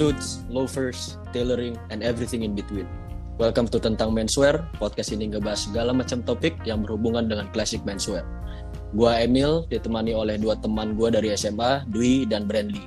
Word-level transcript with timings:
suits, 0.00 0.40
loafers, 0.48 1.20
tailoring, 1.36 1.76
and 1.92 2.00
everything 2.00 2.40
in 2.40 2.56
between. 2.56 2.88
Welcome 3.36 3.68
to 3.68 3.76
Tentang 3.76 4.16
Menswear. 4.16 4.64
Podcast 4.80 5.12
ini 5.12 5.28
ngebahas 5.28 5.68
segala 5.68 5.92
macam 5.92 6.24
topik 6.24 6.56
yang 6.64 6.80
berhubungan 6.80 7.28
dengan 7.28 7.52
classic 7.52 7.84
menswear. 7.84 8.24
Gua 8.96 9.20
Emil, 9.20 9.68
ditemani 9.68 10.16
oleh 10.16 10.40
dua 10.40 10.56
teman 10.56 10.96
gua 10.96 11.12
dari 11.12 11.28
SMA, 11.36 11.84
Dwi 11.92 12.24
dan 12.24 12.48
Brandly. 12.48 12.80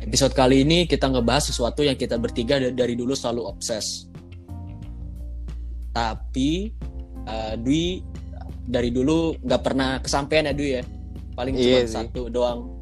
Episode 0.00 0.32
kali 0.32 0.64
ini 0.64 0.88
kita 0.88 1.12
ngebahas 1.12 1.52
sesuatu 1.52 1.84
yang 1.84 2.00
kita 2.00 2.16
bertiga 2.16 2.56
da- 2.56 2.72
dari 2.72 2.96
dulu 2.96 3.12
selalu 3.12 3.44
obses. 3.44 4.08
Tapi 5.92 6.72
uh, 7.28 7.52
Dwi 7.60 8.00
dari 8.64 8.88
dulu 8.88 9.36
nggak 9.44 9.60
pernah 9.60 10.00
kesampaian 10.00 10.48
ya 10.48 10.56
Dwi 10.56 10.70
ya. 10.72 10.82
Paling 11.36 11.52
cuma 11.52 11.68
Iya 11.68 11.84
satu 11.84 12.32
doang. 12.32 12.77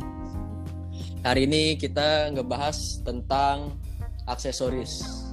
Hari 1.23 1.48
ini 1.48 1.79
kita 1.80 2.33
ngebahas 2.34 3.01
tentang 3.06 3.79
aksesoris. 4.27 5.25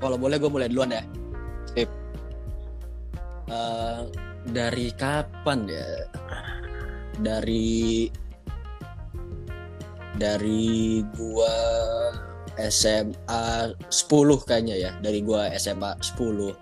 Kalau 0.00 0.16
boleh 0.16 0.38
gue 0.38 0.50
mulai 0.52 0.68
duluan 0.70 0.94
ya. 0.94 1.02
Sip. 1.74 1.90
Eh, 3.50 4.00
dari 4.48 4.88
kapan 4.94 5.68
ya? 5.68 5.88
Dari 7.20 8.08
dari 10.20 11.00
gua 11.16 11.56
SMA 12.60 13.72
10 13.88 14.44
kayaknya 14.44 14.76
ya, 14.76 14.90
dari 15.00 15.24
gua 15.24 15.48
SMA 15.56 15.96
10. 16.00 16.52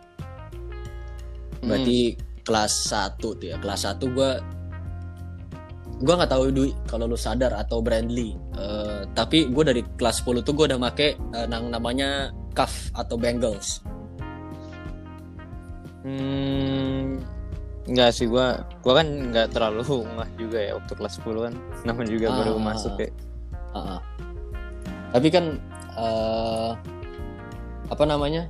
Berarti 1.66 2.14
kelas 2.46 2.72
1 2.90 3.18
tuh 3.18 3.46
ya. 3.50 3.58
Kelas 3.58 3.82
1 3.82 4.06
gua 4.14 4.38
gua 5.98 6.14
nggak 6.14 6.30
tahu 6.30 6.42
Dwi 6.50 6.70
kalau 6.86 7.04
lu 7.06 7.18
sadar 7.18 7.52
atau 7.52 7.82
Brandly. 7.82 8.34
Eh, 8.54 9.02
tapi 9.12 9.50
gue 9.50 9.64
dari 9.64 9.82
kelas 9.96 10.22
10 10.22 10.42
tuh 10.42 10.54
gue 10.54 10.66
udah 10.70 10.78
make 10.78 11.14
eh, 11.14 11.46
yang 11.46 11.68
namanya 11.68 12.30
cuff 12.54 12.90
atau 12.92 13.18
bangles. 13.18 13.82
Hmm, 16.06 17.18
enggak 17.84 18.10
sih 18.14 18.30
gua 18.30 18.62
gua 18.80 19.02
kan 19.02 19.06
nggak 19.34 19.50
terlalu 19.52 19.82
ngeh 20.16 20.30
juga 20.38 20.58
ya 20.62 20.72
waktu 20.78 20.92
kelas 20.94 21.14
10 21.20 21.44
kan 21.50 21.54
namanya 21.84 22.10
juga 22.14 22.26
baru 22.32 22.52
Ah. 22.56 22.62
masuk 22.62 22.94
ya 22.96 23.10
Ah, 23.68 23.98
ah. 23.98 24.00
Tapi 25.12 25.28
kan 25.28 25.44
eh, 25.98 26.70
apa 27.88 28.04
namanya? 28.04 28.48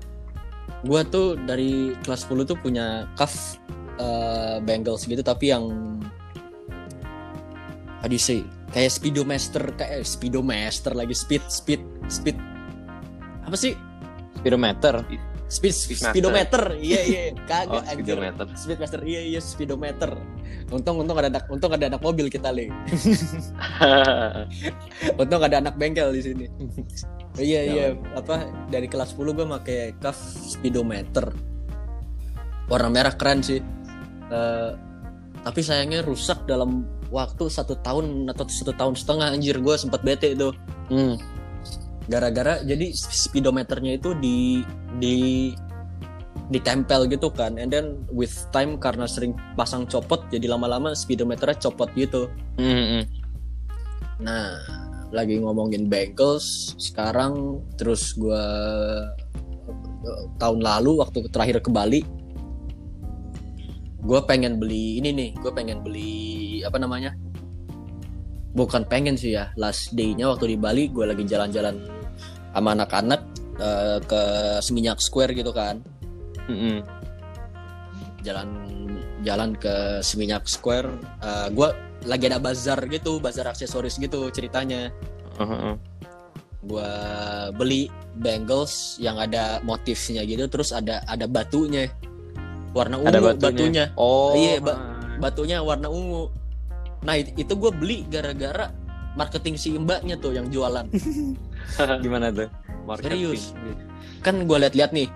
Gua 0.87 1.03
tuh 1.03 1.35
dari 1.35 1.91
kelas 2.05 2.29
10 2.29 2.47
tuh 2.47 2.55
punya 2.55 3.09
cuff 3.17 3.59
eh, 3.99 4.63
bangles 4.63 5.09
gitu 5.09 5.25
tapi 5.25 5.51
yang 5.51 5.65
how 7.99 8.07
do 8.07 8.15
you 8.15 8.21
say? 8.21 8.43
Kayak 8.69 8.93
speedometer 8.93 9.65
kayak 9.75 10.05
speedometer 10.05 10.93
lagi 10.93 11.17
speed 11.17 11.41
speed 11.49 11.81
speed 12.07 12.37
apa 13.43 13.57
sih? 13.57 13.73
speedometer 14.37 15.03
Speed, 15.49 15.73
Speedmaster. 15.73 16.13
speedometer. 16.13 16.63
Iya 16.77 17.01
iya 17.09 17.21
kagak 17.49 17.73
Oh, 17.73 17.81
anjir. 17.81 18.05
speedometer. 18.05 18.45
Speedmaster. 18.53 19.01
Iya 19.01 19.21
iya 19.25 19.41
speedometer. 19.41 20.13
Untung 20.69 21.01
untung 21.01 21.17
ada 21.17 21.33
anak 21.33 21.49
untung 21.49 21.73
ada 21.73 21.89
anak 21.89 22.05
mobil 22.05 22.29
kita, 22.29 22.53
Le. 22.53 22.69
Untung 25.17 25.41
ada 25.41 25.57
anak 25.57 25.81
bengkel 25.81 26.13
di 26.13 26.21
sini. 26.21 26.47
iya 27.41 27.61
iya 27.65 27.87
apa 28.13 28.45
dari 28.69 28.93
kelas 28.93 29.17
10 29.17 29.25
gue 29.33 29.47
pakai 29.49 29.81
cuff 29.97 30.21
speedometer. 30.37 31.33
Warna 32.69 32.93
merah 32.93 33.17
keren 33.17 33.41
sih. 33.41 33.65
Eh, 34.29 34.71
tapi 35.41 35.61
sayangnya 35.65 36.05
rusak 36.05 36.45
dalam 36.45 36.85
waktu 37.09 37.45
satu 37.49 37.79
tahun 37.81 38.29
atau 38.33 38.45
satu 38.49 38.73
tahun 38.77 38.95
setengah 38.97 39.33
anjir 39.33 39.57
gue 39.59 39.75
sempat 39.77 40.05
bete 40.05 40.37
itu 40.37 40.53
hmm. 40.93 41.17
gara-gara 42.09 42.61
jadi 42.65 42.93
speedometernya 42.95 44.01
itu 44.01 44.13
di 44.17 44.63
di 45.01 45.17
ditempel 46.49 47.05
gitu 47.13 47.29
kan 47.29 47.61
and 47.61 47.69
then 47.69 48.01
with 48.09 48.33
time 48.57 48.81
karena 48.81 49.05
sering 49.05 49.37
pasang 49.53 49.85
copot 49.85 50.25
jadi 50.33 50.49
lama-lama 50.49 50.97
speedometernya 50.97 51.61
copot 51.61 51.93
gitu 51.93 52.33
Hmm, 52.59 52.75
hmm. 52.75 53.03
Nah, 54.19 54.59
lagi 55.15 55.39
ngomongin 55.39 55.87
bangles 55.87 56.75
sekarang 56.75 57.63
terus 57.79 58.19
gua 58.19 58.43
tahun 60.43 60.59
lalu 60.59 60.99
waktu 60.99 61.31
terakhir 61.31 61.63
ke 61.63 61.71
Bali 61.71 62.03
gue 63.99 64.21
pengen 64.27 64.63
beli 64.63 65.03
ini 65.03 65.11
nih 65.11 65.31
gue 65.39 65.51
pengen 65.51 65.83
beli 65.83 66.63
apa 66.63 66.79
namanya 66.79 67.15
bukan 68.55 68.87
pengen 68.87 69.19
sih 69.19 69.35
ya 69.35 69.51
last 69.59 69.95
day-nya 69.95 70.31
waktu 70.31 70.55
di 70.55 70.57
Bali 70.59 70.91
gue 70.91 71.05
lagi 71.07 71.27
jalan-jalan 71.27 71.79
sama 72.55 72.75
anak-anak 72.75 73.21
eh, 73.59 73.99
ke 74.03 74.23
Seminyak 74.63 74.99
Square 75.03 75.35
gitu 75.35 75.51
kan 75.55 75.83
Hmm, 76.49 76.57
hmm. 76.57 76.79
jalan 78.25 78.49
jalan 79.21 79.53
ke 79.53 80.01
Seminyak 80.01 80.49
Square 80.49 80.89
eh, 81.21 81.49
gue 81.53 81.69
lagi 82.07 82.25
ada 82.31 82.41
bazar 82.41 82.79
gitu 82.89 83.19
bazar 83.19 83.51
aksesoris 83.51 83.99
gitu 83.99 84.31
ceritanya 84.31 84.95
Uh, 85.39 85.47
uh, 85.47 85.55
uh. 85.71 85.75
gua 86.67 86.91
beli 87.55 87.87
bangles 88.19 88.99
yang 88.99 89.23
ada 89.23 89.63
motifnya 89.63 90.27
gitu 90.27 90.51
terus 90.51 90.75
ada 90.75 90.99
ada 91.07 91.31
batunya 91.31 91.87
warna 92.71 92.97
ungu 92.97 93.09
ada 93.09 93.21
batunya. 93.21 93.43
batunya, 93.43 93.85
oh 93.95 94.33
Iya, 94.33 94.61
ba- 94.61 94.75
ah. 94.75 95.17
batunya 95.19 95.57
warna 95.61 95.89
ungu 95.89 96.29
nah 96.99 97.15
it- 97.15 97.33
itu 97.33 97.53
gue 97.53 97.71
beli 97.71 98.03
gara-gara 98.05 98.75
marketing 99.15 99.55
si 99.55 99.73
mbaknya 99.73 100.15
tuh 100.15 100.33
yang 100.33 100.47
jualan 100.49 100.87
gimana 102.05 102.29
tuh 102.29 102.51
Marketing. 102.85 103.11
serius 103.31 103.43
kan 104.21 104.35
gue 104.41 104.57
lihat-lihat 104.59 104.91
nih 104.91 105.07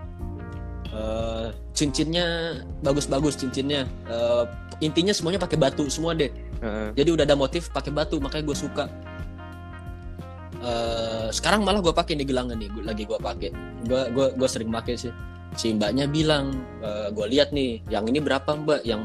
eh, 0.88 1.46
cincinnya 1.72 2.26
bagus-bagus 2.80 3.34
cincinnya 3.36 3.86
Eh, 4.04 4.44
intinya 4.80 5.10
semuanya 5.10 5.38
pakai 5.38 5.56
batu 5.56 5.86
semua 5.88 6.12
deh 6.12 6.30
Heeh. 6.58 6.88
jadi 6.94 7.10
udah 7.12 7.24
ada 7.24 7.34
motif 7.34 7.68
pakai 7.68 7.90
batu 7.90 8.18
makanya 8.18 8.44
gue 8.44 8.58
suka 8.58 8.86
Eh, 10.62 11.26
sekarang 11.30 11.66
malah 11.66 11.82
gue 11.82 11.90
pakai 11.90 12.14
nih 12.14 12.22
gelangan 12.24 12.54
nih 12.54 12.70
gua- 12.70 12.86
lagi 12.86 13.02
gue 13.02 13.18
pakai. 13.18 13.50
Gue 13.82 14.02
gua 14.14 14.26
gua 14.30 14.46
sering 14.46 14.70
pakai 14.70 14.94
sih. 14.94 15.10
Si 15.52 15.74
mbaknya 15.74 16.06
bilang 16.06 16.54
gue 17.12 17.26
lihat 17.28 17.50
nih 17.50 17.82
yang 17.90 18.06
ini 18.06 18.18
berapa 18.18 18.46
mbak? 18.48 18.86
Yang 18.86 19.02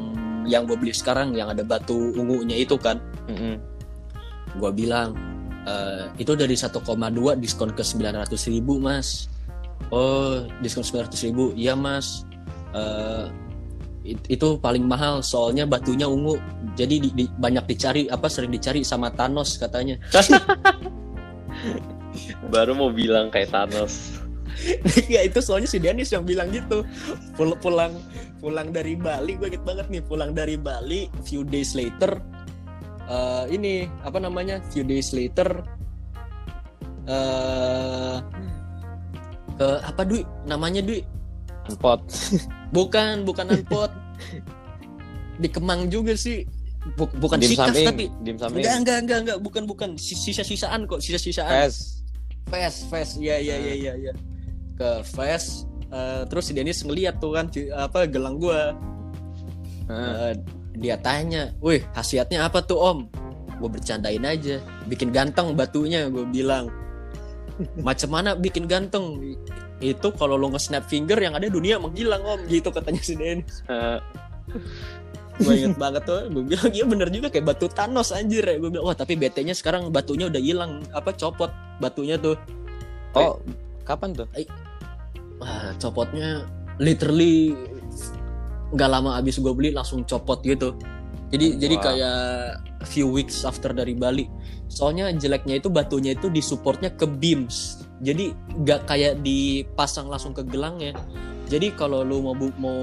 yang 0.47 0.63
gue 0.63 0.77
beli 0.77 0.93
sekarang 0.93 1.33
yang 1.33 1.49
ada 1.49 1.59
batu 1.61 2.13
ungunya 2.13 2.55
itu 2.55 2.77
kan. 2.77 3.01
Hmm, 3.25 3.35
hmm. 3.35 3.55
gue 4.57 4.71
bilang 4.71 5.11
"Eh, 5.65 6.07
itu 6.17 6.31
dari 6.33 6.55
1,2 6.55 6.79
diskon 7.35 7.69
ke 7.69 7.81
900 7.81 8.47
ribu 8.47 8.77
mas. 8.77 9.27
Oh 9.89 10.45
diskon 10.61 10.81
900 10.81 11.25
ribu. 11.25 11.51
Iya 11.51 11.73
mas. 11.73 12.23
Eh, 12.71 13.25
it- 14.07 14.27
itu 14.29 14.55
paling 14.57 14.85
mahal 14.85 15.19
soalnya 15.19 15.65
batunya 15.65 16.07
ungu. 16.07 16.37
Jadi 16.73 17.01
di- 17.01 17.13
di- 17.17 17.33
banyak 17.33 17.65
dicari 17.65 18.05
apa 18.07 18.29
sering 18.29 18.49
dicari 18.49 18.81
sama 18.81 19.09
Thanos 19.09 19.57
katanya 19.57 19.97
Baru 22.49 22.73
mau 22.77 22.89
bilang 22.89 23.29
kayak 23.29 23.53
Thanos. 23.53 24.17
ya 25.13 25.21
itu 25.21 25.37
soalnya 25.37 25.69
si 25.69 25.77
Dennis 25.77 26.09
yang 26.09 26.25
bilang 26.25 26.49
gitu. 26.49 26.81
Pul- 27.37 27.57
pulang 27.61 27.93
pulang 28.37 28.69
dari 28.69 28.93
Bali 28.93 29.33
gue 29.37 29.49
inget 29.49 29.65
banget 29.65 29.89
nih 29.89 30.01
pulang 30.05 30.31
dari 30.31 30.55
Bali 30.55 31.09
few 31.25 31.41
days 31.41 31.73
later 31.73 32.21
eh, 33.09 33.43
ini 33.49 33.89
apa 34.05 34.21
namanya 34.21 34.61
few 34.69 34.85
days 34.85 35.11
later 35.11 35.65
eh 37.09 38.17
ke 39.57 39.67
apa 39.81 40.01
Dwi? 40.05 40.21
Namanya 40.45 40.85
Dwi? 40.85 41.01
Pot 41.81 42.05
bukan 42.75 43.25
bukan 43.25 43.57
anpot 43.57 43.89
di 45.41 45.49
Kemang 45.49 45.89
juga 45.89 46.13
sih 46.13 46.45
Bu- 46.95 47.15
bukan 47.19 47.37
dim 47.41 47.51
tapi 47.91 48.05
dim 48.23 48.37
samping 48.39 48.63
enggak 48.63 48.77
enggak 48.79 48.97
enggak 49.03 49.19
enggak 49.25 49.37
bukan 49.43 49.63
bukan 49.67 49.89
sisa-sisaan 49.99 50.87
kok 50.87 51.03
sisa-sisaan 51.03 51.67
pes 51.67 51.97
Fest, 52.47 52.87
Fest, 52.87 53.13
iya 53.19 53.43
iya 53.43 53.59
iya 53.59 53.73
iya 53.75 53.93
iya. 53.99 54.13
Ke 54.79 55.03
Fest, 55.03 55.67
eh, 55.91 56.23
terus 56.31 56.47
si 56.47 56.55
Dennis 56.55 56.79
ngeliat 56.79 57.19
tuh 57.19 57.35
kan 57.35 57.51
apa 57.75 58.07
gelang 58.07 58.39
gua. 58.39 58.71
Eh, 59.91 60.31
dia 60.79 60.95
tanya, 60.99 61.51
"Wih, 61.59 61.83
khasiatnya 61.91 62.47
apa 62.47 62.63
tuh, 62.63 62.79
Om?" 62.79 62.99
Gue 63.59 63.69
bercandain 63.71 64.21
aja, 64.23 64.63
bikin 64.87 65.11
ganteng 65.11 65.57
batunya, 65.59 66.07
gue 66.07 66.23
bilang. 66.29 66.71
Macam 67.87 68.09
mana 68.15 68.37
bikin 68.37 68.69
ganteng? 68.69 69.35
Itu 69.81 70.13
kalau 70.13 70.37
lo 70.37 70.53
nge-snap 70.53 70.85
finger 70.85 71.17
yang 71.17 71.33
ada 71.35 71.49
dunia 71.51 71.81
menghilang, 71.81 72.21
Om, 72.23 72.39
gitu 72.47 72.69
katanya 72.71 73.01
si 73.03 73.17
Dennis. 73.17 73.59
Gue 75.37 75.53
inget 75.53 75.77
banget 75.77 76.03
tuh, 76.03 76.25
gue 76.33 76.43
bilang, 76.43 76.71
"Iya 76.73 76.85
bener 76.89 77.07
juga 77.13 77.27
kayak 77.29 77.45
batu 77.45 77.69
Thanos 77.69 78.09
anjir." 78.09 78.41
ya." 78.41 78.57
Gue 78.57 78.73
bilang, 78.73 78.89
"Wah, 78.89 78.97
tapi 78.97 79.13
BT-nya 79.13 79.53
sekarang 79.53 79.93
batunya 79.93 80.27
udah 80.29 80.41
hilang, 80.41 80.81
apa 80.91 81.13
copot 81.13 81.53
batunya 81.77 82.17
tuh." 82.17 82.37
oh 83.17 83.39
kapan 83.87 84.13
tuh 84.13 84.27
Wah, 85.37 85.73
copotnya 85.77 86.43
literally 86.81 87.53
nggak 88.73 88.89
lama 88.89 89.15
abis 89.21 89.37
gue 89.39 89.53
beli 89.53 89.69
langsung 89.71 90.01
copot 90.03 90.41
gitu. 90.41 90.73
Jadi 91.29 91.61
jadi 91.61 91.75
Wah. 91.77 91.83
kayak 91.83 92.19
few 92.89 93.05
weeks 93.05 93.45
after 93.45 93.69
dari 93.69 93.93
Bali. 93.93 94.25
Soalnya 94.67 95.13
jeleknya 95.13 95.61
itu 95.61 95.69
batunya 95.69 96.17
itu 96.17 96.27
disupportnya 96.33 96.89
ke 96.89 97.05
beams. 97.05 97.85
Jadi 98.01 98.33
nggak 98.33 98.89
kayak 98.89 99.21
dipasang 99.21 100.09
langsung 100.09 100.33
ke 100.33 100.41
gelangnya. 100.41 100.97
Jadi 101.47 101.71
kalau 101.77 102.01
lu 102.01 102.19
mau 102.19 102.35
bu- 102.35 102.57
mau 102.59 102.81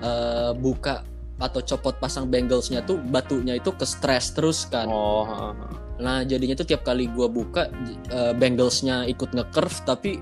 eh, 0.00 0.52
buka 0.56 1.04
atau 1.38 1.62
copot 1.62 1.94
pasang 2.02 2.26
banglesnya 2.26 2.82
tuh 2.82 2.98
batunya 2.98 3.58
itu 3.58 3.70
ke 3.74 3.86
stress 3.86 4.34
terus 4.34 4.66
kan. 4.66 4.90
Oh, 4.90 5.22
ha, 5.22 5.54
ha. 5.54 5.66
Nah 5.98 6.18
jadinya 6.26 6.58
tuh 6.58 6.66
tiap 6.66 6.82
kali 6.82 7.06
gua 7.10 7.30
buka 7.30 7.70
eh, 8.10 8.34
banglesnya 8.34 9.06
ikut 9.06 9.34
nge-curve 9.34 9.76
tapi 9.86 10.18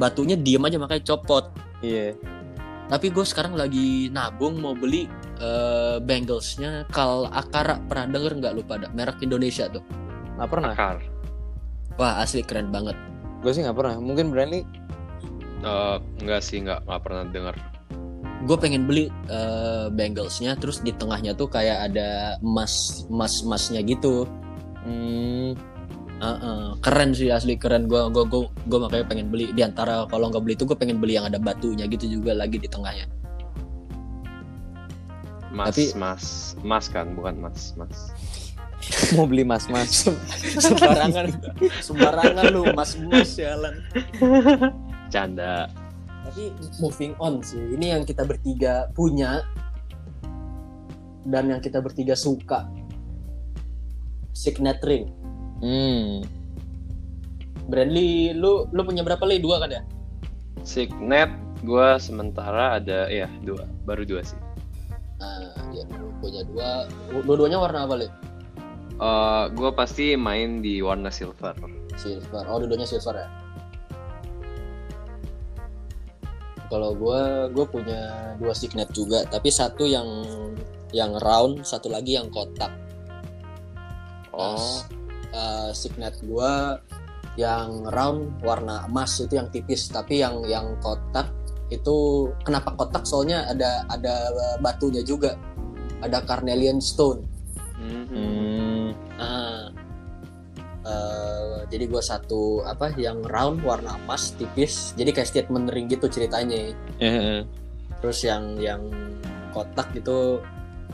batunya 0.00 0.34
diem 0.36 0.64
aja 0.64 0.76
makanya 0.80 1.04
copot. 1.14 1.52
iya. 1.84 2.16
Tapi 2.86 3.10
gue 3.10 3.26
sekarang 3.26 3.58
lagi 3.58 4.14
nabung 4.14 4.62
mau 4.62 4.70
beli 4.70 5.10
eh, 5.42 5.98
banglesnya 6.00 6.86
Kal 6.88 7.26
Akara 7.34 7.82
pernah 7.84 8.06
denger 8.14 8.32
nggak 8.40 8.52
lu 8.56 8.62
pada 8.62 8.86
merek 8.94 9.20
Indonesia 9.20 9.66
tuh? 9.68 9.82
Nggak 10.40 10.48
pernah. 10.48 10.72
Akar. 10.72 10.98
Wah 11.98 12.22
asli 12.22 12.46
keren 12.46 12.70
banget. 12.70 12.94
Gue 13.42 13.52
sih 13.52 13.60
nggak 13.60 13.76
pernah. 13.76 13.96
Mungkin 14.00 14.32
Brandly 14.32 14.64
Eh, 15.64 15.96
enggak 16.20 16.40
sih, 16.44 16.60
enggak, 16.60 16.84
enggak 16.84 17.00
pernah 17.02 17.22
dengar. 17.32 17.54
Gue 18.44 18.56
pengen 18.60 18.84
beli 18.84 19.08
eh, 19.26 19.86
banglesnya 19.88 20.54
terus 20.54 20.84
di 20.84 20.92
tengahnya 20.92 21.32
tuh 21.32 21.48
kayak 21.48 21.88
ada 21.88 22.36
emas 22.40 23.04
emas 23.08 23.40
emasnya 23.40 23.80
gitu. 23.80 24.28
hmm, 24.84 25.56
Heeh, 26.16 26.64
keren 26.80 27.12
sih 27.12 27.28
asli 27.28 27.60
keren 27.60 27.84
gue 27.86 28.00
gue 28.08 28.24
gue 28.24 28.40
gue 28.48 28.78
makanya 28.80 29.04
pengen 29.04 29.28
beli 29.28 29.52
di 29.52 29.60
antara 29.60 30.08
kalau 30.08 30.32
nggak 30.32 30.40
beli 30.40 30.54
itu 30.54 30.64
gue 30.64 30.72
pengen 30.72 30.96
beli 30.96 31.20
yang 31.20 31.28
ada 31.28 31.36
batunya 31.36 31.84
gitu 31.84 32.08
juga 32.08 32.32
lagi 32.32 32.56
di 32.56 32.64
tengahnya 32.64 33.04
Mas, 35.52 35.72
Tapi- 35.72 35.92
mas, 35.96 36.24
mas 36.60 36.84
kan, 36.88 37.12
bukan 37.12 37.36
mas, 37.36 37.72
mas. 37.76 38.12
mau 39.16 39.24
beli 39.24 39.40
mas-mas. 39.42 40.04
sembarangan 40.64 41.32
sembarangan 41.80 42.44
lu 42.48 42.64
mas 42.72 42.92
mas 42.96 43.36
jalan 43.36 43.76
Canda. 45.08 45.68
Tapi 46.26 46.50
moving 46.82 47.14
on 47.22 47.38
sih. 47.40 47.58
Ini 47.78 47.96
yang 47.98 48.02
kita 48.02 48.26
bertiga 48.26 48.90
punya 48.92 49.46
dan 51.26 51.50
yang 51.50 51.62
kita 51.62 51.78
bertiga 51.78 52.18
suka. 52.18 52.66
Signet 54.34 54.82
ring. 54.82 55.10
Hmm. 55.62 56.26
Brandly 57.66 58.34
lu 58.36 58.68
lu 58.70 58.80
punya 58.86 59.02
berapa 59.02 59.22
li 59.26 59.42
dua 59.42 59.58
kan 59.58 59.70
ya? 59.74 59.82
Signet, 60.66 61.30
gua 61.62 61.98
sementara 61.98 62.78
ada, 62.78 63.06
ya 63.10 63.26
dua, 63.42 63.66
baru 63.86 64.02
dua 64.06 64.22
sih. 64.22 64.38
nah 65.16 65.48
ya 65.72 65.82
lu 65.96 66.12
punya 66.20 66.44
dua. 66.44 66.84
Dua-duanya 67.24 67.56
warna 67.56 67.88
apa 67.88 67.96
li 67.96 68.08
Eh, 68.96 69.44
gua 69.56 69.70
pasti 69.76 70.16
main 70.16 70.60
di 70.64 70.80
warna 70.84 71.08
silver. 71.08 71.56
silver. 71.96 72.44
Oh 72.48 72.60
dua-duanya 72.60 72.84
silver 72.88 73.16
ya 73.16 73.28
kalau 76.68 76.94
gue 76.94 77.20
gue 77.54 77.66
punya 77.68 78.34
dua 78.38 78.52
signet 78.52 78.90
juga 78.90 79.22
tapi 79.26 79.50
satu 79.50 79.86
yang 79.86 80.06
yang 80.94 81.18
round 81.18 81.66
satu 81.66 81.90
lagi 81.90 82.14
yang 82.18 82.30
kotak 82.30 82.86
Oh, 84.36 84.84
uh, 85.32 85.72
signet 85.72 86.12
gua 86.28 86.76
yang 87.40 87.88
round 87.88 88.36
warna 88.44 88.84
emas 88.84 89.16
itu 89.20 89.36
yang 89.40 89.48
tipis 89.48 89.88
tapi 89.88 90.20
yang 90.20 90.44
yang 90.44 90.76
kotak 90.84 91.32
itu 91.72 92.28
kenapa 92.44 92.72
kotak 92.76 93.08
soalnya 93.08 93.48
ada 93.48 93.84
ada 93.88 94.14
batunya 94.60 95.00
juga 95.00 95.40
ada 96.04 96.20
carnelian 96.24 96.84
stone 96.84 97.24
mhm. 97.80 98.04
Hmm. 98.12 98.88
Ah. 99.16 99.72
Uh, 100.86 101.66
jadi 101.66 101.90
gua 101.90 101.98
satu 101.98 102.62
apa 102.62 102.94
yang 102.94 103.18
round 103.26 103.58
warna 103.66 103.98
emas 104.06 104.38
tipis 104.38 104.94
jadi 104.94 105.10
kayak 105.10 105.26
statement 105.26 105.66
ring 105.74 105.90
gitu 105.90 106.06
ceritanya 106.06 106.70
Eh, 107.02 107.02
eh. 107.02 107.40
terus 107.98 108.22
yang 108.22 108.54
yang 108.62 108.86
kotak 109.50 109.90
gitu 109.90 110.38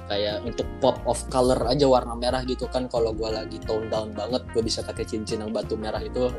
kayak 0.09 0.41
untuk 0.49 0.65
pop 0.81 0.97
of 1.05 1.21
color 1.29 1.61
aja 1.69 1.85
warna 1.85 2.17
merah 2.17 2.41
gitu 2.49 2.65
kan 2.73 2.89
kalau 2.89 3.13
gua 3.13 3.45
lagi 3.45 3.61
tone 3.69 3.93
down 3.93 4.17
banget 4.17 4.41
gue 4.57 4.65
bisa 4.65 4.81
pakai 4.81 5.05
cincin 5.05 5.45
yang 5.45 5.53
batu 5.53 5.77
merah 5.77 6.01
itu 6.01 6.33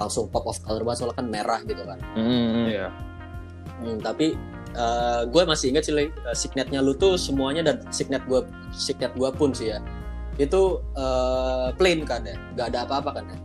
langsung 0.00 0.32
pop 0.32 0.48
of 0.48 0.56
color 0.64 0.80
banget 0.80 1.04
soalnya 1.04 1.20
kan 1.20 1.28
merah 1.28 1.60
gitu 1.68 1.84
kan 1.84 2.00
Hmm, 2.16 2.24
hmm. 2.24 2.66
Iya. 2.72 2.88
Hmm, 3.76 3.96
tapi 4.00 4.26
gue 5.32 5.42
masih 5.48 5.72
ingat 5.72 5.88
sih 5.88 5.96
eh, 5.96 6.08
signetnya 6.36 6.84
lu 6.84 6.92
tuh 6.92 7.16
semuanya 7.16 7.64
dan 7.64 7.76
signet 7.92 8.20
gue 8.28 8.44
signet 8.72 9.12
gua 9.16 9.32
pun 9.32 9.52
sih 9.52 9.72
ya 9.72 9.80
itu 10.36 10.80
eh, 10.96 11.68
plain 11.76 12.04
kan 12.04 12.24
ya 12.24 12.36
nggak 12.56 12.66
ada 12.74 12.78
apa-apa 12.88 13.10
kan 13.20 13.26
ya 13.28 13.38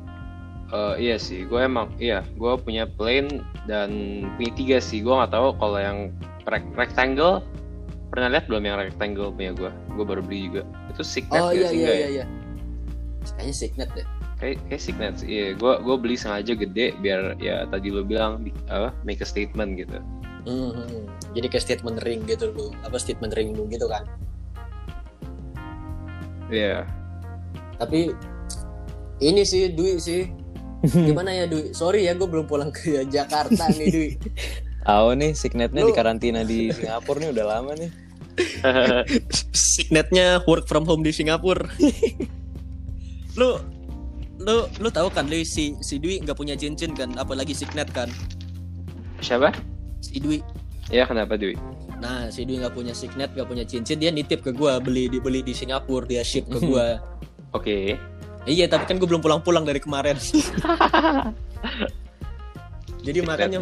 Eh, 0.72 0.96
iya 1.04 1.20
sih, 1.20 1.44
gue 1.44 1.60
emang 1.60 1.92
iya, 2.00 2.24
gue 2.40 2.56
punya 2.64 2.88
plain 2.88 3.44
dan 3.68 3.92
punya 4.40 4.52
tiga 4.56 4.78
sih. 4.80 5.04
Gue 5.04 5.12
nggak 5.20 5.36
tahu 5.36 5.52
kalau 5.60 5.76
yang 5.76 6.16
rec- 6.48 6.72
rectangle 6.80 7.44
pernah 8.08 8.32
lihat 8.32 8.48
belum 8.48 8.64
yang 8.64 8.80
rectangle 8.80 9.36
punya 9.36 9.52
gue? 9.52 9.68
Gue 10.00 10.06
baru 10.08 10.24
beli 10.24 10.48
juga. 10.48 10.64
Itu 10.88 11.04
signet 11.04 11.44
oh 11.44 11.52
iya 11.52 11.68
sih 11.68 11.84
iya 11.84 11.92
iya 11.92 12.00
ya? 12.00 12.08
iya 12.08 12.26
kayaknya 13.36 13.56
signet 13.56 13.90
deh 13.94 14.08
Kayak 14.40 14.64
kayak 14.72 14.82
signet 14.82 15.14
sih. 15.20 15.28
Iya, 15.28 15.46
gue 15.60 15.74
gue 15.84 15.96
beli 16.00 16.16
sengaja 16.16 16.54
gede 16.56 16.96
biar 17.04 17.36
ya 17.44 17.68
tadi 17.68 17.92
lo 17.92 18.08
bilang 18.08 18.40
bi- 18.48 18.56
apa 18.72 18.96
make 19.04 19.20
a 19.20 19.28
statement 19.28 19.76
gitu. 19.76 20.00
Hmm, 20.48 20.72
hmm, 20.72 21.04
jadi 21.36 21.52
kayak 21.52 21.64
statement 21.68 22.00
ring 22.02 22.24
gitu 22.26 22.48
lu 22.56 22.72
apa 22.82 22.96
statement 22.96 23.36
ring 23.36 23.54
lu 23.54 23.68
gitu 23.68 23.86
kan 23.92 24.08
Iya. 26.52 26.84
tapi 27.78 28.12
ini 29.18 29.42
sih 29.42 29.72
Dwi 29.72 29.96
sih 29.98 30.28
gimana 31.08 31.32
ya 31.32 31.46
Dwi 31.46 31.72
sorry 31.72 32.06
ya 32.06 32.14
gue 32.14 32.26
belum 32.26 32.46
pulang 32.46 32.70
ke 32.70 33.08
Jakarta 33.08 33.72
nih 33.72 33.88
Dwi 33.88 34.10
Tahu 34.82 35.08
nih 35.14 35.32
signetnya 35.32 35.82
Lu- 35.82 35.90
di 35.90 35.94
karantina 35.94 36.42
di 36.42 36.70
Singapura 36.70 37.18
nih 37.20 37.30
udah 37.32 37.46
lama 37.48 37.72
nih. 37.76 37.92
signetnya 39.54 40.42
work 40.44 40.66
from 40.66 40.84
home 40.84 41.02
di 41.02 41.12
Singapura 41.12 41.68
lu 43.40 43.62
lu 44.38 44.56
lu 44.76 44.90
tahu 44.90 45.08
kan 45.08 45.26
Dwi 45.26 45.42
si 45.42 45.78
si 45.80 45.96
Dwi 45.96 46.20
nggak 46.20 46.34
punya 46.34 46.54
cincin 46.54 46.92
kan 46.92 47.14
apalagi 47.16 47.54
signet 47.54 47.88
kan 47.90 48.10
Siapa? 49.20 49.54
si 50.00 50.18
Dwi 50.18 50.42
Ya 50.90 51.06
kenapa 51.06 51.38
Dewi? 51.38 51.56
Nah 52.02 52.26
si 52.28 52.44
Dwi 52.44 52.58
nggak 52.58 52.74
punya 52.74 52.92
signet 52.92 53.30
nggak 53.32 53.46
punya 53.46 53.62
cincin 53.62 54.02
dia 54.02 54.10
nitip 54.10 54.42
ke 54.42 54.50
gua 54.52 54.82
beli 54.82 55.06
dibeli 55.06 55.40
di 55.40 55.54
Singapura 55.54 56.04
dia 56.04 56.26
ship 56.26 56.50
ke 56.50 56.58
gua 56.60 56.98
Oke. 57.58 57.94
iya 58.44 58.66
tapi 58.66 58.90
kan 58.90 58.98
gue 58.98 59.06
belum 59.06 59.22
pulang-pulang 59.22 59.62
dari 59.62 59.78
kemarin 59.78 60.18
jadi 63.06 63.20
Signet. 63.22 63.30
makanya 63.30 63.60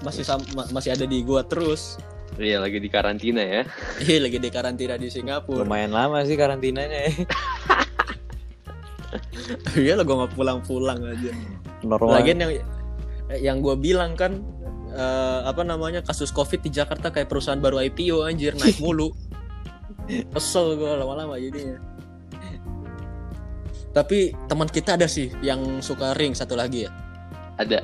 masih 0.00 0.26
sam- 0.26 0.42
ma- 0.52 0.66
masih 0.70 0.90
ada 0.92 1.04
di 1.04 1.22
gua 1.22 1.42
terus 1.42 1.96
Iya 2.38 2.62
lagi 2.62 2.78
di 2.78 2.86
karantina 2.86 3.42
ya. 3.42 3.62
Iya 4.06 4.22
lagi 4.22 4.38
di 4.38 4.46
karantina 4.46 4.94
di 4.94 5.10
Singapura. 5.10 5.66
Lumayan 5.66 5.90
lama 5.90 6.22
sih 6.22 6.38
karantinanya 6.38 7.10
ya. 7.10 7.12
Iya 9.74 9.98
lah 9.98 10.04
gue 10.06 10.14
nggak 10.14 10.38
pulang-pulang 10.38 11.02
aja. 11.02 11.34
Normal. 11.82 12.14
Lagian 12.14 12.38
yang 12.38 12.52
yang 13.34 13.56
gue 13.58 13.74
bilang 13.74 14.14
kan 14.14 14.38
eh, 14.92 15.40
apa 15.44 15.62
namanya 15.64 16.00
kasus 16.04 16.32
covid 16.32 16.64
di 16.64 16.70
Jakarta 16.72 17.12
kayak 17.12 17.28
perusahaan 17.28 17.60
baru 17.60 17.82
IPO 17.84 18.24
anjir 18.24 18.54
naik 18.56 18.80
mulu. 18.84 19.12
Kesel 20.08 20.80
gue 20.80 20.92
lama-lama 20.96 21.36
jadinya. 21.36 21.76
Tapi 23.92 24.32
teman 24.46 24.68
kita 24.68 24.94
ada 24.94 25.08
sih 25.10 25.32
yang 25.42 25.80
suka 25.82 26.14
ring 26.14 26.36
satu 26.36 26.54
lagi 26.54 26.86
ya. 26.86 26.90
Ada 27.58 27.82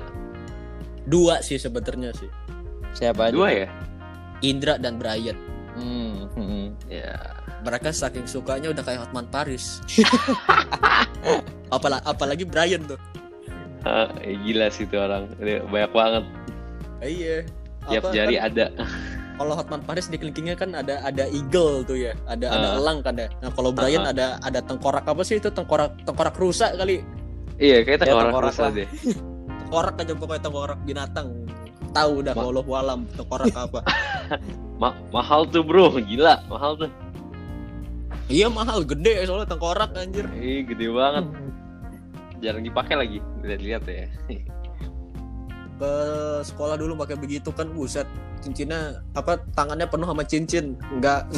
Dua 1.05 1.45
sih 1.45 1.61
sebenarnya 1.61 2.17
sih. 2.17 2.31
Siapa 2.97 3.29
aja? 3.29 3.35
dua 3.35 3.49
ya? 3.53 3.69
Indra 4.41 4.81
dan 4.81 4.97
Brian. 4.97 5.37
Hmm, 5.77 6.31
hmm. 6.33 6.67
Ya. 6.89 7.13
Mereka 7.65 7.93
saking 7.93 8.29
sukanya 8.29 8.73
udah 8.73 8.85
kayak 8.85 9.09
Hotman 9.09 9.29
Paris. 9.29 9.81
Apalagi, 11.75 12.05
apalagi 12.07 12.45
Brian 12.47 12.85
tuh. 12.85 13.01
Ah, 13.83 14.09
eh, 14.23 14.37
gila 14.47 14.71
sih 14.71 14.87
itu 14.89 14.97
orang. 14.97 15.29
Banyak 15.43 15.93
banget. 15.93 16.25
Iya. 17.05 17.37
Tiap 17.85 18.03
Apa, 18.03 18.13
jari 18.13 18.35
kan 18.35 18.49
ada. 18.49 18.67
kalau 19.39 19.53
Hotman 19.53 19.83
Paris 19.83 20.07
di 20.07 20.17
kelingkingnya 20.17 20.55
kan 20.55 20.73
ada 20.73 21.03
ada 21.03 21.27
eagle 21.29 21.83
tuh 21.83 21.99
ya, 21.99 22.15
ada 22.25 22.47
ada 22.49 22.69
Ah. 22.71 22.79
elang 22.79 22.99
kan 23.01 23.15
ya. 23.15 23.29
Nah 23.39 23.51
kalau 23.51 23.71
Brian 23.71 24.03
Ah. 24.03 24.11
ada 24.11 24.27
ada 24.41 24.61
tengkorak 24.61 25.05
apa 25.05 25.21
sih 25.21 25.37
itu 25.37 25.51
tengkorak 25.51 25.93
tengkorak 26.03 26.35
rusak 26.35 26.73
kali, 26.75 27.05
Iya, 27.55 27.83
kayak 27.83 27.99
Ya, 27.99 28.01
tengkorak 28.03 28.25
tengkorak 28.31 28.51
rusa 28.51 28.63
lah. 28.63 28.71
deh. 28.73 28.89
tengkorak 29.61 29.95
aja 29.97 30.13
pokoknya 30.13 30.43
tengkorak 30.43 30.79
binatang. 30.83 31.29
Tahu 31.91 32.15
dah 32.21 32.35
Ma- 32.35 32.43
kalau 32.43 32.63
walam 32.65 33.01
tengkorak 33.13 33.53
apa. 33.53 33.81
Ma- 34.83 34.99
mahal 35.11 35.47
tuh 35.47 35.63
bro, 35.63 35.93
gila, 35.95 36.43
mahal 36.49 36.75
tuh. 36.77 36.91
iya 38.27 38.49
mahal, 38.49 38.81
gede 38.83 39.23
soalnya 39.23 39.47
tengkorak 39.47 39.93
anjir. 39.95 40.25
Ih, 40.33 40.65
gede 40.65 40.89
banget. 40.89 41.25
Jarang 42.41 42.63
dipakai 42.63 42.95
lagi. 42.97 43.19
Lihat-lihat 43.41 43.83
ya. 43.85 44.07
Ke 45.85 45.93
sekolah 46.41 46.81
dulu 46.81 46.97
pakai 46.97 47.21
begitu 47.21 47.53
kan, 47.53 47.69
buset. 47.77 48.09
Cincinnya 48.41 49.05
apa 49.13 49.37
tangannya 49.53 49.85
penuh 49.85 50.09
sama 50.09 50.25
cincin, 50.25 50.81
nggak 51.01 51.29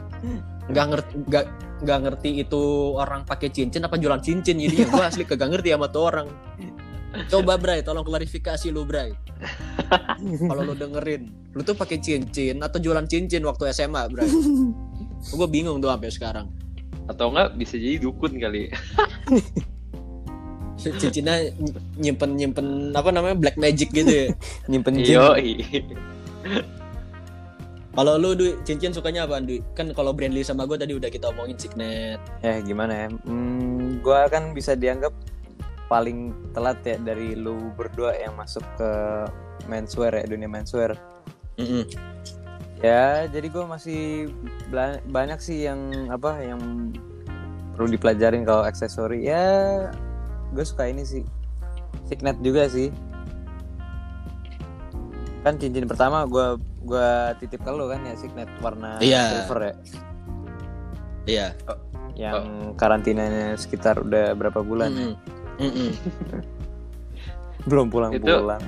nggak 0.72 0.86
ngerti 0.92 1.12
nggak 1.24 1.44
nggak 1.84 1.98
ngerti 2.08 2.30
itu 2.44 2.62
orang 2.96 3.24
pakai 3.24 3.48
cincin 3.48 3.88
apa 3.88 3.96
jualan 3.96 4.20
cincin. 4.20 4.60
Jadi 4.60 4.84
gue 4.84 5.04
asli 5.04 5.24
kagak 5.24 5.48
ngerti 5.48 5.72
sama 5.72 5.88
tuh 5.88 6.04
orang. 6.12 6.28
Coba 7.32 7.56
Bray 7.56 7.80
tolong 7.80 8.04
klarifikasi 8.04 8.68
lu 8.68 8.84
Bray. 8.84 9.16
Kalau 10.20 10.62
lu 10.64 10.76
dengerin 10.76 11.32
lu 11.56 11.64
tuh 11.64 11.72
pakai 11.72 11.96
cincin 12.04 12.60
atau 12.60 12.76
jualan 12.76 13.08
cincin 13.08 13.40
waktu 13.48 13.72
SMA 13.72 14.12
Bray? 14.12 14.28
Gue 15.36 15.48
bingung 15.48 15.80
tuh 15.80 15.88
sampai 15.88 16.12
sekarang. 16.12 16.46
Atau 17.08 17.32
enggak 17.32 17.56
bisa 17.56 17.80
jadi 17.80 17.96
dukun 17.96 18.36
kali. 18.36 18.68
cincinnya 20.76 21.50
nyimpen 21.96 22.36
nyimpen 22.36 22.92
apa 22.92 23.08
namanya 23.08 23.36
black 23.36 23.56
magic 23.56 23.88
gitu 23.92 24.08
ya 24.08 24.26
Nyimpen 24.70 25.00
jin. 25.00 25.16
Yo, 25.16 25.32
kalau 27.96 28.20
lu 28.20 28.36
Dwi, 28.36 28.60
cincin 28.68 28.92
sukanya 28.92 29.24
apa 29.24 29.40
Dwi? 29.40 29.64
kan 29.72 29.88
kalau 29.96 30.12
Brandly 30.12 30.44
sama 30.44 30.68
gue 30.68 30.76
tadi 30.76 30.92
udah 30.92 31.08
kita 31.08 31.32
omongin 31.32 31.56
signet 31.56 32.20
Ya 32.44 32.60
gimana 32.60 32.92
ya? 32.92 33.08
Hmm, 33.24 34.04
gua 34.04 34.28
kan 34.28 34.52
bisa 34.52 34.76
dianggap 34.76 35.16
paling 35.88 36.36
telat 36.52 36.76
ya 36.84 37.00
dari 37.00 37.32
lu 37.32 37.72
berdua 37.72 38.12
yang 38.20 38.36
masuk 38.36 38.60
ke 38.76 38.90
menswear 39.64 40.12
ya 40.12 40.28
dunia 40.28 40.50
menswear. 40.50 40.92
Mm-mm. 41.56 41.88
Ya 42.84 43.24
jadi 43.32 43.48
gua 43.48 43.64
masih 43.64 44.28
banyak 45.08 45.40
sih 45.40 45.64
yang 45.64 46.10
apa 46.12 46.36
yang 46.44 46.92
perlu 47.72 47.88
dipelajarin 47.96 48.44
kalau 48.44 48.60
aksesori 48.66 49.24
ya 49.24 49.88
gue 50.50 50.64
suka 50.64 50.86
ini 50.86 51.02
sih 51.02 51.22
signet 52.04 52.38
juga 52.38 52.66
sih 52.66 52.90
kan 55.42 55.54
cincin 55.56 55.86
pertama 55.86 56.26
gua 56.26 56.58
gua 56.82 57.34
titip 57.38 57.62
ke 57.62 57.70
lu 57.70 57.86
kan 57.86 58.02
ya 58.02 58.14
signet 58.14 58.50
warna 58.58 58.98
Iya. 58.98 59.46
silver 59.46 59.58
ya 59.62 59.74
iya 61.26 61.46
yang 62.16 62.74
karantinanya 62.74 63.54
sekitar 63.54 64.00
udah 64.00 64.32
berapa 64.34 64.64
bulan 64.64 64.90
ya? 64.90 65.06
Mm-mm. 65.06 65.14
Mm-mm. 65.60 65.90
belum 67.70 67.90
pulang-pulang 67.90 68.62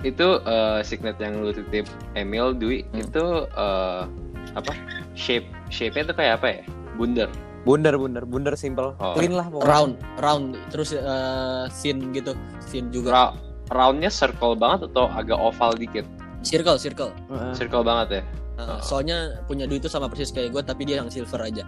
itu 0.00 0.28
eh, 0.40 0.80
signet 0.80 1.20
yang 1.20 1.40
lu 1.40 1.52
titip 1.52 1.84
Emil 2.12 2.52
Dwi 2.52 2.84
Hmm. 2.88 3.00
itu 3.00 3.24
eh, 3.46 4.02
apa? 4.50 4.72
Shape 5.12 5.44
shape-nya 5.68 6.10
tuh 6.10 6.16
kayak 6.16 6.40
apa 6.40 6.46
ya? 6.50 6.62
Bundar. 6.96 7.28
Bundar 7.62 7.94
bundar 7.96 8.24
bundar 8.24 8.54
simple. 8.56 8.96
Oh. 8.96 9.12
clean 9.12 9.32
lah 9.32 9.46
pokoknya. 9.48 9.68
Round 9.68 9.92
round. 10.18 10.46
Terus 10.72 10.92
eh, 10.92 11.64
thin 11.80 12.12
gitu. 12.12 12.32
Thin 12.68 12.88
juga. 12.88 13.08
Ra- 13.12 13.36
roundnya 13.70 14.10
circle 14.10 14.54
banget 14.54 14.90
atau 14.90 15.06
agak 15.08 15.38
oval 15.38 15.72
dikit? 15.74 16.02
circle 16.40 16.80
circle. 16.80 17.12
Heeh. 17.28 17.52
Circle 17.52 17.84
banget 17.84 18.08
ya. 18.10 18.22
Uh, 18.60 18.76
soalnya 18.80 19.40
punya 19.44 19.64
duit 19.64 19.80
itu 19.80 19.88
sama 19.88 20.04
persis 20.08 20.32
kayak 20.32 20.52
gue 20.52 20.60
tapi 20.60 20.84
dia 20.84 21.00
yang 21.00 21.08
silver 21.08 21.40
aja. 21.40 21.64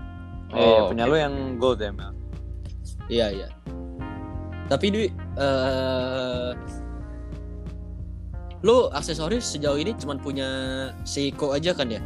Eh, 0.53 0.61
iya, 0.61 0.81
Oh, 0.81 0.89
punya 0.93 1.05
oke. 1.05 1.13
lu 1.13 1.17
yang 1.17 1.35
gold 1.57 1.81
ya 1.81 1.89
Mel? 1.89 2.13
Iya 3.09 3.27
iya. 3.33 3.49
Tapi 4.69 4.87
Dwi 4.89 5.09
eh 5.37 6.53
lu 8.63 8.87
aksesoris 8.93 9.43
sejauh 9.45 9.75
ini 9.75 9.93
cuman 9.97 10.17
punya 10.17 10.49
Seiko 11.03 11.53
aja 11.53 11.75
kan 11.75 11.91
ya? 11.91 12.01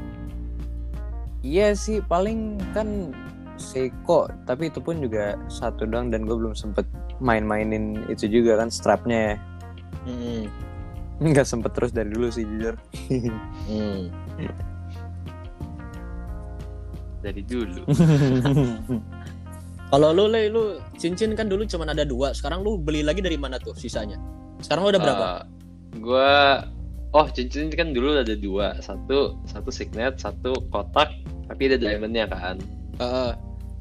Iya 1.42 1.76
sih 1.76 2.00
paling 2.00 2.56
kan 2.72 3.12
Seiko 3.56 4.28
tapi 4.44 4.68
itu 4.68 4.78
pun 4.78 5.00
juga 5.00 5.34
satu 5.48 5.84
doang 5.84 6.08
dan 6.08 6.24
gue 6.24 6.36
belum 6.36 6.52
sempet 6.52 6.84
main-mainin 7.18 8.04
itu 8.06 8.28
juga 8.28 8.60
kan 8.60 8.68
strapnya 8.68 9.18
ya 9.18 9.34
Mm-mm. 10.06 10.40
nggak 11.18 11.48
sempet 11.48 11.72
terus 11.72 11.90
dari 11.90 12.12
dulu 12.12 12.28
sih 12.28 12.44
jujur 12.44 12.76
Hmm. 13.66 14.12
Dari 17.18 17.42
dulu. 17.42 17.82
kalau 19.90 20.10
lu 20.10 20.26
le 20.26 20.46
lu 20.46 20.78
cincin 20.94 21.34
kan 21.34 21.46
dulu 21.46 21.62
cuman 21.62 21.90
ada 21.90 22.02
dua 22.02 22.30
sekarang 22.30 22.62
lu 22.62 22.74
beli 22.74 23.02
lagi 23.02 23.22
dari 23.22 23.38
mana 23.38 23.54
tuh 23.56 23.74
sisanya 23.74 24.18
sekarang 24.58 24.86
lu 24.86 24.90
udah 24.94 25.02
berapa 25.02 25.26
Eh, 25.26 25.40
gua 25.98 26.30
oh 27.10 27.26
cincin 27.30 27.72
kan 27.72 27.90
dulu 27.90 28.18
ada 28.20 28.36
dua, 28.36 28.76
satu 28.78 29.40
satu 29.48 29.70
signet, 29.72 30.20
satu 30.20 30.52
kotak, 30.68 31.08
tapi 31.48 31.72
ada 31.72 31.80
diamondnya 31.80 32.28
kan. 32.28 32.60
Heeh. 33.00 33.32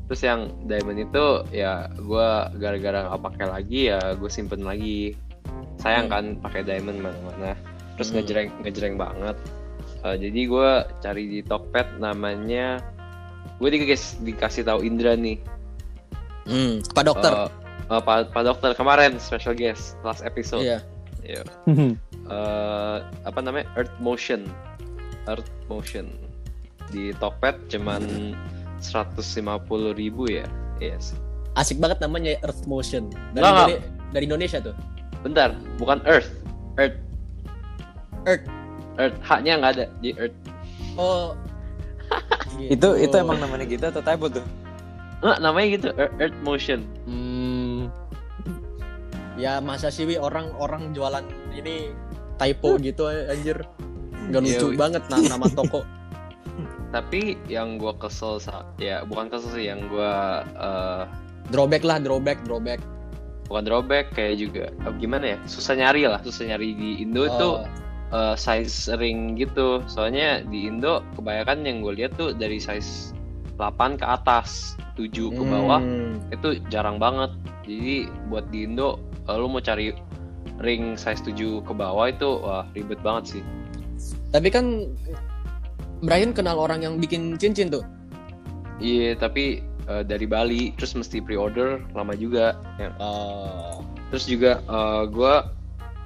Terus 0.06 0.22
yang 0.22 0.54
diamond 0.70 1.02
itu 1.02 1.26
ya 1.50 1.90
gua 1.98 2.54
gara-gara 2.62 3.10
nggak 3.10 3.22
pakai 3.26 3.46
lagi 3.50 3.82
ya 3.90 4.00
gue 4.14 4.30
simpen 4.30 4.62
lagi. 4.62 5.18
Sayang 5.82 6.08
kan 6.14 6.26
pakai 6.42 6.62
diamond 6.62 7.02
mana-mana. 7.02 7.58
Terus 7.98 8.14
Hmm. 8.14 8.22
ngejreng 8.22 8.50
ngejreng 8.62 8.96
banget. 9.02 9.38
Eh, 10.06 10.16
jadi 10.22 10.40
gua 10.46 10.70
cari 11.02 11.24
di 11.26 11.40
Tokped 11.42 11.98
namanya 11.98 12.82
gue 13.58 13.70
dikasih 13.72 14.22
dikasih 14.26 14.62
tahu 14.68 14.84
Indra 14.84 15.16
nih. 15.18 15.40
Hmm, 16.46 16.86
Pak 16.94 17.04
dokter. 17.08 17.32
Eh, 17.34 17.50
eh, 17.90 18.02
Pak 18.04 18.30
Pak 18.30 18.44
dokter 18.46 18.72
kemarin 18.78 19.18
special 19.18 19.58
guest 19.58 19.98
last 20.06 20.22
episode. 20.22 20.62
Iya. 20.62 20.80
Iya. 21.26 21.42
eh 22.26 22.98
apa 23.26 23.40
namanya 23.42 23.66
Earth 23.78 23.94
Motion 23.98 24.46
Earth 25.26 25.50
Motion 25.66 26.10
di 26.90 27.10
Tokped 27.18 27.70
cuman 27.70 28.34
150.000 28.94 29.96
ribu 29.96 30.30
ya 30.30 30.46
yes 30.78 31.16
Asik 31.56 31.80
banget 31.80 32.04
namanya 32.04 32.36
Earth 32.44 32.68
Motion. 32.68 33.08
Dari, 33.32 33.40
nggak. 33.40 33.68
Indone- 33.72 33.84
dari 34.12 34.24
Indonesia 34.28 34.60
tuh. 34.60 34.76
bentar 35.24 35.56
bukan 35.80 36.04
Earth 36.04 36.30
Earth 36.78 37.00
Earth. 38.28 38.46
Earth 39.00 39.18
H-nya 39.24 39.58
nggak 39.64 39.72
ada 39.80 39.86
di 40.04 40.12
Earth 40.20 40.36
Oh. 41.00 41.32
itu 42.76 42.88
itu 43.00 43.16
emang 43.16 43.40
namanya 43.42 43.66
gitu 43.68 43.84
atau 43.88 44.04
typo 44.04 44.30
tuh 44.30 44.44
nggak 45.24 45.40
namanya 45.42 45.68
gitu 45.80 45.88
Earth, 45.96 46.38
Motion 46.44 46.84
hmm. 47.08 47.90
Ya 49.36 49.60
masa 49.60 49.92
sih 49.92 50.08
Wi, 50.08 50.16
orang-orang 50.16 50.96
jualan 50.96 51.24
ini 51.52 51.92
typo 52.40 52.80
gitu 52.80 53.12
anjir. 53.12 53.68
Gak 54.32 54.42
Iya, 54.42 54.64
lucu 54.64 54.68
banget 54.80 55.04
nah, 55.12 55.20
nama 55.20 55.46
toko. 55.52 55.84
tapi 56.96 57.36
yang 57.52 57.76
gua 57.76 57.92
kesel 58.00 58.40
ya 58.80 59.04
bukan 59.04 59.28
kesel 59.28 59.52
sih 59.52 59.68
yang 59.68 59.92
gua 59.92 60.48
eh, 60.56 61.04
Drawback 61.52 61.86
lah, 61.86 62.02
drawback, 62.02 62.42
drawback. 62.48 62.82
bukan 63.46 63.62
drawback 63.62 64.10
kayak 64.16 64.42
juga 64.42 64.72
eh, 64.72 64.94
gimana 64.98 65.36
ya 65.36 65.38
susah 65.46 65.76
nyari 65.76 66.08
lah 66.08 66.24
susah 66.24 66.56
nyari 66.56 66.72
di 66.74 67.04
Indo 67.04 67.28
itu 67.28 67.52
Oh, 68.14 68.34
eh, 68.34 68.36
size 68.38 68.94
ring 69.02 69.36
gitu. 69.36 69.82
Soalnya 69.90 70.46
di 70.46 70.70
Indo 70.70 71.02
kebanyakan 71.18 71.66
yang 71.66 71.82
gue 71.82 71.94
lihat 72.00 72.16
tuh 72.16 72.32
dari 72.32 72.62
size 72.62 73.12
8 73.58 73.98
ke 74.00 74.06
atas, 74.06 74.76
7 75.00 75.12
ke 75.36 75.44
bawah 75.44 75.82
hmm. 75.82 76.32
itu 76.32 76.62
jarang 76.70 77.02
banget. 77.02 77.34
Jadi 77.66 78.08
buat 78.30 78.46
di 78.54 78.70
Indo 78.70 79.02
eh, 79.26 79.36
lu 79.36 79.50
mau 79.50 79.60
cari 79.60 79.92
ring 80.62 80.96
size 80.96 81.26
7 81.26 81.66
ke 81.66 81.74
bawah 81.74 82.08
itu 82.08 82.30
wah 82.40 82.64
ribet 82.78 83.02
banget 83.02 83.40
sih. 83.40 83.44
Tapi 84.32 84.48
kan 84.54 84.92
Brian 86.04 86.36
kenal 86.36 86.60
orang 86.60 86.84
yang 86.84 87.00
bikin 87.00 87.40
cincin 87.40 87.72
tuh. 87.72 87.84
Iya, 88.84 89.16
tapi 89.16 89.64
eh, 89.88 90.04
dari 90.04 90.28
Bali 90.28 90.76
terus 90.76 90.98
mesti 90.98 91.24
pre-order 91.24 91.80
lama 91.96 92.12
juga. 92.18 92.60
Ya. 92.76 92.92
Oh. 93.00 93.84
Terus 94.12 94.26
juga 94.28 94.52
eh, 94.66 95.04
gua 95.12 95.52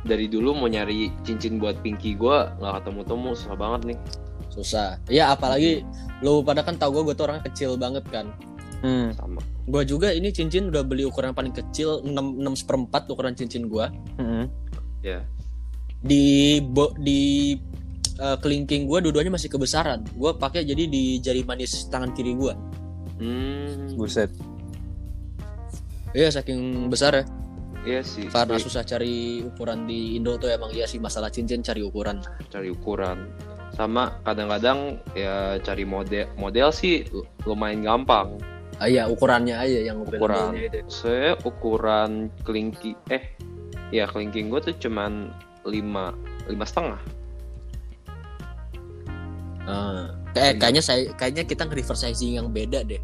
dari 0.05 0.31
dulu 0.31 0.55
mau 0.55 0.69
nyari 0.71 1.11
cincin 1.27 1.59
buat 1.59 1.81
pinky 1.83 2.15
gua 2.15 2.55
nggak 2.61 2.83
ketemu-temu 2.83 3.29
susah 3.35 3.57
banget 3.57 3.81
nih. 3.95 3.99
susah. 4.49 4.97
Ya 5.05 5.29
apalagi 5.29 5.85
lu 6.25 6.41
pada 6.41 6.65
kan 6.65 6.73
tau 6.75 6.89
gue, 6.89 7.05
gue 7.05 7.13
tuh 7.15 7.29
orangnya 7.29 7.47
kecil 7.53 7.77
banget 7.77 8.01
kan. 8.09 8.33
Hmm. 8.81 9.11
Sama. 9.13 9.39
Gue 9.69 9.83
juga 9.85 10.09
ini 10.09 10.31
cincin 10.33 10.71
udah 10.73 10.83
beli 10.83 11.05
ukuran 11.05 11.35
paling 11.35 11.53
kecil 11.53 12.01
6 12.01 12.09
6 12.09 12.61
seperempat 12.65 13.05
ukuran 13.11 13.37
cincin 13.37 13.69
gue. 13.69 13.85
Hmm. 14.17 14.49
Ya. 15.03 15.23
Di 15.99 16.59
bo, 16.63 16.95
di 16.97 17.55
eh, 18.19 18.37
kelingking 18.37 18.85
gue 18.85 18.99
dua-duanya 19.01 19.31
masih 19.31 19.47
kebesaran. 19.47 20.03
Gue 20.11 20.35
pakai 20.35 20.61
jadi 20.61 20.83
di 20.85 21.17
jari 21.17 21.41
manis 21.41 21.87
tangan 21.87 22.11
kiri 22.11 22.35
gue. 22.35 22.53
Hmm. 23.17 23.95
buset 23.95 24.31
Iya 26.09 26.31
saking 26.31 26.87
besar 26.87 27.13
ya. 27.13 27.23
Iya 27.79 28.01
sih. 28.01 28.27
Karena 28.27 28.57
susah 28.57 28.83
cari 28.83 29.39
ukuran 29.39 29.85
di 29.85 30.15
Indo 30.15 30.35
tuh 30.35 30.49
emang 30.49 30.71
iya 30.71 30.83
sih 30.83 30.99
masalah 30.99 31.29
cincin 31.29 31.61
cari 31.61 31.79
ukuran. 31.79 32.19
cari 32.49 32.67
ukuran 32.67 33.29
sama 33.69 34.19
kadang-kadang 34.25 34.99
ya 35.13 35.55
cari 35.61 35.87
model 35.87 36.27
model 36.35 36.67
sih 36.73 37.05
lu- 37.07 37.23
lumayan 37.45 37.79
gampang 37.79 38.35
Ah 38.75 38.87
iya 38.87 39.07
ukurannya 39.07 39.55
aja 39.55 39.79
yang 39.87 40.03
Ukuran. 40.03 40.51
itu. 40.55 40.79
saya 40.89 41.35
ukuran 41.43 42.27
kelingking 42.43 42.97
eh 43.07 43.35
ya 43.89 44.03
kelingking 44.03 44.49
gue 44.49 44.59
tuh 44.59 44.75
cuman 44.79 45.31
lima 45.63 46.11
lima 46.47 46.65
setengah 46.65 46.99
Ah. 49.69 50.05
Kayak 50.33 50.53
kayaknya 50.61 50.83
saya 50.83 51.01
kayaknya 51.13 51.43
kita 51.45 51.69
nge-reverse 51.69 52.09
sizing 52.09 52.41
yang 52.41 52.49
beda 52.49 52.81
deh. 52.81 53.01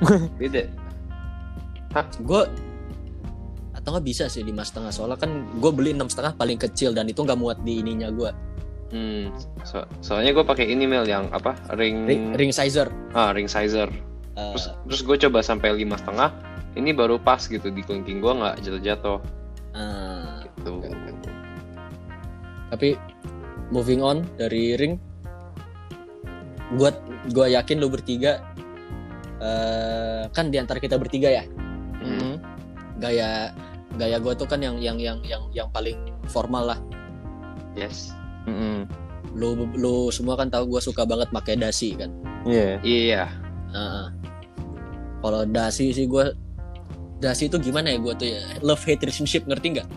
beda. 0.40 0.64
Gue 2.24 2.42
atau 3.76 3.88
nggak 3.96 4.06
bisa 4.06 4.24
sih 4.32 4.40
lima 4.40 4.64
setengah. 4.64 4.88
Soalnya 4.88 5.20
kan 5.20 5.44
gue 5.60 5.72
beli 5.72 5.92
enam 5.92 6.08
setengah 6.08 6.32
paling 6.40 6.56
kecil 6.56 6.96
dan 6.96 7.04
itu 7.08 7.20
nggak 7.20 7.36
muat 7.36 7.60
di 7.60 7.84
ininya 7.84 8.08
gue 8.08 8.32
hmm 8.90 9.30
so- 9.62 9.86
soalnya 10.02 10.34
gue 10.34 10.44
pakai 10.44 10.66
ini 10.66 10.84
Mel 10.86 11.06
yang 11.06 11.30
apa? 11.30 11.54
Ring 11.78 12.06
ring, 12.06 12.24
ring 12.34 12.50
sizer. 12.50 12.90
Ah 13.14 13.30
ring 13.30 13.46
sizer. 13.46 13.86
Eh, 14.34 14.50
terus 14.54 14.66
terus 14.86 15.00
gue 15.06 15.16
coba 15.28 15.42
sampai 15.42 15.74
lima 15.74 15.94
setengah 15.98 16.30
ini 16.78 16.94
baru 16.94 17.18
pas 17.18 17.42
gitu 17.42 17.70
di 17.70 17.82
kelingking 17.82 18.18
gue 18.22 18.32
nggak 18.34 18.62
jatuh-jatuh. 18.62 19.18
Eh, 19.74 20.34
gitu. 20.58 20.70
Tapi 22.70 22.88
moving 23.70 24.02
on 24.02 24.26
dari 24.38 24.74
ring 24.78 24.98
gua 26.72 26.90
gua 27.28 27.46
yakin 27.48 27.76
lu 27.76 27.88
bertiga 27.88 28.42
eh 29.38 30.24
kan 30.28 30.48
di 30.48 30.56
antara 30.56 30.76
kita 30.76 30.96
bertiga 30.96 31.30
ya 31.32 31.44
Hmm. 32.00 32.40
gaya 32.96 33.52
gaya 33.92 34.16
gue 34.16 34.32
tuh 34.32 34.44
kan 34.44 34.56
yang 34.56 34.76
yang 34.76 34.96
yang 34.96 35.20
yang 35.20 35.44
yang 35.50 35.68
paling 35.68 35.96
formal 36.26 36.64
lah 36.66 36.80
yes 37.74 38.16
Mm-mm. 38.44 38.88
lu 39.30 39.52
lu 39.74 40.08
semua 40.08 40.32
kan 40.34 40.48
tahu 40.48 40.64
gue 40.70 40.80
suka 40.82 41.04
banget 41.04 41.28
pakai 41.28 41.54
dasi 41.54 41.92
kan 41.92 42.08
Iya. 42.42 42.80
iya 42.80 43.22
Heeh. 43.70 44.06
kalau 45.20 45.44
dasi 45.44 45.92
sih 45.92 46.04
gue 46.04 46.32
dasi 47.18 47.46
itu 47.46 47.56
gimana 47.58 47.92
ya 47.92 47.98
gue 47.98 48.14
tuh 48.14 48.28
ya 48.30 48.40
love 48.60 48.80
hate 48.80 49.00
relationship 49.02 49.44
ngerti 49.44 49.76
nggak 49.76 49.88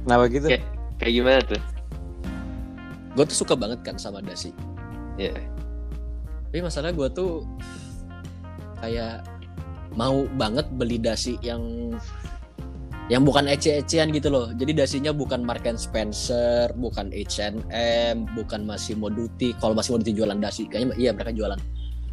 Kenapa 0.00 0.24
gitu? 0.28 0.46
Kayak- 0.46 0.66
kayak 0.96 1.12
gimana 1.12 1.38
tuh 1.44 1.62
gue 3.12 3.24
tuh 3.26 3.36
suka 3.36 3.54
banget 3.54 3.82
kan 3.82 3.96
sama 3.96 4.18
dasi 4.18 4.54
Iya. 5.14 5.34
Tapi 6.54 6.62
masalah 6.62 6.94
gue 6.94 7.10
tuh 7.10 7.42
kayak 8.78 9.26
mau 9.98 10.22
banget 10.38 10.70
beli 10.70 11.02
dasi 11.02 11.34
yang 11.42 11.90
yang 13.10 13.26
bukan 13.26 13.50
ece-ecean 13.50 14.14
gitu 14.14 14.30
loh. 14.30 14.54
Jadi 14.54 14.70
dasinya 14.70 15.10
bukan 15.10 15.42
Mark 15.42 15.66
and 15.66 15.82
Spencer 15.82 16.70
bukan 16.78 17.10
H&M 17.10 18.38
bukan 18.38 18.62
Massimo 18.62 19.10
Dutti. 19.10 19.50
Kalau 19.58 19.74
Massimo 19.74 19.98
Dutti 19.98 20.14
jualan 20.14 20.38
dasi 20.38 20.70
kayaknya 20.70 20.94
iya 20.94 21.10
mereka 21.10 21.34
jualan. 21.34 21.58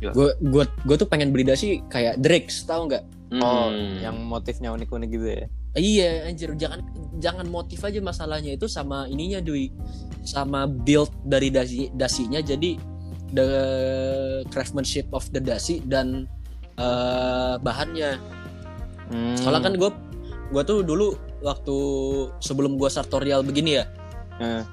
Jual. 0.01 0.09
gue 0.17 0.29
gue 0.41 0.63
gue 0.89 0.95
tuh 0.97 1.05
pengen 1.05 1.29
beli 1.29 1.45
dasi 1.45 1.77
kayak 1.85 2.17
Drake 2.17 2.49
tahu 2.65 2.89
nggak? 2.89 3.05
Oh, 3.45 3.69
Hmm. 3.69 4.01
yang 4.01 4.17
motifnya 4.25 4.73
unik-unik 4.73 5.09
gitu 5.13 5.27
ya? 5.37 5.45
Iya 5.77 6.09
anjir. 6.25 6.49
Jangan 6.57 6.81
jangan 7.21 7.45
motif 7.45 7.77
aja 7.85 8.01
masalahnya. 8.01 8.57
Itu 8.57 8.65
sama 8.65 9.05
ininya 9.05 9.37
Dwi. 9.37 9.69
Sama 10.25 10.65
build 10.65 11.13
dari 11.29 11.53
dasi 11.53 11.93
dasinya. 11.93 12.41
Jadi 12.41 12.89
the 13.31 13.49
craftsmanship 14.51 15.07
of 15.15 15.27
the 15.31 15.39
dasi 15.39 15.83
dan 15.87 16.27
eh, 16.77 17.55
bahannya. 17.59 18.19
Hmm. 19.11 19.35
Soalnya 19.39 19.71
kan 19.71 19.73
gue 19.75 19.91
gue 20.51 20.63
tuh 20.67 20.83
dulu 20.83 21.15
waktu 21.41 21.77
sebelum 22.43 22.75
gue 22.75 22.91
sartorial 22.91 23.41
begini 23.41 23.81
ya 23.81 23.85
Eh, 24.41 24.63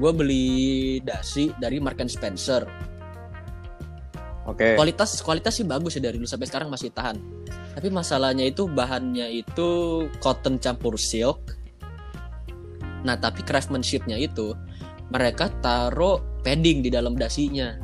gue 0.00 0.10
beli 0.10 0.48
dasi 1.06 1.54
dari 1.62 1.78
Mark 1.78 2.02
and 2.02 2.10
Spencer. 2.10 2.66
Oke. 4.50 4.74
Kualitas 4.74 5.14
kualitas 5.22 5.62
sih 5.62 5.66
bagus 5.68 5.94
ya 5.94 6.02
dari 6.02 6.18
dulu 6.18 6.26
sampai 6.26 6.50
sekarang 6.50 6.68
masih 6.72 6.90
tahan. 6.90 7.22
Tapi 7.78 7.86
masalahnya 7.94 8.50
itu 8.50 8.66
bahannya 8.66 9.30
itu 9.30 9.68
cotton 10.18 10.58
campur 10.58 10.98
silk. 10.98 11.38
Nah 13.06 13.14
tapi 13.14 13.46
craftsmanshipnya 13.46 14.18
itu 14.18 14.58
mereka 15.10 15.50
taruh 15.60 16.18
padding 16.40 16.80
di 16.80 16.88
dalam 16.88 17.14
dasinya. 17.14 17.74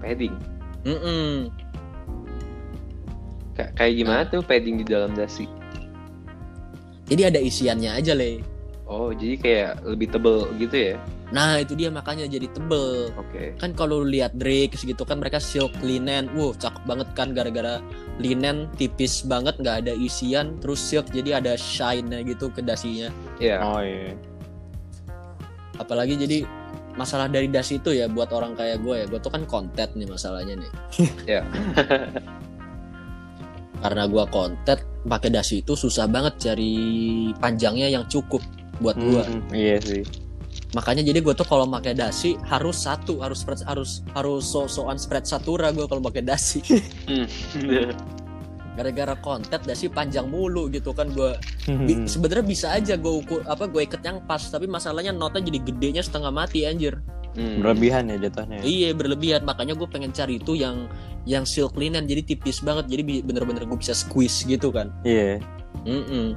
padding 0.00 0.32
Mm-mm. 0.82 1.50
Ka- 3.52 3.72
kayak 3.76 3.94
gimana 3.94 4.22
tuh 4.24 4.40
padding 4.40 4.80
di 4.80 4.86
dalam 4.86 5.12
dasi 5.12 5.44
Jadi 7.04 7.22
ada 7.26 7.36
isiannya 7.36 7.98
aja 7.98 8.14
le. 8.14 8.38
oh 8.86 9.10
jadi 9.10 9.34
kayak 9.36 9.72
lebih 9.84 10.08
tebel 10.08 10.46
gitu 10.56 10.94
ya 10.94 10.96
Nah 11.30 11.62
itu 11.62 11.78
dia 11.78 11.94
makanya 11.94 12.26
jadi 12.26 12.50
tebel. 12.50 13.14
oke 13.14 13.54
Kan 13.54 13.70
kalau 13.70 14.02
lu 14.02 14.10
lihat 14.10 14.34
Drake 14.34 14.74
gitu 14.74 15.06
kan 15.06 15.22
mereka 15.22 15.38
silk 15.38 15.70
linen. 15.78 16.26
Wow 16.34 16.58
cakep 16.58 16.82
banget 16.82 17.06
kan 17.14 17.30
gara-gara 17.30 17.78
linen 18.18 18.66
tipis 18.74 19.22
banget 19.22 19.54
nggak 19.56 19.86
ada 19.86 19.94
isian 19.94 20.58
terus 20.58 20.82
silk 20.82 21.06
jadi 21.06 21.38
ada 21.38 21.54
shine-nya 21.54 22.26
gitu 22.26 22.50
ke 22.50 22.62
dasinya. 22.62 23.14
Iya. 23.38 23.62
Oh 23.62 23.78
iya. 23.78 24.10
apalagi 25.78 26.18
jadi 26.18 26.38
masalah 26.92 27.26
dari 27.26 27.46
dasi 27.46 27.76
itu 27.76 27.90
ya 27.90 28.06
buat 28.06 28.30
orang 28.30 28.52
kayak 28.52 28.80
gue 28.80 28.94
ya 28.94 29.04
gue 29.06 29.18
tuh 29.18 29.28
kan 29.28 29.42
konten 29.44 29.86
nih 29.94 30.06
masalahnya 30.06 30.54
nih 30.56 30.70
Ya. 31.30 31.40
karena 33.80 34.04
gue 34.04 34.24
konten 34.28 34.76
pakai 35.02 35.28
dasi 35.30 35.60
itu 35.60 35.72
susah 35.72 36.04
banget 36.04 36.36
cari 36.38 36.72
panjangnya 37.36 37.88
yang 37.88 38.04
cukup 38.06 38.40
buat 38.78 38.94
gue 38.94 39.22
Hmm, 39.22 39.40
iya 39.50 39.76
sih. 39.78 40.02
makanya 40.70 41.02
jadi 41.02 41.18
gue 41.18 41.32
tuh 41.32 41.44
kalau 41.44 41.64
pakai 41.64 41.94
dasi 41.94 42.36
harus 42.44 42.80
satu 42.80 43.20
harus 43.20 43.40
spread 43.40 43.60
harus 43.64 44.00
harus 44.12 44.42
so-soan 44.44 44.96
spread 44.96 45.24
satura 45.24 45.70
gue 45.70 45.84
kalau 45.84 46.00
pakai 46.02 46.22
dasi 46.22 46.60
Hmm. 47.08 47.24
gara-gara 48.70 49.14
konten 49.16 49.58
dasi 49.60 49.86
panjang 49.86 50.26
mulu 50.26 50.68
gitu 50.68 50.90
kan 50.90 51.10
gue 51.10 51.34
Hmm. 51.66 52.06
sebenarnya 52.06 52.42
bisa 52.42 52.66
aja 52.70 52.94
gue 52.94 53.12
ukur 53.16 53.42
apa 53.44 53.66
gue 53.66 53.82
ikat 53.82 54.00
yang 54.00 54.18
pas 54.24 54.40
tapi 54.40 54.64
masalahnya 54.64 55.10
notnya 55.10 55.42
jadi 55.44 55.58
gedenya 55.64 56.02
setengah 56.02 56.30
mati 56.30 56.64
anjir 56.64 56.98
Hmm. 57.30 57.62
Berlebihan 57.62 58.10
ya 58.10 58.18
jatuhnya. 58.20 58.58
Iya 58.58 58.90
berlebihan 58.90 59.46
makanya 59.46 59.78
gue 59.78 59.86
pengen 59.86 60.10
cari 60.10 60.42
itu 60.42 60.58
yang 60.58 60.90
yang 61.22 61.46
silk 61.46 61.78
linen 61.78 62.02
jadi 62.02 62.26
tipis 62.26 62.58
banget 62.58 62.90
jadi 62.90 63.02
bi- 63.06 63.22
bener-bener 63.22 63.62
gue 63.62 63.78
bisa 63.78 63.94
squeeze 63.94 64.42
gitu 64.42 64.74
kan. 64.74 64.90
Iya. 65.06 65.38
Mm-mm. 65.86 66.34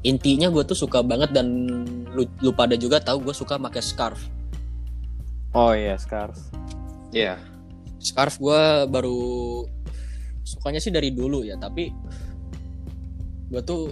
Intinya 0.00 0.48
gue 0.48 0.64
tuh 0.64 0.72
suka 0.72 1.04
banget 1.04 1.28
dan 1.30 1.68
lu, 2.08 2.24
lu 2.40 2.56
pada 2.56 2.72
juga 2.72 3.04
tahu 3.04 3.20
gue 3.20 3.34
suka 3.34 3.60
pakai 3.60 3.84
scarf. 3.84 4.16
Oh 5.52 5.76
iya, 5.76 6.00
scarf. 6.00 6.40
Iya. 7.12 7.36
Scarf 7.98 8.38
gue 8.38 8.60
baru 8.86 9.20
sukanya 10.46 10.78
sih 10.78 10.94
dari 10.94 11.10
dulu 11.10 11.42
ya 11.42 11.58
tapi 11.58 11.90
gue 13.50 13.62
tuh 13.66 13.90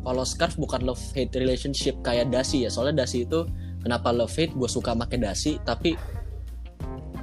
kalau 0.00 0.24
scarf 0.24 0.56
bukan 0.56 0.84
love 0.88 1.00
hate 1.12 1.36
relationship 1.36 2.00
kayak 2.00 2.32
dasi 2.32 2.64
ya. 2.64 2.70
Soalnya 2.72 3.04
dasi 3.04 3.28
itu 3.28 3.44
kenapa 3.84 4.12
love 4.12 4.32
hate? 4.32 4.56
Gue 4.56 4.68
suka 4.68 4.96
pakai 4.96 5.20
dasi 5.20 5.60
tapi 5.60 5.92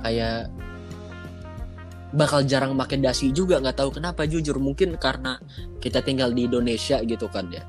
kayak 0.06 0.54
bakal 2.14 2.46
jarang 2.46 2.78
pakai 2.78 3.02
dasi 3.02 3.34
juga 3.34 3.58
nggak 3.58 3.78
tahu 3.82 3.98
kenapa 3.98 4.30
jujur. 4.30 4.62
Mungkin 4.62 5.02
karena 5.02 5.42
kita 5.82 6.06
tinggal 6.06 6.30
di 6.34 6.46
Indonesia 6.46 7.02
gitu 7.02 7.26
kan 7.30 7.50
ya. 7.50 7.66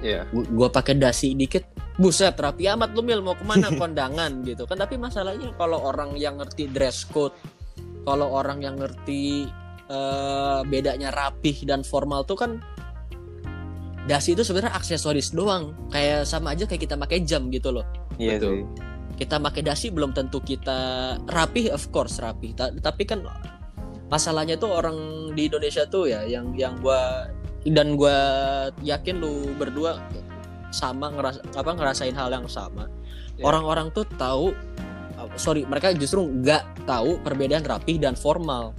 Iya. 0.00 0.24
gue 0.32 0.68
pakai 0.72 0.96
dasi 0.96 1.36
dikit 1.36 1.76
buset 2.00 2.32
rapi 2.38 2.70
amat 2.70 2.94
lu 2.94 3.02
mil. 3.02 3.20
Mau 3.20 3.34
ke 3.34 3.42
mana 3.42 3.68
kondangan? 3.82 4.46
gitu 4.46 4.62
kan. 4.64 4.78
Tapi 4.78 4.94
masalahnya 4.94 5.50
kalau 5.58 5.82
orang 5.82 6.14
yang 6.14 6.38
ngerti 6.38 6.70
dress 6.70 7.02
code 7.10 7.34
kalau 8.00 8.32
orang 8.32 8.64
yang 8.64 8.80
ngerti 8.80 9.44
eh, 9.90 10.60
bedanya 10.64 11.10
rapih 11.10 11.66
dan 11.66 11.82
formal 11.82 12.22
tuh 12.22 12.38
kan 12.38 12.62
dasi 14.02 14.32
itu 14.32 14.40
sebenarnya 14.40 14.72
aksesoris 14.72 15.30
doang 15.30 15.76
kayak 15.90 16.24
sama 16.24 16.54
aja 16.54 16.64
kayak 16.64 16.82
kita 16.82 16.96
pakai 16.96 17.20
jam 17.22 17.50
gitu 17.50 17.70
loh 17.70 17.84
Iya 18.16 18.36
Betul. 18.36 18.50
sih. 18.50 18.62
kita 19.18 19.36
pakai 19.36 19.62
dasi 19.62 19.86
belum 19.92 20.12
tentu 20.12 20.40
kita 20.40 20.78
rapih 21.26 21.68
of 21.70 21.90
course 21.90 22.16
rapih 22.18 22.54
Ta- 22.54 22.72
tapi 22.72 23.04
kan 23.04 23.20
masalahnya 24.08 24.56
tuh 24.56 24.72
orang 24.72 24.96
di 25.34 25.46
Indonesia 25.46 25.84
tuh 25.84 26.08
ya 26.08 26.24
yang 26.24 26.54
yang 26.54 26.80
gua 26.80 27.28
dan 27.62 27.94
gua 27.94 28.16
yakin 28.80 29.20
lu 29.20 29.52
berdua 29.54 30.00
sama 30.72 31.12
ngeras 31.12 31.42
apa 31.52 31.70
ngerasain 31.70 32.14
hal 32.14 32.30
yang 32.30 32.46
sama 32.46 32.88
Ya. 33.36 33.48
orang-orang 33.48 33.88
tuh 33.90 34.04
tahu 34.16 34.52
sorry 35.34 35.64
mereka 35.64 35.92
justru 35.92 36.20
nggak 36.24 36.84
tahu 36.84 37.20
perbedaan 37.20 37.62
rapih 37.62 37.96
dan 37.96 38.12
formal 38.12 38.72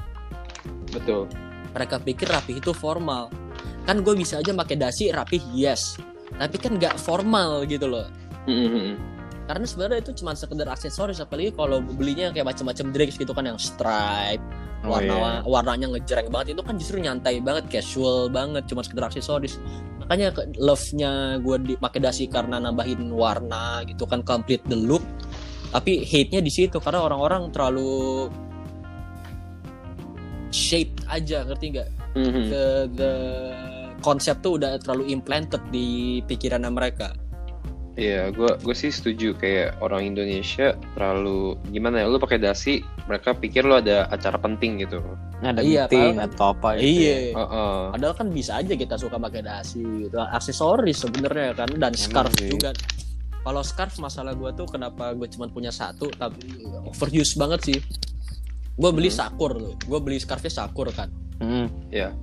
Betul. 0.92 1.26
mereka 1.72 1.98
pikir 1.98 2.28
rapih 2.28 2.60
itu 2.60 2.72
formal 2.72 3.32
kan 3.82 4.00
gue 4.00 4.14
bisa 4.14 4.38
aja 4.38 4.52
pakai 4.52 4.76
dasi 4.76 5.10
rapih 5.10 5.42
yes 5.52 5.98
tapi 6.36 6.58
kan 6.58 6.76
nggak 6.76 6.96
formal 6.96 7.64
gitu 7.66 7.86
loh 7.86 8.06
Hmm, 8.42 8.58
hmm, 8.58 8.72
hmm. 8.74 8.96
karena 9.46 9.66
sebenarnya 9.66 10.00
itu 10.02 10.12
cuma 10.18 10.34
sekedar 10.34 10.66
aksesoris 10.66 11.22
apalagi 11.22 11.54
kalau 11.54 11.78
belinya 11.78 12.34
kayak 12.34 12.48
macam-macam 12.48 12.86
drinks 12.90 13.16
gitu 13.16 13.32
kan 13.32 13.46
yang 13.46 13.60
stripe 13.62 14.42
Oh, 14.82 14.98
warna 14.98 15.14
iya. 15.14 15.32
warnanya 15.46 15.88
ngejreng 15.94 16.34
banget 16.34 16.58
itu 16.58 16.66
kan 16.66 16.74
justru 16.74 16.98
nyantai 16.98 17.38
banget 17.38 17.70
casual 17.70 18.34
banget 18.34 18.66
cuma 18.66 18.82
sekedar 18.82 19.06
aksesoris 19.06 19.62
makanya 20.02 20.34
ke- 20.34 20.58
love-nya 20.58 21.38
gue 21.38 21.78
pakai 21.78 22.02
dasi 22.02 22.26
karena 22.26 22.58
nambahin 22.58 23.14
warna 23.14 23.86
gitu 23.86 24.10
kan 24.10 24.26
complete 24.26 24.66
the 24.66 24.74
look 24.74 25.06
tapi 25.70 26.02
hate-nya 26.02 26.42
di 26.42 26.50
situ 26.50 26.82
karena 26.82 26.98
orang-orang 26.98 27.54
terlalu 27.54 28.26
shape 30.52 30.92
aja 31.08 31.44
ngerti 31.44 31.66
nggak 31.74 31.90
Hmm, 32.12 32.28
hmm. 32.28 32.46
the 32.46 32.66
the 32.94 33.12
konsep 34.00 34.36
tuh 34.40 34.60
udah 34.60 34.76
terlalu 34.78 35.10
implanted 35.10 35.64
di 35.68 35.88
pikiran 36.22 36.68
mereka 36.68 37.16
Iya, 37.94 38.32
gue 38.32 38.48
gue 38.58 38.72
sih 38.74 38.88
setuju 38.88 39.36
kayak 39.36 39.76
orang 39.80 40.08
Indonesia 40.08 40.80
terlalu 40.90 41.60
gimana 41.68 42.00
ya? 42.00 42.08
Lu 42.08 42.18
pakai 42.18 42.40
dasi, 42.40 42.80
mereka 43.04 43.36
pikir 43.36 43.64
lu 43.64 43.76
ada 43.76 44.08
acara 44.08 44.40
penting 44.40 44.80
gitu. 44.80 45.04
Ada 45.38 45.60
Iya, 45.60 45.86
meeting 45.86 46.16
kan- 46.16 46.24
atau 46.26 46.46
apa 46.50 46.70
gitu. 46.76 46.82
ya. 46.82 46.88
iya 46.88 47.16
Heeh. 47.36 47.80
Padahal 47.92 48.16
kan 48.16 48.28
bisa 48.32 48.52
aja 48.56 48.74
kita 48.74 48.96
suka 48.96 49.20
pakai 49.20 49.44
dasi 49.44 49.84
gitu. 50.08 50.16
Aksesoris 50.18 50.98
sebenarnya 50.98 51.52
kan 51.54 51.68
dan 51.74 51.92
scarf 51.94 52.32
sih. 52.34 52.48
juga. 52.50 52.72
Kalau 53.38 53.60
scarf 53.62 54.00
masalah 54.00 54.34
gue 54.34 54.52
tuh 54.54 54.68
kenapa 54.68 55.12
gue 55.12 55.28
cuma 55.28 55.52
punya 55.52 55.70
satu 55.70 56.08
tapi 56.14 56.64
overuse 56.86 57.36
banget 57.36 57.60
sih. 57.66 57.78
Gue 58.74 58.90
beli 58.92 59.08
Hmm. 59.08 59.20
sakur 59.20 59.52
tuh 59.54 59.76
gue 59.78 60.00
beli 60.00 60.18
scarfnya 60.18 60.50
sakur 60.50 60.88
kan 60.90 61.10
Hmm. 61.38 61.68
Iya. 61.90 62.14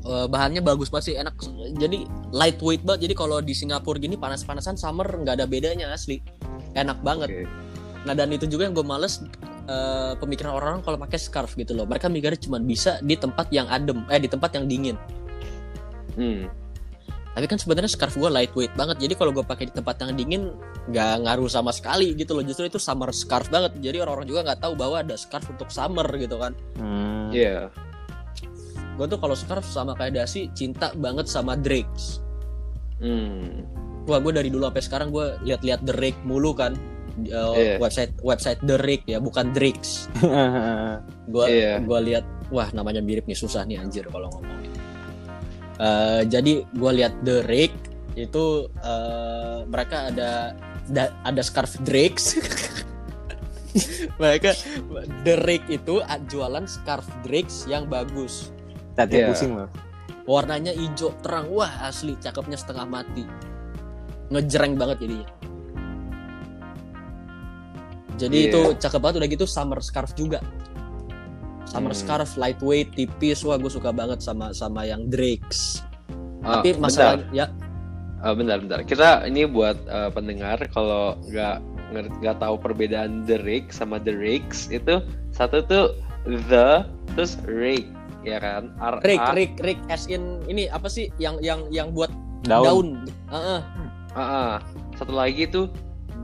Eh, 0.00 0.26
bahannya 0.26 0.58
bagus 0.58 0.88
banget 0.88 1.04
sih 1.04 1.16
enak 1.16 1.36
jadi 1.74 2.02
lightweight 2.30 2.82
banget 2.82 3.06
jadi 3.06 3.14
kalau 3.14 3.38
di 3.38 3.52
Singapura 3.52 3.94
gini 3.96 4.14
panas-panasan 4.14 4.74
summer 4.74 5.04
nggak 5.06 5.34
ada 5.36 5.44
bedanya 5.44 5.92
asli 5.92 6.18
enak 6.72 6.98
banget 7.00 7.28
Oke. 7.28 7.44
nah 8.02 8.12
dan 8.12 8.30
itu 8.30 8.46
juga 8.46 8.64
yang 8.64 8.72
gue 8.72 8.82
males 8.82 9.20
eh, 9.66 10.12
pemikiran 10.16 10.50
orang-orang 10.52 10.80
kalau 10.80 10.98
pakai 10.98 11.16
scarf 11.16 11.52
gitu 11.54 11.72
loh 11.72 11.84
mereka 11.84 12.08
mikirnya 12.08 12.40
cuma 12.40 12.56
bisa 12.56 12.96
di 13.00 13.14
tempat 13.14 13.50
yang 13.50 13.68
adem 13.68 14.02
eh 14.08 14.16
di 14.16 14.26
tempat 14.26 14.50
yang 14.52 14.64
dingin 14.64 14.96
Hmm. 16.16 16.50
Tapi 17.38 17.46
kan 17.46 17.54
sebenarnya 17.54 17.86
scarf 17.86 18.18
gue 18.18 18.26
lightweight 18.26 18.74
banget 18.74 18.98
jadi 18.98 19.14
kalau 19.14 19.30
gue 19.30 19.46
pakai 19.46 19.70
di 19.70 19.72
tempat 19.72 19.94
yang 20.02 20.10
dingin 20.12 20.42
nggak 20.90 21.22
ngaruh 21.22 21.46
sama 21.46 21.70
sekali 21.70 22.10
gitu 22.12 22.34
loh 22.34 22.42
justru 22.42 22.66
itu 22.66 22.82
summer 22.82 23.14
scarf 23.14 23.46
banget 23.46 23.78
jadi 23.78 24.02
orang-orang 24.02 24.26
juga 24.26 24.42
nggak 24.42 24.58
tahu 24.58 24.74
bahwa 24.74 24.98
ada 24.98 25.14
scarf 25.14 25.46
untuk 25.46 25.70
summer 25.70 26.02
gitu 26.12 26.34
kan 26.34 26.50
Hmm. 26.74 27.30
Iya. 27.30 27.70
gue 28.98 29.06
tuh 29.06 29.16
kalau 29.16 29.38
scarf 29.38 29.62
sama 29.62 29.94
kayak 29.94 30.18
dasi 30.18 30.50
cinta 30.52 30.90
banget 30.92 31.30
sama 31.30 31.54
Drakes 31.54 32.18
Hmm. 32.98 33.62
wah 34.02 34.18
gue 34.18 34.34
dari 34.34 34.50
dulu 34.50 34.66
sampai 34.66 34.82
sekarang 34.82 35.08
gue 35.08 35.38
lihat-lihat 35.44 35.86
The 35.86 35.94
Rake 35.94 36.18
mulu 36.24 36.50
kan 36.50 36.74
uh, 37.24 37.54
Iya. 37.54 37.78
website 37.78 38.18
website 38.18 38.58
The 38.60 38.74
Rake 38.74 39.06
ya 39.06 39.22
bukan 39.22 39.54
Drakes 39.54 40.10
gue 41.32 41.44
Iya. 41.46 41.78
gua 41.80 42.02
lihat 42.02 42.26
wah 42.50 42.66
namanya 42.72 42.98
mirip 42.98 43.30
nih 43.30 43.38
susah 43.38 43.62
nih 43.62 43.78
anjir 43.78 44.02
kalau 44.08 44.26
ngomongin 44.32 44.74
Eh, 45.78 46.22
jadi 46.26 46.66
gue 46.66 46.90
lihat 46.92 47.22
The 47.22 47.46
Rake 47.46 47.78
itu 48.18 48.66
eh, 48.82 49.58
mereka 49.64 50.10
ada 50.10 50.58
da- 50.90 51.14
ada 51.22 51.38
scarf 51.38 51.78
Drakes 51.86 52.34
mereka 54.22 54.58
The 55.22 55.38
Rake 55.38 55.70
itu 55.70 56.02
jualan 56.26 56.66
scarf 56.66 57.06
Drakes 57.22 57.70
yang 57.70 57.86
bagus. 57.86 58.50
Tadi 58.94 59.22
Iya. 59.22 59.30
pusing 59.30 59.54
loh. 59.54 59.70
warnanya 60.26 60.74
hijau 60.74 61.14
terang. 61.22 61.48
Wah 61.48 61.86
asli 61.86 62.12
cakepnya 62.18 62.58
setengah 62.58 62.84
mati. 62.84 63.24
Ngejreng 64.28 64.76
banget 64.76 65.00
jadinya. 65.00 65.28
Jadi 68.18 68.36
Iya. 68.36 68.48
itu 68.50 68.60
cakep 68.76 68.98
banget. 68.98 69.16
Udah 69.22 69.30
gitu 69.30 69.46
summer 69.46 69.78
scarf 69.80 70.12
juga 70.12 70.42
summer 71.68 71.92
Hmm. 71.92 72.00
scarf 72.00 72.30
lightweight 72.34 72.90
tipis 72.92 73.40
wah 73.40 73.54
gue 73.54 73.68
suka 73.68 73.90
banget 73.90 74.18
sama 74.18 74.50
sama 74.50 74.82
yang 74.82 75.06
Drakes 75.06 75.84
Ah, 76.40 76.58
tapi 76.58 76.72
masalah 76.74 77.20
bentar. 77.20 77.34
ya 77.34 77.46
Ah, 78.18 78.34
bentar, 78.34 78.58
bentar. 78.58 78.80
Kita 78.82 79.22
ini 79.24 79.46
buat 79.46 79.78
eh, 79.84 80.10
pendengar 80.10 80.58
kalau 80.68 81.14
nggak 81.24 81.62
nggak 82.18 82.36
tahu 82.36 82.58
perbedaan 82.58 83.22
the 83.24 83.38
rake 83.38 83.70
sama 83.70 83.96
the 83.96 84.10
rakes 84.10 84.66
itu 84.68 84.98
satu 85.30 85.62
tuh 85.62 85.94
the 86.50 86.82
terus 87.08 87.38
rake 87.44 87.86
ya 88.20 88.36
kan? 88.36 88.74
R 88.76 88.98
Rake 89.00 89.22
A- 89.22 89.32
Rake 89.32 89.56
Rake 89.58 89.82
as 89.88 90.04
in 90.04 90.20
ini 90.44 90.66
apa 90.66 90.86
sih 90.86 91.08
yang 91.16 91.38
yang 91.38 91.62
yang 91.70 91.92
buat 91.92 92.10
Daun. 92.42 92.64
daun, 92.64 92.88
Heeh. 93.30 93.60
Ah, 94.12 94.20
ah. 94.20 94.54
Satu 94.94 95.10
lagi 95.10 95.46
tuh 95.46 95.70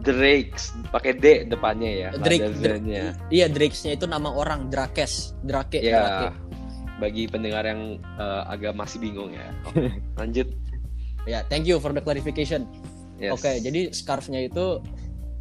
drakes 0.04 0.76
pakai 0.92 1.16
D 1.16 1.48
depannya 1.48 1.90
ya. 1.90 2.08
Drake, 2.14 2.52
Drake- 2.60 3.16
iya 3.32 3.48
Drakes-nya 3.48 3.96
itu 3.96 4.04
nama 4.04 4.28
orang 4.28 4.68
Drakes 4.68 5.32
Drake 5.42 5.80
Drake. 5.80 5.88
Ya. 5.88 6.30
Bagi 7.00 7.26
pendengar 7.26 7.64
yang 7.66 7.98
eh, 7.98 8.42
agak 8.46 8.76
masih 8.76 9.00
bingung 9.00 9.32
ya. 9.32 9.48
Oke, 9.72 9.90
lanjut. 10.20 10.48
ya 11.24 11.40
thank 11.48 11.64
you 11.64 11.80
for 11.80 11.88
the 11.96 12.04
clarification 12.04 12.68
Yes. 13.16 13.32
Oke, 13.40 13.62
jadi 13.62 13.88
scarfnya 13.94 14.44
itu 14.44 14.82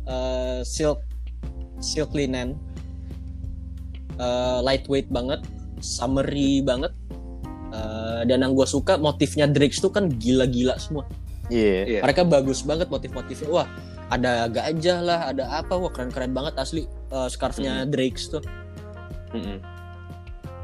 eh, 0.08 0.62
silk 0.64 1.04
silk 1.84 2.14
linen, 2.16 2.56
eh, 4.16 4.60
lightweight 4.64 5.10
banget, 5.12 5.42
summery 5.84 6.62
banget, 6.64 6.94
Eh, 7.74 8.22
dan 8.30 8.46
yang 8.46 8.54
gue 8.54 8.68
suka 8.70 9.02
motifnya 9.02 9.50
Drakes 9.50 9.82
tuh 9.82 9.90
kan 9.90 10.06
gila-gila 10.06 10.78
semua. 10.78 11.10
Iya. 11.50 11.98
Iya. 11.98 12.00
Mereka 12.06 12.30
bagus 12.30 12.62
banget 12.62 12.86
motif-motifnya. 12.94 13.50
Wah, 13.50 13.66
ada 14.10 14.48
gajah 14.52 15.00
lah, 15.00 15.20
ada 15.32 15.44
apa? 15.64 15.78
Wah 15.78 15.92
keren-keren 15.92 16.36
banget 16.36 16.58
asli 16.60 16.88
eh, 16.88 17.30
scarfnya 17.30 17.88
Drakes 17.88 18.34
tuh. 18.34 18.44
Mm-mm. 19.32 19.60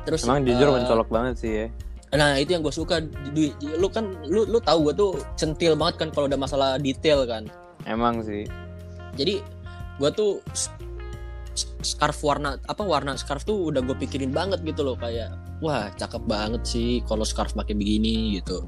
Terus 0.08 0.26
Emang 0.26 0.44
jujur 0.44 0.68
eh, 0.72 0.74
mencolok 0.82 1.10
banget 1.12 1.36
sih 1.40 1.52
ya. 1.52 1.68
Nah 2.18 2.42
itu 2.42 2.58
yang 2.58 2.66
gue 2.66 2.74
suka. 2.74 3.04
Dwi, 3.06 3.54
lu 3.78 3.88
kan 3.94 4.10
lu 4.26 4.50
lu 4.50 4.58
tahu 4.58 4.90
gue 4.90 4.96
tuh 4.98 5.12
centil 5.38 5.78
banget 5.78 6.02
kan 6.02 6.10
kalau 6.10 6.26
udah 6.26 6.40
masalah 6.40 6.70
detail 6.82 7.24
kan. 7.30 7.46
Emang 7.88 8.20
sih. 8.26 8.44
jadi 9.18 9.44
gua 10.00 10.16
tuh 10.16 10.40
scarf 11.84 12.24
warna 12.24 12.56
apa 12.68 12.84
warna 12.84 13.16
scarf 13.20 13.44
tuh 13.44 13.72
udah 13.72 13.84
gue 13.84 13.96
pikirin 14.00 14.32
banget 14.32 14.64
gitu 14.64 14.84
loh 14.84 14.96
kayak 14.96 15.32
wah 15.60 15.92
cakep 16.00 16.24
banget 16.24 16.64
sih 16.64 17.04
kalau 17.04 17.28
scarf 17.28 17.52
pakai 17.52 17.76
begini 17.76 18.40
gitu 18.40 18.64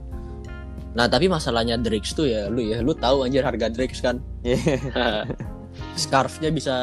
nah 0.92 1.08
tapi 1.08 1.32
masalahnya 1.32 1.80
Drakes 1.80 2.12
tuh 2.12 2.28
ya 2.28 2.52
lu 2.52 2.60
ya 2.60 2.84
lu 2.84 2.92
tahu 2.92 3.24
anjir 3.24 3.42
harga 3.42 3.72
Drakes 3.72 4.04
kan 4.04 4.20
Iya. 4.44 4.80
scarfnya 6.02 6.52
bisa 6.52 6.76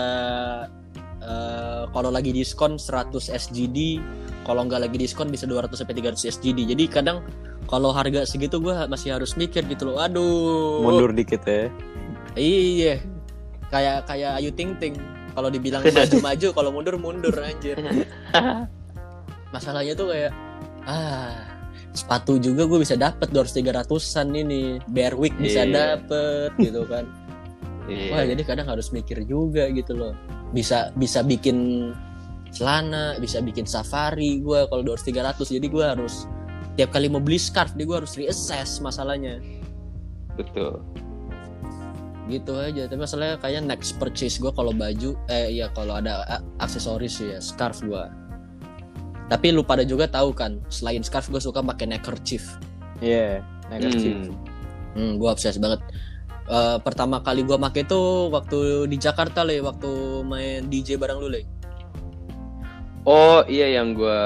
eh, 1.20 1.82
kalau 1.92 2.08
lagi 2.08 2.32
diskon 2.32 2.80
100 2.80 3.12
SGD 3.28 4.00
kalau 4.48 4.64
nggak 4.64 4.88
lagi 4.88 4.96
diskon 4.96 5.28
bisa 5.28 5.44
200 5.44 5.76
sampai 5.76 5.92
300 5.92 6.24
SGD 6.24 6.72
jadi 6.72 6.84
kadang 6.88 7.20
kalau 7.68 7.92
harga 7.92 8.24
segitu 8.24 8.56
gua 8.56 8.88
masih 8.88 9.12
harus 9.12 9.36
mikir 9.36 9.60
gitu 9.68 9.92
loh 9.92 10.00
aduh 10.00 10.80
Mundur 10.80 11.12
dikit 11.12 11.44
ya. 11.44 11.68
Iya. 12.32 13.02
Kayak 13.68 14.08
kayak 14.08 14.40
Ayu 14.40 14.48
Ting 14.54 14.72
Ting. 14.80 14.96
Kalau 15.36 15.52
dibilang 15.52 15.84
maju-maju, 15.84 16.48
kalau 16.50 16.70
mundur 16.72 16.96
mundur 16.96 17.34
anjir. 17.36 17.76
Masalahnya 19.54 19.92
tuh 19.92 20.10
kayak 20.10 20.32
ah 20.88 21.44
sepatu 21.98 22.38
juga 22.38 22.62
gue 22.64 22.78
bisa 22.78 22.94
dapet 22.94 23.34
200 23.34 23.58
300-an 23.58 24.28
ini. 24.32 24.78
Bearwick 24.86 25.34
bisa 25.36 25.66
Iya. 25.66 25.98
dapet 25.98 26.50
gitu 26.62 26.86
kan. 26.86 27.04
Iya. 27.90 28.12
Wah, 28.14 28.22
jadi 28.22 28.42
kadang 28.44 28.68
harus 28.68 28.94
mikir 28.94 29.24
juga 29.24 29.66
gitu 29.68 29.98
loh. 29.98 30.14
Bisa 30.52 30.94
bisa 30.94 31.26
bikin 31.26 31.90
celana, 32.48 33.18
bisa 33.18 33.42
bikin 33.42 33.66
safari 33.66 34.38
gue 34.38 34.64
kalau 34.68 34.82
200 34.84 35.02
300. 35.02 35.50
Jadi 35.50 35.66
gue 35.66 35.84
harus 35.84 36.24
tiap 36.74 36.94
kali 36.94 37.10
mau 37.10 37.18
beli 37.18 37.36
scarf, 37.36 37.74
dia 37.74 37.84
gue 37.84 37.98
harus 37.98 38.14
reassess 38.14 38.78
masalahnya. 38.78 39.42
Betul. 40.34 40.78
gitu 42.28 42.60
aja 42.60 42.84
tapi 42.84 43.00
masalahnya 43.00 43.40
kayaknya 43.40 43.72
next 43.72 43.96
purchase 43.96 44.36
gue 44.36 44.52
kalau 44.52 44.68
baju 44.68 45.16
eh 45.32 45.48
ya 45.48 45.72
kalau 45.72 45.96
ada 45.96 46.28
aksesoris 46.60 47.24
ya 47.24 47.40
scarf 47.40 47.80
gue 47.80 48.04
tapi 49.28 49.52
lu 49.52 49.62
pada 49.62 49.84
juga 49.84 50.08
tahu 50.08 50.32
kan 50.32 50.58
selain 50.72 51.04
scarf 51.04 51.28
gue 51.28 51.40
suka 51.40 51.60
pakai 51.60 51.86
neckerchief 51.88 52.44
Iya. 52.98 53.46
Neckerchief. 53.70 54.32
Hmm. 54.32 54.34
hmm, 54.98 55.12
gue 55.22 55.28
obses 55.30 55.54
banget 55.62 55.78
Eh, 56.48 56.76
pertama 56.80 57.20
kali 57.20 57.44
gue 57.44 57.60
pakai 57.60 57.84
tuh 57.84 58.32
waktu 58.32 58.88
di 58.88 58.96
Jakarta 58.96 59.44
le 59.44 59.60
waktu 59.60 60.24
main 60.24 60.64
DJ 60.64 60.96
bareng 60.96 61.20
lu 61.20 61.28
le 61.28 61.44
Oh 63.04 63.44
iya 63.44 63.68
yang 63.68 63.92
gua 63.92 64.16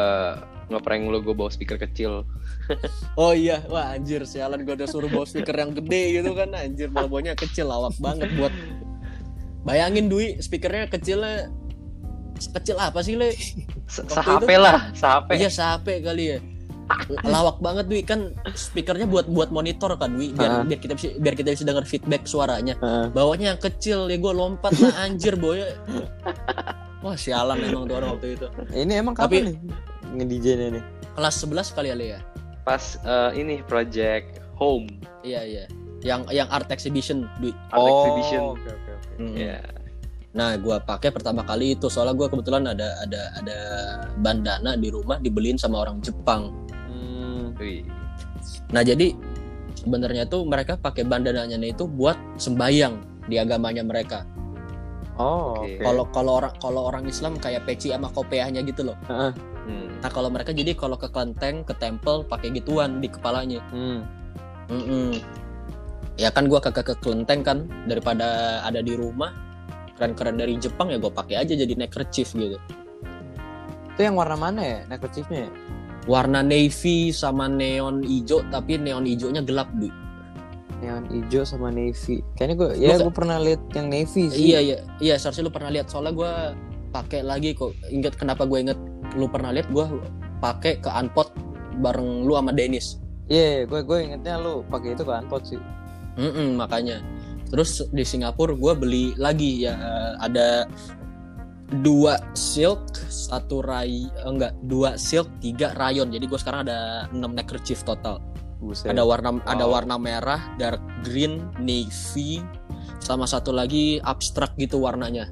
ngeprank 0.70 1.02
lu 1.10 1.18
gue 1.22 1.34
bawa 1.34 1.50
speaker 1.50 1.82
kecil. 1.82 2.22
oh 3.20 3.34
iya 3.34 3.66
wah 3.66 3.90
anjir 3.98 4.22
sialan 4.22 4.62
gue 4.62 4.70
udah 4.70 4.86
suruh 4.86 5.10
bawa 5.10 5.26
speaker 5.26 5.50
yang 5.50 5.74
gede 5.74 6.22
gitu 6.22 6.30
kan 6.38 6.54
anjir 6.54 6.94
malah 6.94 7.10
bawanya 7.10 7.34
kecil 7.34 7.66
lawak 7.66 7.94
banget 7.98 8.30
buat 8.38 8.54
bayangin 9.66 10.06
Dwi 10.06 10.38
speakernya 10.38 10.86
kecilnya 10.94 11.50
kecil 12.48 12.76
apa 12.76 12.98
sih 13.00 13.14
le 13.14 13.30
Se 13.86 14.00
Waktu 14.02 14.24
HP 14.40 14.48
itu- 14.48 14.58
lah, 14.58 14.78
HP. 14.90 15.28
Iya 15.36 15.48
sampai 15.48 16.00
kali 16.00 16.24
ya. 16.26 16.38
Lawak 17.22 17.56
banget 17.58 17.86
Wi 17.86 18.02
kan 18.02 18.20
speakernya 18.50 19.04
buat 19.04 19.24
buat 19.26 19.48
monitor 19.48 19.94
kan 19.94 20.12
Wi 20.12 20.30
biar 20.30 20.50
Ah. 20.52 20.62
biar 20.62 20.76
kita 20.78 20.92
bisa 20.92 21.08
biar 21.14 21.34
kita 21.34 21.50
bisa 21.50 21.62
dengar 21.62 21.84
feedback 21.84 22.24
suaranya. 22.24 22.74
Heeh. 22.74 23.06
Bawahnya 23.10 23.46
yang 23.50 23.60
kecil 23.60 24.06
ya 24.06 24.16
gue 24.16 24.32
lompat 24.32 24.72
lah 24.74 24.92
anjir 25.02 25.34
boy. 25.34 25.60
Wah 27.00 27.14
sialan 27.14 27.58
emang 27.60 27.84
tuh 27.84 27.96
orang 27.96 28.10
waktu 28.12 28.28
itu. 28.34 28.46
Ini 28.70 28.92
emang 28.96 29.14
Tapi- 29.14 29.40
kapan 29.40 29.48
nih 29.48 29.56
nge-DJ 30.14 30.46
nya 30.54 30.66
nih? 30.72 30.84
Kelas 31.12 31.34
11 31.38 31.68
kali 31.70 31.88
ya 31.88 31.96
Le 31.96 32.06
ya. 32.08 32.20
Pas 32.62 32.82
eh, 32.96 33.30
ini 33.36 33.60
project 33.62 34.38
home 34.54 34.86
Iya 35.20 35.40
iya. 35.42 35.64
Yang 36.00 36.20
yang 36.32 36.48
art 36.48 36.68
exhibition 36.68 37.26
Dwi. 37.38 37.54
art 37.68 37.82
exhibition. 37.82 38.42
Oke 38.48 38.68
oke 38.68 38.90
oke. 38.92 39.12
Mm-mm. 39.18 39.34
Iya. 39.36 39.58
Nah, 40.32 40.56
gua 40.56 40.80
pakai 40.80 41.12
pertama 41.12 41.44
kali 41.44 41.76
itu 41.76 41.92
soalnya 41.92 42.16
gua 42.16 42.28
kebetulan 42.32 42.64
ada 42.64 42.88
ada 43.04 43.22
ada 43.36 43.58
bandana 44.16 44.72
di 44.80 44.88
rumah 44.88 45.20
dibeliin 45.20 45.60
sama 45.60 45.84
orang 45.84 46.00
Jepang. 46.00 46.48
Hmm. 46.88 47.52
Nah 48.72 48.82
jadi 48.82 49.12
sebenarnya 49.76 50.26
tuh 50.26 50.48
mereka 50.48 50.80
pakai 50.80 51.04
bandananya 51.04 51.60
itu 51.62 51.84
buat 51.84 52.16
sembayang 52.40 53.26
di 53.28 53.36
agamanya 53.38 53.84
mereka. 53.84 54.24
Oh, 55.20 55.60
Oke. 55.60 55.76
oke. 55.76 55.84
Kalau 55.84 56.04
kalau 56.08 56.32
orang 56.40 56.54
kalau 56.56 56.80
orang 56.88 57.04
Islam 57.04 57.36
kayak 57.36 57.68
peci 57.68 57.92
sama 57.92 58.08
kopiahnya 58.08 58.64
gitu 58.64 58.88
loh. 58.88 58.96
Heeh. 59.06 59.32
Hmm. 59.68 59.88
Nah 60.00 60.10
kalau 60.10 60.32
mereka 60.32 60.56
jadi 60.56 60.72
kalau 60.72 60.96
ke 60.96 61.06
kelenteng 61.12 61.62
ke 61.62 61.76
tempel 61.76 62.24
pakai 62.24 62.50
gituan 62.56 62.98
di 63.04 63.12
kepalanya. 63.12 63.60
Hmm. 63.70 64.08
Mm-mm. 64.72 65.20
Ya 66.16 66.32
kan 66.32 66.48
gua 66.48 66.64
kagak 66.64 66.88
ke 66.88 66.94
kelenteng 67.04 67.44
kan 67.44 67.68
daripada 67.84 68.60
ada 68.64 68.80
di 68.80 68.96
rumah 68.96 69.51
keren-keren 70.02 70.34
dari 70.34 70.58
Jepang 70.58 70.90
ya 70.90 70.98
gue 70.98 71.12
pakai 71.14 71.38
aja 71.38 71.54
jadi 71.54 71.78
neckerchief 71.78 72.34
gitu. 72.34 72.58
yang 74.02 74.18
warna 74.18 74.34
mana 74.34 74.58
ya 74.58 74.78
neckerchiefnya? 74.90 75.46
ya? 75.46 75.50
warna 76.10 76.42
navy 76.42 77.14
sama 77.14 77.46
neon 77.46 78.02
hijau 78.02 78.42
tapi 78.50 78.74
neon 78.74 79.06
hijaunya 79.06 79.46
gelap 79.46 79.70
du 79.78 79.86
Neon 80.82 81.06
hijau 81.14 81.46
sama 81.46 81.70
navy. 81.70 82.26
Kayaknya 82.34 82.54
gue 82.58 82.70
ya 82.82 82.98
gue 82.98 83.14
pernah 83.14 83.38
lihat 83.38 83.62
yang 83.70 83.86
navy 83.86 84.26
sih. 84.26 84.50
iya 84.50 84.58
iya 84.58 84.76
iya 84.98 85.14
seharusnya 85.14 85.46
lu 85.46 85.54
pernah 85.54 85.70
lihat 85.70 85.86
soalnya 85.86 86.10
gue 86.10 86.32
pakai 86.90 87.22
lagi 87.22 87.54
kok 87.54 87.70
inget 87.86 88.18
kenapa 88.18 88.42
gue 88.50 88.58
inget 88.66 88.74
lu 89.14 89.30
pernah 89.30 89.54
lihat 89.54 89.70
gue 89.70 89.86
pakai 90.42 90.82
ke 90.82 90.90
unpot 90.90 91.30
bareng 91.78 92.26
lu 92.26 92.34
sama 92.34 92.50
Dennis 92.50 92.98
Iya, 93.30 93.70
gue 93.70 93.80
gue 93.86 93.98
ingetnya 94.02 94.42
lu 94.42 94.66
pakai 94.66 94.98
itu 94.98 95.06
kan 95.06 95.24
pot 95.30 95.46
sih. 95.46 95.60
Mm-mm, 96.18 96.58
makanya 96.58 97.00
terus 97.52 97.84
di 97.92 98.00
Singapura 98.00 98.56
gue 98.56 98.72
beli 98.72 99.04
lagi 99.20 99.68
ya 99.68 99.76
eh, 99.76 100.12
ada 100.24 100.64
dua 101.84 102.16
silk 102.32 102.80
satu 103.12 103.60
ray 103.60 104.08
eh, 104.08 104.24
enggak 104.24 104.56
dua 104.64 104.96
silk 104.96 105.28
tiga 105.44 105.76
rayon 105.76 106.08
jadi 106.08 106.24
gue 106.24 106.38
sekarang 106.40 106.64
ada 106.64 107.06
6 107.12 107.20
neckerchief 107.36 107.84
total 107.84 108.24
Buset. 108.56 108.88
ada 108.88 109.04
warna 109.04 109.36
ada 109.44 109.68
Wow. 109.68 109.72
warna 109.76 109.96
merah 110.00 110.40
dark 110.56 110.80
green 111.04 111.44
navy 111.60 112.40
sama 113.04 113.28
satu 113.28 113.52
lagi 113.52 114.00
abstrak 114.00 114.56
gitu 114.56 114.80
warnanya 114.80 115.28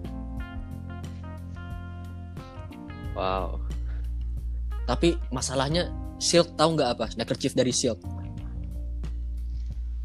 Wow. 3.16 3.64
tapi 4.84 5.16
masalahnya 5.32 5.88
silk 6.20 6.52
tahu 6.56 6.76
nggak 6.76 6.90
apa 7.00 7.06
neckerchief 7.16 7.56
dari 7.56 7.72
silk 7.72 7.96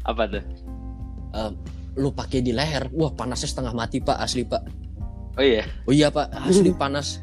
Apa 0.06 0.22
tuh? 0.30 0.44
Lu 1.96 2.08
pakai 2.10 2.40
di 2.40 2.50
leher. 2.50 2.88
Wah 2.90 3.10
panasnya 3.10 3.48
setengah 3.48 3.72
mati 3.72 3.98
pak 3.98 4.16
asli 4.16 4.42
pak. 4.42 4.62
Oh 5.36 5.42
iya. 5.42 5.64
oh 5.84 5.92
iya 5.92 6.08
pak 6.08 6.28
asli 6.30 6.72
panas. 6.78 7.20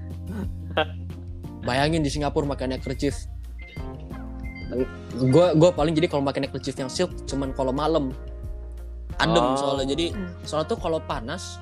Bayangin 1.61 2.01
di 2.01 2.09
Singapura 2.09 2.43
makan 2.45 2.73
neckerchief 2.73 3.15
gue 5.13 5.47
gue 5.53 5.69
paling 5.69 5.93
jadi 5.93 6.09
kalau 6.09 6.19
makan 6.19 6.43
neckerchief 6.43 6.73
yang 6.75 6.89
silk 6.89 7.13
cuman 7.23 7.51
kalau 7.51 7.69
malam. 7.69 8.09
Adem 9.15 9.37
Oh. 9.39 9.53
soalnya. 9.55 9.85
Jadi 9.87 10.09
soalnya 10.41 10.67
tuh 10.67 10.79
kalau 10.79 10.97
panas 10.99 11.61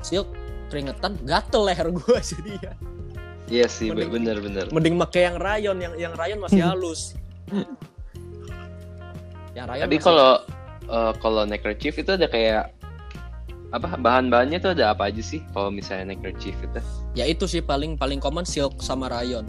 silk 0.00 0.28
keringetan 0.66 1.16
gatel 1.22 1.64
leher 1.64 1.88
gue 1.88 2.16
jadi 2.30 2.52
ya. 2.60 2.72
Iya 3.44 3.66
sih, 3.66 3.88
Mending- 3.88 4.08
bener-bener. 4.10 4.64
mending 4.68 4.96
pakai 4.98 5.20
yang 5.26 5.36
rayon 5.36 5.76
yang 5.76 5.92
yang 5.98 6.12
rayon 6.14 6.38
masih 6.38 6.60
halus. 6.66 7.12
Yang 9.52 9.66
rayon 9.66 9.84
Tapi 9.84 9.96
masih- 9.96 10.06
kalau 10.06 10.30
eh, 10.86 11.12
kalau 11.18 11.42
neckerchief 11.44 11.96
itu 11.96 12.10
ada 12.10 12.26
kayak 12.26 12.70
apa 13.70 13.98
bahan-bahannya 13.98 14.62
tuh 14.62 14.70
ada 14.70 14.94
apa 14.94 15.10
aja 15.10 15.18
sih 15.18 15.42
kalau 15.50 15.66
misalnya 15.66 16.14
neckerchief 16.14 16.54
itu? 16.62 16.78
ya 17.12 17.26
itu 17.26 17.42
sih 17.44 17.58
paling 17.58 17.98
paling 17.98 18.22
common 18.22 18.46
silk 18.46 18.78
sama 18.80 19.10
rayon 19.10 19.46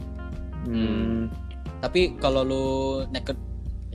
Hmm. 0.65 1.29
tapi 1.77 2.17
kalau 2.17 2.41
lu 2.41 2.65
necker 3.13 3.37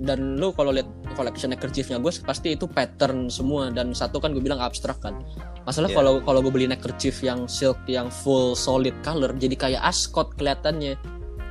dan 0.01 0.39
lu 0.39 0.55
kalau 0.55 0.71
lihat 0.71 0.87
collection 1.13 1.51
neckerchiefnya 1.51 1.99
gue 1.99 2.15
pasti 2.23 2.55
itu 2.55 2.71
pattern 2.71 3.27
semua 3.27 3.75
dan 3.75 3.91
satu 3.91 4.23
kan 4.23 4.31
gue 4.31 4.39
bilang 4.39 4.63
abstrak 4.63 5.03
kan 5.03 5.19
masalah 5.67 5.91
Iya. 5.91 5.99
kalau 5.99 6.13
kalau 6.23 6.41
gue 6.41 6.53
beli 6.55 6.71
neckerchief 6.71 7.27
yang 7.27 7.51
silk 7.51 7.77
yang 7.91 8.07
full 8.09 8.55
solid 8.55 8.95
color 9.03 9.35
jadi 9.35 9.59
kayak 9.59 9.83
ascot 9.83 10.31
kelihatannya 10.39 10.95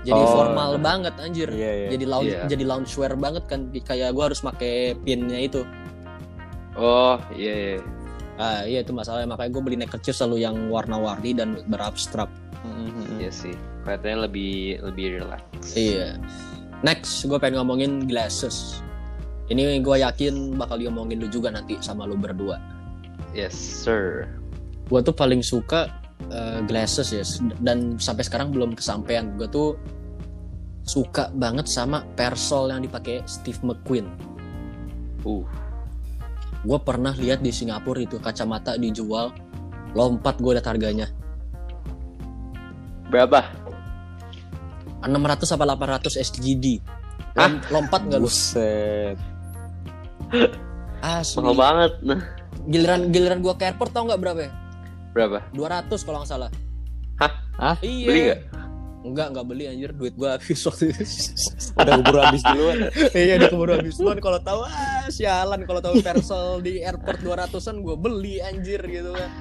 jadi 0.01 0.15
Oh. 0.17 0.31
formal 0.31 0.77
banget 0.77 1.11
anjir 1.17 1.49
Iya, 1.49 1.71
iya. 1.75 1.87
jadi 1.91 2.05
lounge 2.07 2.31
Iya. 2.31 2.41
jadi 2.47 2.63
loungewear 2.65 3.13
banget 3.15 3.43
kan 3.45 3.59
kayak 3.69 4.09
gue 4.11 4.23
harus 4.23 4.39
pakai 4.39 4.95
pinnya 4.97 5.37
itu 5.37 5.61
Oh 6.75 7.19
iya 7.31 7.53
iya. 7.55 7.77
ah 8.35 8.61
iya 8.63 8.79
itu 8.79 8.91
masalahnya 8.91 9.27
makanya 9.27 9.51
gue 9.51 9.61
beli 9.61 9.77
neckerchief 9.77 10.15
selalu 10.15 10.39
yang 10.39 10.55
warna-warni 10.67 11.31
dan 11.33 11.59
berabstrak 11.65 12.29
Hmm. 12.59 12.91
Iya 13.15 13.31
sih. 13.31 13.55
Kelihatannya 13.83 14.27
lebih 14.27 14.53
lebih 14.83 15.23
relax. 15.23 15.43
Iya. 15.71 16.19
Next, 16.83 17.23
gue 17.23 17.39
pengen 17.39 17.55
ngomongin 17.57 18.03
glasses. 18.03 18.83
Ini 19.47 19.79
gue 19.79 19.95
yakin 19.97 20.59
bakal 20.59 20.75
diomongin 20.75 21.19
lu 21.19 21.31
juga 21.31 21.49
nanti 21.49 21.79
sama 21.79 22.03
lu 22.03 22.19
berdua. 22.19 22.59
Yes 23.31 23.55
sir. 23.55 24.27
Gue 24.87 24.99
tuh 24.99 25.15
paling 25.15 25.39
suka 25.39 25.87
eh, 26.29 26.59
glasses 26.65 27.09
ya, 27.13 27.23
dan 27.61 27.97
sampai 27.97 28.23
sekarang 28.25 28.53
belum 28.53 28.73
kesampaian. 28.73 29.35
Gue 29.35 29.49
tuh 29.49 29.69
suka 30.85 31.29
banget 31.35 31.69
sama 31.69 32.01
persol 32.17 32.73
yang 32.73 32.81
dipakai 32.81 33.21
Steve 33.29 33.61
McQueen. 33.61 34.09
Uh. 35.21 35.45
Gue 36.65 36.79
pernah 36.81 37.15
lihat 37.15 37.39
di 37.39 37.53
Singapura 37.53 38.03
itu 38.03 38.19
kacamata 38.19 38.75
dijual, 38.75 39.31
lompat 39.95 40.41
gue 40.41 40.59
liat 40.59 40.67
harganya. 40.67 41.07
Berapa? 43.09 43.45
600 45.01 45.55
apa 45.55 45.63
800 45.63 46.19
SGD. 46.19 46.83
Lom- 47.39 47.63
Lompat 47.71 48.03
nggak 48.03 48.19
lu? 48.19 48.27
Buset. 48.27 49.15
Asli. 50.99 51.39
Mahal 51.39 51.55
banget. 51.55 51.91
Nah, 52.03 52.19
Giliran 52.67 53.09
giliran 53.09 53.39
gue 53.39 53.53
ke 53.55 53.63
airport 53.71 53.95
tau 53.95 54.03
nggak 54.05 54.19
berapa 54.19 54.39
ya? 54.45 54.51
Berapa? 55.11 55.39
200 55.53 56.05
kalau 56.05 56.17
nggak 56.23 56.31
salah. 56.31 56.49
Hah? 57.19 57.31
Hah? 57.59 57.75
Iya. 57.81 58.07
Beli 58.07 58.19
nggak? 58.27 58.39
Enggak, 58.99 59.27
enggak 59.31 59.45
beli 59.47 59.63
anjir. 59.67 59.91
Duit 59.95 60.13
gua 60.13 60.35
habis 60.35 60.59
waktu 60.67 60.91
itu. 60.91 61.03
Udah 61.75 61.93
keburu 61.99 62.19
habis 62.19 62.43
duluan. 62.43 62.77
iya, 63.15 63.33
udah 63.39 63.49
keburu 63.49 63.71
habis 63.79 63.95
duluan 63.95 64.19
kalau 64.19 64.39
tahu 64.43 64.61
ah 64.67 65.07
sialan 65.07 65.61
kalau 65.63 65.79
tahu 65.79 66.03
Persol 66.03 66.59
di 66.59 66.83
airport 66.83 67.23
200-an 67.23 67.75
gua 67.79 67.95
beli 67.95 68.43
anjir 68.43 68.83
gitu 68.83 69.15
kan. 69.15 69.31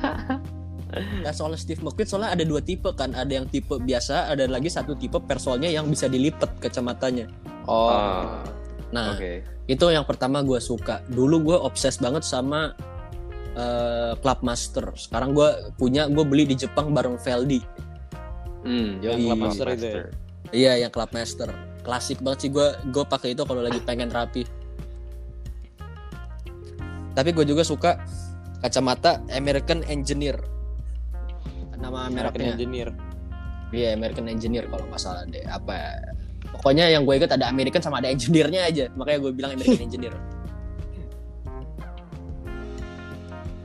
Nah, 1.21 1.37
soalnya 1.37 1.61
Steve 1.61 1.85
McQueen 1.85 2.09
soalnya 2.09 2.33
ada 2.33 2.45
dua 2.49 2.65
tipe 2.65 2.89
kan, 2.97 3.13
ada 3.13 3.29
yang 3.29 3.45
tipe 3.45 3.77
biasa, 3.77 4.33
ada 4.33 4.49
lagi 4.49 4.73
satu 4.73 4.97
tipe 4.97 5.21
Persolnya 5.21 5.69
yang 5.69 5.85
bisa 5.85 6.09
dilipat 6.09 6.57
kacamatanya. 6.59 7.29
Oh. 7.69 7.93
Ah, 7.93 8.41
Nah, 8.89 9.13
Oke. 9.13 9.45
itu 9.69 9.85
yang 9.93 10.09
pertama 10.09 10.41
gua 10.41 10.57
suka. 10.65 11.05
Dulu 11.13 11.53
gua 11.53 11.59
obses 11.61 12.01
banget 12.01 12.25
sama 12.25 12.73
eh, 13.59 14.13
Clubmaster. 14.23 14.95
Sekarang 14.95 15.35
gua 15.35 15.75
punya, 15.75 16.07
gua 16.07 16.23
beli 16.23 16.47
di 16.47 16.55
Jepang 16.55 16.95
bareng 16.95 17.19
Veldi. 17.19 17.61
Hmm, 18.63 19.03
Yoi. 19.03 19.27
Clubmaster 19.27 19.67
itu 19.75 19.87
ya? 19.87 20.03
Iya, 20.55 20.73
yang 20.87 20.93
Clubmaster. 20.95 21.51
Klasik 21.83 22.23
banget 22.23 22.47
sih 22.47 22.51
gua 22.53 22.79
gue 22.89 23.05
pakai 23.05 23.35
itu 23.35 23.43
kalau 23.43 23.61
lagi 23.65 23.81
pengen 23.83 24.09
rapi. 24.13 24.47
Tapi 27.19 27.35
gue 27.35 27.45
juga 27.51 27.67
suka 27.67 27.99
kacamata 28.63 29.19
American 29.35 29.83
Engineer. 29.91 30.39
Nama 31.79 32.07
American 32.07 32.39
mereknya. 32.43 32.55
Engineer. 32.55 32.89
Iya, 33.75 33.89
American 33.99 34.27
Engineer 34.31 34.65
kalau 34.71 34.87
nggak 34.87 35.03
salah 35.03 35.27
deh. 35.27 35.43
Apa 35.47 35.73
ya? 35.75 35.91
Pokoknya 36.55 36.85
yang 36.89 37.03
gue 37.05 37.15
ingat 37.19 37.35
ada 37.35 37.51
American 37.51 37.83
sama 37.83 37.99
ada 37.99 38.09
engineer-nya 38.09 38.71
aja. 38.71 38.85
Makanya 38.95 39.19
gue 39.19 39.33
bilang 39.35 39.51
American 39.55 39.83
Engineer. 39.91 40.15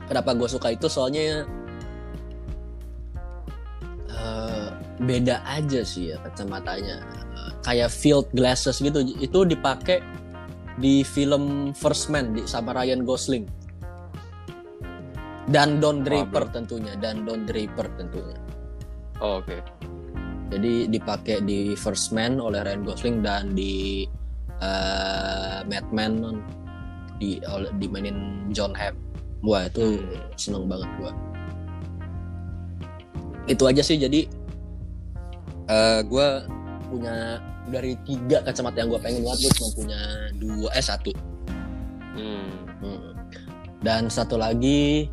Kenapa 0.04 0.36
gue 0.36 0.48
suka 0.48 0.72
itu? 0.72 0.86
Soalnya 0.88 1.48
eh, 4.10 4.68
beda 5.00 5.40
aja 5.48 5.80
sih 5.84 6.12
ya 6.12 6.16
kacamatanya. 6.20 7.00
Eh, 7.34 7.50
kayak 7.64 7.90
field 7.92 8.28
glasses 8.36 8.80
gitu. 8.80 9.00
Itu 9.18 9.48
dipakai 9.48 10.04
di 10.78 11.06
film 11.06 11.70
First 11.72 12.10
Man 12.10 12.34
di 12.34 12.42
sama 12.44 12.74
Ryan 12.74 13.06
Gosling. 13.06 13.46
Dan 15.44 15.76
Don 15.76 16.00
Draper 16.00 16.48
bro. 16.48 16.54
tentunya, 16.56 16.96
dan 16.96 17.28
Don 17.28 17.44
Draper 17.44 17.84
tentunya. 18.00 18.40
Oh, 19.20 19.44
oke. 19.44 19.60
Jadi 20.48 20.88
dipakai 20.88 21.44
di 21.44 21.76
First 21.76 22.16
Man 22.16 22.40
oleh 22.40 22.64
Ryan 22.64 22.82
Gosling 22.84 23.16
dan 23.20 23.52
di 23.52 24.08
eh, 24.60 25.58
Mad 25.68 25.86
Men 25.92 26.40
di 27.20 27.38
oleh 27.44 27.70
dimainin 27.76 28.48
John 28.50 28.72
Hamm. 28.72 29.03
Wah 29.44 29.68
itu 29.68 30.00
seneng 30.40 30.64
banget 30.64 30.88
gua. 30.96 31.12
Itu 33.44 33.68
aja 33.68 33.84
sih 33.84 34.00
jadi 34.00 34.24
eh 35.68 36.00
gua 36.08 36.48
punya 36.88 37.40
dari 37.68 37.96
tiga 38.04 38.44
kacamata 38.44 38.80
yang 38.80 38.88
gua 38.92 39.00
pengen 39.00 39.24
banget 39.24 39.48
gua 39.48 39.52
cuma 39.60 39.70
punya 39.76 40.00
dua 40.40 40.70
eh 40.72 40.84
satu. 40.84 41.12
Hmm. 42.16 42.48
Hmm. 42.80 43.12
Dan 43.84 44.08
satu 44.08 44.40
lagi 44.40 45.12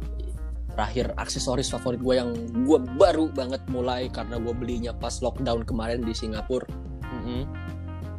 terakhir 0.72 1.12
aksesoris 1.20 1.68
favorit 1.68 2.00
gue 2.00 2.16
yang 2.16 2.32
gue 2.64 2.80
baru 2.96 3.28
banget 3.28 3.60
mulai 3.68 4.08
karena 4.08 4.40
gue 4.40 4.56
belinya 4.56 4.96
pas 4.96 5.20
lockdown 5.20 5.68
kemarin 5.68 6.00
di 6.02 6.16
Singapura 6.16 6.64
Mm-mm. 7.04 7.44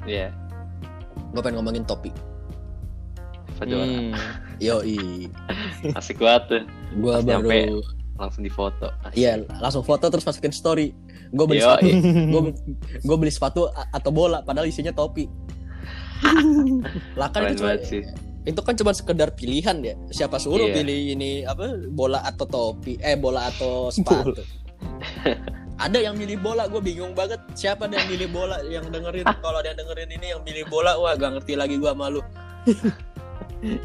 Iya. 0.05 0.29
gue 1.33 1.41
pengen 1.41 1.59
ngomongin 1.59 1.89
topi 1.89 2.13
Fedora. 3.63 3.85
Hmm. 3.85 4.13
yoi 4.59 5.31
Asik 5.99 6.19
banget 6.19 6.43
tuh. 6.49 6.63
gue 6.95 7.13
Pas 7.13 7.23
baru 7.23 7.43
nyampe. 7.43 7.59
Langsung 8.13 8.43
difoto. 8.43 8.87
Iya 9.13 9.33
langsung 9.57 9.83
foto 9.83 10.07
terus 10.07 10.23
masukin 10.23 10.51
story 10.51 10.91
gue 11.29 11.45
beli 11.45 11.59
Yoi. 11.59 11.65
sepatu 11.65 11.89
gue 12.33 12.41
gue 13.01 13.17
beli 13.17 13.33
sepatu 13.33 13.63
atau 13.73 14.11
bola 14.11 14.43
padahal 14.43 14.67
isinya 14.67 14.93
topi 14.93 15.25
lah 17.19 17.29
kan 17.29 17.49
itu 17.49 17.59
cuma 17.59 17.75
sih. 17.81 18.05
itu 18.43 18.61
kan 18.61 18.75
cuma 18.75 18.93
sekedar 18.93 19.33
pilihan 19.33 19.75
ya 19.81 19.95
siapa 20.09 20.37
suruh 20.37 20.67
Iya. 20.67 20.75
pilih 20.77 21.01
ini 21.15 21.31
apa 21.43 21.89
bola 21.89 22.23
atau 22.23 22.45
topi 22.45 22.95
eh 23.01 23.17
bola 23.17 23.49
atau 23.49 23.89
sepatu 23.89 24.37
ada 25.77 25.99
yang 25.99 26.15
milih 26.15 26.39
bola 26.39 26.69
gue 26.69 26.79
bingung 26.79 27.11
banget 27.13 27.43
siapa 27.55 27.89
yang 27.89 28.07
milih 28.07 28.29
bola 28.29 28.61
yang 28.63 28.87
dengerin 28.87 29.27
kalau 29.41 29.59
ada 29.59 29.73
yang 29.73 29.79
dengerin 29.81 30.11
ini 30.13 30.27
yang 30.31 30.43
milih 30.43 30.69
bola 30.69 30.95
wah 30.95 31.17
gak 31.17 31.41
ngerti 31.41 31.57
lagi 31.57 31.75
gue 31.75 31.93
malu 31.93 32.21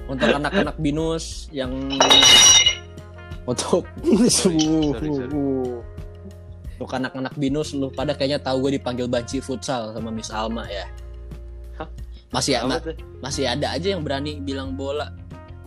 untuk 0.10 0.30
anak-anak 0.34 0.76
binus 0.82 1.48
yang 1.54 1.72
untuk 3.48 3.86
untuk 6.78 6.94
anak-anak 6.94 7.34
binus 7.38 7.74
lu 7.74 7.90
pada 7.90 8.14
kayaknya 8.14 8.38
tahu 8.38 8.70
gue 8.70 8.78
dipanggil 8.78 9.10
banci 9.10 9.42
futsal 9.42 9.98
sama 9.98 10.14
Miss 10.14 10.30
Alma 10.30 10.66
ya 10.70 10.86
Hah? 11.82 11.90
masih 12.30 12.62
tuh? 12.62 12.94
masih 13.22 13.50
ada 13.50 13.74
aja 13.74 13.98
yang 13.98 14.06
berani 14.06 14.38
bilang 14.42 14.78
bola 14.78 15.10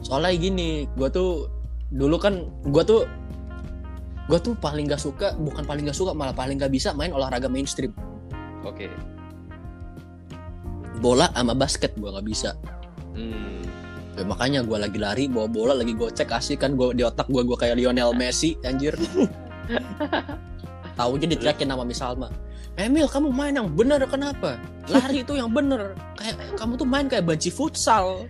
soalnya 0.04 0.38
gini 0.38 0.86
gue 0.94 1.08
tuh 1.10 1.50
dulu 1.90 2.16
kan 2.18 2.46
gue 2.70 2.82
tuh 2.86 3.02
gue 4.30 4.38
tuh 4.38 4.54
paling 4.62 4.86
gak 4.86 5.02
suka 5.02 5.34
bukan 5.34 5.66
paling 5.66 5.82
gak 5.90 5.98
suka 5.98 6.14
malah 6.14 6.30
paling 6.30 6.54
gak 6.54 6.70
bisa 6.70 6.94
main 6.94 7.10
olahraga 7.10 7.50
mainstream 7.50 7.90
Oke. 8.62 8.86
bola 11.02 11.26
sama 11.34 11.56
basket 11.56 11.96
gue 11.98 12.06
nggak 12.06 12.28
bisa 12.28 12.54
Hmm. 13.14 13.62
Ya, 14.18 14.26
makanya 14.26 14.60
gue 14.66 14.76
lagi 14.76 14.98
lari 14.98 15.24
bawa 15.30 15.46
bola 15.46 15.72
lagi 15.72 15.94
gocek 15.94 16.28
asik 16.28 16.60
kan 16.60 16.74
gue 16.74 16.92
di 16.92 17.06
otak 17.06 17.30
gue 17.30 17.40
gue 17.46 17.56
kayak 17.56 17.78
Lionel 17.78 18.12
Messi 18.12 18.58
anjir. 18.66 18.92
Taunya 20.98 21.26
diteriakin 21.30 21.70
nama 21.70 21.86
Miss 21.86 22.02
Alma. 22.02 22.28
Emil 22.78 23.10
kamu 23.10 23.28
main 23.34 23.52
yang 23.52 23.68
bener 23.68 24.00
kenapa? 24.08 24.56
Lari 24.88 25.20
itu 25.20 25.36
yang 25.36 25.52
bener. 25.52 25.92
Kayak 26.16 26.56
kamu 26.56 26.72
tuh 26.80 26.88
main 26.88 27.06
kayak 27.10 27.28
banci 27.28 27.50
futsal. 27.52 28.24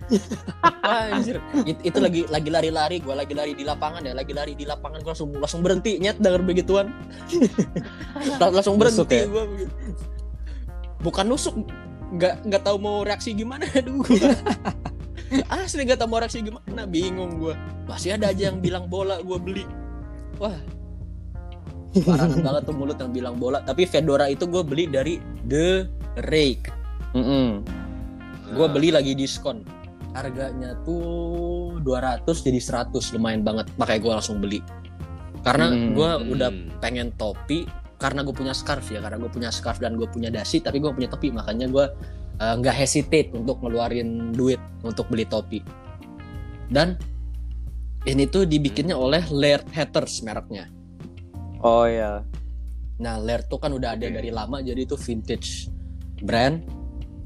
Wah, 0.83 1.07
anjir. 1.15 1.39
It- 1.69 1.83
itu 1.87 1.99
lagi 2.03 2.27
lagi 2.27 2.51
lari-lari 2.51 2.99
gue 2.99 3.15
lagi 3.15 3.35
lari 3.37 3.53
di 3.55 3.63
lapangan 3.63 4.03
ya 4.03 4.13
lagi 4.17 4.33
lari 4.35 4.53
di 4.59 4.67
lapangan 4.67 4.99
gue 5.01 5.11
langsung 5.13 5.31
langsung 5.39 5.61
berhenti 5.63 6.03
nyet 6.03 6.19
denger 6.19 6.43
begituan. 6.43 6.91
Lang- 8.43 8.55
langsung 8.59 8.75
berhenti 8.81 9.01
Nusuk 9.01 9.11
ya? 9.13 9.25
gue 9.29 9.45
bukan 11.01 11.25
nusuk 11.33 11.55
nggak 12.11 12.35
nggak 12.47 12.63
tahu 12.67 12.77
mau 12.83 13.07
reaksi 13.07 13.35
gimana 13.35 13.65
aduh. 13.79 14.03
Asli 15.47 15.87
nggak 15.87 16.03
tahu 16.03 16.11
mau 16.11 16.19
reaksi 16.19 16.43
gimana. 16.43 16.83
Bingung 16.87 17.39
gue 17.39 17.55
masih 17.87 18.19
ada 18.19 18.35
aja 18.35 18.51
yang 18.51 18.59
bilang 18.59 18.91
bola 18.91 19.23
gue 19.23 19.39
beli. 19.39 19.65
Wah. 20.43 20.59
Parahan 21.91 22.39
banget 22.39 22.63
tuh 22.71 22.75
mulut 22.75 22.99
yang 22.99 23.11
bilang 23.11 23.37
bola. 23.39 23.63
Tapi 23.63 23.87
Fedora 23.87 24.31
itu 24.31 24.47
gue 24.47 24.63
beli 24.63 24.87
dari 24.87 25.19
The 25.47 25.87
Rake. 26.31 26.71
Mm-mm. 27.15 27.67
gue 28.51 28.67
Nah, 28.67 28.71
beli 28.71 28.95
lagi 28.95 29.15
diskon. 29.15 29.63
Harganya 30.15 30.75
tuh 30.83 31.79
200 31.83 32.27
jadi 32.27 32.59
100 32.91 33.15
lumayan 33.15 33.43
banget. 33.43 33.71
Makanya 33.79 34.01
gue 34.03 34.13
langsung 34.19 34.39
beli. 34.43 34.59
Karena 35.43 35.71
Hmm, 35.71 35.95
gue 35.95 36.11
udah 36.35 36.51
pengen 36.83 37.15
topi 37.19 37.67
karena 38.01 38.25
gue 38.25 38.33
punya 38.33 38.57
scarf 38.57 38.89
ya 38.89 39.05
karena 39.05 39.21
gue 39.21 39.31
punya 39.31 39.53
scarf 39.53 39.79
dan 39.79 39.95
gue 40.01 40.09
punya 40.09 40.33
dasi 40.33 40.65
tapi 40.65 40.81
gue 40.81 40.89
punya 40.91 41.07
topi 41.13 41.29
makanya 41.31 41.69
gue 41.69 41.85
eh, 42.41 42.55
nggak 42.57 42.75
hesitate 42.75 43.31
untuk 43.37 43.61
ngeluarin 43.61 44.33
duit 44.33 44.59
untuk 44.81 45.07
beli 45.13 45.29
topi 45.29 45.61
dan 46.73 46.97
ini 48.09 48.25
tuh 48.25 48.49
dibikinnya 48.49 48.97
Hmm. 48.97 49.05
oleh 49.05 49.23
Laird 49.29 49.69
Hatters 49.77 50.25
mereknya 50.25 50.73
Oh 51.61 51.85
ya. 51.85 52.25
Nah, 53.01 53.21
Laird 53.21 53.49
tuh 53.49 53.61
kan 53.61 53.73
udah 53.73 53.97
ada 53.97 54.09
Oke. 54.09 54.17
dari 54.17 54.31
lama 54.33 54.65
jadi 54.65 54.85
itu 54.85 54.97
vintage 54.97 55.69
brand. 56.25 56.65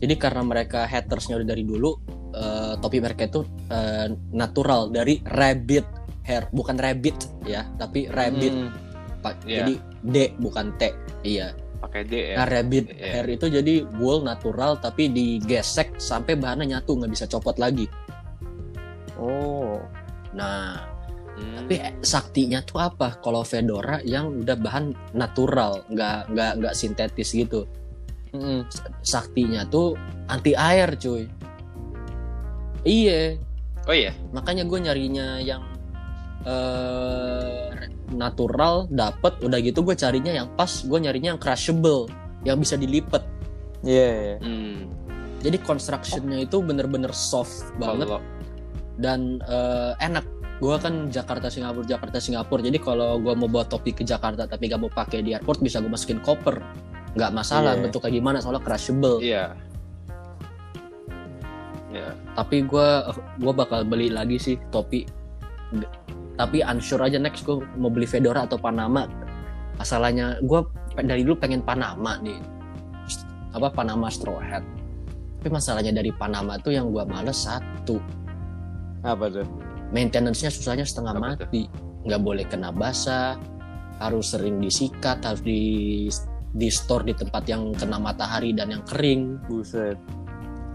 Jadi 0.02 0.14
karena 0.18 0.42
mereka 0.42 0.90
hatersnya 0.90 1.38
udah 1.38 1.48
dari 1.48 1.62
dulu, 1.62 1.94
eh, 2.34 2.74
topi 2.82 2.98
mereka 2.98 3.30
itu 3.30 3.46
eh, 3.70 4.10
natural 4.34 4.90
dari 4.90 5.22
rabbit 5.22 5.86
hair, 6.26 6.50
bukan 6.50 6.76
rabbit 6.76 7.14
ya, 7.46 7.62
tapi 7.78 8.10
rabbit. 8.10 8.52
Mm. 8.52 8.83
Pak. 9.24 9.48
Iya. 9.48 9.64
Jadi 9.64 9.74
D 10.04 10.16
bukan 10.36 10.76
T. 10.76 10.92
Iya. 11.24 11.56
pakai 11.80 12.00
D 12.04 12.32
ya. 12.32 12.36
Nah, 12.40 12.48
rabbit 12.48 12.92
Iya. 12.92 13.12
hair 13.12 13.26
itu 13.28 13.46
jadi 13.48 13.74
wool 13.96 14.20
natural 14.20 14.76
tapi 14.76 15.08
digesek 15.08 15.96
sampai 15.96 16.32
bahannya 16.32 16.72
nyatu 16.72 16.96
nggak 16.96 17.12
bisa 17.12 17.24
copot 17.24 17.56
lagi. 17.56 17.84
Oh. 19.16 19.80
Nah, 20.32 20.80
Hmm. 21.34 21.60
tapi 21.60 21.82
eh, 21.82 21.92
saktinya 22.00 22.62
tuh 22.62 22.80
apa? 22.80 23.20
Kalau 23.20 23.42
fedora 23.42 24.00
yang 24.00 24.32
udah 24.40 24.56
bahan 24.56 24.84
natural, 25.12 25.84
nggak 25.88 26.32
nggak 26.32 26.52
nggak 26.62 26.74
sintetis 26.74 27.32
gitu. 27.32 27.64
Mm-mm. 28.34 28.66
saktinya 28.98 29.62
tuh 29.62 29.94
anti 30.26 30.58
air 30.58 30.98
cuy 30.98 31.30
iya 32.82 33.38
Oh 33.86 33.94
iya. 33.94 34.10
makanya 34.34 34.66
gue 34.66 34.74
nyarinya 34.82 35.38
yang 35.38 35.62
eh 36.42 37.70
natural 38.12 38.84
dapet 38.92 39.32
udah 39.40 39.58
gitu 39.62 39.80
gue 39.80 39.96
carinya 39.96 40.32
yang 40.34 40.48
pas 40.52 40.84
gue 40.84 40.98
nyarinya 41.00 41.36
yang 41.36 41.40
crushable 41.40 42.10
yang 42.44 42.60
bisa 42.60 42.76
dilipet 42.76 43.24
Iya. 43.84 44.08
iya. 44.12 44.36
Hmm. 44.40 44.88
jadi 45.44 45.56
constructionnya 45.60 46.44
itu 46.44 46.60
bener-bener 46.60 47.12
soft 47.12 47.68
banget 47.76 48.08
dan 48.96 49.40
eh, 49.44 49.92
enak 50.00 50.24
gue 50.62 50.76
kan 50.80 51.10
Jakarta 51.12 51.50
Singapura 51.50 51.84
Jakarta 51.84 52.16
Singapura 52.22 52.62
jadi 52.62 52.78
kalau 52.80 53.20
gue 53.20 53.34
mau 53.36 53.50
bawa 53.50 53.66
topi 53.66 53.92
ke 53.92 54.06
Jakarta 54.06 54.46
tapi 54.48 54.70
gak 54.70 54.80
mau 54.80 54.88
pakai 54.88 55.20
di 55.20 55.34
airport 55.34 55.60
bisa 55.60 55.82
gue 55.82 55.90
masukin 55.90 56.22
koper 56.22 56.62
nggak 57.14 57.30
masalah 57.30 57.78
Iya. 57.78 57.82
bentuknya 57.86 58.10
gimana 58.10 58.36
soalnya 58.42 58.62
crushable 58.62 59.18
iya. 59.22 59.54
Ya. 61.94 62.10
tapi 62.34 62.66
gue 62.66 62.88
gua 63.38 63.52
bakal 63.54 63.86
beli 63.86 64.10
lagi 64.10 64.34
sih 64.34 64.56
topi 64.74 65.06
tapi 66.34 66.62
unsure 66.66 67.06
aja 67.06 67.18
next 67.20 67.46
gue 67.46 67.62
mau 67.78 67.90
beli 67.90 68.06
fedora 68.06 68.46
atau 68.46 68.58
panama. 68.58 69.06
Masalahnya 69.78 70.38
gue 70.42 70.60
dari 71.02 71.22
dulu 71.22 71.38
pengen 71.38 71.62
panama 71.62 72.18
nih. 72.18 72.38
Apa 73.54 73.70
panama 73.70 74.10
straw 74.10 74.38
hat. 74.42 74.66
Tapi 75.38 75.48
masalahnya 75.50 75.94
dari 75.94 76.10
panama 76.10 76.58
tuh 76.58 76.74
yang 76.74 76.90
gue 76.90 77.04
males 77.06 77.46
satu. 77.46 78.02
Apa 79.04 79.30
tuh? 79.30 79.46
maintenance-nya 79.94 80.50
susahnya 80.50 80.82
setengah 80.82 81.14
Apa 81.14 81.22
mati. 81.38 81.70
Nggak 82.02 82.20
boleh 82.20 82.44
kena 82.50 82.74
basah. 82.74 83.38
Harus 84.02 84.34
sering 84.34 84.58
disikat 84.58 85.22
harus 85.22 85.40
di 85.46 86.10
di 86.54 86.68
store 86.70 87.06
di 87.06 87.14
tempat 87.14 87.46
yang 87.46 87.70
kena 87.78 88.02
matahari 88.02 88.50
dan 88.50 88.74
yang 88.74 88.82
kering. 88.82 89.38
Buset. 89.46 89.94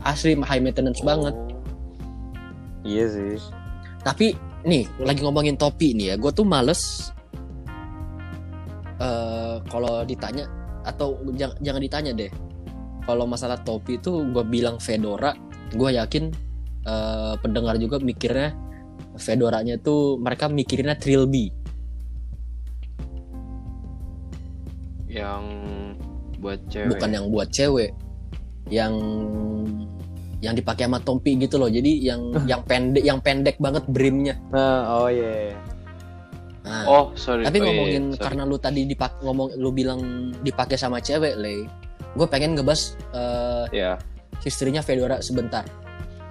asli 0.08 0.32
high 0.40 0.64
maintenance 0.64 1.04
banget. 1.04 1.36
Oh. 1.36 1.60
Iya 2.88 3.06
sih. 3.12 3.36
Tapi 4.00 4.32
nih 4.68 4.84
lagi 5.00 5.24
ngomongin 5.24 5.56
topi 5.56 5.96
nih 5.96 6.14
ya, 6.14 6.16
gue 6.20 6.32
tuh 6.34 6.44
males 6.48 7.12
eh 9.00 9.56
kalau 9.72 10.04
ditanya 10.04 10.44
atau 10.84 11.20
jangan, 11.36 11.56
jangan 11.64 11.82
ditanya 11.82 12.12
deh. 12.16 12.32
Kalau 13.08 13.26
masalah 13.26 13.58
topi 13.64 13.98
itu 13.98 14.22
gue 14.36 14.44
bilang 14.46 14.78
fedora, 14.78 15.34
gue 15.72 15.90
yakin 15.96 16.30
eh, 16.84 17.34
pendengar 17.40 17.80
juga 17.80 17.98
mikirnya 17.98 18.54
fedoranya 19.16 19.80
tuh 19.80 20.20
mereka 20.20 20.52
mikirinnya 20.52 21.00
trilby. 21.00 21.52
Yang 25.10 25.44
buat 26.40 26.60
cewek. 26.72 26.88
bukan 26.96 27.10
yang 27.12 27.26
buat 27.28 27.50
cewek, 27.52 27.92
yang 28.72 28.94
yang 30.40 30.56
dipakai 30.56 30.88
sama 30.88 31.00
topi 31.00 31.36
gitu 31.36 31.56
loh. 31.56 31.68
Jadi 31.68 32.00
yang 32.00 32.32
yang 32.46 32.62
pendek 32.64 33.04
yang 33.04 33.20
pendek 33.20 33.56
banget 33.58 33.84
brimnya. 33.88 34.36
Nah, 34.50 34.88
oh 34.98 35.08
iya. 35.08 35.52
iya. 35.52 35.58
Nah, 36.60 36.84
Oh, 36.86 37.06
sorry. 37.14 37.44
Tapi 37.44 37.58
Oh, 37.58 37.62
iya, 37.62 37.68
ngomongin 37.68 38.04
sorry. 38.14 38.24
karena 38.24 38.44
lu 38.44 38.56
tadi 38.56 38.82
dipak 38.84 39.20
ngomong 39.20 39.56
lu 39.56 39.70
bilang 39.70 40.00
dipakai 40.40 40.76
sama 40.76 41.00
cewek, 41.00 41.36
Le. 41.36 41.68
Gue 42.14 42.28
pengen 42.28 42.56
ngebahas 42.56 42.96
eh 43.12 43.66
Ya, 43.74 43.92
historinya 44.40 44.80
Fedora 44.80 45.20
sebentar. 45.20 45.64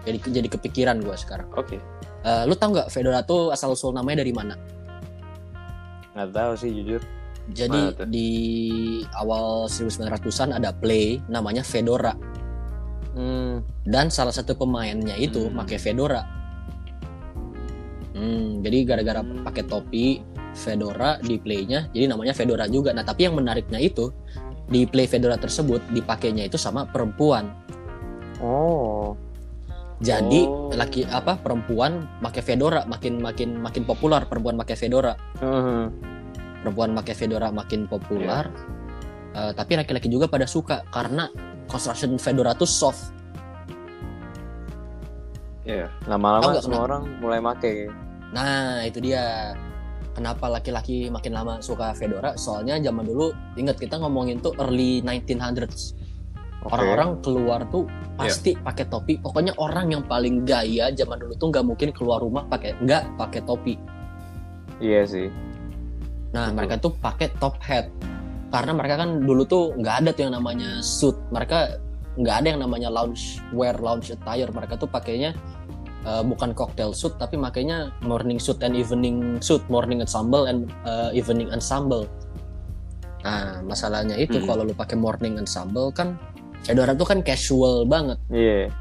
Jadi 0.04 0.18
jadi 0.30 0.48
kepikiran 0.48 1.00
gue 1.00 1.16
sekarang. 1.16 1.48
oke. 1.52 1.76
Eh, 2.18 2.42
lu 2.44 2.54
tau 2.54 2.72
nggak 2.72 2.88
Fedora 2.88 3.22
tuh 3.22 3.52
asal 3.52 3.72
usul 3.72 3.92
namanya 3.92 4.20
dari 4.20 4.32
mana? 4.32 4.56
Nggak 6.16 6.30
tahu 6.34 6.52
sih 6.58 6.70
jujur. 6.72 7.02
Jadi 7.48 7.80
di 8.06 8.28
awal 9.16 9.64
1900-an 9.66 10.52
ada 10.52 10.68
play 10.70 11.16
namanya 11.28 11.64
Fedora 11.64 12.12
Hmm. 13.18 13.66
dan 13.82 14.14
salah 14.14 14.30
satu 14.30 14.54
pemainnya 14.54 15.18
itu 15.18 15.50
Hmm. 15.50 15.58
pakai 15.58 15.74
Fedora. 15.82 16.22
Hmm, 18.14 18.62
jadi 18.62 18.78
gara-gara 18.86 19.26
Hmm. 19.26 19.42
pakai 19.42 19.66
topi 19.66 20.22
Fedora 20.54 21.18
di 21.18 21.38
playnya, 21.38 21.90
jadi 21.90 22.10
namanya 22.10 22.34
Fedora 22.34 22.66
juga. 22.66 22.90
Nah, 22.94 23.02
tapi 23.02 23.26
yang 23.26 23.34
menariknya 23.34 23.78
itu 23.78 24.10
di 24.66 24.86
play 24.86 25.06
Fedora 25.06 25.34
tersebut 25.34 25.82
dipakainya 25.90 26.46
itu 26.46 26.54
sama 26.54 26.86
perempuan. 26.86 27.50
Oh. 28.38 29.14
Jadi 29.98 30.46
Oh. 30.46 30.70
laki 30.70 31.02
apa 31.10 31.42
perempuan 31.42 32.06
pakai 32.22 32.42
Fedora 32.42 32.86
makin 32.86 33.18
makin 33.18 33.58
makin 33.58 33.82
populer 33.82 34.22
perempuan 34.30 34.54
pakai 34.54 34.78
Fedora. 34.78 35.18
Heeh. 35.42 35.90
Perempuan 36.62 36.94
pakai 36.94 37.14
Fedora 37.18 37.50
makin 37.50 37.90
populer. 37.90 38.46
Iya. 38.46 39.50
Eh, 39.50 39.52
tapi 39.58 39.74
laki-laki 39.74 40.06
juga 40.06 40.30
pada 40.30 40.46
suka 40.46 40.86
karena 40.90 41.26
construction 41.68 42.16
Fedora 42.16 42.56
tuh 42.56 42.66
soft. 42.66 43.12
Iya. 45.68 45.92
Tahu 46.00 46.08
Lama-lama 46.08 46.48
semua 46.58 46.64
kenapa? 46.64 46.86
orang 46.88 47.02
mulai 47.20 47.40
make. 47.44 47.72
Nah, 48.32 48.82
itu 48.84 48.98
dia. 49.04 49.52
kenapa 50.16 50.50
laki-laki 50.50 51.06
makin 51.14 51.30
lama 51.30 51.62
suka 51.62 51.94
fedora? 51.94 52.34
Soalnya 52.34 52.74
zaman 52.82 53.06
dulu 53.06 53.30
ingat 53.54 53.78
kita 53.78 54.02
ngomongin 54.02 54.42
tuh 54.42 54.50
early 54.58 54.98
1900s. 55.06 55.94
Oke. 56.66 56.74
Orang-orang 56.74 57.22
keluar 57.22 57.62
tuh 57.70 57.86
pasti 58.18 58.58
pakai 58.58 58.90
topi. 58.90 59.22
Pokoknya 59.22 59.54
orang 59.62 59.94
yang 59.94 60.02
paling 60.02 60.42
gaya 60.42 60.90
zaman 60.90 61.22
dulu 61.22 61.38
tuh 61.38 61.54
nggak 61.54 61.62
mungkin 61.62 61.88
keluar 61.94 62.18
rumah 62.18 62.42
pakai 62.50 62.74
nggak 62.82 63.14
pakai 63.14 63.46
topi. 63.46 63.78
Iya 64.82 65.06
sih. 65.06 65.30
Nah, 66.34 66.50
Betul. 66.50 66.56
mereka 66.58 66.74
tuh 66.82 66.92
pakai 66.98 67.28
top 67.38 67.54
hat. 67.62 67.86
Karena 68.48 68.72
mereka 68.72 69.04
kan 69.04 69.20
dulu 69.22 69.42
tuh 69.44 69.76
nggak 69.76 69.96
ada 70.04 70.10
tuh 70.16 70.22
yang 70.28 70.34
namanya 70.40 70.80
suit. 70.80 71.16
Mereka 71.28 71.76
nggak 72.18 72.36
ada 72.42 72.46
yang 72.56 72.60
namanya 72.64 72.88
lounge 72.88 73.44
wear, 73.52 73.76
lounge 73.76 74.08
attire. 74.08 74.48
Mereka 74.48 74.80
tuh 74.80 74.88
pakainya 74.88 75.36
uh, 76.08 76.24
bukan 76.24 76.56
cocktail 76.56 76.96
suit 76.96 77.12
tapi 77.20 77.36
makanya 77.36 77.92
morning 78.00 78.40
suit 78.40 78.60
and 78.64 78.72
evening 78.72 79.36
suit, 79.44 79.60
morning 79.68 80.00
ensemble 80.00 80.48
and 80.48 80.72
uh, 80.88 81.12
evening 81.12 81.52
ensemble. 81.52 82.08
Nah, 83.26 83.60
masalahnya 83.66 84.16
itu 84.16 84.38
Hmm. 84.40 84.46
kalau 84.46 84.62
lu 84.64 84.72
pakai 84.72 84.96
morning 84.96 85.36
ensemble 85.36 85.90
kan 85.92 86.16
Fedora 86.64 86.90
tuh 86.96 87.06
kan 87.06 87.22
casual 87.22 87.86
banget. 87.86 88.18
Iya. 88.32 88.72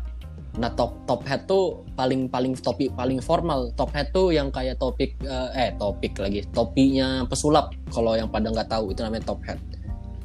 Nah 0.57 0.73
top 0.73 1.05
top 1.05 1.21
hat 1.29 1.45
tuh 1.45 1.85
paling 1.93 2.27
paling 2.29 2.57
topi 2.57 2.89
paling 2.89 3.21
formal. 3.21 3.69
Top 3.77 3.93
hat 3.93 4.09
tuh 4.11 4.33
yang 4.33 4.49
kayak 4.49 4.81
topik 4.81 5.17
eh, 5.21 5.49
eh 5.53 5.69
topik 5.77 6.17
lagi 6.17 6.41
topinya 6.49 7.23
pesulap. 7.29 7.73
Kalau 7.93 8.17
yang 8.17 8.29
pada 8.29 8.49
nggak 8.49 8.69
tahu 8.69 8.93
itu 8.93 9.01
namanya 9.05 9.25
top 9.29 9.41
hat. 9.45 9.59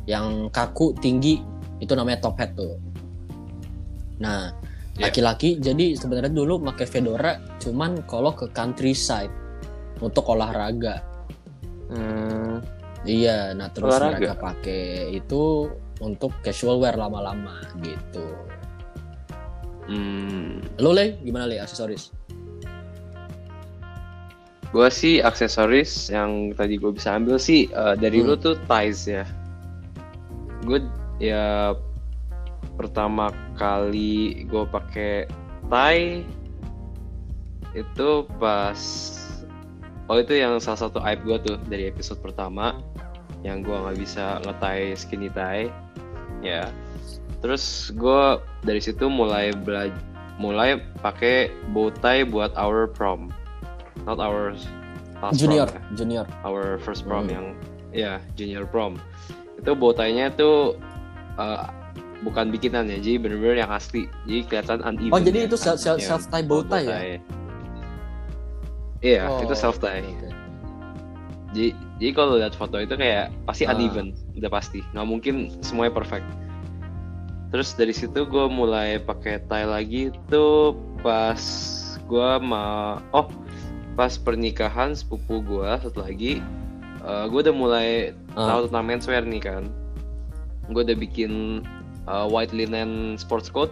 Yang 0.09 0.49
kaku 0.51 0.97
tinggi 0.99 1.39
itu 1.79 1.93
namanya 1.93 2.25
top 2.25 2.37
hat 2.41 2.57
tuh. 2.57 2.77
Nah 4.21 4.53
Iya. 4.93 5.09
laki-laki 5.09 5.57
jadi 5.57 5.97
sebenarnya 5.97 6.37
dulu 6.37 6.61
pakai 6.69 6.85
fedora 6.85 7.41
cuman 7.57 8.05
kalau 8.05 8.37
ke 8.37 8.53
countryside 8.53 9.33
untuk 10.05 10.29
olahraga. 10.29 11.01
Hmm, 11.89 12.61
Iya, 13.03 13.51
nah 13.59 13.67
terus 13.75 13.99
Olahraga? 13.99 14.15
mereka 14.21 14.35
pakai 14.39 15.11
itu 15.11 15.67
untuk 15.99 16.31
casual 16.39 16.79
wear 16.79 16.95
lama-lama 16.95 17.59
gitu. 17.83 18.23
Hmm, 19.83 20.63
Lo 20.79 20.95
le 20.95 21.19
gimana 21.23 21.47
le 21.47 21.59
aksesoris? 21.59 22.11
gue 24.73 24.89
sih 24.89 25.21
aksesoris 25.21 26.09
yang 26.09 26.57
tadi 26.57 26.81
gue 26.81 26.89
bisa 26.97 27.13
ambil 27.13 27.37
sih 27.37 27.69
eh, 27.69 27.95
dari 28.01 28.25
Hmm. 28.25 28.33
lu 28.33 28.35
tuh 28.41 28.57
ties 28.65 29.05
ya. 29.05 29.29
Gue 30.65 30.81
ya 31.21 31.77
pertama 32.81 33.29
kali 33.61 34.49
gue 34.49 34.65
pakai 34.65 35.29
tie 35.69 36.25
itu 37.77 38.09
pas 38.41 38.81
oh 40.09 40.17
itu 40.17 40.41
yang 40.41 40.57
salah 40.57 40.89
satu 40.89 41.05
aib 41.05 41.21
gue 41.21 41.37
tuh 41.45 41.57
dari 41.69 41.93
episode 41.93 42.21
pertama 42.25 42.81
yang 43.45 43.61
gue 43.61 43.77
nggak 43.77 43.99
bisa 44.01 44.41
ngetie 44.41 44.97
skinny 44.97 45.29
tie 45.29 45.69
ya 46.41 46.73
terus 47.43 47.65
gue 47.93 48.23
dari 48.63 48.79
situ 48.79 49.07
mulai 49.07 49.51
belajar 49.53 49.99
mulai 50.35 50.71
pakai 50.99 51.51
bow 51.69 51.93
tie 51.93 52.25
buat 52.25 52.55
our 52.55 52.87
prom 52.87 53.29
not 54.05 54.17
our 54.17 54.57
last 55.21 55.37
Junior, 55.37 55.67
prom 55.67 55.77
ya 55.77 55.83
junior. 55.93 56.27
our 56.43 56.79
first 56.79 57.03
prom 57.03 57.27
Hmm. 57.27 57.35
yang 57.35 57.47
ya 57.93 58.13
junior 58.33 58.65
prom 58.65 58.97
itu 59.55 59.71
bow 59.73 59.93
tie-nya 59.93 60.33
tuh 60.33 60.75
uh, 61.37 61.69
bukan 62.23 62.49
bikinan 62.49 62.87
ya 62.87 62.97
jadi 62.97 63.19
bener-bener 63.19 63.61
yang 63.61 63.71
asli 63.71 64.07
jadi 64.25 64.41
kelihatan 64.45 64.79
uneven 64.81 65.11
Oh 65.11 65.21
jadi 65.21 65.39
ya, 65.39 65.47
itu 65.47 65.57
self 65.57 65.79
self, 65.79 65.99
self 65.99 66.23
tie 66.27 66.43
bow 66.43 66.63
tie 66.63 66.83
ya? 66.83 66.99
iya 69.03 69.23
Oh, 69.27 69.43
itu 69.43 69.55
self 69.55 69.77
tie 69.77 70.01
oke. 70.01 70.29
jadi 71.53 71.69
jadi 71.99 72.11
kalau 72.13 72.35
lihat 72.37 72.55
foto 72.55 72.79
itu 72.79 72.95
kayak 72.95 73.31
pasti 73.45 73.63
Ah. 73.65 73.75
uneven 73.75 74.15
udah 74.33 74.51
pasti 74.51 74.81
nggak 74.91 75.07
mungkin 75.07 75.35
semuanya 75.61 75.93
perfect 75.93 76.27
terus 77.53 77.77
dari 77.77 77.93
situ 77.93 78.25
gue 78.25 78.47
mulai 78.49 78.97
pakai 78.99 79.45
tie 79.45 79.63
lagi 79.63 80.03
tuh 80.27 80.73
pas 81.05 81.37
gue 82.03 82.31
mau 82.41 82.99
oh 83.13 83.29
pas 83.93 84.17
pernikahan 84.17 84.97
sepupu 84.97 85.45
gue 85.45 85.69
satu 85.79 86.01
lagi 86.01 86.41
gue 87.03 87.41
udah 87.41 87.53
mulai 87.53 87.89
Ah. 88.33 88.49
tahu 88.57 88.73
tentang 88.73 88.85
menswear 88.87 89.23
nih 89.23 89.43
kan 89.43 89.69
gue 90.71 90.81
udah 90.81 90.97
bikin 90.97 91.61
uh, 92.07 92.25
white 92.25 92.57
linen 92.57 93.21
sports 93.21 93.53
coat 93.53 93.69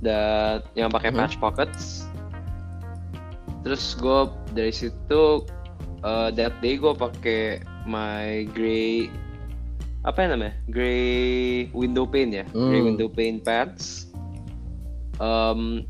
dan 0.00 0.64
yang 0.74 0.88
pakai 0.88 1.12
Hmm. 1.12 1.22
patch 1.22 1.36
pockets 1.38 2.08
terus 3.60 3.92
gue 3.94 4.20
dari 4.50 4.72
situ 4.72 5.44
uh, 6.00 6.32
that 6.32 6.56
day 6.58 6.74
gue 6.74 6.90
pakai 6.90 7.60
my 7.84 8.48
gray 8.50 9.12
apa 10.00 10.18
ya 10.18 10.28
namanya 10.30 10.54
gray 10.66 11.68
window 11.70 12.04
pane 12.04 12.32
ya 12.32 12.44
gray 12.48 12.80
Hmm. 12.80 12.88
window 12.88 13.06
pane 13.06 13.36
pants 13.38 14.08
um, 15.18 15.84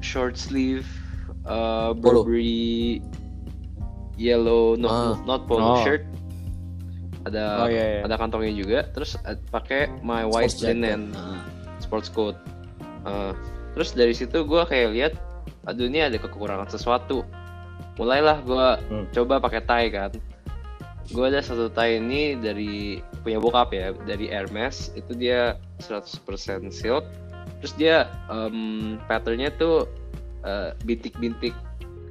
short 0.00 0.34
sleeve 0.34 0.86
uh, 1.44 1.94
Polo. 1.94 2.22
Burberry 2.22 2.98
yellow 4.16 4.74
no, 4.74 4.88
Ah. 4.88 5.14
not 5.24 5.44
polo 5.46 5.76
Oh. 5.76 5.84
shirt 5.84 6.02
ada 7.22 7.66
Oh 7.66 7.68
iya, 7.68 7.84
iya. 7.84 8.00
ada 8.02 8.14
kantongnya 8.16 8.50
juga 8.50 8.78
terus 8.90 9.14
uh, 9.20 9.34
pakai 9.50 9.90
my 10.00 10.24
white 10.24 10.50
Sports 10.50 10.64
linen 10.64 11.12
Ah. 11.12 11.42
sports 11.78 12.08
coat 12.08 12.36
Uh, 13.06 13.30
terus 13.70 13.94
dari 13.94 14.10
situ 14.10 14.42
gue 14.42 14.62
kayak 14.66 14.88
lihat 14.90 15.12
aduh 15.62 15.86
ini 15.86 16.02
ada 16.02 16.18
kekurangan 16.18 16.66
sesuatu 16.66 17.22
mulailah 17.94 18.42
gue 18.42 18.66
Hmm. 18.90 19.06
coba 19.12 19.38
pakai 19.38 19.62
tie 19.62 19.86
kan 19.88 20.10
gue 21.12 21.24
ada 21.26 21.38
satu 21.38 21.70
tie 21.70 22.02
ini 22.02 22.34
dari 22.38 22.98
punya 23.22 23.38
bokap 23.38 23.70
ya 23.70 23.94
dari 24.06 24.26
Hermes. 24.26 24.90
Itu 24.98 25.14
dia 25.14 25.54
100% 25.84 26.22
silk. 26.72 27.04
Terus 27.62 27.72
dia 27.78 27.96
um, 28.26 28.98
patternnya 29.06 29.54
tuh 29.54 29.86
uh, 30.42 30.74
bintik-bintik. 30.82 31.54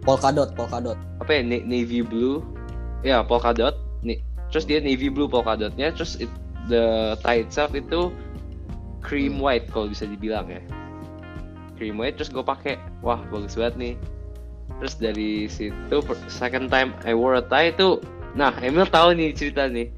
Polka 0.06 0.30
dot, 0.30 0.54
polka 0.54 0.80
dot. 0.80 1.00
apa 1.20 1.32
ya? 1.38 1.41
Na- 1.43 1.66
navy 1.66 2.06
blue. 2.06 2.39
Ya 3.06 3.22
polka 3.22 3.54
dot 3.54 3.78
nih 4.06 4.22
terus 4.54 4.66
dia 4.70 4.80
navy 4.80 5.10
blue 5.10 5.28
polka 5.28 5.58
dotnya 5.58 5.91
terus 5.91 6.16
it- 6.22 6.32
the 6.70 7.14
tie 7.22 7.43
itself 7.46 7.74
itu 7.78 8.10
cream 9.06 9.38
white 9.38 9.70
kalau 9.70 9.89
bisa 9.91 10.08
dibilang 10.10 10.50
ya. 10.50 10.62
Cream 11.76 12.00
white 12.00 12.16
terus 12.18 12.32
gue 12.32 12.41
pakai. 12.41 12.80
Wah 13.04 13.20
bagus 13.30 13.60
banget 13.60 13.76
nih. 13.76 13.93
Terus 14.82 14.96
dari 14.98 15.32
situ 15.52 15.98
second 16.32 16.72
time 16.72 16.96
I 17.06 17.14
wore 17.14 17.38
a 17.38 17.43
tie 17.46 17.76
itu 17.76 18.02
nah 18.36 18.51
Emil 18.59 18.86
tahu 18.86 19.15
nih 19.15 19.31
cerita 19.31 19.65
nih. 19.71 19.89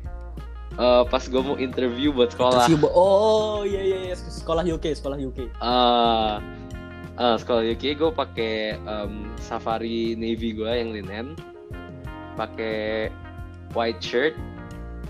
Eh, 0.77 1.03
pas 1.09 1.23
gue 1.25 1.41
mau 1.41 1.57
interview 1.57 2.13
buat 2.13 2.29
sekolah. 2.29 2.69
Interview 2.69 2.85
oh 2.93 3.65
iya 3.65 3.81
iya 3.81 3.99
iya. 4.13 4.15
Sekolah 4.15 4.61
UK, 4.61 4.93
sekolah 4.93 5.17
UK. 5.17 5.49
eh 5.49 6.35
eh, 7.17 7.35
sekolah 7.41 7.65
UK 7.65 7.97
gue 7.97 8.11
pakai 8.13 8.77
em, 8.77 9.33
safari 9.41 10.13
navy 10.13 10.53
gue 10.53 10.69
yang 10.69 10.93
linen. 10.93 11.33
Pakai 12.37 13.09
white 13.73 13.97
shirt 14.05 14.37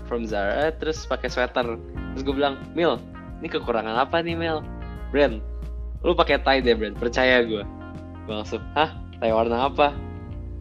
from 0.08 0.24
Zara 0.24 0.72
terus 0.72 1.04
pakai 1.04 1.28
sweater. 1.28 1.76
Terus 2.16 2.22
gue 2.24 2.32
bilang 2.32 2.56
Mil 2.72 2.96
ini 3.44 3.52
kekurangan 3.52 4.08
apa 4.08 4.24
nih 4.24 4.40
Mil? 4.40 4.64
Brand 5.12 5.40
lu 6.00 6.16
pakai 6.16 6.40
tie 6.40 6.64
deh 6.64 6.72
Brand. 6.72 6.96
Percaya 6.96 7.44
gue 7.44 7.60
gue 8.24 8.34
langsung 8.34 8.64
hah? 8.72 8.96
Tie 9.20 9.28
warna 9.28 9.68
apa? 9.68 9.92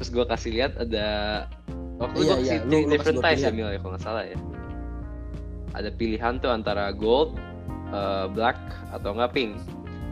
Terus 0.04 0.12
gue 0.12 0.26
kasih 0.28 0.52
lihat 0.52 0.76
ada 0.76 1.08
waktu 1.98 2.18
Iya, 2.24 2.36
iya, 2.40 2.54
lu- 2.64 2.86
lu 2.86 2.92
different 2.94 3.20
ties 3.22 3.42
ya. 3.42 3.50
Mil 3.52 3.70
ya 3.70 3.78
kalau 3.82 3.92
nggak 3.98 4.04
salah 4.06 4.24
ya? 4.26 4.38
Ada 5.74 5.90
pilihan 5.94 6.38
tuh 6.42 6.50
antara 6.50 6.90
gold 6.92 7.38
eh, 7.94 8.26
black 8.32 8.58
atau 8.92 9.14
enggak 9.14 9.32
pink. 9.34 9.54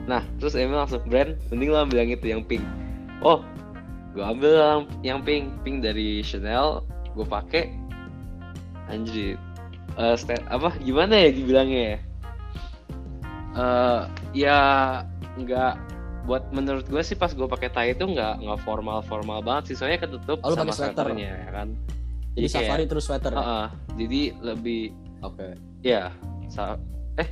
Nah 0.05 0.21
terus 0.38 0.53
Emil 0.53 0.77
langsung 0.77 1.01
brand 1.05 1.33
mending 1.49 1.69
lo 1.73 1.81
ambil 1.81 2.05
yang 2.05 2.11
itu 2.13 2.27
yang 2.29 2.43
pink. 2.45 2.63
Oh 3.21 3.41
gue 4.15 4.23
ambil 4.23 4.51
yang, 4.55 4.81
yang 5.03 5.19
pink. 5.21 5.49
Pink 5.65 5.83
dari 5.83 6.21
Chanel 6.21 6.86
gue 7.13 7.25
pakai 7.25 7.73
anjir. 8.88 9.36
Eh, 9.95 10.15
sta- 10.15 10.43
apa 10.47 10.75
gimana 10.83 11.15
ya 11.15 11.29
dibilangnya 11.31 11.81
ya? 11.81 11.99
Eh, 13.55 14.01
ya 14.36 14.57
nggak 15.36 15.73
buat 16.26 16.49
menurut 16.49 16.86
gue 16.86 16.99
sih 16.99 17.13
pas 17.13 17.30
gue 17.30 17.45
pakai 17.45 17.69
tie 17.69 17.91
itu 17.91 18.03
nggak 18.03 18.41
nggak 18.41 18.59
formal 18.61 18.99
formal 19.01 19.39
banget 19.39 19.69
sih 19.69 19.76
soalnya 19.78 20.01
ketutup 20.01 20.41
Oh, 20.41 20.51
sama 20.51 20.69
sweaternya 20.69 21.32
ya 21.39 21.51
kan 21.51 21.67
Jadi 22.34 22.47
kayak- 22.47 22.67
safari 22.67 22.84
terus 22.86 23.03
sweater. 23.05 23.32
ya? 23.32 23.38
Heeh, 23.38 23.67
jadi 23.95 24.21
lebih 24.43 24.82
Oke. 25.21 25.47
ya 25.82 26.09
sa 26.47 26.76
eh 27.15 27.30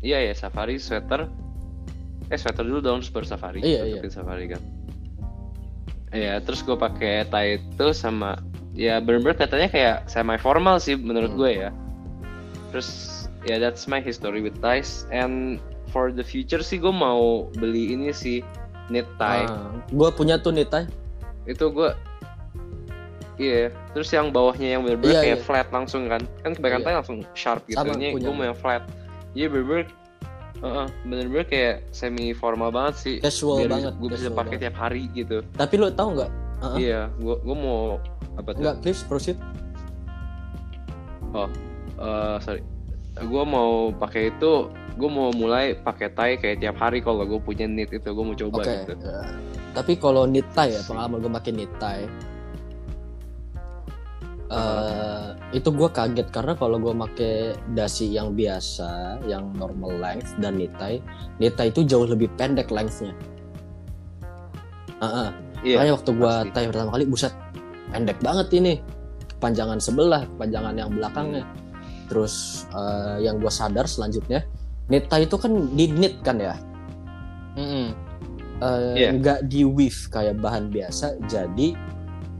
iya 0.00 0.18
ya 0.20 0.32
safari 0.32 0.76
sweater 0.76 1.28
eh 2.26 2.34
sweater 2.34 2.62
dulu 2.62 2.80
dong 2.80 2.98
terus 2.98 3.12
baru 3.12 3.26
safari 3.28 3.60
Iya, 3.60 3.84
tutupin 3.94 4.10
safari 4.10 4.44
kan 4.48 4.62
Iya, 6.10 6.38
terus 6.40 6.62
gue 6.62 6.74
pakai 6.74 7.26
tie 7.26 7.58
itu 7.58 7.86
sama 7.90 8.38
ya 8.72 8.98
bener-bener 8.98 9.34
katanya 9.36 9.66
kayak 9.66 9.96
semi 10.06 10.34
formal 10.36 10.78
sih 10.78 10.94
menurut 10.94 11.30
Hmm. 11.30 11.38
gue 11.38 11.50
ya. 11.56 11.70
Terus 12.70 12.88
ya 13.42 13.58
that's 13.58 13.84
my 13.84 13.98
history 13.98 14.38
with 14.38 14.54
ties 14.58 15.06
and 15.10 15.58
for 15.94 16.10
the 16.10 16.26
future 16.26 16.58
sih 16.58 16.76
gue 16.76 16.90
mau 16.90 17.46
beli 17.54 17.94
ini 17.94 18.10
sih 18.10 18.42
knit 18.90 19.06
tie. 19.14 19.46
Ah, 19.46 19.70
gue 19.86 20.08
punya 20.10 20.34
tuh 20.36 20.50
nih 20.50 20.66
tay. 20.66 20.84
itu 21.46 21.70
gue 21.70 21.92
iya 23.36 23.68
terus 23.92 24.08
yang 24.10 24.32
bawahnya 24.32 24.74
yang 24.74 24.82
bener-bener 24.82 25.12
Iya, 25.12 25.20
kayak 25.22 25.38
iya. 25.38 25.44
flat 25.44 25.68
langsung 25.70 26.08
kan 26.08 26.24
kan 26.40 26.56
kebanyakan 26.56 26.80
Iya. 26.80 26.86
tadi 26.88 26.96
langsung 26.96 27.18
sharp 27.32 27.62
gitu 27.68 27.78
Sama, 27.78 27.94
ini 27.94 28.16
gue 28.16 28.32
mau 28.32 28.44
yang 28.44 28.56
flat 28.56 28.82
jadi 29.32 29.46
bener-bener 29.48 29.86
Heeh, 30.64 30.86
bener-bener 31.04 31.44
kayak 31.44 31.74
semi 31.92 32.32
formal 32.32 32.72
banget 32.72 32.94
sih 32.96 33.16
Casual 33.20 33.60
biar 33.60 33.70
banget, 33.70 33.92
gue 34.00 34.08
bisa 34.08 34.30
pakai 34.32 34.56
tiap 34.56 34.76
hari 34.80 35.12
gitu 35.12 35.44
Tapi 35.52 35.74
lo 35.76 35.92
tau 35.92 36.16
nggak? 36.16 36.30
Uh-uh. 36.64 36.76
iya 36.80 37.12
gue 37.20 37.36
gue 37.36 37.56
mau 37.58 38.00
apa 38.34 38.48
tuh 38.56 38.60
Nggak, 38.64 38.76
please 38.80 39.02
proceed. 39.04 39.36
oh 41.32 41.50
eh, 41.98 42.36
sorry 42.40 42.62
gue 43.14 43.44
mau 43.44 43.92
pakai 43.92 44.32
itu 44.32 44.72
gue 44.94 45.10
mau 45.10 45.34
mulai 45.34 45.74
pakai 45.74 46.08
tie 46.14 46.34
kayak 46.38 46.62
tiap 46.62 46.76
hari 46.78 47.02
kalau 47.02 47.26
gue 47.26 47.40
punya 47.42 47.66
knit 47.66 47.90
itu 47.90 48.06
gue 48.06 48.24
mau 48.24 48.36
coba 48.38 48.62
Oke. 48.62 48.74
gitu 48.86 48.92
ya. 49.02 49.20
Tapi 49.74 49.92
kalau 49.98 50.22
knit 50.30 50.46
tie 50.54 50.78
ya, 50.78 50.80
pengalaman 50.86 51.18
gue 51.18 51.32
pakai 51.34 51.52
knit 51.52 51.72
tie. 51.82 52.06
eh, 54.54 55.28
itu 55.50 55.66
gue 55.74 55.88
kaget 55.90 56.28
karena 56.30 56.54
kalau 56.54 56.78
gue 56.78 56.94
pakai 56.94 57.58
dasi 57.74 58.14
yang 58.14 58.38
biasa, 58.38 59.18
yang 59.26 59.50
normal 59.58 59.98
length 59.98 60.38
dan 60.38 60.54
knit 60.62 60.70
tie, 60.78 61.02
knit 61.42 61.58
tie 61.58 61.74
itu 61.74 61.82
jauh 61.82 62.06
lebih 62.06 62.30
pendek 62.38 62.70
lengthnya. 62.70 63.10
Heeh. 65.02 65.28
iya 65.66 65.74
Makanya 65.80 65.92
waktu 65.98 66.10
gue 66.14 66.34
tie 66.54 66.66
pertama 66.70 66.90
kali, 66.94 67.04
buset, 67.10 67.34
pendek 67.90 68.18
banget 68.22 68.48
ini. 68.54 68.74
Kepanjangan 69.36 69.82
sebelah, 69.82 70.22
kepanjangan 70.38 70.74
yang 70.78 70.90
belakangnya. 70.94 71.44
Terus 72.06 72.64
eh, 72.70 73.26
yang 73.26 73.42
gue 73.42 73.50
sadar 73.50 73.90
selanjutnya, 73.90 74.46
tie 74.86 75.24
itu 75.24 75.36
kan 75.36 75.52
di 75.72 75.86
knit 75.88 76.20
kan 76.20 76.36
ya, 76.36 76.54
Mm-mm. 77.56 77.94
eh, 78.60 78.94
Iya. 78.94 79.08
nggak 79.16 79.40
di 79.48 79.64
weave 79.64 79.96
kayak 80.08 80.38
bahan 80.38 80.68
biasa 80.68 81.16
jadi 81.24 81.72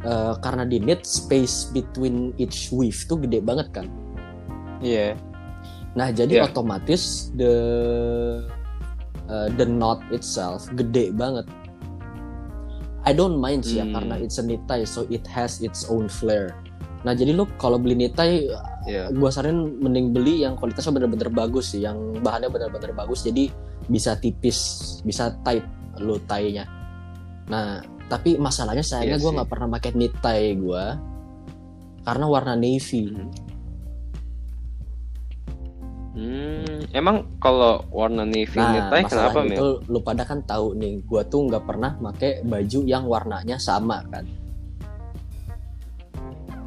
eh, 0.04 0.34
karena 0.40 0.62
di 0.62 0.76
knit 0.78 1.02
space 1.02 1.72
between 1.72 2.36
each 2.36 2.68
weave 2.68 2.98
tuh 3.08 3.16
gede 3.16 3.40
banget 3.40 3.72
kan 3.72 3.86
Iya. 4.78 5.16
nah 5.94 6.10
jadi 6.10 6.44
Iya. 6.44 6.50
otomatis 6.50 7.32
the 7.32 7.54
eh, 9.24 9.48
the 9.56 9.64
knot 9.64 10.04
itself 10.10 10.68
gede 10.76 11.16
banget 11.16 11.48
I 13.04 13.12
don't 13.12 13.36
mind 13.36 13.64
sih 13.64 13.80
ya 13.80 13.88
Hmm. 13.88 13.96
karena 13.96 14.14
it's 14.20 14.36
a 14.36 14.44
knit 14.44 14.64
tie 14.64 14.84
so 14.84 15.04
it 15.08 15.24
has 15.28 15.60
its 15.60 15.84
own 15.88 16.08
flair 16.08 16.52
nah 17.04 17.12
jadi 17.12 17.36
lo 17.36 17.44
kalau 17.60 17.76
beli 17.76 18.08
tie 18.10 18.48
Iya. 18.84 19.08
gue 19.08 19.30
saranin 19.32 19.80
mending 19.80 20.12
beli 20.12 20.44
yang 20.44 20.60
kualitasnya 20.60 20.92
bener-bener 20.92 21.32
bagus 21.32 21.72
sih 21.72 21.80
yang 21.80 22.20
bahannya 22.20 22.52
bener-bener 22.52 22.92
bagus. 22.92 23.24
Jadi 23.24 23.48
bisa 23.88 24.16
tipis 24.16 24.58
bisa 25.04 25.32
tight 25.44 25.64
lo 26.00 26.18
tie-nya 26.24 26.64
nah 27.44 27.84
tapi 28.08 28.40
masalahnya 28.40 28.84
sayangnya 28.84 29.20
Iya 29.20 29.24
gue 29.24 29.36
nggak 29.36 29.50
pernah 29.50 29.68
pakai 29.76 29.90
knit 29.92 30.14
tie 30.20 30.56
gue 30.56 30.84
karena 32.04 32.24
warna 32.28 32.52
navy. 32.52 33.08
Hmm. 33.08 33.30
Hmm, 36.14 36.84
emang 36.94 37.40
kalau 37.42 37.80
warna 37.90 38.24
navy 38.28 38.56
nah 38.56 38.70
knit 38.72 38.84
tie 38.92 39.04
kenapa 39.08 39.38
itu 39.44 39.68
lo 39.88 40.00
pada 40.00 40.24
kan 40.24 40.40
tahu 40.44 40.76
nih 40.76 41.04
gue 41.04 41.22
tuh 41.28 41.40
nggak 41.48 41.64
pernah 41.64 41.96
pakai 41.96 42.44
baju 42.44 42.80
yang 42.84 43.04
warnanya 43.08 43.56
sama 43.60 44.00
kan 44.08 44.24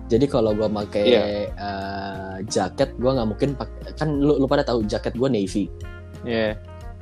jadi 0.08 0.26
kalau 0.26 0.52
gue 0.52 0.66
pakai 0.66 1.04
Iya. 1.06 1.22
eh, 1.52 2.36
jaket 2.48 2.96
gue 2.96 3.12
nggak 3.12 3.28
mungkin 3.28 3.50
pakai 3.54 3.92
kan 3.94 4.10
lu, 4.10 4.36
lu 4.36 4.46
pada 4.46 4.64
tahu 4.64 4.84
jaket 4.84 5.14
gue 5.14 5.28
navy 5.28 5.64
Iya. 6.24 6.56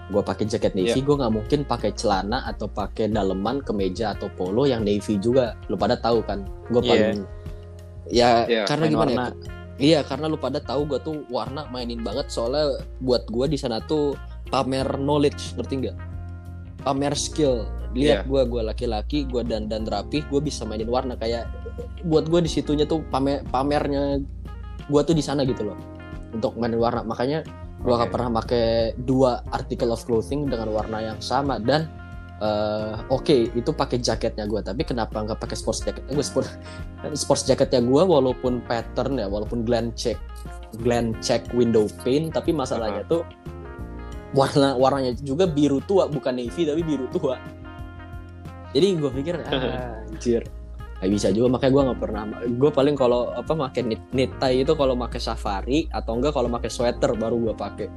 gue 0.06 0.22
pakai 0.22 0.46
jaket 0.46 0.74
navy 0.74 1.00
gue 1.00 1.16
nggak 1.16 1.34
mungkin 1.34 1.60
pakai 1.64 1.94
celana 1.94 2.46
atau 2.46 2.66
pakai 2.66 3.08
daleman 3.08 3.62
kemeja 3.62 4.14
atau 4.14 4.30
polo 4.30 4.66
yang 4.66 4.82
navy 4.82 5.18
juga 5.18 5.54
lu 5.66 5.76
pada 5.76 5.96
tahu 5.96 6.22
kan 6.22 6.46
gue 6.68 6.78
Iya. 6.80 6.90
paling 6.90 7.20
ya 8.06 8.30
Iya, 8.46 8.64
karena 8.66 8.86
gimana 8.86 9.10
warna. 9.12 9.26
ya 9.26 9.34
iya 9.76 10.00
karena 10.02 10.26
lu 10.26 10.38
pada 10.38 10.58
tahu 10.58 10.86
gue 10.86 11.00
tuh 11.00 11.16
warna 11.28 11.66
mainin 11.68 12.00
banget 12.00 12.30
soalnya 12.30 12.78
buat 13.00 13.26
gue 13.26 13.46
di 13.48 13.58
sana 13.58 13.82
tuh 13.82 14.14
pamer 14.48 14.86
knowledge 14.96 15.58
ngerti 15.58 15.74
nggak 15.84 15.98
pamer 16.82 17.14
skill 17.14 17.66
lihat 17.92 18.24
Iya. 18.24 18.30
gue 18.30 18.42
gue 18.46 18.62
laki-laki 18.62 19.26
gue 19.26 19.42
dandan 19.42 19.84
rapi 19.84 20.22
gue 20.22 20.40
bisa 20.40 20.64
mainin 20.64 20.86
warna 20.86 21.16
kayak 21.16 21.50
buat 22.08 22.28
gue 22.32 22.40
di 22.46 22.52
situnya 22.52 22.88
tuh 22.88 23.04
pamer 23.12 23.44
pamernya 23.52 24.22
gue 24.86 25.02
tuh 25.02 25.16
di 25.16 25.24
sana 25.24 25.44
gitu 25.44 25.68
loh. 25.68 25.78
Untuk 26.32 26.56
mainin 26.60 26.80
warna. 26.80 27.04
Makanya 27.04 27.44
gue 27.84 27.94
Oke. 27.94 28.02
gak 28.02 28.12
pernah 28.12 28.30
pakai 28.44 28.96
dua 29.04 29.44
article 29.52 29.92
of 29.92 30.04
clothing 30.04 30.48
dengan 30.48 30.72
warna 30.72 31.14
yang 31.14 31.20
sama. 31.20 31.60
Dan 31.60 31.88
eh, 32.44 32.96
oke 33.12 33.56
itu 33.56 33.72
pakai 33.72 34.04
jaketnya 34.04 34.44
gue 34.44 34.60
tapi 34.60 34.84
kenapa 34.84 35.24
nggak 35.24 35.40
pakai 35.40 35.56
sports 35.56 35.88
jacket 35.88 36.04
gue 36.12 36.20
sport 36.20 36.52
sports 37.16 37.48
jaketnya 37.48 37.80
gue 37.80 38.04
walaupun 38.04 38.60
pattern 38.68 39.24
ya 39.24 39.32
walaupun 39.32 39.64
gland 39.64 39.96
check 39.96 40.20
gland 40.84 41.16
check 41.24 41.48
window 41.56 41.88
pane 42.04 42.28
tapi 42.36 42.52
masalahnya 42.52 43.08
tuh 43.08 43.24
warna 44.36 44.76
warnanya 44.76 45.16
juga 45.24 45.48
biru 45.48 45.80
tua. 45.88 46.12
Bukan 46.12 46.36
navy 46.36 46.68
tapi 46.68 46.82
biru 46.84 47.08
tua. 47.10 47.40
Jadi 48.76 48.88
gue 49.00 49.12
pikir 49.24 49.36
ah, 49.48 50.04
anjir 50.12 50.44
Gak 50.96 51.12
bisa 51.12 51.28
juga 51.30 51.48
makanya 51.52 51.72
gue 51.72 51.84
nggak 51.92 52.00
pernah 52.00 52.22
gue 52.42 52.72
paling 52.72 52.96
kalau 52.96 53.30
apa 53.30 53.52
pakai 53.52 53.82
knit, 53.84 54.02
knit 54.10 54.32
tie 54.40 54.64
itu 54.64 54.74
kalau 54.74 54.96
pakai 54.96 55.20
safari 55.20 55.86
atau 55.92 56.16
enggak 56.16 56.32
kalau 56.32 56.48
pakai 56.48 56.72
sweater 56.72 57.12
baru 57.14 57.36
gue 57.42 57.54
pakai 57.54 57.88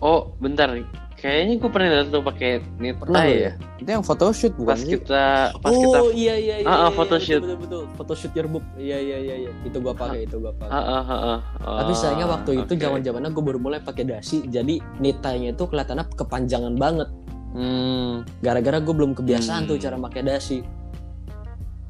Oh, 0.00 0.32
bentar. 0.40 0.72
Kayaknya 1.20 1.60
gue 1.60 1.68
pernah 1.68 1.88
lihat 1.92 2.08
tuh 2.08 2.24
pakai 2.24 2.64
knit 2.80 2.96
Pernah 2.96 3.20
tie 3.20 3.36
ya. 3.36 3.52
Itu 3.76 3.88
yang 3.92 4.00
photoshoot 4.00 4.56
bukan 4.56 4.72
Pas 4.72 4.80
kita 4.82 5.24
pas 5.60 5.68
oh 5.68 5.76
kita 5.76 5.98
iya 6.16 6.34
iya 6.34 6.54
iya 6.64 6.66
Ah, 6.66 6.72
ah, 6.72 6.80
iya, 6.80 6.96
photoshoot. 6.96 7.42
betul, 7.44 7.56
betul 7.60 7.60
betul 7.60 7.82
photoshoot 7.94 8.32
yearbook 8.32 8.64
iya 8.80 8.96
iya 8.96 9.16
iya 9.20 9.34
iya 9.44 9.50
itu 9.60 9.76
gue 9.76 9.92
pakai 9.92 10.24
itu 10.24 10.40
gue 10.40 10.52
pakai 10.56 10.72
Ah, 10.72 10.80
ah, 10.80 11.04
ah, 11.04 11.20
ah. 11.60 11.78
tapi 11.84 11.92
sayangnya 11.92 12.24
waktu 12.26 12.50
itu 12.64 12.72
oke. 12.72 12.80
zaman 12.80 13.00
zamannya 13.04 13.30
gue 13.30 13.44
baru 13.44 13.58
mulai 13.60 13.80
pakai 13.80 14.08
dasi 14.08 14.40
jadi 14.48 14.80
knit 14.96 15.20
tie-nya 15.20 15.52
itu 15.52 15.64
kelihatannya 15.64 16.04
kepanjangan 16.16 16.74
banget 16.80 17.08
Hmm. 17.50 18.22
gara-gara 18.38 18.78
gue 18.78 18.94
belum 18.94 19.12
kebiasaan 19.12 19.66
tuh 19.66 19.74
Hmm. 19.76 19.84
cara 19.84 19.96
pakai 19.98 20.22
dasi 20.22 20.58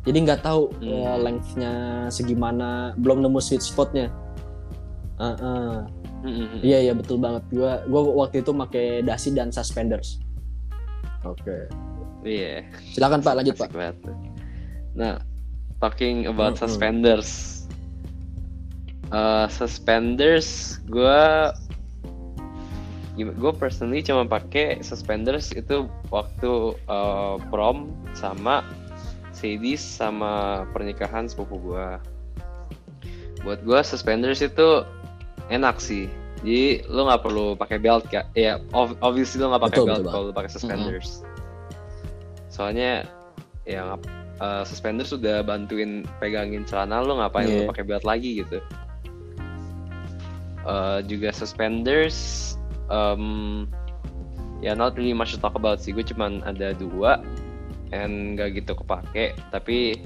jadi 0.02 0.18
nggak 0.24 0.40
tahu 0.40 0.72
Hmm. 0.80 0.88
eh, 0.88 1.16
length-nya 1.20 1.72
segimana 2.08 2.96
belum 2.96 3.20
nemu 3.20 3.38
sweet 3.38 3.60
spotnya 3.60 4.08
Ah, 5.20 5.36
ah. 5.36 5.78
Hmm, 6.24 6.32
hmm, 6.32 6.46
hmm. 6.48 6.60
Iya 6.64 6.78
iya 6.80 6.92
betul 6.96 7.20
banget. 7.20 7.44
Gua 7.52 7.84
gua 7.84 8.24
waktu 8.24 8.40
itu 8.40 8.56
pakai 8.56 9.04
dasi 9.04 9.36
dan 9.36 9.52
suspenders. 9.52 10.16
Oke. 11.28 11.68
Iya. 12.24 12.64
Silakan 12.96 13.20
Pak 13.20 13.36
lanjut 13.36 13.52
Pak. 13.60 13.68
Banget 13.68 14.00
tuh. 14.00 14.16
Nah, 14.96 15.20
talking 15.76 16.24
about 16.24 16.56
Mm-mm. 16.56 16.64
suspenders. 16.64 17.28
Uh, 19.12 19.44
suspenders, 19.52 20.80
gue 20.88 21.20
gue 23.18 23.52
personally 23.58 24.00
cuma 24.00 24.22
pakai 24.24 24.78
suspenders 24.80 25.50
itu 25.50 25.90
waktu 26.14 26.78
uh, 26.86 27.36
prom 27.50 27.90
sama 28.14 28.62
Sadis 29.30 29.80
sama 29.80 30.62
pernikahan 30.74 31.24
sepupu 31.24 31.56
gue. 31.72 31.88
Buat 33.40 33.64
gue 33.64 33.80
suspenders 33.80 34.44
itu 34.44 34.84
enak 35.48 35.80
sih. 35.80 36.06
Jadi 36.44 36.84
lo 36.88 37.08
nggak 37.08 37.22
perlu 37.24 37.46
pakai 37.56 37.80
belt 37.80 38.04
ya. 38.12 38.24
Ya, 38.36 38.60
ob- 38.76 38.96
obviously 39.00 39.40
lo 39.40 39.52
nggak 39.52 39.64
pakai 39.72 39.80
belt 39.84 40.00
betul, 40.04 40.12
kalau 40.12 40.24
lo 40.28 40.32
pakai 40.36 40.50
suspenders. 40.52 41.24
Soalnya 42.52 43.08
ya 43.64 43.96
uh, 44.40 44.62
suspenders 44.64 45.08
sudah 45.12 45.40
bantuin 45.40 46.04
pegangin 46.20 46.68
celana 46.68 47.00
lo 47.00 47.16
ngapain 47.20 47.48
Iya. 47.48 47.64
lo 47.64 47.70
pakai 47.72 47.84
belt 47.88 48.04
lagi 48.04 48.44
gitu. 48.44 48.60
Uh, 50.68 51.00
juga 51.08 51.32
suspenders 51.32 52.59
um, 52.90 53.64
ya 54.60 54.74
not 54.74 54.92
really 54.92 55.14
much 55.14 55.30
to 55.30 55.38
talk 55.38 55.54
about 55.54 55.78
sih 55.78 55.90
gue 55.90 56.04
cuman 56.04 56.44
ada 56.44 56.74
dua 56.74 57.22
and 57.90 58.36
gak 58.36 58.54
gitu 58.54 58.76
kepake 58.76 59.32
tapi 59.48 59.98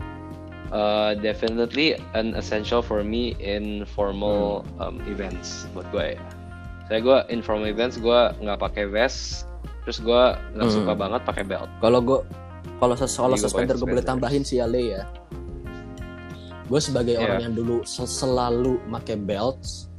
uh, 0.71 1.13
definitely 1.19 1.93
an 2.15 2.33
essential 2.33 2.79
for 2.79 3.03
me 3.03 3.35
in 3.37 3.83
formal 3.89 4.63
um, 4.79 5.03
events 5.05 5.67
buat 5.73 5.85
gue 5.91 6.15
ya 6.15 6.23
saya 6.85 7.01
gue 7.01 7.19
in 7.29 7.41
formal 7.41 7.67
events 7.67 7.97
gue 7.97 8.21
nggak 8.39 8.61
pakai 8.63 8.85
vest 8.87 9.49
terus 9.83 9.99
gue 9.99 10.23
nggak 10.55 10.65
Hmm. 10.65 10.77
suka 10.79 10.93
banget 10.95 11.21
pakai 11.25 11.45
belt 11.45 11.69
Kalau 11.79 12.01
gua 12.01 12.21
kalau 12.75 12.95
ses- 12.95 13.13
kalau 13.13 13.35
suspender 13.35 13.75
gue 13.75 13.89
boleh 13.91 14.03
tambahin 14.03 14.41
sih 14.41 14.59
Ale 14.59 14.81
ya. 14.91 15.03
Gue 16.65 16.81
sebagai 16.81 17.15
Iya. 17.15 17.23
orang 17.23 17.41
yang 17.43 17.55
dulu 17.55 17.85
sel- 17.85 18.09
selalu 18.09 18.81
pakai 18.89 19.17
belts, 19.17 19.93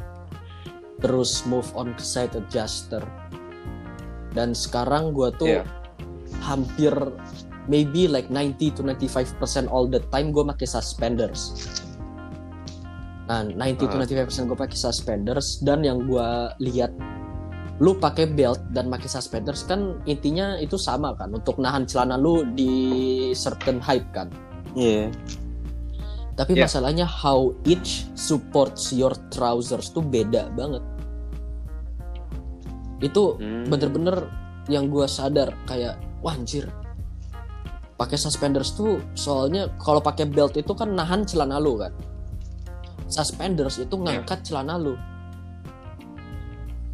terus 1.00 1.44
move 1.46 1.68
on 1.76 1.92
ke 1.96 2.04
side 2.04 2.34
adjuster, 2.36 3.04
dan 4.32 4.52
sekarang 4.52 5.16
gue 5.16 5.30
tuh 5.36 5.50
Iya. 5.60 5.64
hampir 6.44 6.94
maybe 7.66 8.06
like 8.06 8.30
90 8.30 8.70
to 8.78 8.82
95% 8.86 9.66
all 9.72 9.90
the 9.90 10.02
time 10.14 10.30
gue 10.30 10.46
pakai 10.46 10.68
suspenders. 10.70 11.56
Nah, 13.26 13.42
90 13.42 13.90
to 13.90 13.96
Ah. 13.98 14.06
95% 14.06 14.46
gue 14.46 14.60
pakai 14.60 14.78
suspenders 14.78 15.58
dan 15.66 15.82
yang 15.82 16.06
gue 16.06 16.30
lihat 16.62 16.94
lu 17.82 17.98
pakai 17.98 18.30
belt 18.32 18.62
dan 18.72 18.88
pakai 18.88 19.10
suspenders 19.10 19.68
kan 19.68 20.00
intinya 20.08 20.56
itu 20.62 20.80
sama 20.80 21.12
kan 21.18 21.34
untuk 21.36 21.60
nahan 21.60 21.84
celana 21.84 22.16
lu 22.16 22.46
di 22.56 22.72
certain 23.36 23.82
height 23.82 24.06
kan. 24.14 24.30
Iya. 24.78 25.10
Tapi 26.36 26.52
Yeah. 26.60 26.68
masalahnya 26.68 27.08
how 27.08 27.56
each 27.64 28.04
supports 28.14 28.92
your 28.92 29.16
trousers 29.32 29.92
tuh 29.96 30.04
beda 30.04 30.52
banget. 30.52 30.84
Itu 33.00 33.40
Hmm. 33.40 33.68
bener-bener 33.72 34.28
yang 34.68 34.92
gua 34.92 35.08
sadar 35.08 35.56
kayak 35.64 35.96
wah 36.20 36.36
anjir. 36.36 36.68
Pakai 37.96 38.20
suspenders 38.20 38.76
tuh 38.76 39.00
soalnya 39.16 39.72
kalau 39.80 40.04
pakai 40.04 40.28
belt 40.28 40.60
itu 40.60 40.76
kan 40.76 40.92
nahan 40.92 41.24
celana 41.24 41.56
lu 41.56 41.80
kan. 41.80 41.96
Suspenders 43.08 43.80
itu 43.80 43.96
ngangkat 43.96 44.44
celana 44.44 44.76
lu. 44.76 45.00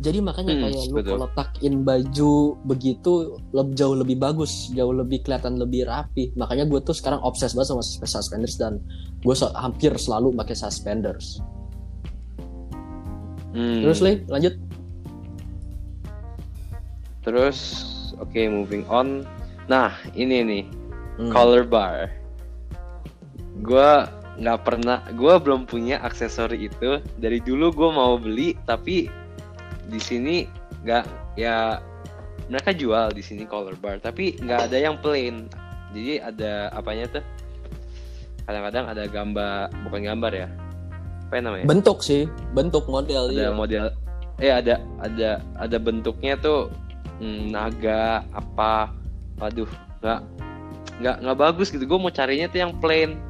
Jadi 0.01 0.17
makanya 0.17 0.57
Hmm, 0.57 0.61
kayak 0.65 0.81
lu 0.89 0.95
betul. 0.97 1.11
kalau 1.13 1.27
tuck-in 1.37 1.75
baju 1.85 2.33
begitu 2.65 3.11
lebih 3.53 3.73
jauh 3.77 3.93
lebih 3.93 4.17
bagus, 4.17 4.73
jauh 4.73 4.89
lebih 4.89 5.21
kelihatan 5.21 5.61
lebih 5.61 5.85
rapi. 5.85 6.33
Makanya 6.33 6.65
gue 6.65 6.81
tuh 6.81 6.97
sekarang 6.97 7.21
obses 7.21 7.53
banget 7.53 7.69
sama 7.69 7.85
suspenders 7.85 8.57
dan 8.57 8.81
gue 9.21 9.35
hampir 9.53 9.93
selalu 9.93 10.33
pakai 10.33 10.57
suspenders. 10.57 11.37
Hmm. 13.53 13.85
Terus 13.85 14.01
Lay, 14.01 14.25
lanjut. 14.25 14.57
Terus, 17.21 17.57
oke 18.17 18.41
moving 18.49 18.81
on. 18.89 19.21
Nah, 19.69 19.93
ini 20.17 20.41
nih 20.41 20.63
Hmm. 21.21 21.29
collar 21.29 21.61
bar. 21.61 22.09
Gua 23.61 24.09
nggak 24.41 24.59
pernah, 24.65 25.05
gua 25.13 25.37
belum 25.37 25.69
punya 25.69 26.01
aksesori 26.01 26.65
itu. 26.65 26.97
Dari 27.21 27.37
dulu 27.43 27.69
gue 27.69 27.89
mau 27.93 28.17
beli, 28.17 28.57
tapi 28.65 29.05
di 29.87 29.99
sini 30.01 30.35
nggak 30.85 31.05
ya 31.37 31.79
mereka 32.51 32.75
jual 32.75 33.15
di 33.15 33.23
sini 33.23 33.47
collar 33.47 33.77
bar, 33.79 33.97
tapi 34.03 34.35
nggak 34.35 34.69
ada 34.69 34.77
yang 34.77 34.99
plain. 34.99 35.47
Jadi 35.95 36.19
ada 36.19 36.71
apanya 36.75 37.19
tuh? 37.19 37.23
Kadang-kadang 38.43 38.85
ada 38.91 39.03
gambar, 39.07 39.71
bukan 39.87 40.01
gambar 40.03 40.31
ya? 40.35 40.47
Apa 41.29 41.33
yang 41.39 41.45
namanya? 41.47 41.65
Bentuk 41.67 42.03
sih, 42.03 42.27
bentuk 42.51 42.87
model 42.91 43.31
ada 43.31 43.47
iya. 43.47 43.51
model 43.55 43.87
eh 44.41 44.49
ada 44.49 44.81
ada 44.97 45.37
ada 45.61 45.77
bentuknya 45.77 46.33
tuh 46.41 46.73
hmm, 47.21 47.53
naga 47.53 48.25
apa 48.33 48.89
waduh 49.37 49.69
nggak 50.01 50.19
nggak 50.97 51.15
nggak 51.21 51.37
bagus 51.37 51.69
gitu 51.69 51.85
gue 51.85 51.99
mau 52.01 52.09
carinya 52.09 52.49
tuh 52.49 52.59
yang 52.65 52.73
plain 52.81 53.21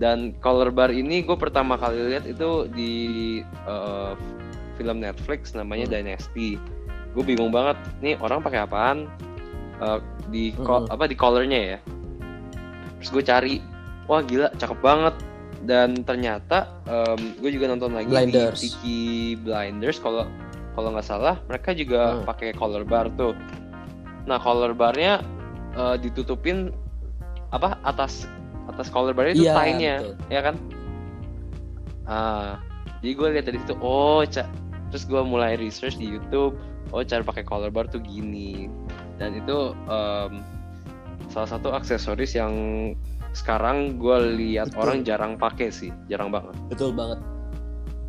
dan 0.00 0.32
color 0.40 0.72
bar 0.72 0.88
ini 0.88 1.20
gue 1.20 1.36
pertama 1.36 1.76
kali 1.76 2.16
lihat 2.16 2.24
itu 2.24 2.68
di 2.72 2.92
eh, 3.44 4.12
film 4.76 5.00
Netflix 5.00 5.52
namanya 5.52 5.88
Hmm. 5.88 5.94
Dynasty 5.96 6.60
gue 7.12 7.24
bingung 7.24 7.48
banget 7.48 7.76
nih 7.98 8.14
orang 8.18 8.40
pakai 8.40 8.60
apaan 8.62 9.08
Eh, 9.76 10.00
di 10.26 10.56
Hmm. 10.56 10.88
apa 10.88 11.04
di 11.04 11.12
colornya 11.12 11.76
ya 11.76 11.78
terus 12.96 13.10
gue 13.12 13.20
cari 13.20 13.54
wah 14.04 14.24
gila 14.24 14.48
cakep 14.54 14.80
banget 14.80 15.12
dan 15.62 16.00
ternyata 16.00 16.80
gue 17.36 17.50
juga 17.52 17.68
nonton 17.68 17.92
lagi 17.92 18.08
Blinders. 18.08 18.56
di 18.56 18.72
Peaky 18.72 19.00
Blinders 19.38 20.00
kalau 20.00 20.24
kalau 20.72 20.92
nggak 20.92 21.04
salah 21.04 21.36
mereka 21.44 21.76
juga 21.76 22.16
Hmm. 22.16 22.24
pakai 22.24 22.52
collar 22.52 22.84
bar 22.84 23.12
tuh 23.12 23.36
nah 24.24 24.40
collar 24.40 24.72
barnya 24.72 25.20
eh, 25.72 25.96
ditutupin 26.00 26.72
apa 27.52 27.76
atas 27.84 28.24
atas 28.66 28.88
collar 28.88 29.12
bar 29.12 29.28
itu 29.28 29.44
tie-nya 29.44 30.00
betul. 30.00 30.16
ya 30.26 30.40
kan 30.40 30.54
ah 32.06 32.56
jadi 33.02 33.12
gue 33.12 33.28
lihat 33.36 33.44
dari 33.44 33.58
situ 33.60 33.74
oh 33.76 34.24
terus 34.96 35.12
gue 35.12 35.20
mulai 35.28 35.60
research 35.60 36.00
di 36.00 36.08
YouTube 36.08 36.56
oh 36.88 37.04
cara 37.04 37.20
pakai 37.20 37.44
collar 37.44 37.68
bar 37.68 37.84
tuh 37.84 38.00
gini 38.00 38.64
dan 39.20 39.36
itu 39.36 39.76
em, 39.92 40.40
salah 41.28 41.52
satu 41.52 41.68
aksesoris 41.76 42.32
yang 42.32 42.56
sekarang 43.36 44.00
gue 44.00 44.40
lihat 44.40 44.72
Betul. 44.72 44.80
orang 44.80 44.98
jarang 45.04 45.32
pakai 45.36 45.68
sih 45.68 45.92
jarang 46.08 46.32
banget 46.32 46.56
Betul 46.72 46.96
banget. 46.96 47.20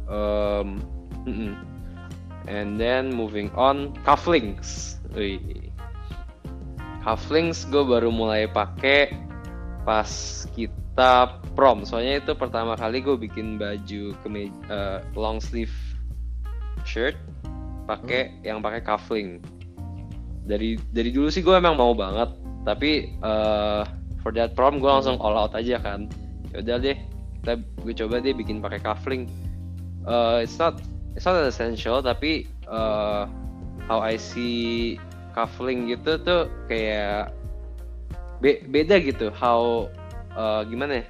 Um, 0.08 0.80
mm-mm. 1.28 1.60
and 2.48 2.80
then 2.80 3.12
moving 3.12 3.52
on, 3.60 3.92
cufflinks. 4.08 5.04
Wih. 5.12 5.68
Cufflinks 7.04 7.68
gue 7.68 7.84
baru 7.84 8.08
mulai 8.08 8.48
pakai 8.48 9.12
pas 9.84 10.08
kita 10.56 11.44
prom. 11.60 11.84
Soalnya 11.84 12.24
itu 12.24 12.32
pertama 12.40 12.80
kali 12.80 13.04
gue 13.04 13.20
bikin 13.20 13.60
baju 13.60 14.16
ke 14.16 14.28
long 15.20 15.44
sleeve 15.44 15.76
shirt 16.88 17.20
pakai 17.86 18.32
yang 18.42 18.64
pakai 18.64 18.80
cuffling. 18.82 19.44
Dari 20.48 20.80
dari 20.96 21.12
dulu 21.12 21.28
sih 21.28 21.44
gue 21.44 21.52
emang 21.52 21.76
mau 21.76 21.92
banget, 21.92 22.32
tapi 22.64 23.12
eh, 23.14 23.82
for 24.24 24.32
that 24.32 24.56
prom 24.56 24.80
gue 24.80 24.88
langsung 24.88 25.20
all 25.20 25.36
out 25.36 25.52
aja 25.52 25.76
kan. 25.78 26.08
Ya 26.56 26.64
udah 26.64 26.78
deh, 26.80 26.96
kita 27.44 27.54
gue 27.84 27.94
coba 27.94 28.24
deh 28.24 28.32
bikin 28.32 28.64
pakai 28.64 28.80
cuffling 28.80 29.28
uh, 30.08 30.40
it's 30.40 30.56
not 30.56 30.80
it's 31.16 31.28
not 31.28 31.36
essential 31.44 32.00
tapi 32.00 32.48
uh, 32.66 33.28
how 33.88 34.00
I 34.00 34.16
see 34.16 34.96
cuffling 35.32 35.92
gitu 35.92 36.18
tuh 36.18 36.48
kayak 36.68 37.32
be- 38.40 38.64
beda 38.68 39.00
gitu 39.00 39.30
how 39.32 39.92
uh, 40.34 40.64
gimana 40.64 41.04
ya 41.04 41.06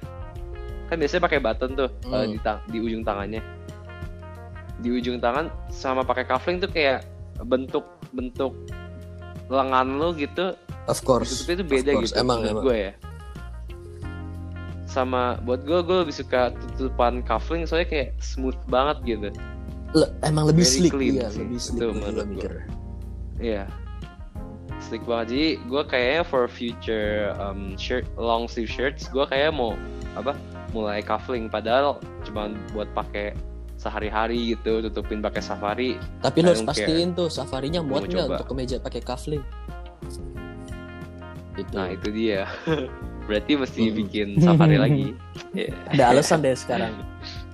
kan 0.88 0.96
biasanya 0.98 1.22
pakai 1.22 1.40
button 1.40 1.70
tuh 1.74 1.90
uh, 2.08 2.22
Hmm. 2.22 2.32
di 2.34 2.38
tang- 2.40 2.64
di 2.66 2.78
ujung 2.78 3.02
tangannya 3.02 3.40
di 4.78 4.88
ujung 4.90 5.18
tangan 5.18 5.50
sama 5.68 6.02
pakai 6.02 6.24
cuffling 6.24 6.58
tuh 6.58 6.68
kayak 6.68 7.02
bentuk 7.42 7.82
bentuk 8.10 8.54
lengan 9.48 9.96
lo 9.96 10.12
gitu 10.12 10.54
Of 10.86 11.02
course. 11.02 11.44
itu 11.44 11.60
beda 11.60 11.92
course, 11.92 12.10
gitu 12.10 12.18
Emang 12.18 12.40
emang. 12.42 12.64
gue 12.64 12.76
ya 12.78 12.92
sama 14.88 15.36
buat 15.44 15.62
gue 15.62 15.78
gue 15.80 15.96
lebih 16.02 16.16
suka 16.16 16.48
tutupan 16.74 17.20
cuffling 17.20 17.68
soalnya 17.68 17.88
kayak 17.88 18.08
smooth 18.18 18.56
banget 18.66 18.96
gitu 19.06 19.28
Le- 19.92 20.12
emang 20.22 20.48
lebih 20.48 20.64
Very 20.64 20.74
slick 20.80 20.92
clean 20.92 21.14
iya, 21.14 21.28
sih. 21.28 21.40
lebih 21.42 21.60
Itu 21.60 21.86
menurut 21.90 22.28
mikir. 22.28 22.52
Iya. 23.40 23.64
Slick 24.78 25.00
banget. 25.02 25.32
Jadi 25.32 25.46
gue 25.64 25.82
kayaknya 25.82 26.22
for 26.22 26.44
future 26.44 27.32
um, 27.36 27.72
shirt 27.74 28.04
long 28.14 28.44
sleeve 28.44 28.68
shirts 28.68 29.08
gue 29.08 29.24
kayak 29.24 29.48
mau 29.48 29.72
apa 30.12 30.36
mulai 30.72 31.00
cuffling 31.00 31.48
padahal 31.48 31.96
cuma 32.20 32.52
buat 32.72 32.84
pakai 32.92 33.32
sehari-hari 33.78 34.58
gitu 34.58 34.82
tutupin 34.90 35.22
pakai 35.22 35.38
safari. 35.38 35.94
Tapi 36.18 36.42
lo 36.42 36.50
harus 36.50 36.66
care. 36.66 36.70
pastiin 36.74 37.14
tuh 37.14 37.30
safarinya 37.30 37.78
muat 37.80 38.10
nggak 38.10 38.26
untuk 38.36 38.48
kemeja 38.50 38.82
pakai 38.82 39.00
cuffling. 39.00 39.42
Itu. 41.54 41.72
Nah 41.78 41.88
itu 41.94 42.08
dia. 42.10 42.50
Berarti 43.30 43.54
mesti 43.54 43.80
Mm-mm. 43.86 43.98
bikin 44.02 44.28
safari 44.42 44.76
lagi. 44.84 45.14
Iya. 45.54 45.70
Ada 45.94 46.04
alasan 46.10 46.42
deh 46.42 46.58
sekarang. 46.58 46.90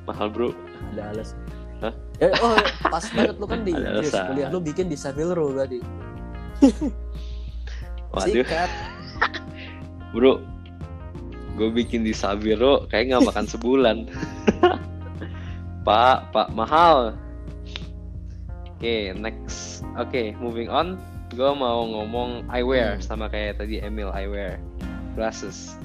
Mahal 0.09 0.33
bro. 0.33 0.49
Ada 0.97 1.13
alasan. 1.13 1.39
Hah? 1.85 1.93
Ya, 2.17 2.31
oh 2.41 2.57
pas 2.89 3.05
banget 3.13 3.37
lu 3.37 3.47
kan 3.51 3.61
di 3.67 3.75
Inggris 3.77 4.15
kuliah 4.15 4.49
lu 4.49 4.63
bikin 4.63 4.87
di 4.89 4.97
Savile 4.97 5.37
Row 5.37 5.53
tadi. 5.53 5.83
Waduh 8.17 8.47
Sikat. 8.47 8.71
bro. 10.17 10.41
Gue 11.55 11.71
bikin 11.71 12.03
di 12.03 12.11
Sabiro 12.11 12.83
kayak 12.91 13.15
nggak 13.15 13.23
makan 13.31 13.47
sebulan. 13.47 13.97
Pak, 15.85 16.33
Pak 16.33 16.49
mahal. 16.51 17.13
Oke, 18.75 19.13
next. 19.15 19.85
Oke, 19.97 20.33
moving 20.37 20.69
on. 20.69 20.97
Gue 21.33 21.51
mau 21.53 21.85
ngomong 21.85 22.47
eyewear 22.49 22.97
Hmm. 22.97 23.05
sama 23.05 23.27
kayak 23.29 23.61
tadi 23.61 23.81
Emil 23.81 24.09
eyewear, 24.11 24.57
glasses. 25.13 25.77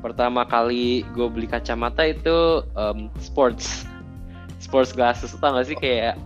Pertama 0.00 0.42
kali 0.42 1.06
gue 1.12 1.26
beli 1.28 1.46
kacamata 1.46 2.02
itu 2.02 2.64
um, 2.74 3.06
sports, 3.20 3.84
sports 4.64 4.90
glasses. 4.90 5.32
Tau 5.36 5.54
gak 5.54 5.68
sih 5.68 5.76
kayak 5.78 6.18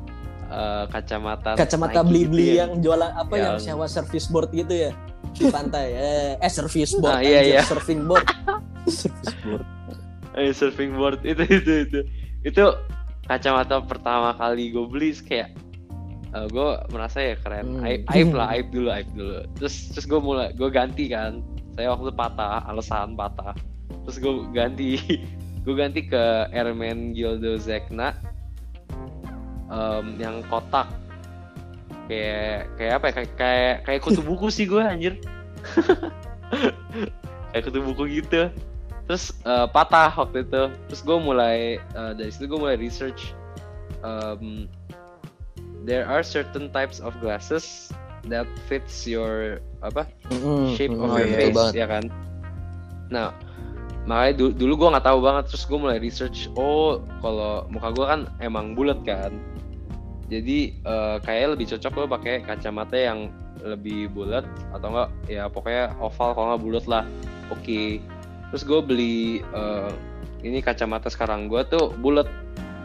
uh, 0.49 0.87
kacamata 0.89 1.55
Kacamata 1.55 2.01
Nike 2.01 2.09
beli-beli 2.09 2.43
gitu 2.47 2.55
ya. 2.55 2.63
yang 2.65 2.73
jualan 2.81 3.11
apa 3.13 3.35
yang, 3.37 3.55
Yang- 3.59 3.67
sewa 3.69 3.87
service 3.87 4.27
board 4.31 4.51
gitu 4.55 4.73
ya 4.73 4.91
di 5.37 5.45
pantai. 5.51 5.87
Eh, 5.99 6.33
eh 6.41 6.51
service 6.51 6.95
board 6.97 7.13
Nah, 7.13 7.21
iya, 7.21 7.41
iya. 7.45 7.61
surfing 7.63 8.07
board. 8.07 8.25
service 8.89 9.35
board. 9.43 9.65
Eh, 10.37 10.53
surfing 10.53 10.93
board 10.95 11.19
itu 11.23 11.43
itu 11.45 11.73
itu 11.89 12.01
itu 12.45 12.65
kacamata 13.27 13.83
pertama 13.83 14.33
kali 14.39 14.71
gue 14.71 14.87
beli 14.87 15.11
kayak 15.19 15.51
gue 16.45 16.69
merasa 16.93 17.25
ya 17.25 17.35
keren. 17.41 17.81
Hmm. 17.81 17.87
aib, 17.89 18.03
aib 18.13 18.29
lah 18.37 18.47
aib 18.53 18.69
dulu 18.69 18.89
aib 18.93 19.09
dulu. 19.17 19.41
Terus 19.57 19.75
terus 19.97 20.05
gue 20.05 20.21
mulai 20.21 20.53
gue 20.53 20.69
ganti 20.69 21.09
kan. 21.09 21.41
Saya 21.77 21.93
waktu 21.97 22.13
itu 22.13 22.15
patah 22.17 22.61
alasan 22.69 23.17
patah. 23.17 23.57
Terus 24.05 24.17
gue 24.21 24.35
ganti 24.53 25.01
gue 25.65 25.75
ganti 25.75 26.05
ke 26.05 26.53
Airman 26.53 27.17
Gildo 27.17 27.57
Zegna 27.57 28.13
em, 29.73 30.21
yang 30.21 30.45
kotak. 30.53 30.93
Kayak 32.07 32.69
kayak 32.77 32.93
apa 33.01 33.05
ya? 33.09 33.13
Kayak 33.13 33.31
kayak 33.41 33.77
kayak 33.89 34.01
kutu 34.05 34.21
buku 34.21 34.47
sih 34.53 34.69
gue 34.69 34.83
anjir. 34.83 35.17
Kayak 37.51 37.73
kutu 37.73 37.81
buku 37.81 38.21
gitu 38.21 38.53
terus 39.07 39.31
eh, 39.43 39.67
patah 39.71 40.11
waktu 40.13 40.43
itu. 40.43 40.63
Terus 40.91 41.01
gue 41.01 41.19
mulai 41.19 41.59
eh, 41.79 42.13
dari 42.15 42.31
situ 42.31 42.47
gue 42.47 42.59
mulai 42.59 42.75
research 42.75 43.33
em, 44.03 44.67
there 45.87 46.03
are 46.05 46.21
certain 46.21 46.67
types 46.71 46.99
of 46.99 47.15
glasses 47.23 47.91
that 48.27 48.47
fits 48.67 49.07
your 49.07 49.63
apa 49.81 50.03
Mm-mm. 50.35 50.75
shape 50.75 50.91
of 50.99 51.07
Oh, 51.07 51.17
your 51.17 51.31
iya, 51.31 51.39
face 51.39 51.47
betul 51.47 51.59
banget. 51.63 51.75
ya 51.79 51.87
kan? 51.87 52.05
Nah 53.07 53.29
makanya 54.07 54.35
dulu, 54.39 54.51
dulu 54.55 54.73
gue 54.83 54.89
nggak 54.99 55.07
tahu 55.07 55.19
banget. 55.23 55.45
Terus 55.51 55.65
gue 55.65 55.79
mulai 55.79 55.99
research 56.03 56.39
oh 56.59 56.99
kalau 57.23 57.67
muka 57.71 57.95
gue 57.95 58.07
kan 58.07 58.21
emang 58.43 58.75
bulat 58.75 58.99
kan? 59.07 59.31
Jadi 60.27 60.75
eh, 60.83 61.17
kayaknya 61.23 61.49
lebih 61.55 61.67
cocok 61.71 61.93
lo 61.95 62.07
pakai 62.11 62.43
kacamata 62.43 62.99
yang 62.99 63.31
lebih 63.63 64.11
bulat 64.11 64.43
atau 64.75 64.91
enggak 64.93 65.09
ya 65.27 65.47
pokoknya 65.47 65.95
oval 65.99 66.35
kalau 66.35 66.47
nggak 66.51 66.63
bulat 66.67 66.85
lah. 66.91 67.05
Oke 67.55 68.03
terus 68.51 68.63
gue 68.63 68.81
beli 68.83 69.41
eh, 69.43 69.93
ini 70.47 70.63
kacamata 70.63 71.11
sekarang 71.11 71.51
gue 71.51 71.63
tuh 71.67 71.91
bulat. 71.99 72.29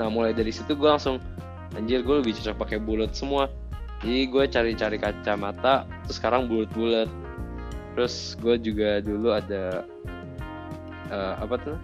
Nah 0.01 0.09
mulai 0.09 0.33
dari 0.33 0.49
situ 0.49 0.73
gue 0.73 0.89
langsung 0.89 1.21
anjir 1.77 2.01
gue 2.01 2.15
lebih 2.23 2.33
cocok 2.41 2.55
pakai 2.57 2.77
bulat 2.81 3.13
semua. 3.13 3.47
Jadi 4.01 4.25
gue 4.33 4.43
cari-cari 4.49 4.97
kacamata 4.97 5.85
terus 6.05 6.17
sekarang 6.17 6.49
bulat-bulat. 6.49 7.05
Terus 7.93 8.33
gue 8.41 8.55
juga 8.57 9.03
dulu 9.03 9.29
ada 9.35 9.85
eh, 11.11 11.33
apa 11.37 11.55
tuh? 11.61 11.77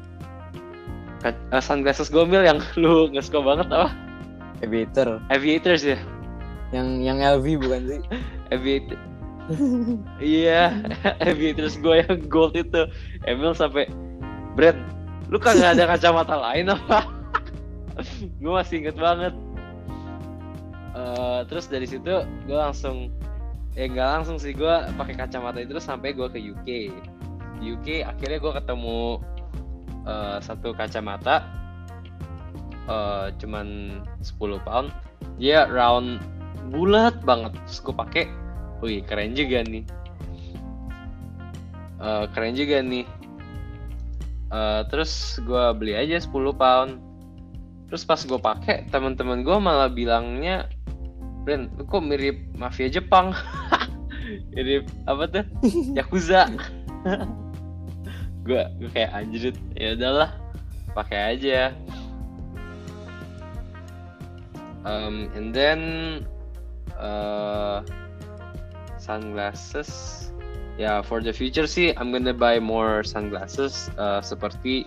Ka- 1.22 1.38
eh, 1.54 1.62
sunglasses 1.62 2.10
gomil 2.10 2.42
yang 2.42 2.58
lu 2.82 3.12
nggak 3.14 3.26
suka 3.26 3.40
banget 3.44 3.68
apa? 3.70 3.94
Aviator. 4.66 5.22
aviators 5.30 5.86
ya? 5.86 6.02
Yang 6.74 6.88
yang 7.06 7.18
LV 7.22 7.46
bukan 7.62 7.82
sih? 7.86 8.02
aviator 8.56 8.98
iya. 10.20 10.76
Aviators 11.28 11.80
gue 11.80 12.04
yang 12.04 12.20
gold 12.28 12.56
itu 12.56 12.88
Emil 13.24 13.56
sampai 13.56 13.88
Brad 14.58 14.78
lu 15.28 15.38
kagak 15.40 15.76
ada 15.76 15.92
kacamata 15.92 16.36
lain 16.40 16.72
apa? 16.72 17.04
Gue 18.42 18.54
masih 18.56 18.80
inget 18.80 18.96
banget. 18.96 19.36
Eh, 20.98 21.42
terus 21.46 21.70
dari 21.70 21.86
situ 21.86 22.26
gue 22.50 22.58
langsung 22.58 23.14
ya 23.78 23.86
nggak 23.86 24.10
langsung 24.18 24.42
sih 24.42 24.58
gue 24.58 24.76
pakai 24.98 25.14
kacamata 25.14 25.62
itu 25.62 25.78
sampai 25.78 26.18
gue 26.18 26.26
ke 26.26 26.42
UK 26.42 26.70
di 27.62 27.66
UK 27.78 28.02
akhirnya 28.02 28.42
gue 28.42 28.54
ketemu 28.58 29.22
eh, 30.10 30.38
satu 30.42 30.74
kacamata 30.74 31.46
eh, 32.90 33.26
cuman 33.38 34.00
10 34.26 34.66
pound. 34.66 34.90
Dia 35.38 35.70
round 35.70 36.18
bulat 36.74 37.22
banget 37.22 37.54
terus 37.68 37.84
gue 37.84 37.94
pakai 37.94 38.26
wih 38.82 39.02
keren 39.06 39.34
juga 39.34 39.66
nih. 39.66 39.84
Eh, 41.98 42.26
keren 42.32 42.54
juga 42.54 42.78
nih. 42.82 43.06
Eh, 44.48 44.82
terus 44.94 45.42
gue 45.44 45.64
beli 45.76 45.98
aja 45.98 46.22
10 46.22 46.54
pound. 46.54 47.02
Terus 47.88 48.04
pas 48.04 48.20
gue 48.20 48.40
pakai 48.40 48.86
teman-teman 48.92 49.42
gue 49.48 49.58
malah 49.64 49.88
bilangnya 49.88 50.68
Bren 51.48 51.72
lu 51.80 51.88
kok 51.88 52.04
mirip 52.04 52.44
mafia 52.60 52.92
Jepang? 52.92 53.32
Mirip 54.52 54.84
apa 55.08 55.24
tuh? 55.32 55.46
Yakuza. 55.98 56.52
Gue 58.44 58.68
gue 58.84 58.90
kayak 58.92 59.16
anjrit 59.16 59.56
ya 59.80 59.96
udahlah 59.96 60.36
pakai 60.92 61.40
aja. 61.40 61.72
Um, 64.84 65.32
and 65.40 65.56
then 65.56 65.80
uh, 67.00 67.80
sunglasses 69.08 69.90
ya 70.78 71.02
for 71.02 71.24
the 71.24 71.32
future 71.34 71.66
sih 71.66 71.96
I'm 71.96 72.12
gonna 72.14 72.36
buy 72.36 72.60
more 72.60 73.02
sunglasses 73.02 73.90
uh, 73.98 74.20
seperti 74.22 74.86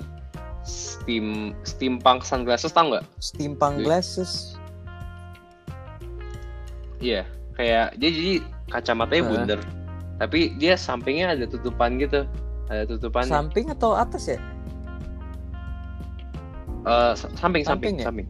steam 0.62 1.57
steampunk 1.64 2.23
sunglasses 2.23 2.71
tau 2.77 2.93
nggak 2.93 3.05
Steampunk 3.18 3.83
glasses. 3.83 4.55
Iya, 7.01 7.25
kayak 7.57 7.97
dia 7.97 8.11
jadi 8.12 8.35
kacamatanya 8.68 9.23
Heeh. 9.25 9.33
bundar. 9.33 9.61
Tapi 10.21 10.53
dia 10.61 10.77
sampingnya 10.77 11.33
ada 11.33 11.49
tutupan 11.49 11.97
gitu. 11.97 12.29
Ada 12.68 12.85
tutupan. 12.85 13.25
Samping 13.25 13.73
atau 13.73 13.97
atas 13.97 14.29
ya? 14.29 14.39
Sa- 17.16 17.33
samping, 17.41 17.64
samping, 17.64 17.64
Samping 17.64 17.97
ya? 18.01 18.05
samping. 18.05 18.29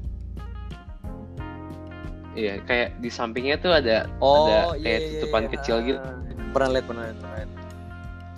Iya, 2.31 2.62
kayak 2.62 3.03
di 3.03 3.11
sampingnya 3.11 3.59
tuh 3.59 3.74
ada 3.74 4.07
Oh, 4.22 4.47
ada 4.47 4.78
iya, 4.78 4.83
kayak 4.87 5.01
iya, 5.01 5.11
tutupan 5.18 5.43
iya. 5.43 5.51
kecil 5.51 5.76
gitu. 5.83 5.99
Ah, 5.99 6.14
Pernah 6.51 6.68
lihat, 6.74 6.85
pernah 6.87 7.03
lihat, 7.07 7.16
pernah 7.18 7.35
lihat. 7.37 7.51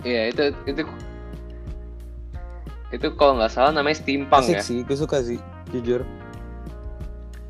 Iya, 0.03 0.21
itu 0.29 0.43
itu 0.65 0.81
itu 2.93 3.07
kalau 3.17 3.41
nggak 3.41 3.49
salah 3.53 3.71
namanya 3.73 3.97
steampunk 3.97 4.45
Asik 4.45 4.57
ya. 4.57 4.61
sih, 4.61 4.77
gue 4.85 4.97
suka 4.97 5.17
sih, 5.21 5.39
jujur. 5.73 6.01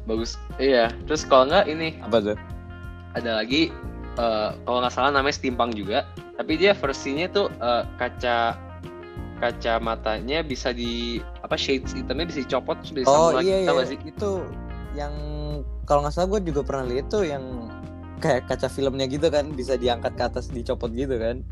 Bagus. 0.03 0.35
Iya, 0.59 0.91
terus 1.07 1.23
kalau 1.23 1.47
nggak 1.47 1.65
ini 1.67 1.95
Apa 2.03 2.19
tuh? 2.19 2.37
ada 3.13 3.39
lagi 3.39 3.69
eh, 4.17 4.49
kalau 4.65 4.77
nggak 4.83 4.93
salah 4.93 5.11
namanya 5.13 5.35
steampunk 5.37 5.77
juga 5.77 6.03
tapi 6.33 6.57
dia 6.57 6.73
versinya 6.73 7.29
tuh 7.29 7.47
eh, 7.61 7.83
kaca 8.01 8.57
kaca 9.37 9.73
matanya 9.77 10.41
bisa 10.41 10.71
di 10.73 11.19
apa 11.43 11.53
shades 11.53 11.91
hitamnya 11.93 12.25
bisa 12.31 12.41
dicopot 12.41 12.79
bisa 12.89 13.05
Oh 13.05 13.35
lagi 13.35 13.51
iya 13.51 13.69
iya, 13.69 13.83
sih 13.85 13.99
itu 14.01 14.41
yang 14.93 15.13
kalau 15.89 16.05
nggak 16.05 16.13
salah 16.13 16.29
gue 16.37 16.53
juga 16.53 16.61
pernah 16.61 16.85
lihat 16.85 17.09
tuh 17.09 17.25
yang 17.25 17.69
kayak 18.21 18.47
kaca 18.47 18.71
filmnya 18.71 19.09
gitu 19.09 19.27
kan 19.27 19.51
bisa 19.51 19.75
diangkat 19.75 20.15
ke 20.15 20.23
atas 20.23 20.47
dicopot 20.53 20.93
gitu 20.95 21.17
kan 21.19 21.43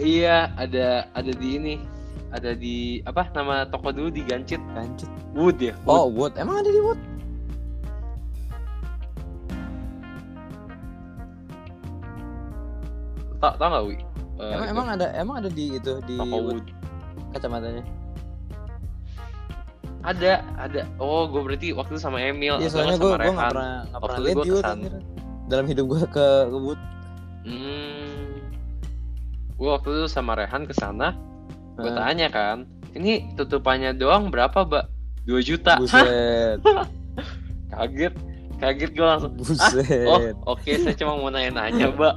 iya 0.00 0.54
ada 0.56 1.10
ada 1.12 1.32
di 1.34 1.48
ini 1.58 1.74
ada 2.32 2.56
di 2.56 3.00
apa 3.06 3.28
nama 3.32 3.66
toko 3.70 3.94
dulu 3.94 4.10
di 4.10 4.22
Gancit 4.26 4.60
Lanjut. 4.74 5.08
Wood 5.36 5.58
ya 5.62 5.74
Wood. 5.86 5.94
Oh 5.94 6.06
Wood, 6.10 6.34
emang 6.40 6.64
ada 6.64 6.70
di 6.72 6.80
Wood? 6.82 7.00
tau 13.36 13.52
tau 13.60 13.68
nggak 13.68 13.84
wi 13.84 13.96
Eh, 14.36 14.52
emang 14.52 14.68
itu, 14.68 14.72
emang 14.76 14.86
ada 14.92 15.06
emang 15.16 15.36
ada 15.40 15.48
di 15.48 15.64
itu 15.80 15.92
di 16.04 16.16
toko 16.20 16.36
Wood 16.44 16.60
Wood 16.60 16.66
kacamatanya. 17.32 17.84
Ada 20.06 20.32
ada 20.54 20.86
oh 21.02 21.26
gue 21.26 21.42
berarti 21.42 21.74
waktu 21.74 21.98
itu 21.98 22.02
sama 22.02 22.22
Emil 22.22 22.62
Iya 22.62 22.70
soalnya 22.70 22.94
gue 22.94 23.10
gue 23.10 23.34
nggak 23.34 23.50
pernah 23.50 23.74
nggak 23.90 24.00
pernah 24.06 24.18
lihat 24.22 24.36
anjir. 24.64 24.92
Dalam 25.46 25.64
hidup 25.66 25.84
gue 25.90 25.98
ke, 26.06 26.26
ke 26.46 26.56
Wood. 26.58 26.80
Hmm. 27.42 28.38
Gue 29.54 29.68
waktu 29.70 29.88
itu 29.88 30.06
sama 30.06 30.34
Rehan 30.34 30.66
ke 30.66 30.74
sana, 30.74 31.14
gue 31.78 31.86
Nah, 31.88 32.06
tanya 32.06 32.28
kan, 32.28 32.66
ini 32.92 33.30
tutupannya 33.34 33.94
doang 33.94 34.28
berapa, 34.28 34.66
Mbak? 34.66 34.84
2 35.24 35.40
juta. 35.40 35.78
Buset, 35.80 36.60
Kaget. 37.72 38.14
Kaget 38.58 38.90
gue 38.92 39.06
langsung. 39.06 39.32
buset. 39.38 40.04
Oh, 40.04 40.20
oke, 40.54 40.66
saya 40.66 40.92
cuma 40.98 41.16
mau 41.16 41.30
nanya-nanya, 41.30 41.88
Mbak. 41.88 42.14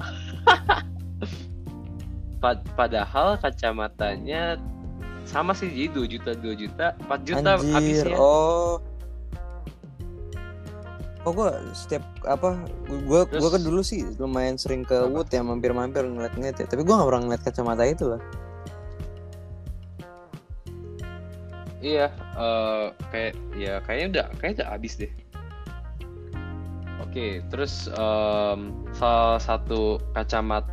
Pad- 2.43 2.67
Padahal 2.73 3.35
kacamatanya 3.37 4.59
sama 5.30 5.53
sih 5.53 5.69
jadi 5.69 5.93
2 5.93 6.13
juta 6.17 6.32
2 6.34 6.57
juta 6.57 6.86
4 7.05 7.27
juta 7.30 7.49
Anjir, 7.61 7.73
habisnya 7.73 8.17
oh. 8.17 8.82
Oh 11.27 11.36
gue 11.36 11.51
setiap 11.75 12.01
apa 12.25 12.57
gue 12.88 13.21
gue 13.27 13.49
kan 13.51 13.61
dulu 13.61 13.84
sih 13.84 14.07
lumayan 14.17 14.55
sering 14.55 14.88
ke 14.88 14.95
Apa? 14.95 15.11
Wood 15.11 15.30
ya 15.30 15.43
mampir-mampir 15.43 16.01
ngeliat-ngeliat 16.07 16.57
ya 16.57 16.65
tapi 16.65 16.82
gue 16.82 16.95
gak 16.95 17.05
pernah 17.05 17.21
ngeliat 17.27 17.43
kacamata 17.43 17.84
itu 17.86 18.05
lah 18.15 18.21
iya 21.84 22.07
eh, 22.39 22.86
kayak 23.11 23.34
ya 23.53 23.84
kayaknya 23.84 24.07
udah 24.09 24.25
kayaknya 24.39 24.55
udah 24.63 24.67
habis 24.73 24.93
deh 24.95 25.11
oke 27.03 27.27
terus 27.51 27.91
em, 27.93 28.71
salah 28.95 29.43
satu 29.43 29.99
kacamata 30.15 30.71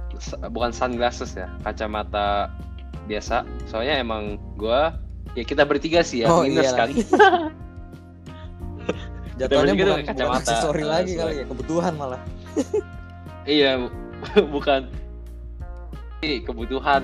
bukan 0.48 0.72
sunglasses 0.72 1.36
ya 1.36 1.50
kacamata 1.66 2.48
biasa 3.07 3.42
soalnya 3.64 3.96
emang 3.96 4.36
gua 4.54 4.92
ya 5.32 5.42
kita 5.42 5.62
bertiga 5.62 6.00
sih 6.00 6.22
ya 6.22 6.26
Oh, 6.28 6.42
minus 6.42 6.66
iyalah. 6.66 6.78
kan 6.78 6.88
jatuhnya 9.36 9.72
bukan, 9.74 9.76
bukan 9.76 10.04
kacamata. 10.07 10.38
aksesori 10.42 10.78
Eh, 10.78 10.84
lagi 10.84 11.12
sorry. 11.12 11.20
kali 11.20 11.32
ya 11.36 11.44
kebutuhan 11.46 11.92
malah 11.94 12.20
iya 13.48 13.70
bu- 13.78 13.94
bukan 14.54 14.80
kebutuhan 16.20 17.02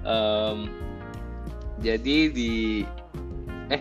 Em, 0.00 0.58
jadi 1.78 2.16
di 2.28 2.82
eh 3.68 3.80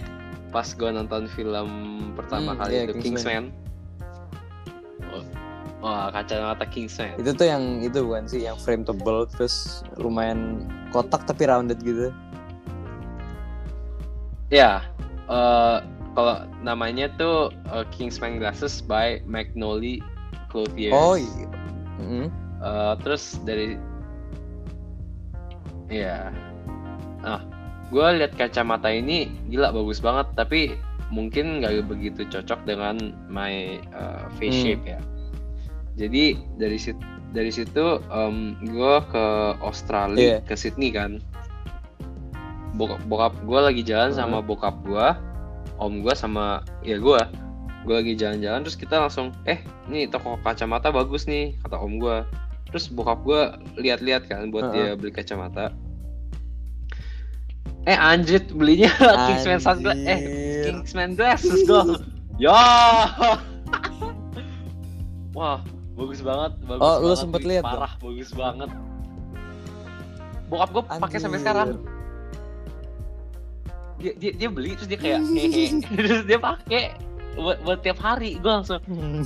pas 0.50 0.68
gua 0.76 0.92
nonton 0.92 1.28
film 1.30 1.68
pertama 2.14 2.52
Hmm, 2.52 2.60
kali 2.60 2.70
iya, 2.70 2.82
itu 2.86 2.94
Kingsman. 2.94 3.16
Kingsman, 3.16 3.44
wah 5.80 6.12
kacamata 6.12 6.68
Kingsman 6.68 7.16
itu 7.20 7.32
tuh 7.32 7.48
yang 7.48 7.80
itu 7.80 8.04
bukan 8.04 8.28
sih 8.28 8.44
yang 8.44 8.60
frame 8.60 8.84
tebel 8.84 9.24
terus 9.32 9.84
lumayan 9.96 10.68
kotak 10.92 11.24
tapi 11.24 11.48
rounded 11.48 11.80
gitu 11.82 12.12
ya 14.50 14.84
eh, 15.30 15.78
kalau 16.18 16.36
namanya 16.66 17.08
tuh 17.16 17.54
eh, 17.72 17.86
Kingsman 17.96 18.42
Glasses 18.42 18.82
by 18.84 19.24
Magnolia 19.24 20.04
Clothiers 20.52 20.94
oh 20.96 21.16
iya 21.16 21.48
Mm. 22.00 22.32
Eh, 22.64 22.94
terus 23.04 23.36
dari 23.44 23.76
ya 25.92 26.32
ah 27.28 27.44
gue 27.92 28.08
lihat 28.24 28.32
kacamata 28.40 28.88
ini 28.88 29.28
gila 29.52 29.76
bagus 29.76 30.00
banget 30.00 30.32
tapi 30.40 30.80
mungkin 31.12 31.60
nggak 31.60 31.90
begitu 31.92 32.24
cocok 32.30 32.64
dengan 32.64 33.12
my 33.28 33.84
uh, 33.92 34.32
face 34.40 34.56
Hmm. 34.56 34.64
shape 34.64 34.86
ya. 34.86 35.00
Jadi 36.00 36.40
dari 36.56 36.80
situ 36.80 37.04
dari 37.30 37.52
situ 37.52 38.00
gue 38.64 38.96
ke 39.12 39.26
Australia 39.60 40.40
Iya. 40.40 40.48
ke 40.48 40.56
Sydney 40.56 40.90
kan. 40.90 41.20
Bokap, 42.74 43.04
bokap 43.12 43.34
gue 43.44 43.60
lagi 43.60 43.84
jalan 43.84 44.16
Hmm. 44.16 44.20
sama 44.24 44.38
bokap 44.40 44.80
gue, 44.88 45.08
om 45.78 46.00
gue 46.00 46.16
sama 46.16 46.64
ya 46.82 46.96
gue. 46.96 47.20
Gue 47.84 47.96
lagi 47.96 48.14
jalan-jalan 48.16 48.64
terus 48.64 48.80
kita 48.80 48.96
langsung 48.98 49.36
eh 49.44 49.60
nih 49.88 50.08
toko 50.08 50.40
kacamata 50.40 50.88
bagus 50.90 51.28
nih 51.28 51.60
kata 51.60 51.76
om 51.76 52.00
gue. 52.00 52.24
Terus 52.72 52.88
bokap 52.88 53.20
gue 53.28 53.42
lihat-liat 53.78 54.32
kan 54.32 54.48
buat 54.50 54.72
Heeh. 54.72 54.96
dia 54.96 54.98
beli 54.98 55.12
kacamata. 55.12 55.76
Eh 57.84 57.96
anjir 57.96 58.44
belinya 58.52 58.92
Kingsman 59.28 59.60
sunglass 59.60 60.00
eh. 60.06 60.20
Kingsman 60.64 61.12
glasses 61.14 61.68
dong. 61.68 62.00
ya. 62.44 62.56
Wah, 65.38 65.62
bagus 66.00 66.20
banget, 66.24 66.52
bagus 66.64 66.82
Oh, 66.82 66.96
lu 67.04 67.16
sempet 67.20 67.44
lihat 67.44 67.64
Parah, 67.68 67.94
bagus 68.00 68.32
banget. 68.32 68.70
Bokap 70.48 70.70
gue 70.72 70.84
pakai 70.88 71.20
sampai 71.20 71.40
sekarang. 71.44 71.70
Dia, 74.00 74.16
dia 74.16 74.32
dia 74.32 74.50
beli 74.50 74.80
terus 74.80 74.88
dia 74.88 74.96
kayak 74.96 75.20
hehe. 75.36 75.84
terus 75.84 76.24
dia 76.24 76.40
pakai 76.40 76.96
buat, 77.36 77.60
buat 77.68 77.80
tiap 77.84 78.00
hari. 78.00 78.40
Gue 78.40 78.52
langsung 78.52 78.80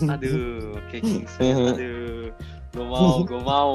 aduh, 0.09 0.81
kayak. 0.89 1.29
Aduh. 1.77 2.33
Gue 2.73 2.85
mau, 2.89 3.21
gue 3.21 3.41
mau. 3.41 3.71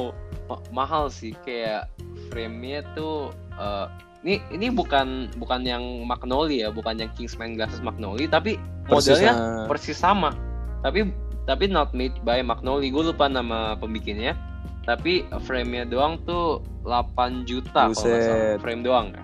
Ma- 0.51 0.64
mahal 0.72 1.12
sih 1.12 1.36
kayak 1.44 1.92
frame-nya 2.32 2.80
tuh 2.96 3.28
eh, 3.61 3.86
ini 4.24 4.40
ini 4.49 4.72
bukan 4.72 5.28
bukan 5.36 5.61
yang 5.62 5.84
Magnolia 6.09 6.66
ya, 6.66 6.68
bukan 6.72 6.96
yang 6.99 7.12
Kingsman 7.14 7.55
Glasses 7.55 7.84
Magnolia, 7.84 8.26
tapi 8.26 8.57
Persis, 8.88 9.20
modelnya 9.20 9.32
ah. 9.36 9.64
persis 9.68 9.99
sama 10.01 10.32
tapi 10.80 11.11
tapi 11.49 11.64
not 11.64 11.96
made 11.96 12.12
by 12.28 12.44
Magnolia. 12.44 12.92
Gue 12.92 13.09
lupa 13.09 13.24
nama 13.24 13.72
pembikinnya. 13.80 14.36
Tapi 14.84 15.24
frame-nya 15.49 15.88
doang 15.88 16.20
tuh 16.28 16.61
8 16.84 17.49
juta 17.49 17.88
kalau 17.88 17.96
salah. 17.96 18.61
Frame 18.61 18.84
doang. 18.84 19.16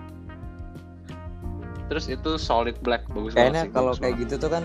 Terus 1.85 2.09
itu 2.09 2.41
solid 2.41 2.73
black. 2.81 3.05
Bagus 3.13 3.37
Kayaknya 3.37 3.61
banget 3.61 3.65
sih 3.69 3.77
kalau 3.77 3.93
kayak 3.93 4.17
banget. 4.17 4.21
gitu 4.25 4.33
tuh 4.41 4.49
kan 4.49 4.63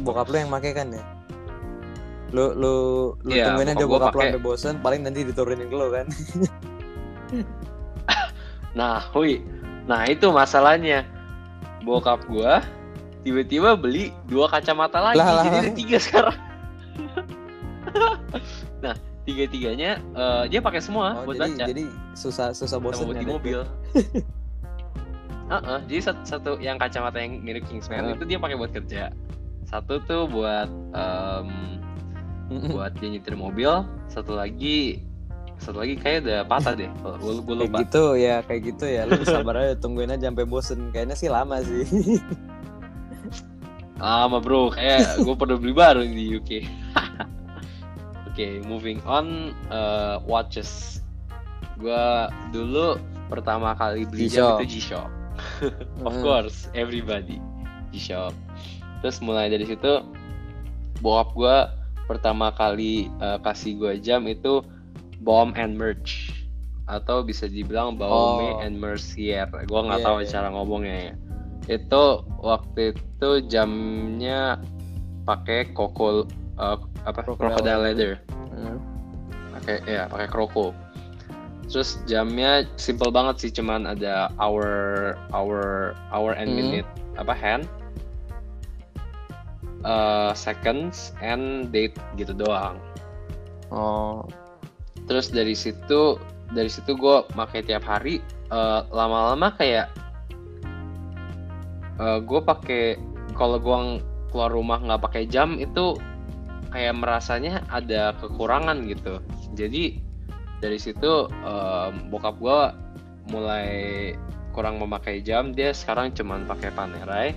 bokap 0.00 0.32
lu 0.32 0.40
yang 0.40 0.48
make 0.48 0.72
kan 0.72 0.88
ya. 0.88 1.04
Lu 2.32 2.56
lu 2.56 2.76
lu 3.28 3.28
Iya, 3.28 3.52
tungguin 3.52 3.76
aja 3.76 3.84
bokap 3.84 4.16
lu 4.16 4.20
sampai 4.24 4.40
bosen, 4.40 4.74
paling 4.80 5.04
nanti 5.04 5.20
diturunin 5.20 5.68
ke 5.68 5.76
lu 5.76 5.92
kan. 5.92 6.08
nah 8.78 9.04
hui. 9.12 9.44
Nah 9.84 10.08
itu 10.08 10.32
masalahnya. 10.32 11.04
Bokap 11.84 12.24
gua 12.28 12.64
tiba-tiba 13.24 13.76
beli 13.76 14.12
dua 14.28 14.48
kacamata 14.48 15.00
lagi. 15.00 15.20
Lah, 15.20 15.40
lah, 15.40 15.44
jadi 15.48 15.56
ada 15.60 15.72
tiga 15.76 15.98
sekarang 16.00 16.51
nah 18.84 18.94
tiga-tiganya 19.22 19.98
eh, 19.98 20.44
dia 20.50 20.58
pakai 20.58 20.82
semua 20.82 21.22
Oh, 21.22 21.30
buat 21.30 21.38
jadi 21.38 21.52
baca 21.54 21.64
jadi 21.70 21.84
susah 22.14 22.50
susah 22.50 22.76
buat 22.78 22.94
di 22.98 23.26
mobil. 23.26 23.60
Heeh, 25.52 25.78
jadi 25.84 26.00
satu, 26.00 26.20
satu 26.24 26.50
yang 26.64 26.80
kacamata 26.80 27.20
yang 27.20 27.44
mirip 27.44 27.68
Kingsman 27.68 28.00
Heeh. 28.00 28.16
itu 28.16 28.24
dia 28.24 28.38
pakai 28.40 28.56
buat 28.56 28.72
kerja. 28.72 29.12
Satu 29.68 30.00
tuh 30.08 30.24
buat 30.24 30.68
Mm-mm. 32.48 32.72
buat 32.72 32.92
dia 32.96 33.08
nyetir 33.12 33.36
mobil. 33.36 33.68
Satu 34.08 34.32
lagi 34.32 35.04
satu 35.60 35.78
lagi 35.78 35.94
kayak 35.94 36.26
udah 36.26 36.40
patah 36.48 36.74
deh. 36.74 36.90
Gue 37.20 37.38
gue 37.38 37.54
Kayak 37.54 37.68
lupa. 37.68 37.78
gitu 37.84 38.04
ya, 38.18 38.36
kayak 38.42 38.60
gitu 38.74 38.84
ya. 38.88 39.02
Lu 39.06 39.22
sabar 39.22 39.54
aja 39.62 39.74
tungguin 39.78 40.10
aja 40.10 40.26
sampai 40.32 40.46
bosen. 40.48 40.90
Kayaknya 40.90 41.16
sih 41.20 41.28
lama 41.30 41.60
sih. 41.62 41.84
Lama 44.02 44.42
bro, 44.42 44.68
kayak 44.68 45.14
gue 45.24 45.34
perlu 45.34 45.56
beli 45.56 45.70
baru 45.72 46.02
di 46.02 46.34
UK. 46.34 46.50
Oke, 48.28 48.58
moving 48.64 48.98
on 49.04 49.52
eh, 49.68 50.16
watches. 50.24 50.98
Gue 51.78 52.02
dulu 52.50 52.98
pertama 53.28 53.72
kali 53.72 54.02
beli 54.04 54.26
jam 54.26 54.58
itu 54.58 54.78
G-Shock. 54.78 55.10
Of 56.06 56.12
Hmm. 56.12 56.22
course, 56.22 56.66
everybody 56.72 57.38
G-Shock. 57.90 58.34
Terus 59.00 59.18
mulai 59.18 59.46
dari 59.46 59.64
situ 59.64 60.02
bokap 60.98 61.28
gue 61.32 61.56
pertama 62.04 62.50
kali 62.50 63.06
eh, 63.12 63.38
kasih 63.40 63.78
gue 63.78 63.92
jam 63.98 64.26
itu 64.26 64.66
Bomb 65.22 65.54
and 65.54 65.78
Merch 65.78 66.34
atau 66.82 67.22
bisa 67.22 67.46
dibilang 67.46 67.94
Baume 67.94 68.58
Oh. 68.58 68.64
and 68.64 68.74
Mercier. 68.74 69.46
Gue 69.46 69.80
nggak 69.80 70.02
Iya, 70.02 70.06
tahu 70.08 70.18
iya. 70.18 70.28
cara 70.28 70.48
ngomongnya 70.50 70.96
ya. 70.98 71.14
Itu 71.70 72.26
waktu 72.42 72.96
itu 72.96 73.28
jamnya 73.46 74.58
pakai 75.26 75.70
koko 75.74 76.26
eh, 76.58 76.78
apa? 77.06 77.20
Crocodile 77.22 77.38
crocodile 77.38 77.82
leather. 77.86 78.12
Hmm. 78.52 78.78
pakai 79.52 79.84
ya 79.84 80.08
pakai 80.08 80.28
kroko 80.32 80.72
terus 81.72 82.00
jamnya 82.04 82.68
simple 82.76 83.08
banget 83.08 83.48
sih 83.48 83.50
cuman 83.52 83.88
ada 83.88 84.28
hour 84.36 85.14
hour 85.32 85.92
hour 86.12 86.36
and 86.36 86.52
Hmm. 86.52 86.58
minute 86.58 86.88
apa 87.16 87.32
hand 87.32 87.64
uh, 89.88 90.36
seconds 90.36 91.16
and 91.24 91.72
date 91.72 91.96
gitu 92.20 92.36
doang. 92.36 92.76
Oh, 93.72 94.28
terus 95.08 95.32
dari 95.32 95.56
situ 95.56 96.20
dari 96.52 96.68
situ 96.68 96.92
gue 96.92 97.24
pakai 97.32 97.64
tiap 97.64 97.80
hari 97.88 98.20
eh, 98.52 98.80
lama-lama 98.92 99.48
kayak 99.56 99.88
gue 102.00 102.40
pakai 102.40 102.96
kalau 103.36 103.58
gue 103.60 104.00
keluar 104.32 104.48
rumah 104.48 104.80
nggak 104.80 105.02
pakai 105.02 105.24
jam 105.28 105.60
itu 105.60 105.96
kayak 106.72 106.96
merasanya 106.96 107.60
ada 107.68 108.16
kekurangan 108.16 108.88
gitu. 108.88 109.20
Jadi 109.52 110.00
dari 110.62 110.78
situ 110.80 111.28
em, 111.28 112.08
bokap 112.08 112.40
gue 112.40 112.60
mulai 113.28 113.68
kurang 114.56 114.80
memakai 114.80 115.20
jam. 115.20 115.52
Dia 115.52 115.76
sekarang 115.76 116.16
cuman 116.16 116.48
pakai 116.48 116.72
Panerai 116.72 117.28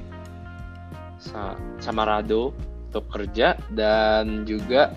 sa- 1.20 1.60
sama 1.84 2.08
Rado 2.08 2.56
untuk 2.91 3.12
kerja. 3.12 3.60
Dan 3.76 4.47
juga 4.47 4.95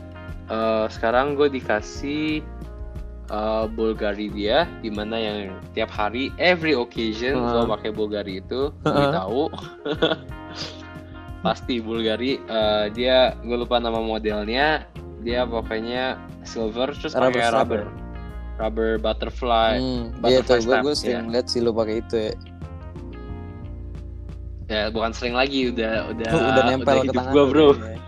eh, 0.49 0.87
sekarang 0.87 1.35
gue 1.35 1.51
dikasih 1.51 2.41
eh, 3.29 3.65
Bulgari 3.73 4.33
dia 4.33 4.65
di 4.81 4.91
mana 4.93 5.17
yang 5.17 5.39
tiap 5.73 5.93
hari 5.93 6.33
every 6.41 6.73
occasion 6.75 7.39
Heeh. 7.39 7.53
gue 7.53 7.65
pakai 7.69 7.91
Bulgari 7.93 8.41
itu 8.41 8.73
gue 8.73 8.93
Heeh. 8.93 9.13
tahu 9.15 9.53
pasti 11.47 11.79
Bulgari 11.79 12.43
eh, 12.49 12.87
dia 12.93 13.37
gue 13.45 13.57
lupa 13.57 13.79
nama 13.79 14.03
modelnya 14.03 14.85
dia 15.23 15.47
pokoknya 15.47 16.19
silver 16.47 16.95
terus 16.95 17.15
Rubber 17.15 17.31
pakai 17.31 17.43
strap 17.47 17.61
rubber 17.69 17.83
rubber 18.59 18.91
butterfly 18.99 19.79
hmm. 19.79 20.05
iya 20.27 20.43
butterfly 20.43 20.83
tuh 20.83 20.85
gue 20.91 20.95
sering 20.99 21.31
lihat 21.31 21.47
sih 21.47 21.61
lu 21.63 21.71
pakai 21.71 22.03
itu 22.03 22.17
ya. 22.19 22.33
ya 24.69 24.83
bukan 24.93 25.11
sering 25.15 25.35
lagi 25.39 25.71
udah 25.71 26.11
udah 26.13 26.31
udah 26.51 26.63
nempel 26.67 26.95
ke 26.95 27.03
hidup 27.07 27.15
tangan 27.15 27.33
gue 27.33 27.45
bro 27.47 27.69
kayaknya. 27.75 28.01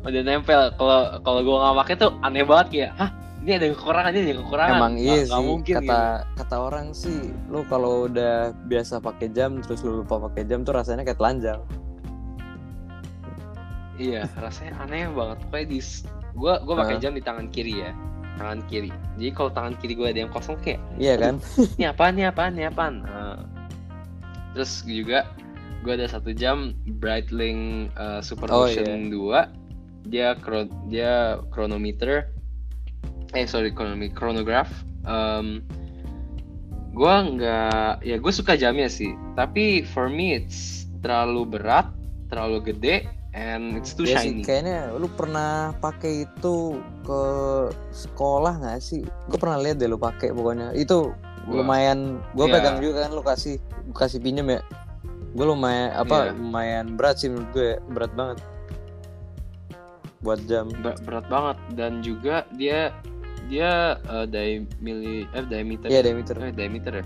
udah 0.08 0.22
nempel 0.22 0.60
kalau 0.76 1.00
kalau 1.24 1.40
gue 1.40 1.56
nggak 1.56 1.76
pakai 1.84 1.94
tuh 1.96 2.10
aneh 2.20 2.44
banget 2.44 2.66
kayak 2.68 2.92
hah 3.00 3.10
ini 3.40 3.56
ada 3.56 3.66
kekurangan 3.72 4.12
ini 4.12 4.20
ada 4.30 4.42
kekurangan. 4.44 4.76
Emang 4.76 4.94
iya 5.00 5.24
nggak 5.24 5.40
sih 5.40 5.46
mungkin 5.48 5.74
kata 5.80 5.84
gitu. 5.84 6.36
kata 6.36 6.56
orang 6.60 6.86
sih 6.92 7.18
lu 7.48 7.60
kalau 7.66 8.04
udah 8.04 8.52
biasa 8.68 9.00
pakai 9.00 9.32
jam 9.32 9.64
terus 9.64 9.80
lu 9.80 10.04
lupa 10.04 10.20
pakai 10.28 10.44
jam 10.44 10.60
tuh 10.60 10.76
rasanya 10.76 11.02
kayak 11.02 11.16
telanjang. 11.16 11.60
iya 14.00 14.24
rasanya 14.36 14.72
aneh 14.80 15.08
banget. 15.12 15.38
Kayak 15.52 15.66
di 15.68 15.80
gue 16.30 16.52
gue 16.62 16.74
pakai 16.76 16.96
jam 16.98 17.12
di 17.12 17.22
tangan 17.24 17.48
kiri 17.48 17.84
ya 17.84 17.92
tangan 18.36 18.60
kiri. 18.68 18.88
Jadi 19.20 19.30
kalau 19.36 19.50
tangan 19.52 19.74
kiri 19.76 19.92
gue 19.92 20.08
ada 20.08 20.20
yang 20.24 20.32
kosong 20.32 20.56
kayak 20.64 20.80
Iya 20.96 21.14
kan? 21.20 21.34
ini 21.76 21.84
apaan 21.84 22.16
ini 22.16 22.24
apaan 22.24 22.52
ini 22.56 22.64
apaan? 22.64 23.04
Nah, 23.04 23.44
terus 24.56 24.80
juga 24.84 25.28
gue 25.84 25.92
ada 25.92 26.08
satu 26.08 26.32
jam 26.32 26.72
Breitling 27.00 27.92
uh, 27.96 28.20
Super 28.24 28.48
Oh, 28.48 28.64
Motion 28.64 29.12
2 29.12 30.08
dia 30.08 30.32
kro- 30.40 30.72
dia 30.88 31.36
chronometer 31.52 32.32
eh 33.34 33.46
sorry 33.46 33.70
chronograph 34.12 34.70
um, 35.06 35.62
gue 36.90 37.14
nggak 37.38 38.02
ya 38.02 38.16
gue 38.18 38.32
suka 38.34 38.58
jamnya 38.58 38.90
sih 38.90 39.14
tapi 39.38 39.86
for 39.86 40.10
me 40.10 40.42
it's 40.42 40.90
terlalu 41.00 41.46
berat 41.46 41.86
terlalu 42.26 42.74
gede 42.74 43.06
and 43.30 43.78
it's 43.78 43.94
too 43.94 44.02
sih, 44.02 44.18
shiny 44.18 44.42
kayaknya 44.42 44.90
lu 44.98 45.06
pernah 45.14 45.70
pakai 45.78 46.26
itu 46.26 46.82
ke 47.06 47.22
sekolah 47.94 48.58
nggak 48.58 48.82
sih? 48.82 49.06
Gue 49.30 49.38
pernah 49.38 49.58
lihat 49.62 49.78
deh 49.78 49.86
lu 49.86 49.98
pakai 49.98 50.34
pokoknya. 50.34 50.74
Itu 50.74 51.14
Wah. 51.46 51.62
lumayan 51.62 52.18
gue 52.34 52.46
Iya. 52.46 52.54
pegang 52.58 52.78
juga 52.82 53.06
kan 53.06 53.10
lu 53.14 53.22
kasih 53.22 53.62
gua 53.90 54.06
kasih 54.06 54.18
pinjem 54.18 54.50
ya. 54.50 54.60
Gue 55.34 55.46
lumayan 55.46 55.94
apa 55.94 56.30
Iya. 56.30 56.42
lumayan 56.42 56.86
berat 56.98 57.22
sih 57.22 57.30
menurut 57.30 57.50
gue, 57.54 57.70
berat 57.94 58.12
banget. 58.18 58.38
Buat 60.26 60.40
jam. 60.50 60.66
Ber- 60.82 60.98
berat 61.06 61.26
banget 61.30 61.58
dan 61.78 62.02
juga 62.02 62.44
dia 62.58 62.90
dia 63.50 63.70
uh, 64.06 64.24
di 64.24 64.62
mili 64.78 65.26
eh 65.28 65.44
diameter. 65.44 65.90
Iya 65.90 66.00
diameter. 66.00 66.34
eh 66.38 66.52
diameter 66.52 66.92
ya? 66.94 67.04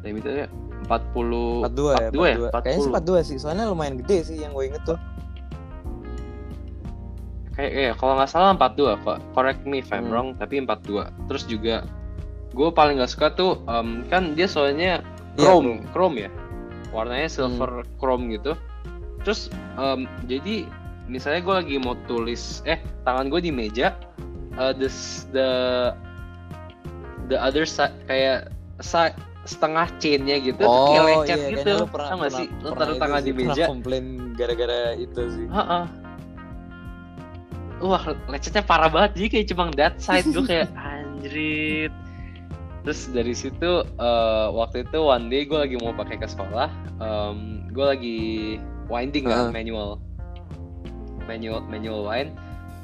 Diameternya 0.00 0.46
40 0.84 1.64
42 1.64 1.96
ya 1.96 2.08
42 2.12 2.20
ya? 2.28 2.36
42. 2.52 2.60
kayaknya 2.60 2.76
sih 2.78 2.92
40 2.92 3.24
42 3.24 3.24
sih 3.24 3.36
soalnya 3.40 3.64
lumayan 3.66 3.96
gede 3.96 4.18
sih 4.22 4.36
yang 4.36 4.52
gue 4.52 4.64
inget 4.68 4.84
tuh. 4.84 5.00
Kayak 7.54 7.72
ya 7.72 7.92
kalau 7.94 8.18
nggak 8.18 8.28
salah 8.28 8.52
42 8.52 9.00
kok 9.00 9.18
correct 9.32 9.62
me 9.62 9.78
if 9.78 9.88
I'm 9.88 10.04
Hmm. 10.04 10.12
wrong 10.12 10.28
tapi 10.34 10.58
42 10.58 11.06
terus 11.24 11.46
juga 11.46 11.86
gue 12.50 12.68
paling 12.68 12.98
nggak 12.98 13.10
suka 13.10 13.32
tuh 13.32 13.62
em, 13.64 14.02
kan 14.04 14.34
dia 14.34 14.44
soalnya 14.44 15.00
Iya, 15.34 15.40
chrome 15.40 15.82
chrome. 15.90 16.16
ya? 16.20 16.30
Warnanya 16.90 17.26
silver 17.26 17.70
chrome 17.96 18.30
gitu. 18.30 18.54
Terus 19.22 19.48
em, 19.74 20.04
jadi 20.26 20.66
misalnya 21.06 21.40
gue 21.40 21.54
lagi 21.56 21.76
mau 21.78 21.96
tulis 22.04 22.60
eh 22.64 22.76
tangan 23.02 23.26
gue 23.26 23.40
di 23.40 23.50
meja 23.50 23.94
eh, 24.58 24.72
the 24.76 24.88
the 25.32 25.48
the 27.32 27.38
other 27.40 27.64
side 27.64 27.94
kayak 28.06 28.52
sa- 28.78 29.16
setengah 29.44 29.88
chainnya 30.00 30.40
gitu 30.40 30.56
tuh 30.64 30.88
kayak 30.88 31.04
lecet 31.04 31.38
iya, 31.38 31.48
gitu 31.52 31.72
pernah, 31.88 32.16
pernah, 32.16 32.32
sih 32.32 32.48
lu 32.64 32.68
pernah 32.72 32.86
taruh 32.88 32.96
tangan 32.96 33.20
di 33.20 33.32
pernah 33.36 33.52
meja 33.52 33.64
komplain 33.68 34.04
gara-gara 34.34 34.80
itu 34.96 35.22
sih 35.36 35.46
Heeh. 35.52 35.84
Wah, 37.84 38.16
lecetnya 38.32 38.64
parah 38.64 38.88
banget. 38.88 39.18
Jadi 39.18 39.28
kayak 39.28 39.46
cuma 39.52 39.64
that 39.76 39.94
side 40.00 40.24
gue 40.24 40.46
kayak 40.46 40.72
anjrit. 40.88 41.92
Terus 42.84 43.00
dari 43.12 43.34
situ 43.36 43.84
eh, 43.84 44.46
waktu 44.52 44.88
itu 44.88 44.98
one 45.04 45.28
day 45.28 45.44
gue 45.44 45.58
lagi 45.58 45.76
mau 45.80 45.92
pakai 45.92 46.16
ke 46.16 46.24
sekolah, 46.24 46.72
em, 47.02 47.68
gue 47.72 47.84
lagi 47.84 48.18
winding 48.88 49.28
kan 49.28 49.48
Heeh. 49.48 49.52
manual, 49.52 50.00
manual 51.28 51.60
manual 51.68 52.08
wind. 52.08 52.32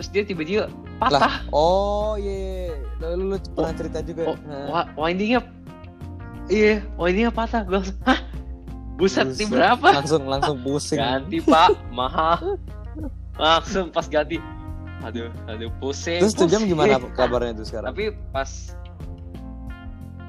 Terus 0.01 0.09
dia 0.17 0.25
tiba-tiba 0.25 0.65
lah 0.97 1.21
patah. 1.21 1.35
oh 1.53 2.17
iya 2.17 2.73
yeah. 2.73 3.13
lu, 3.21 3.37
lu 3.37 3.37
pernah 3.53 3.75
cerita 3.77 4.01
juga 4.01 4.33
Oh, 4.33 4.37
Nah. 4.49 4.89
windingnya, 4.97 5.45
iya, 6.49 6.81
windingnya 6.97 7.29
patah. 7.29 7.69
Gue 7.69 7.85
langsung, 7.85 8.01
hah, 8.09 8.21
buset, 8.97 9.29
Buset. 9.29 9.53
berapa? 9.53 9.89
langsung 9.93 10.25
langsung 10.25 10.57
pusing 10.65 10.97
Ganti 10.97 11.45
pak, 11.45 11.77
mahal. 12.01 12.57
Langsung 13.37 13.93
pas 13.93 14.09
ganti, 14.09 14.41
aduh, 15.05 15.29
aduh 15.45 15.69
pusing. 15.85 16.25
terus 16.25 16.33
tuh 16.33 16.49
jam 16.49 16.65
gimana 16.65 16.97
kabarnya 17.13 17.61
tuh 17.61 17.69
sekarang 17.69 17.93
tapi 17.93 18.17
pas 18.33 18.73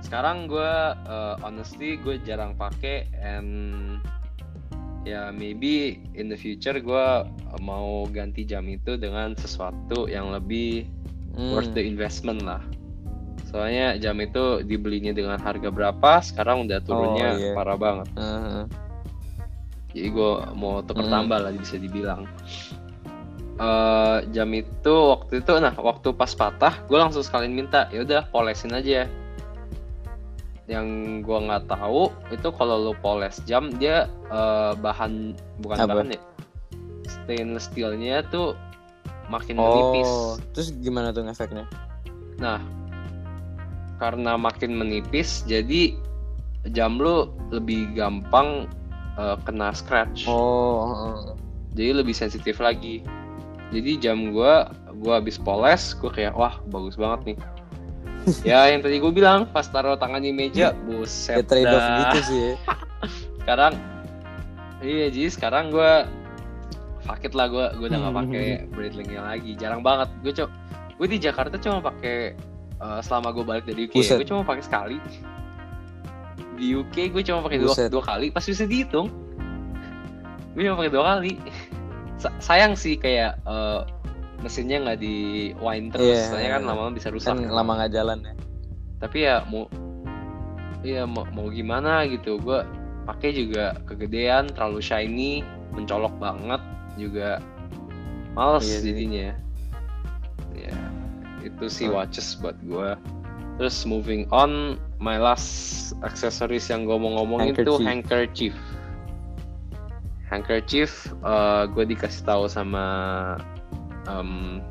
sekarang 0.04 0.52
gue 0.52 0.74
uh, 1.08 1.36
honestly 1.48 1.96
gue 1.96 2.20
jarang 2.28 2.60
pakai 2.60 3.08
and 3.24 4.04
ya 5.02 5.34
maybe 5.34 5.98
in 6.14 6.30
the 6.30 6.38
future 6.38 6.78
gue 6.78 7.08
mau 7.60 8.06
ganti 8.08 8.46
jam 8.46 8.66
itu 8.66 8.96
dengan 8.96 9.34
sesuatu 9.34 10.06
yang 10.06 10.30
lebih 10.30 10.86
Hmm. 11.32 11.56
worth 11.56 11.72
the 11.72 11.80
investment 11.80 12.44
lah 12.44 12.60
soalnya 13.48 13.96
jam 13.96 14.20
itu 14.20 14.60
dibelinya 14.62 15.16
dengan 15.16 15.40
harga 15.40 15.72
berapa 15.72 16.20
sekarang 16.20 16.68
udah 16.68 16.84
turunnya 16.84 17.30
Oh, 17.32 17.40
iya. 17.40 17.52
parah 17.56 17.80
banget 17.80 18.08
Heeh. 18.20 18.64
jadi 19.96 20.08
gue 20.12 20.32
mau 20.54 20.84
tuker 20.84 21.08
Hmm. 21.08 21.14
tambah 21.24 21.40
lah 21.40 21.56
bisa 21.56 21.80
dibilang 21.80 22.28
Eh 23.56 24.18
jam 24.34 24.50
itu 24.52 24.90
waktu 24.92 25.40
itu 25.40 25.54
nah 25.56 25.72
waktu 25.72 26.10
pas 26.12 26.34
patah 26.34 26.82
gue 26.84 26.98
langsung 26.98 27.22
sekalian 27.22 27.54
minta 27.54 27.86
ya 27.94 28.02
udah 28.02 28.26
polesin 28.28 28.74
aja 28.74 29.06
yang 30.72 31.20
gue 31.20 31.36
nggak 31.36 31.68
tahu 31.68 32.08
itu 32.32 32.48
kalau 32.56 32.80
lo 32.80 32.94
poles 33.04 33.44
jam 33.44 33.68
dia 33.76 34.08
eh, 34.32 34.72
bahan 34.80 35.36
bukan 35.60 35.78
Apa? 35.84 35.92
bahan 36.00 36.16
ya 36.16 36.22
stainless 37.04 37.68
steelnya 37.68 38.24
tuh 38.32 38.56
makin 39.28 39.60
menipis 39.60 40.08
oh 40.08 40.40
terus 40.56 40.72
gimana 40.80 41.12
tuh 41.12 41.28
efeknya 41.28 41.68
Nah, 42.42 42.58
karena 44.02 44.34
makin 44.34 44.74
menipis, 44.74 45.46
jadi 45.46 45.94
jam 46.74 46.98
lu 46.98 47.30
lebih 47.54 47.94
gampang 47.94 48.66
uh, 49.16 49.38
kena 49.46 49.70
scratch. 49.78 50.26
oh. 50.26 51.38
Jadi 51.78 52.04
lebih 52.04 52.12
sensitif 52.18 52.60
lagi. 52.60 53.06
Jadi 53.72 53.96
jam 54.02 54.36
gua, 54.36 54.74
gua 55.00 55.24
habis 55.24 55.40
poles, 55.40 55.96
gua 55.96 56.12
kayak 56.12 56.34
wah 56.36 56.60
bagus 56.68 56.98
banget 57.00 57.32
nih. 57.32 57.38
ya 58.50 58.70
yang 58.70 58.82
tadi 58.86 59.02
gue 59.02 59.12
bilang 59.14 59.50
pas 59.50 59.66
taruh 59.66 59.98
tangan 59.98 60.22
di 60.22 60.30
meja, 60.30 60.74
buset. 60.86 61.42
kayak 61.42 61.48
trade 61.50 61.74
off 61.74 61.82
dah. 61.82 61.98
gitu 61.98 62.20
sih 62.30 62.40
ya. 62.40 62.54
Sekarang, 63.42 63.74
iya 64.86 65.10
jadi 65.10 65.28
sekarang 65.34 65.74
gua 65.74 66.06
fuck 67.02 67.26
it 67.26 67.34
lah 67.34 67.50
gua, 67.50 67.74
gua 67.74 67.90
udah 67.90 68.00
nggak 68.06 68.16
pakai 68.22 68.46
Breitling-nya 68.70 69.22
lagi. 69.26 69.58
Jarang 69.58 69.82
banget. 69.82 70.14
Gue 70.22 70.30
cok, 70.30 70.50
gue 71.02 71.08
di 71.10 71.18
Jakarta 71.18 71.58
cuma 71.58 71.82
pakai 71.82 72.38
eh, 72.78 73.00
selama 73.02 73.34
gue 73.34 73.42
balik 73.42 73.66
dari 73.66 73.90
UK, 73.90 73.96
Buset. 73.98 74.18
gue 74.22 74.28
cuma 74.30 74.46
pakai 74.46 74.62
sekali. 74.62 74.98
Di 76.62 76.78
UK 76.78 77.10
gue 77.10 77.26
cuma 77.26 77.42
pakai 77.42 77.58
dua, 77.58 77.74
dua 77.90 78.04
kali, 78.06 78.30
pas 78.30 78.46
bisa 78.46 78.70
dihitung. 78.70 79.10
Gue 80.54 80.62
cuma 80.70 80.78
pakai 80.78 80.94
dua 80.94 81.04
kali. 81.18 81.42
Sa- 82.22 82.38
sayang 82.38 82.78
sih 82.78 83.02
kayak 83.02 83.42
eh, 83.42 83.82
mesinnya 84.42 84.78
nggak 84.82 85.00
di 85.00 85.16
wind 85.58 85.94
terus, 85.94 86.18
Iya. 86.18 86.26
soalnya 86.30 86.52
kan 86.58 86.64
lama-lama 86.66 86.92
bisa 86.94 87.08
rusak. 87.10 87.30
kan 87.32 87.46
lama 87.46 87.72
nggak 87.78 87.94
jalan 87.94 88.20
ya 88.26 88.34
Tapi 89.02 89.18
ya 89.26 89.36
mau, 89.50 89.66
iya 90.86 91.04
mau, 91.06 91.26
mau 91.34 91.50
gimana 91.50 92.06
gitu, 92.06 92.38
gue 92.38 92.62
pakai 93.10 93.34
juga 93.34 93.74
kegedean, 93.90 94.50
terlalu 94.54 94.78
shiny, 94.78 95.34
mencolok 95.74 96.14
banget 96.22 96.62
juga 96.98 97.42
males 98.38 98.62
Iya 98.66 98.78
sih. 98.78 98.86
jadinya. 98.94 99.30
Ya 100.54 100.76
itu 101.42 101.66
sih 101.66 101.90
Hmm. 101.90 101.98
watches 101.98 102.38
buat 102.38 102.54
gue. 102.62 102.94
Terus 103.58 103.86
moving 103.86 104.30
on, 104.30 104.78
my 105.02 105.18
last 105.18 105.50
accessories 106.02 106.70
yang 106.70 106.86
gue 106.86 106.98
mau 106.98 107.18
ngomongin 107.22 107.58
tuh 107.58 107.82
handkerchief. 107.82 108.54
Handkerchief, 110.30 111.10
gue 111.74 111.84
dikasih 111.90 112.24
tahu 112.24 112.46
sama 112.48 112.86
em, 114.10 114.62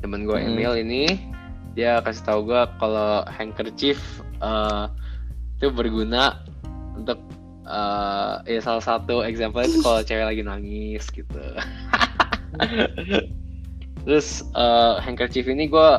temen 0.00 0.24
gue 0.24 0.36
Hmm. 0.36 0.56
Emil 0.56 0.72
ini, 0.80 1.04
dia 1.76 2.00
kasih 2.02 2.24
tahu 2.24 2.40
gue 2.50 2.62
kalau 2.80 3.22
handkerchief 3.28 4.00
eh, 4.42 4.84
itu 5.60 5.68
berguna 5.70 6.40
untuk 6.96 7.20
eh, 7.68 8.34
ya 8.48 8.60
salah 8.64 8.82
satu 8.82 9.22
example 9.22 9.62
itu 9.62 9.78
kalau 9.84 10.00
cewek 10.02 10.26
lagi 10.26 10.42
nangis 10.42 11.04
gitu. 11.12 11.40
Terus 14.08 14.42
eh, 14.56 14.94
handkerchief 15.04 15.46
ini 15.46 15.68
gue 15.68 15.90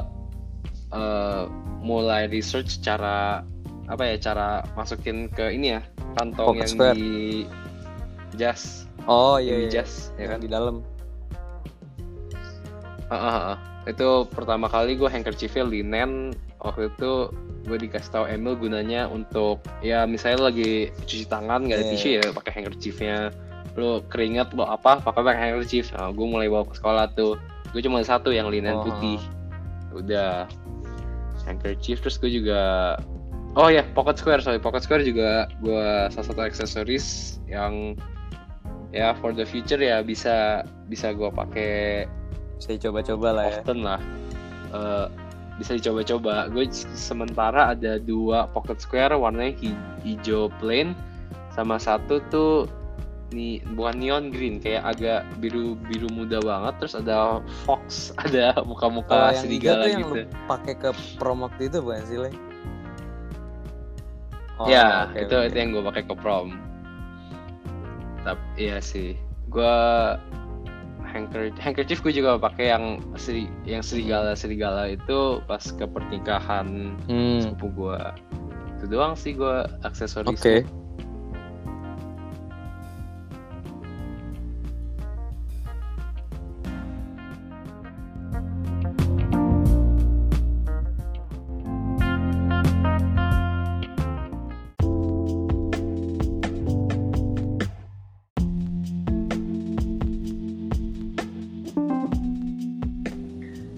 eh, 0.91 1.43
mulai 1.82 2.30
research 2.30 2.82
cara 2.82 3.41
apa 3.89 4.03
ya 4.07 4.16
cara 4.22 4.64
masukin 4.78 5.28
ke 5.28 5.51
ini 5.51 5.76
ya 5.76 5.82
kantong 6.16 6.55
Pocket 6.55 6.64
yang 6.64 6.72
square. 6.72 6.95
di 6.95 7.12
jas, 8.39 8.88
oh 9.09 9.36
yang 9.36 9.43
iya, 9.43 9.55
di 9.57 9.68
iya. 9.68 9.76
jas 9.84 9.91
ya 10.16 10.20
yang 10.24 10.32
kan. 10.32 10.39
di 10.39 10.47
dalam 10.47 10.76
Ah, 13.12 13.16
ah, 13.20 13.36
ah. 13.53 13.57
Itu 13.84 14.24
pertama 14.32 14.66
kali 14.66 14.95
gue 14.95 15.05
handkerchiefnya 15.05 15.68
linen 15.68 16.32
waktu 16.64 16.88
itu 16.88 17.28
gue 17.62 17.78
dikasih 17.78 18.09
tahu 18.09 18.26
Emil 18.26 18.55
gunanya 18.55 19.05
untuk 19.05 19.59
ya 19.82 20.05
misalnya 20.05 20.47
lagi 20.47 20.89
cuci 21.03 21.28
tangan 21.28 21.68
nggak 21.68 21.78
ada 21.78 21.86
Iya. 21.86 21.93
tisu 21.93 22.07
ya 22.16 22.22
pakai 22.32 22.51
handkerchiefnya. 22.55 23.18
Lo 23.76 23.99
keringat 24.07 24.55
lo 24.55 24.64
apa 24.64 24.97
pakai 24.99 25.22
pakai 25.22 25.39
handkerchief. 25.43 25.91
Nah, 25.93 26.09
gue 26.09 26.24
mulai 26.24 26.47
bawa 26.47 26.64
ke 26.64 26.76
sekolah 26.76 27.12
tuh. 27.14 27.36
Gue 27.72 27.82
cuma 27.82 27.99
satu 28.01 28.32
yang 28.32 28.47
linen 28.47 28.80
Oh. 28.80 28.84
putih. 28.84 29.20
udah. 29.91 30.47
Handkerchief 31.43 31.99
terus 31.99 32.16
gue 32.16 32.30
juga 32.32 32.95
oh 33.57 33.68
ya 33.68 33.84
pocket 33.91 34.16
square 34.16 34.39
sorry. 34.39 34.62
Pocket 34.62 34.86
square 34.86 35.03
juga 35.03 35.49
gue 35.59 35.84
salah 36.14 36.28
satu 36.30 36.39
aksesoris 36.39 37.38
yang 37.43 37.97
ya 38.93 39.12
for 39.18 39.34
the 39.34 39.43
future 39.43 39.82
ya 39.82 39.99
bisa 39.99 40.62
bisa 40.86 41.12
gue 41.12 41.28
pakai 41.28 42.05
saya 42.62 42.78
coba-coba 42.78 43.28
lah 43.34 43.45
ya. 43.49 43.59
Often 43.66 43.80
lah. 43.82 43.99
Eh, 44.72 45.05
bisa 45.57 45.72
dicoba-coba. 45.78 46.47
Gue 46.53 46.70
sementara 46.95 47.74
ada 47.74 47.97
dua 47.97 48.47
pocket 48.53 48.78
square 48.80 49.18
warnanya 49.18 49.57
hi- 49.59 49.86
hijau 50.05 50.53
plain 50.62 50.93
sama 51.51 51.76
satu 51.76 52.24
tuh 52.32 52.70
nih 53.32 53.64
bukan 53.80 53.95
neon 53.95 54.26
green 54.28 54.59
kayak 54.59 54.84
agak 54.84 55.24
biru 55.39 55.80
biru 55.88 56.12
muda 56.12 56.43
banget 56.43 56.84
terus 56.84 56.95
ada 56.99 57.39
fox 57.64 58.12
ada 58.28 58.59
muka-muka 58.68 59.32
hijau 59.32 59.47
serigala 59.47 59.86
yang 59.88 60.03
gitu. 60.03 60.28
pakai 60.51 60.76
ke 60.76 60.89
promote 61.16 61.55
itu 61.59 61.80
bukan 61.80 62.03
sih? 62.07 62.20
Oh, 64.62 64.70
ya 64.70 65.09
oke, 65.09 65.26
itu 65.26 65.36
oke. 65.36 65.47
itu 65.49 65.57
yang 65.57 65.70
gue 65.74 65.84
pakai 65.89 66.03
ke 66.05 66.14
prom. 66.14 66.47
Tapi 68.22 68.43
iya 68.62 68.78
sih. 68.78 69.18
Gue 69.49 69.74
handker 71.12 71.51
handkerchief 71.59 71.99
gue 72.01 72.16
juga 72.16 72.39
pakai 72.39 72.72
yang 72.72 73.03
seri 73.20 73.51
yang 73.68 73.84
serigala 73.84 74.34
serigala 74.34 74.89
itu 74.89 75.43
pas 75.45 75.62
ke 75.62 75.86
pernikahan 75.86 76.95
Hmm, 77.05 77.43
sepupu 77.43 77.68
gue 77.76 78.01
itu 78.80 78.86
doang 78.89 79.14
sih 79.14 79.38
gue 79.38 79.68
aksesoris. 79.86 80.32
Oke 80.32 80.66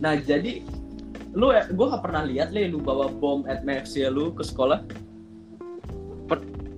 Nah 0.03 0.19
jadi 0.19 0.59
lu 1.33 1.49
gue 1.55 1.85
gak 1.87 2.03
pernah 2.03 2.27
lihat 2.27 2.51
le 2.51 2.67
lu 2.67 2.83
bawa 2.83 3.07
bom 3.09 3.47
at 3.47 3.63
MFC 3.63 4.05
lu 4.11 4.35
ke 4.35 4.43
sekolah. 4.43 4.83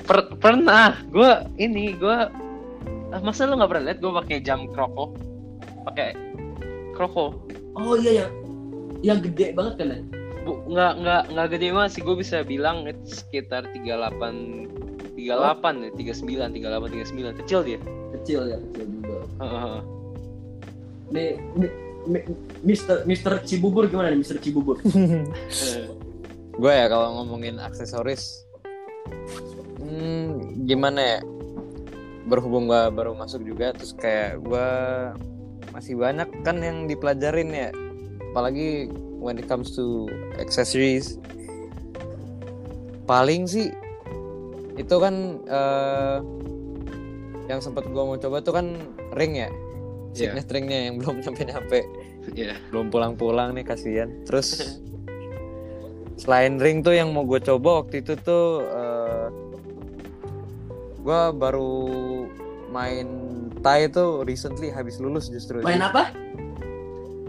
Per- 0.06 0.38
pernah 0.38 1.02
gue 1.10 1.32
ini 1.58 1.98
gue 1.98 2.18
ah, 3.10 3.22
masa 3.26 3.50
lu 3.50 3.58
nggak 3.58 3.72
pernah 3.74 3.86
lihat 3.90 4.00
gue 4.06 4.12
pakai 4.22 4.38
jam 4.46 4.70
kroko 4.70 5.18
pakai 5.90 6.14
kroko 6.94 7.42
Oh 7.74 7.98
iya 7.98 8.24
ya, 8.24 8.28
yang 9.02 9.20
gede 9.26 9.58
banget 9.58 9.82
kan? 9.82 10.06
Bu, 10.46 10.62
nggak 10.70 10.94
nggak 11.02 11.24
nggak 11.34 11.48
gede 11.58 11.68
banget 11.74 11.92
sih 11.98 12.02
gue 12.06 12.16
bisa 12.16 12.46
bilang 12.46 12.86
itu 12.86 13.02
sekitar 13.26 13.66
38 13.74 15.18
38 15.18 15.18
ya 15.18 15.90
39 15.98 16.54
38 16.54 17.10
39 17.34 17.42
kecil 17.42 17.60
dia 17.66 17.80
Kecil 18.22 18.42
ya 18.48 18.58
kecil 18.62 18.86
juga. 18.94 19.18
Heeh. 19.42 19.78
Nih, 21.12 21.30
nih, 21.58 21.70
mi- 21.74 21.76
Mister 22.62 23.04
Mister 23.04 23.42
Cibubur 23.44 23.90
gimana 23.90 24.14
nih 24.14 24.20
Mister 24.22 24.38
Cibubur? 24.40 24.80
gue 26.62 26.72
ya 26.72 26.88
kalau 26.88 27.20
ngomongin 27.20 27.60
aksesoris 27.60 28.48
hmm, 29.80 30.66
gimana 30.66 31.02
ya? 31.02 31.20
Berhubung 32.26 32.66
gue 32.66 32.82
baru 32.90 33.14
masuk 33.14 33.46
juga 33.46 33.70
terus 33.78 33.94
kayak 33.94 34.42
gue 34.42 34.70
masih 35.76 35.94
banyak 36.00 36.30
kan 36.42 36.58
yang 36.58 36.90
dipelajarin 36.90 37.54
ya. 37.54 37.70
Apalagi 38.34 38.90
when 39.22 39.38
it 39.38 39.46
comes 39.46 39.78
to 39.78 40.10
accessories. 40.42 41.22
Paling 43.06 43.46
sih 43.46 43.70
itu 44.76 44.96
kan 44.98 45.40
eh, 45.46 46.18
yang 47.46 47.62
sempat 47.62 47.86
gue 47.86 48.04
mau 48.04 48.18
coba 48.18 48.42
tuh 48.42 48.54
kan 48.58 48.74
ring 49.14 49.38
ya 49.38 49.50
Iya. 50.16 50.32
signet 50.32 50.48
ringnya 50.48 50.80
yang 50.88 50.96
belum 50.98 51.16
nyampe 51.22 51.42
nyampe 51.44 51.80
Iya. 52.34 52.56
belum 52.72 52.88
pulang-pulang 52.88 53.54
nih 53.54 53.64
kasihan 53.64 54.10
terus 54.24 54.80
selain 56.22 56.58
ring 56.58 56.80
tuh 56.80 56.96
yang 56.96 57.12
mau 57.12 57.22
gue 57.22 57.38
coba 57.38 57.84
waktu 57.84 58.00
itu 58.00 58.16
tuh 58.18 58.64
eh 58.64 59.28
gue 60.98 61.22
baru 61.36 61.74
main 62.72 63.08
Thai 63.60 63.90
tuh 63.90 64.22
recently 64.24 64.70
habis 64.70 64.98
lulus 64.98 65.28
justru 65.28 65.60
Main 65.60 65.82
apa? 65.82 66.14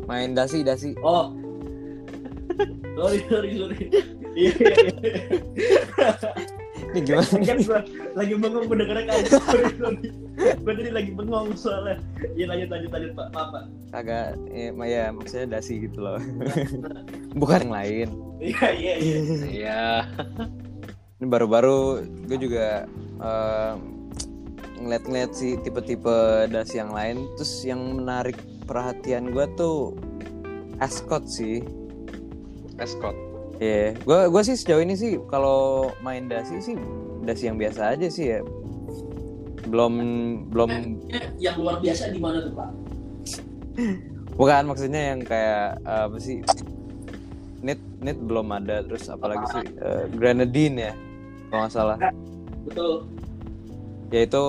main 0.06 0.32
dasi 0.32 0.62
dasi 0.62 0.94
Oh. 1.02 1.34
sorry 2.96 3.20
sorry 3.26 3.50
sorry. 3.58 3.84
Ini 6.92 7.00
gimana 7.02 7.26
kan 7.42 7.58
gua 7.66 7.80
lagi 8.14 8.34
bengong 8.38 8.64
mendengarnya 8.70 9.04
kan. 9.08 9.18
Sorry 9.26 9.72
sorry. 9.80 10.08
Gue 10.36 10.72
tadi 10.76 10.90
lagi 10.92 11.10
bengong 11.16 11.48
soalnya. 11.56 11.96
Iya 12.36 12.44
lanjut 12.52 12.68
lanjut 12.70 12.90
lanjut 12.92 13.10
pak. 13.16 13.26
Maaf 13.34 13.48
pak. 13.50 13.64
agak 13.96 14.36
ya, 14.52 14.68
ya 14.84 15.04
maksudnya 15.08 15.56
dasi 15.56 15.88
gitu 15.88 16.04
loh 16.04 16.20
bukan 17.40 17.64
yang 17.64 17.72
lain 17.72 18.08
Iya 18.36 18.66
iya 18.76 18.94
iya. 19.00 19.18
Iya. 19.48 19.84
ini 21.16 21.26
baru-baru 21.32 22.04
gue 22.28 22.36
juga 22.36 22.84
eh, 23.22 23.74
ngeliat-ngeliat 24.76 25.32
sih 25.32 25.56
tipe-tipe 25.64 26.44
dasi 26.52 26.76
yang 26.76 26.92
lain 26.92 27.24
terus 27.40 27.64
yang 27.64 27.80
menarik 27.96 28.36
perhatian 28.68 29.32
gue 29.32 29.46
tuh 29.56 29.96
Ascot 30.76 31.24
sih 31.24 31.64
Escort. 32.76 33.16
Iya, 33.56 33.96
gua 34.04 34.28
gua 34.28 34.42
sih 34.44 34.52
sejauh 34.52 34.84
ini 34.84 34.94
sih 34.96 35.16
kalau 35.32 35.88
main 36.04 36.28
dasi 36.28 36.60
sih 36.60 36.76
dasi 37.24 37.48
yang 37.48 37.56
biasa 37.56 37.96
aja 37.96 38.08
sih 38.12 38.36
ya. 38.36 38.40
Belum 39.66 39.92
belum 40.52 40.70
Yang 41.40 41.56
luar 41.58 41.76
biasa 41.80 42.12
di 42.12 42.20
mana 42.20 42.44
tuh 42.44 42.52
pak? 42.52 42.70
bukan 44.36 44.68
maksudnya 44.68 45.16
yang 45.16 45.20
kayak 45.24 45.80
eh, 45.80 46.02
apa 46.08 46.18
sih? 46.20 46.44
Nit 47.64 47.80
nit 48.04 48.20
belum 48.20 48.52
ada 48.52 48.84
terus 48.84 49.08
apalagi 49.08 49.44
sih 49.48 49.66
eh, 49.80 50.04
Grenadine 50.12 50.76
ya 50.76 50.92
kalau 51.48 51.60
nggak 51.64 51.72
salah. 51.72 51.96
Betul. 52.68 53.08
Ya 54.12 54.28
itu 54.28 54.44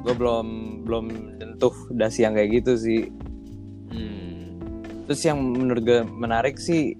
gue 0.00 0.14
belum 0.16 0.46
belum 0.84 1.04
tentu 1.40 1.72
dasi 1.96 2.28
yang 2.28 2.36
kayak 2.36 2.60
gitu 2.60 2.72
sih. 2.76 3.02
Hmm. 3.88 4.60
Terus 5.08 5.20
yang 5.24 5.40
menurut 5.40 5.82
gue 5.82 6.00
menarik 6.04 6.60
sih 6.60 6.94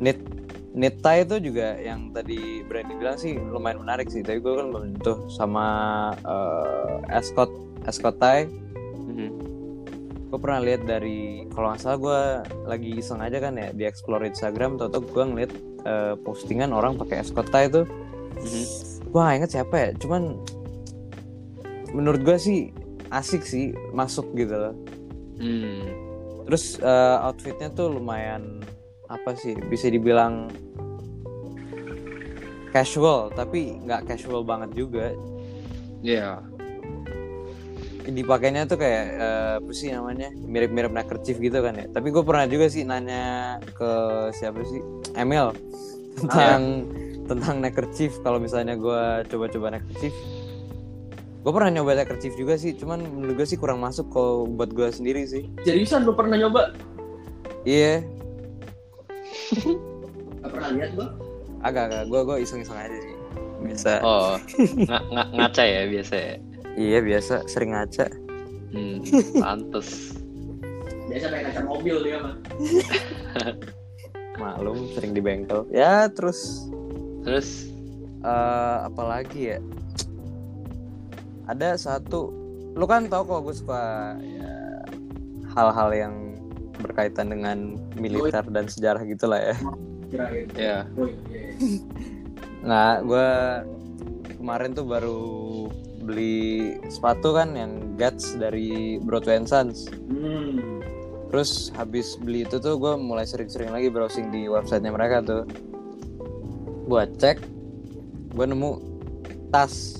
knit 0.00 0.96
tie 1.02 1.26
itu 1.26 1.36
juga 1.50 1.76
yang 1.76 2.14
tadi 2.14 2.62
Brandy 2.64 2.94
bilang 2.96 3.18
sih 3.18 3.36
lumayan 3.36 3.82
menarik 3.82 4.08
sih. 4.08 4.24
Tapi 4.24 4.40
gue 4.40 4.54
kan 4.54 4.66
belum 4.72 4.84
tentu 4.96 5.28
sama 5.28 5.66
eh, 6.24 7.14
Ascot 7.14 7.50
Ascot 7.84 8.16
tie. 8.16 8.48
Mhm. 9.06 9.28
Gue 10.30 10.38
pernah 10.38 10.62
lihat 10.62 10.86
dari 10.86 11.44
kalau 11.50 11.74
nggak 11.74 11.80
salah 11.82 11.98
gue 11.98 12.20
lagi 12.70 12.90
iseng 13.02 13.18
aja 13.18 13.42
kan 13.42 13.58
ya 13.58 13.74
di 13.74 13.84
explore 13.84 14.24
Instagram. 14.24 14.78
Toto 14.78 15.02
gue 15.02 15.24
ngeliat 15.26 15.52
eh, 15.84 16.14
postingan 16.22 16.70
orang 16.70 16.96
pakai 16.96 17.20
Ascot 17.20 17.50
tie 17.50 17.66
itu. 17.68 17.82
Mhm. 18.40 18.64
Gue 19.10 19.20
gak 19.20 19.36
inget 19.42 19.50
siapa 19.50 19.74
ya. 19.74 19.90
Cuman 19.98 20.38
menurut 21.90 22.22
gue 22.22 22.38
sih 22.38 22.70
asik 23.10 23.42
sih 23.42 23.74
masuk 23.90 24.30
gitu 24.38 24.54
loh. 24.54 24.74
Hmm. 25.42 25.82
Terus 26.46 26.78
eh, 26.78 27.16
outfitnya 27.26 27.74
tuh 27.74 27.90
lumayan 27.90 28.59
apa 29.10 29.34
sih 29.34 29.58
bisa 29.66 29.90
dibilang 29.90 30.46
casual 32.70 33.34
tapi 33.34 33.82
nggak 33.82 34.06
casual 34.06 34.46
banget 34.46 34.70
juga. 34.78 35.10
Iya. 36.00 36.46
Dipakainya 38.06 38.64
tuh 38.66 38.78
kayak 38.80 39.04
eh, 39.18 39.52
apa 39.60 39.70
sih 39.74 39.92
namanya 39.92 40.30
mirip-mirip 40.34 40.94
neckerchief 40.94 41.42
gitu 41.42 41.58
kan 41.60 41.74
ya. 41.76 41.86
Tapi 41.90 42.08
gue 42.14 42.22
pernah 42.22 42.46
juga 42.46 42.70
sih 42.70 42.86
nanya 42.86 43.58
ke 43.74 43.90
siapa 44.34 44.62
sih 44.64 44.80
Emil 45.18 45.52
tentang 46.16 46.86
tentang 47.30 47.56
neckerchief. 47.58 48.22
Kalau 48.22 48.38
misalnya 48.38 48.78
gue 48.78 49.02
coba-coba 49.30 49.78
neckerchief, 49.78 50.14
gue 51.42 51.52
pernah 51.52 51.70
nyoba 51.70 52.02
neckerchief 52.02 52.34
juga 52.38 52.54
sih. 52.58 52.74
Cuman 52.78 53.02
menurut 53.02 53.42
gue 53.42 53.46
sih 53.46 53.58
kurang 53.58 53.82
masuk 53.82 54.10
kalau 54.10 54.46
buat 54.46 54.70
gue 54.74 54.88
sendiri 54.90 55.26
sih. 55.26 55.46
Seriusan 55.62 56.06
lu 56.06 56.14
pernah 56.14 56.38
nyoba? 56.38 56.74
Iya, 57.62 58.02
Gak 60.40 60.50
pernah 60.50 60.70
lihat 60.72 60.90
gua. 60.94 61.08
agak 61.60 61.92
agak 61.92 62.02
gue 62.08 62.20
gue 62.24 62.36
iseng-iseng 62.40 62.78
aja 62.78 62.98
sih. 62.98 63.16
Bisa. 63.60 63.92
Oh, 64.00 64.40
nga- 64.88 65.04
nga- 65.04 65.28
ngaca 65.36 65.62
ya 65.62 65.82
biasa 65.84 66.14
ya. 66.16 66.34
Iya 66.72 66.98
biasa 67.02 67.34
sering 67.44 67.76
ngaca. 67.76 68.06
Hmm. 68.72 69.04
Pantes. 69.36 70.16
Biasa 71.10 71.24
pakai 71.28 71.44
kaca 71.50 71.60
mobil 71.66 71.96
dia 72.00 72.18
mah. 72.22 72.34
Maklum 74.40 74.88
sering 74.94 75.12
di 75.12 75.20
bengkel. 75.20 75.68
Ya 75.68 76.08
terus 76.08 76.64
Terus 77.20 77.68
eh 78.20 78.76
apa 78.80 79.02
lagi 79.04 79.52
ya? 79.52 79.58
Ada 81.44 81.76
satu, 81.76 82.30
lu 82.72 82.86
kan 82.86 83.10
tau 83.10 83.26
kok 83.26 83.42
gue 83.42 83.52
suka 83.52 84.14
ya, 84.22 84.54
hal-hal 85.52 85.90
yang 85.90 86.14
berkaitan 86.80 87.30
dengan 87.30 87.76
militer 88.00 88.42
dan 88.48 88.66
sejarah 88.66 89.04
gitulah 89.04 89.40
ya. 89.40 89.56
Kirain. 90.10 90.46
ya. 90.58 90.78
Oh, 90.98 91.06
iya. 91.06 91.54
Nah, 92.60 93.00
gue 93.00 93.28
kemarin 94.36 94.76
tuh 94.76 94.84
baru 94.84 95.22
beli 96.00 96.80
sepatu 96.88 97.36
kan 97.36 97.52
yang 97.54 97.96
Guts 98.00 98.36
dari 98.40 98.96
Broadway 99.00 99.36
and 99.40 99.48
Sons. 99.48 99.86
Hmm. 100.08 100.80
Terus 101.30 101.70
habis 101.78 102.18
beli 102.18 102.42
itu 102.42 102.58
tuh 102.58 102.74
gue 102.80 102.98
mulai 102.98 103.22
sering-sering 103.22 103.70
lagi 103.70 103.86
browsing 103.86 104.34
di 104.34 104.50
websitenya 104.50 104.90
mereka 104.90 105.22
tuh. 105.22 105.42
Buat 106.90 107.22
cek, 107.22 107.38
gue 108.34 108.46
nemu 108.50 108.70
tas. 109.54 109.99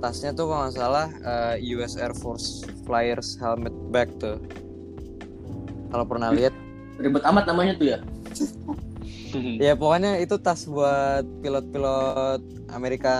Tasnya 0.00 0.36
tuh 0.36 0.52
kalau 0.52 0.68
nggak 0.68 0.76
salah 0.76 1.08
eh, 1.24 1.54
US 1.76 1.96
Air 1.96 2.12
Force 2.12 2.64
Flyers 2.84 3.40
helmet 3.40 3.72
bag 3.90 4.12
tuh. 4.20 4.36
Kalau 5.92 6.04
pernah 6.04 6.34
lihat, 6.34 6.52
Ribet 6.96 7.24
amat 7.28 7.44
namanya 7.48 7.76
tuh 7.76 7.86
ya. 7.92 7.98
ya 9.68 9.72
pokoknya 9.76 10.16
itu 10.20 10.40
tas 10.40 10.64
buat 10.64 11.24
pilot-pilot 11.44 12.40
Amerika 12.72 13.14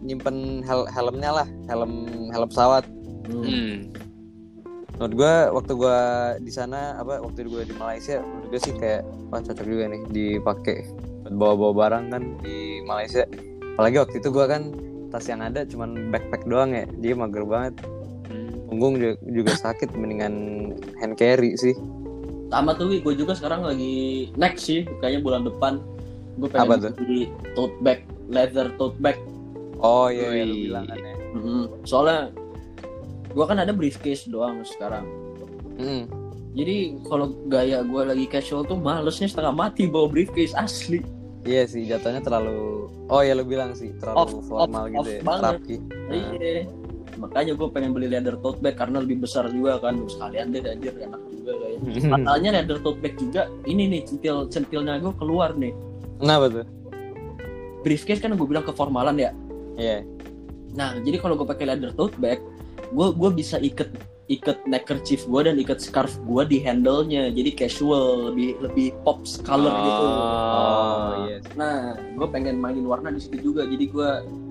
nyimpen 0.00 0.64
hel- 0.64 0.88
helmnya 0.88 1.44
lah, 1.44 1.48
helm 1.68 2.08
helm 2.32 2.48
pesawat. 2.48 2.84
Hmm. 3.28 3.92
menurut 4.98 5.14
gue 5.14 5.34
waktu 5.54 5.72
gue 5.78 6.00
di 6.42 6.52
sana 6.52 6.98
apa 6.98 7.22
waktu 7.22 7.46
gue 7.46 7.62
di 7.70 7.74
Malaysia 7.78 8.18
menurut 8.18 8.50
gue 8.50 8.60
sih 8.66 8.74
kayak 8.74 9.06
wah 9.30 9.38
cocok 9.38 9.62
juga 9.62 9.84
nih 9.94 10.02
dipakai 10.10 10.88
buat 11.22 11.34
bawa-bawa 11.38 11.72
barang 11.86 12.04
kan 12.10 12.22
di 12.42 12.82
Malaysia 12.82 13.22
apalagi 13.76 14.02
waktu 14.02 14.16
itu 14.18 14.28
gue 14.34 14.46
kan 14.50 14.62
tas 15.08 15.24
yang 15.24 15.40
ada 15.40 15.62
cuman 15.62 16.08
backpack 16.08 16.44
doang 16.44 16.72
ya 16.72 16.84
jadi 16.96 17.14
mager 17.14 17.44
banget 17.44 17.74
Hmm. 18.28 18.68
punggung 18.68 19.00
juga, 19.00 19.16
juga 19.24 19.52
sakit 19.56 19.96
mendingan 19.96 20.34
hand 20.98 21.16
carry 21.16 21.56
sih 21.56 21.72
Sama 22.48 22.72
tuh 22.72 22.92
gue 22.92 23.14
juga 23.14 23.32
sekarang 23.32 23.60
lagi 23.60 24.28
next 24.34 24.64
sih 24.64 24.84
kayaknya 25.00 25.20
bulan 25.20 25.42
depan 25.42 25.80
gue 26.36 26.44
pengen 26.46 26.68
Apa 26.68 26.74
tuh? 26.78 26.92
beli 26.98 27.24
tote 27.52 27.72
bag 27.80 28.00
leather 28.26 28.68
tote 28.76 28.96
bag 28.98 29.16
oh 29.78 30.08
iya, 30.08 30.28
iya 30.30 30.44
lu 30.44 30.56
bilang 30.62 30.84
kan 30.84 30.98
ya 30.98 31.14
Mhm. 31.30 31.84
soalnya 31.84 32.28
gue 33.28 33.44
kan 33.44 33.56
ada 33.56 33.72
briefcase 33.72 34.24
doang 34.24 34.60
sekarang 34.62 35.08
Mm. 35.78 36.10
Jadi 36.52 36.76
kalau 37.06 37.38
gaya 37.46 37.80
gue 37.80 38.02
lagi 38.02 38.26
casual 38.26 38.66
tuh 38.66 38.74
malesnya 38.74 39.30
setengah 39.30 39.54
mati 39.54 39.86
bawa 39.86 40.10
briefcase 40.10 40.50
asli. 40.52 40.98
Iya 41.48 41.62
sih, 41.64 41.88
jatuhnya 41.88 42.20
terlalu 42.20 42.92
Oh 43.08 43.24
ya 43.24 43.32
lu 43.32 43.48
bilang 43.48 43.72
sih, 43.72 43.96
terlalu 43.96 44.20
Off, 44.20 44.32
formal 44.44 44.84
off, 44.84 44.92
gitu 44.92 45.00
off 45.00 45.08
ya, 45.08 45.20
banget. 45.24 45.44
rapi. 45.56 45.76
Nah, 45.80 46.16
Iya. 46.36 46.54
Makanya 47.18 47.52
gue 47.58 47.68
pengen 47.72 47.90
beli 47.90 48.06
leather 48.06 48.36
tote 48.38 48.60
bag 48.60 48.76
karena 48.76 49.00
lebih 49.02 49.24
besar 49.24 49.48
juga 49.50 49.80
kan. 49.80 50.04
Sekalian 50.06 50.52
deh 50.52 50.62
anjir 50.62 50.94
enak 50.94 51.18
juga 51.32 51.52
kayaknya. 51.56 51.88
Masalahnya 52.14 52.50
leather 52.60 52.78
tote 52.78 53.00
bag 53.00 53.14
juga 53.16 53.42
ini 53.64 53.88
nih 53.88 54.02
centil 54.06 54.46
centilnya 54.46 55.00
gue 55.00 55.10
keluar 55.16 55.56
nih. 55.56 55.72
Kenapa 56.20 56.46
tuh? 56.52 56.66
Briefcase 57.82 58.20
kan 58.20 58.36
gue 58.36 58.46
bilang 58.46 58.62
keformalan 58.62 59.16
ya. 59.18 59.32
Iya. 59.74 60.04
Nah, 60.76 60.94
jadi 61.00 61.16
kalau 61.18 61.34
gue 61.34 61.48
pakai 61.48 61.64
leather 61.64 61.90
tote 61.96 62.14
bag, 62.20 62.38
gue 62.92 63.06
gue 63.10 63.30
bisa 63.32 63.56
iket 63.58 63.88
iket 64.28 64.60
neckerchief 64.68 65.24
gue 65.24 65.40
dan 65.40 65.56
iket 65.56 65.80
scarf 65.80 66.12
gue 66.28 66.42
di 66.44 66.60
handle-nya. 66.60 67.32
Jadi 67.32 67.50
casual, 67.56 68.32
lebih 68.32 68.60
lebih 68.60 68.88
pop 69.02 69.24
color 69.40 69.72
gitu. 69.72 70.04
Oh, 70.04 71.08
iya. 71.24 71.36
sih. 71.40 71.56
Nah, 71.56 71.96
gue 71.96 72.28
pengen 72.28 72.60
mainin 72.60 72.84
warna 72.84 73.08
di 73.08 73.24
situ 73.24 73.52
juga. 73.52 73.64
Jadi 73.64 73.88
gue 73.88 74.10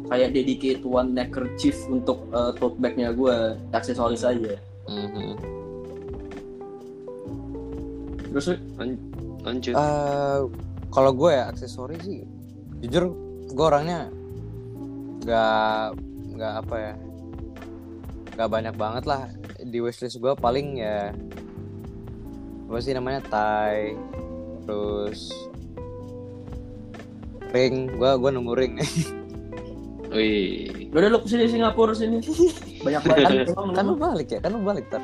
kayak 0.09 0.33
dedicate 0.33 0.81
one 0.81 1.13
neckerchief 1.13 1.77
untuk 1.87 2.25
uh, 2.33 2.51
tote 2.57 2.81
bag-nya 2.81 3.13
gue, 3.13 3.53
aksesoris 3.71 4.25
aja. 4.25 4.57
Mhm. 4.89 5.37
Terus 8.33 8.57
Lanjut. 9.47 9.73
Eh, 9.79 10.39
kalau 10.91 11.11
gue 11.15 11.31
ya 11.31 11.47
aksesori 11.47 11.95
sih, 12.03 12.19
jujur 12.83 13.15
gue 13.47 13.65
orangnya 13.65 14.11
nggak 15.23 15.95
nggak 16.35 16.53
apa 16.67 16.75
ya, 16.75 16.93
nggak 18.35 18.49
banyak 18.51 18.75
banget 18.75 19.03
lah 19.07 19.23
di 19.68 19.80
wishlist 19.84 20.18
gue 20.23 20.34
paling 20.39 20.80
ya 20.80 21.11
apa 22.68 22.80
sih 22.84 22.91
namanya 22.91 23.23
tie, 23.31 23.95
terus 24.68 25.31
ring, 27.56 27.88
gue 27.95 28.11
gue 28.19 28.30
nunggu 28.31 28.53
ring 28.60 28.76
nih. 28.76 28.91
Wih. 30.07 30.88
udah 30.91 31.11
lu 31.11 31.19
ke 31.19 31.27
sini 31.31 31.52
Singapura 31.52 31.91
sini. 31.91 32.23
Banyak 32.84 33.02
banget. 33.07 33.52
kan 33.77 33.84
lu 33.88 33.95
balik 33.95 34.27
ya, 34.31 34.39
kan 34.44 34.56
lu 34.56 34.64
balik 34.64 34.88
ter. 34.91 35.03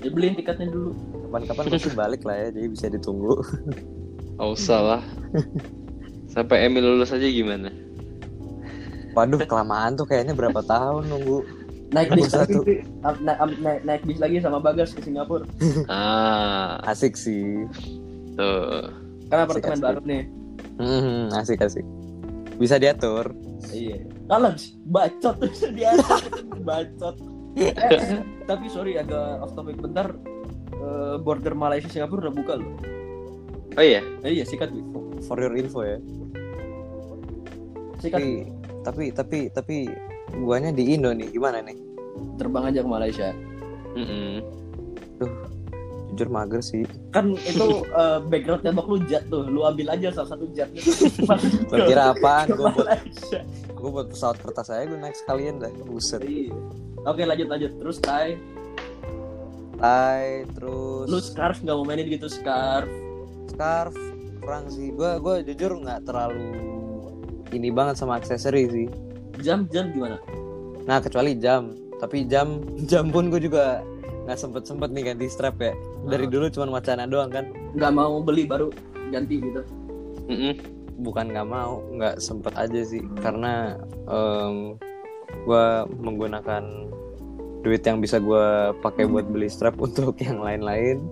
Ya, 0.00 0.08
beliin 0.12 0.36
tiketnya 0.36 0.68
dulu. 0.72 0.92
Kapan-kapan 1.28 1.64
pasti 1.72 1.90
balik 1.92 2.20
lah 2.24 2.36
ya, 2.36 2.48
jadi 2.52 2.68
bisa 2.68 2.86
ditunggu. 2.88 3.40
Nggak 4.36 4.48
usah 4.56 4.80
lah. 4.80 5.02
Sampai 6.32 6.64
Emil 6.64 6.84
lulus 6.84 7.12
aja 7.12 7.28
gimana? 7.28 7.68
Waduh, 9.12 9.44
kelamaan 9.44 10.00
tuh 10.00 10.08
kayaknya 10.08 10.32
berapa 10.32 10.64
tahun 10.64 11.12
nunggu. 11.12 11.61
Naik 11.92 12.08
bis 12.10 12.32
lagi, 12.32 12.56
satu. 12.56 12.60
Am- 13.04 13.20
na- 13.20 13.36
am- 13.36 13.60
naik, 13.60 13.80
naik 13.84 14.02
bis 14.08 14.16
lagi 14.16 14.40
sama 14.40 14.58
Bagas 14.58 14.96
ke 14.96 15.00
Singapura. 15.00 15.44
Ah, 15.92 16.80
Asik 16.88 17.14
sih. 17.14 17.68
tuh. 18.32 18.88
Karena 19.28 19.44
apartemen 19.44 19.76
asik. 19.76 19.84
baru 19.84 20.00
nih. 20.02 20.22
Hmm, 20.76 21.28
asik 21.36 21.60
asik. 21.60 21.84
Bisa 22.56 22.80
diatur. 22.80 23.32
Iya. 23.68 24.08
Kalau 24.26 24.50
bacot 24.88 25.36
tuh 25.52 25.70
dia 25.70 25.92
bacot. 26.60 27.16
Eh, 27.52 27.72
tapi 28.48 28.66
sorry 28.66 28.96
agak 28.96 29.44
off 29.44 29.52
topic 29.52 29.76
bentar. 29.76 30.16
Eh, 30.72 31.16
border 31.20 31.52
Malaysia 31.52 31.86
Singapura 31.86 32.28
udah 32.28 32.34
buka 32.34 32.52
loh. 32.56 32.72
Oh 33.76 33.84
iya. 33.84 34.00
Eh, 34.24 34.40
iya 34.40 34.44
sikat. 34.44 34.72
For 35.22 35.36
your 35.36 35.52
info 35.54 35.84
ya. 35.84 36.00
Sikat 38.00 38.18
Tapi 38.18 38.28
tapi 38.82 39.04
tapi 39.14 39.38
tapi 39.48 39.76
guanya 40.40 40.72
di 40.72 40.96
Indo 40.96 41.12
nih 41.12 41.28
gimana 41.30 41.60
nih? 41.60 41.76
terbang 42.36 42.64
aja 42.68 42.80
ke 42.84 42.88
Malaysia. 42.88 43.28
Mm-mm. 43.92 44.40
Jujur 46.12 46.28
mager 46.28 46.60
sih. 46.60 46.84
Kan 47.08 47.36
itu 47.40 47.84
eh, 47.88 48.18
background 48.28 48.62
tembak 48.64 48.84
lu 48.84 49.00
jet 49.08 49.24
tuh. 49.32 49.48
Lu 49.48 49.64
ambil 49.64 49.96
aja 49.96 50.12
salah 50.12 50.36
satu 50.36 50.44
jetnya. 50.52 50.80
Lo 51.72 51.76
kira 51.88 52.12
apaan? 52.12 52.52
Ke 52.52 52.56
Gue 52.56 52.68
buat 52.68 52.88
gue 53.72 53.90
buat 53.90 54.06
pesawat 54.12 54.36
kertas 54.44 54.68
saya 54.68 54.84
gue 54.84 54.98
naik 55.00 55.16
sekalian 55.16 55.56
dah. 55.56 55.72
Buset. 55.88 56.20
Iya. 56.20 56.52
Oke 57.08 57.24
lanjut 57.24 57.48
lanjut 57.48 57.72
terus 57.80 57.96
Tai. 57.98 58.36
Tai 59.80 60.26
terus 60.54 61.06
Lu 61.08 61.18
scarf 61.18 61.64
nggak 61.64 61.76
mau 61.80 61.84
mainin 61.88 62.06
gitu 62.12 62.28
scarf. 62.28 62.86
scarf 63.50 63.96
kurang 64.44 64.68
sih. 64.68 64.92
Gue 64.92 65.16
gue 65.16 65.34
jujur 65.48 65.80
nggak 65.80 66.04
terlalu 66.04 66.60
ini 67.52 67.68
banget 67.72 67.96
sama 68.00 68.20
aksesori 68.20 68.62
sih. 68.68 68.88
Jam 69.40 69.64
jam 69.68 69.88
gimana? 69.88 70.20
Nah 70.82 70.98
kecuali 70.98 71.32
jam. 71.34 71.72
Tapi 71.96 72.26
jam 72.26 72.60
jam 72.90 73.08
pun 73.08 73.28
gue 73.28 73.40
juga 73.40 73.80
nggak 74.22 74.36
sempet 74.36 74.62
sempet 74.62 74.90
nih 74.90 75.08
ganti 75.08 75.26
strap 75.26 75.56
ya. 75.56 75.72
Dari 76.04 76.26
Ah. 76.26 76.30
dulu 76.30 76.46
cuma 76.48 76.66
wacana 76.72 77.06
doang 77.06 77.28
kan. 77.28 77.48
Nggak 77.72 77.92
mau 77.92 78.18
beli 78.18 78.44
baru 78.44 78.68
ganti 79.08 79.38
gitu. 79.38 79.62
Mm-mm. 80.24 80.54
bukan 80.94 81.28
nggak 81.28 81.48
mau 81.48 81.82
nggak 81.90 82.20
sempet 82.20 82.52
aja 82.54 82.84
sih 82.84 83.02
karena 83.18 83.74
em, 84.06 84.78
gua 85.42 85.82
menggunakan 85.90 86.62
duit 87.60 87.82
yang 87.82 87.98
bisa 87.98 88.16
gua 88.16 88.70
pakai 88.78 89.04
buat 89.04 89.26
beli 89.26 89.48
strap 89.48 89.80
untuk 89.82 90.14
yang 90.20 90.38
lain-lain 90.38 91.02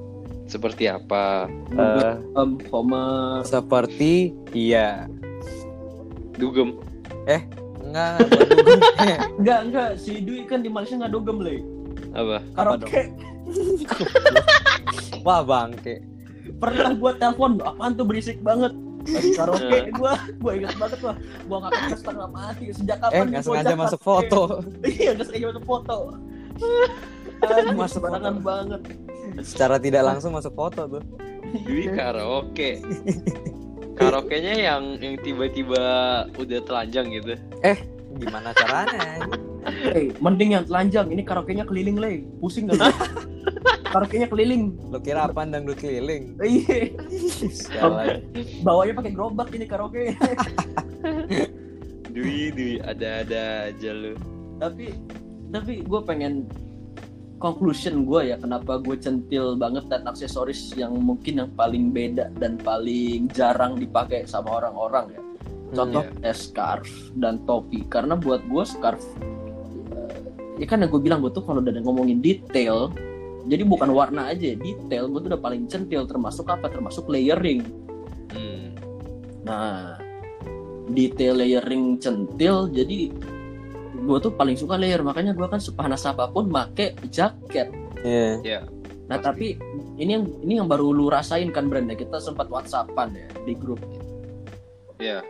Seperti 0.46 0.86
apa? 0.86 1.48
Eh, 1.74 2.14
um, 2.34 2.60
Homer. 2.70 3.42
seperti 3.42 4.30
iya 4.52 5.08
Dugem. 6.34 6.76
Enggak. 7.90 8.14
Enggak, 9.40 9.60
enggak. 9.66 9.90
Si 9.96 10.12
Dwi 10.18 10.44
kan 10.44 10.60
di 10.60 10.70
Malaysia 10.70 10.94
nggak 10.94 11.10
dogem, 11.10 11.38
Le. 11.38 11.56
Apa? 12.12 12.38
Karaoke. 12.54 13.02
wah 15.20 15.42
bangke 15.42 16.00
Pernah 16.56 16.94
gua 16.94 17.12
telepon, 17.14 17.58
apaan 17.60 17.92
tuh 17.92 18.04
berisik 18.04 18.38
banget. 18.40 18.70
Lagi 19.02 19.32
karaoke 19.32 19.78
gua, 19.92 20.12
gua 20.38 20.52
ingat 20.54 20.74
banget 20.76 20.98
wah. 21.00 21.16
Gua 21.44 21.58
ngakak 21.64 21.82
ke 21.82 21.96
setengah 21.96 22.28
mati. 22.28 22.64
Sejak 22.70 22.96
eh 22.96 23.00
kapan 23.02 23.24
nggak 23.26 23.40
gua 23.40 23.48
sengaja 23.48 23.64
karaoke? 23.64 23.82
masuk 23.82 24.00
foto 24.00 24.40
Iya, 24.92 25.10
nggak 25.14 25.26
sengaja 25.26 25.46
masuk 25.48 25.64
foto. 25.64 25.96
Aduh, 27.40 27.72
Masuk 27.72 28.00
foto. 28.02 28.30
banget. 28.40 28.80
secara 29.40 29.76
tidak 29.78 30.02
langsung 30.04 30.34
masuk 30.34 30.52
foto 30.52 30.80
tuh 30.90 31.02
Dwi 31.64 31.88
karaoke. 31.88 32.70
Karaoke-nya 34.00 34.54
yang 34.56 34.96
yang 34.96 35.14
tiba-tiba 35.20 35.82
udah 36.32 36.60
telanjang 36.64 37.06
gitu. 37.12 37.36
gimana 38.16 38.50
caranya 38.56 39.20
Eh, 39.92 40.08
mending 40.18 40.56
yang 40.56 40.64
telanjang. 40.64 41.12
Ini 41.12 41.20
karaoke-nya 41.20 41.68
keliling, 41.68 42.00
Le. 42.00 42.24
Pusing 42.40 42.72
nggak? 42.72 42.80
lu? 42.80 42.88
karaoke-nya 43.92 44.28
keliling. 44.32 44.72
lo 44.88 44.98
kira 45.04 45.28
apa 45.28 45.44
dangdut 45.44 45.76
keliling 45.76 46.32
Iya. 46.40 46.96
Bawanya 48.64 48.96
pakai 48.96 49.12
gerobak 49.12 49.52
ini 49.52 49.68
karaoke. 49.68 50.16
Dwi, 52.10 52.50
Dwi, 52.56 52.70
ada-ada 52.82 53.68
aja 53.70 53.90
lu. 53.92 54.16
tapi 54.60 54.92
tapi 55.50 55.80
gue 55.80 56.00
pengen 56.04 56.44
conclusion 57.40 58.04
gue 58.04 58.30
ya 58.30 58.36
kenapa 58.36 58.76
gue 58.78 58.94
centil 59.00 59.56
banget 59.56 59.88
dan 59.88 60.04
aksesoris 60.04 60.76
yang 60.76 60.92
mungkin 60.94 61.40
yang 61.40 61.50
paling 61.56 61.88
beda 61.90 62.28
dan 62.36 62.60
paling 62.60 63.26
jarang 63.32 63.80
dipakai 63.80 64.28
sama 64.28 64.60
orang-orang 64.60 65.16
ya 65.16 65.20
contoh 65.72 66.04
Iya. 66.04 66.30
eh, 66.30 66.36
scarf 66.36 66.90
dan 67.16 67.40
topi 67.48 67.88
karena 67.88 68.14
buat 68.14 68.44
gue 68.44 68.64
scarf 68.68 69.00
eh, 69.96 70.20
ya 70.60 70.66
kan 70.68 70.84
yang 70.84 70.92
gue 70.92 71.00
bilang 71.00 71.24
gue 71.24 71.32
tuh 71.32 71.40
kalau 71.40 71.64
udah 71.64 71.72
ngomongin 71.80 72.20
detail 72.20 72.92
jadi 73.48 73.64
bukan 73.64 73.88
warna 73.88 74.28
aja 74.28 74.52
detail 74.52 75.08
gue 75.08 75.24
tuh 75.24 75.30
udah 75.32 75.40
paling 75.40 75.64
centil 75.64 76.04
termasuk 76.04 76.44
apa 76.46 76.68
termasuk 76.68 77.08
layering 77.08 77.64
Hmm. 78.30 78.70
Nah, 79.42 79.98
detail 80.86 81.42
layering 81.42 81.98
centil 81.98 82.70
jadi 82.70 83.10
gue 84.00 84.18
tuh 84.18 84.32
paling 84.32 84.56
suka 84.56 84.74
layer 84.74 85.00
makanya 85.00 85.36
gue 85.36 85.44
kan 85.44 85.60
sepanas 85.60 86.04
apa 86.04 86.26
pun 86.26 86.48
make 86.48 86.96
jaket. 87.12 87.68
Iya. 88.00 88.64
Nah 89.06 89.18
Pasti. 89.18 89.26
tapi 89.26 89.46
ini 89.98 90.10
yang 90.16 90.24
ini 90.40 90.52
yang 90.56 90.68
baru 90.70 90.88
lu 90.90 91.10
rasain 91.10 91.50
kan 91.50 91.68
Brenda 91.68 91.92
kita 91.92 92.16
sempat 92.16 92.48
WhatsAppan 92.48 93.12
ya 93.12 93.28
di 93.44 93.52
grup 93.52 93.82
Iya. 94.96 95.20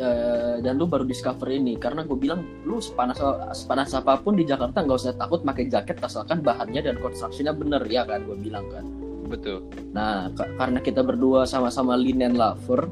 Eh, 0.00 0.56
dan 0.64 0.80
lu 0.80 0.88
baru 0.88 1.04
discover 1.04 1.52
ini 1.52 1.76
karena 1.76 2.08
gue 2.08 2.16
bilang 2.16 2.40
lu 2.64 2.80
sepanas 2.80 3.20
sepanas 3.52 3.92
apa 3.92 4.16
pun 4.16 4.32
di 4.32 4.48
Jakarta 4.48 4.80
nggak 4.80 4.96
usah 4.96 5.12
takut 5.12 5.44
pakai 5.44 5.68
jaket 5.68 6.00
asalkan 6.00 6.40
bahannya 6.40 6.80
dan 6.80 6.96
konstruksinya 6.96 7.52
bener 7.52 7.84
ya 7.84 8.08
kan 8.08 8.24
gue 8.24 8.36
bilang 8.40 8.64
kan. 8.72 8.88
Betul. 9.28 9.62
Nah, 9.92 10.32
ka- 10.32 10.48
karena 10.56 10.80
kita 10.80 11.04
berdua 11.04 11.44
sama-sama 11.46 11.94
linen 11.94 12.34
lover, 12.34 12.88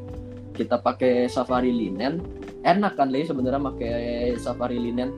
kita 0.59 0.83
pakai 0.83 1.31
safari 1.31 1.71
linen. 1.71 2.19
Enak 2.67 2.99
kan, 2.99 3.15
Le, 3.15 3.23
sebenarnya 3.23 3.63
pakai 3.63 3.95
safari 4.35 4.83
linen. 4.83 5.15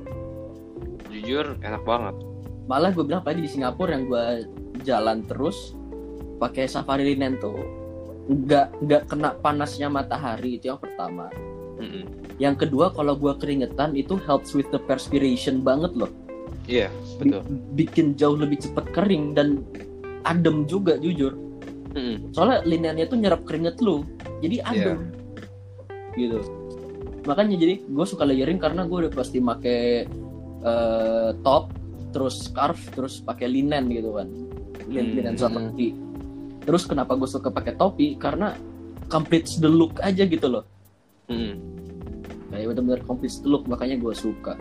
Jujur 1.08 1.56
enak 1.64 1.80
banget. 1.88 2.14
Malah 2.68 2.92
gue 2.92 3.02
bilang 3.02 3.24
tadi 3.24 3.40
di 3.42 3.50
Singapura 3.50 3.96
yang 3.96 4.04
gue 4.06 4.24
jalan 4.84 5.24
terus 5.24 5.72
pakai 6.36 6.68
safari 6.68 7.16
linen 7.16 7.40
tuh 7.40 7.56
nggak 8.30 8.86
nggak 8.86 9.02
kena 9.10 9.34
panasnya 9.40 9.88
matahari 9.88 10.60
itu 10.60 10.70
yang 10.70 10.78
pertama. 10.78 11.32
Mm-mm. 11.80 12.04
Yang 12.36 12.68
kedua 12.68 12.92
kalau 12.92 13.16
gue 13.16 13.32
keringetan 13.40 13.96
itu 13.96 14.20
helps 14.28 14.52
with 14.52 14.68
the 14.70 14.78
perspiration 14.84 15.64
banget 15.64 15.96
loh. 15.96 16.12
Iya, 16.70 16.92
Bi- 17.18 17.32
betul. 17.34 17.42
bikin 17.74 18.06
jauh 18.14 18.38
lebih 18.38 18.62
cepat 18.62 18.86
kering 18.94 19.34
dan 19.34 19.66
adem 20.24 20.68
juga 20.68 21.00
jujur 21.00 21.32
Mm-mm. 21.96 22.30
soalnya 22.30 22.62
linennya 22.62 23.08
tuh 23.10 23.18
nyerap 23.18 23.42
keringet 23.42 23.80
lu 23.82 24.06
jadi 24.44 24.62
adem 24.62 25.10
gitu. 26.28 26.38
Makanya 27.24 27.56
jadi 27.56 27.74
gue 27.84 28.06
suka 28.08 28.24
layering 28.24 28.60
karena 28.60 28.84
gue 28.88 29.06
udah 29.06 29.12
pasti 29.12 29.38
make 29.40 30.08
eh, 30.60 31.30
top 31.40 31.72
terus 32.10 32.50
scarf 32.50 32.80
terus 32.92 33.22
pakai 33.22 33.46
linen 33.48 33.88
gitu 33.92 34.16
kan. 34.16 34.28
Linen, 34.90 35.06
Hmm. 35.06 35.16
linen 35.16 35.34
seperti 35.38 35.88
terus 36.60 36.84
kenapa 36.84 37.16
gue 37.16 37.26
suka 37.26 37.48
pakai 37.48 37.74
topi? 37.74 38.14
Karena 38.20 38.52
completes 39.10 39.58
the 39.58 39.66
look 39.66 39.98
aja 40.04 40.22
gitu 40.28 40.46
loh. 40.46 40.64
Mm-mm. 41.30 41.54
kayak 42.50 42.74
bener-bener 42.74 43.02
completes 43.06 43.38
the 43.38 43.46
look 43.46 43.62
makanya 43.70 43.94
gue 43.94 44.10
suka. 44.10 44.58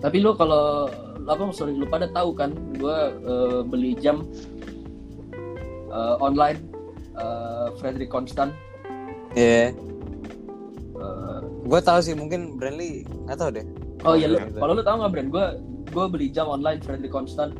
Tapi 0.00 0.16
lu 0.22 0.32
kalau 0.38 0.86
apa 1.26 1.50
sorry 1.54 1.74
lu 1.74 1.86
pada 1.86 2.10
tahu 2.10 2.34
kan 2.34 2.54
gue 2.78 2.96
eh, 3.26 3.60
beli 3.66 3.98
jam 3.98 4.22
eh, 5.90 6.16
online 6.22 6.58
eh, 7.18 7.68
Frederick 7.78 8.10
Constant 8.10 8.54
Iya. 9.32 9.70
Eh, 9.70 11.40
Gue 11.62 11.80
tahu 11.80 12.00
sih 12.00 12.12
mungkin 12.12 12.56
Brandly 12.56 13.06
nggak 13.24 13.38
tahu 13.38 13.50
deh. 13.52 13.66
oh 14.02 14.14
iya 14.14 14.26
lu 14.26 14.36
Gitu. 14.38 14.56
kalau 14.56 14.72
lu 14.72 14.80
tahu 14.80 14.96
nggak 14.98 15.12
brand 15.12 15.28
gue 15.28 15.46
gue 15.86 16.04
beli 16.08 16.26
jam 16.28 16.46
online 16.46 16.80
Frederick 16.80 17.10
Constant 17.10 17.52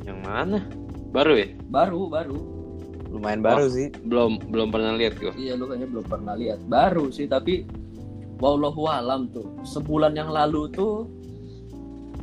Yang 0.00 0.18
mana? 0.22 0.58
Baru 1.10 1.34
ya? 1.34 1.48
baru 1.66 2.06
baru 2.08 2.38
Lumayan 3.10 3.40
baru 3.40 3.66
sih. 3.68 3.94
Belum 4.02 4.38
belum 4.44 4.68
pernah 4.68 4.90
lihat 4.92 5.14
gue. 5.16 5.30
iya 5.34 5.54
lu 5.54 5.66
kayaknya 5.66 5.86
belum 5.88 6.04
pernah 6.04 6.34
lihat 6.34 6.58
baru 6.64 7.10
sih 7.10 7.26
tapi 7.26 7.66
wallahu 8.36 8.86
alam 8.86 9.28
tuh 9.28 9.46
sebulan 9.62 10.12
yang 10.12 10.28
lalu 10.28 10.66
tuh 10.68 11.06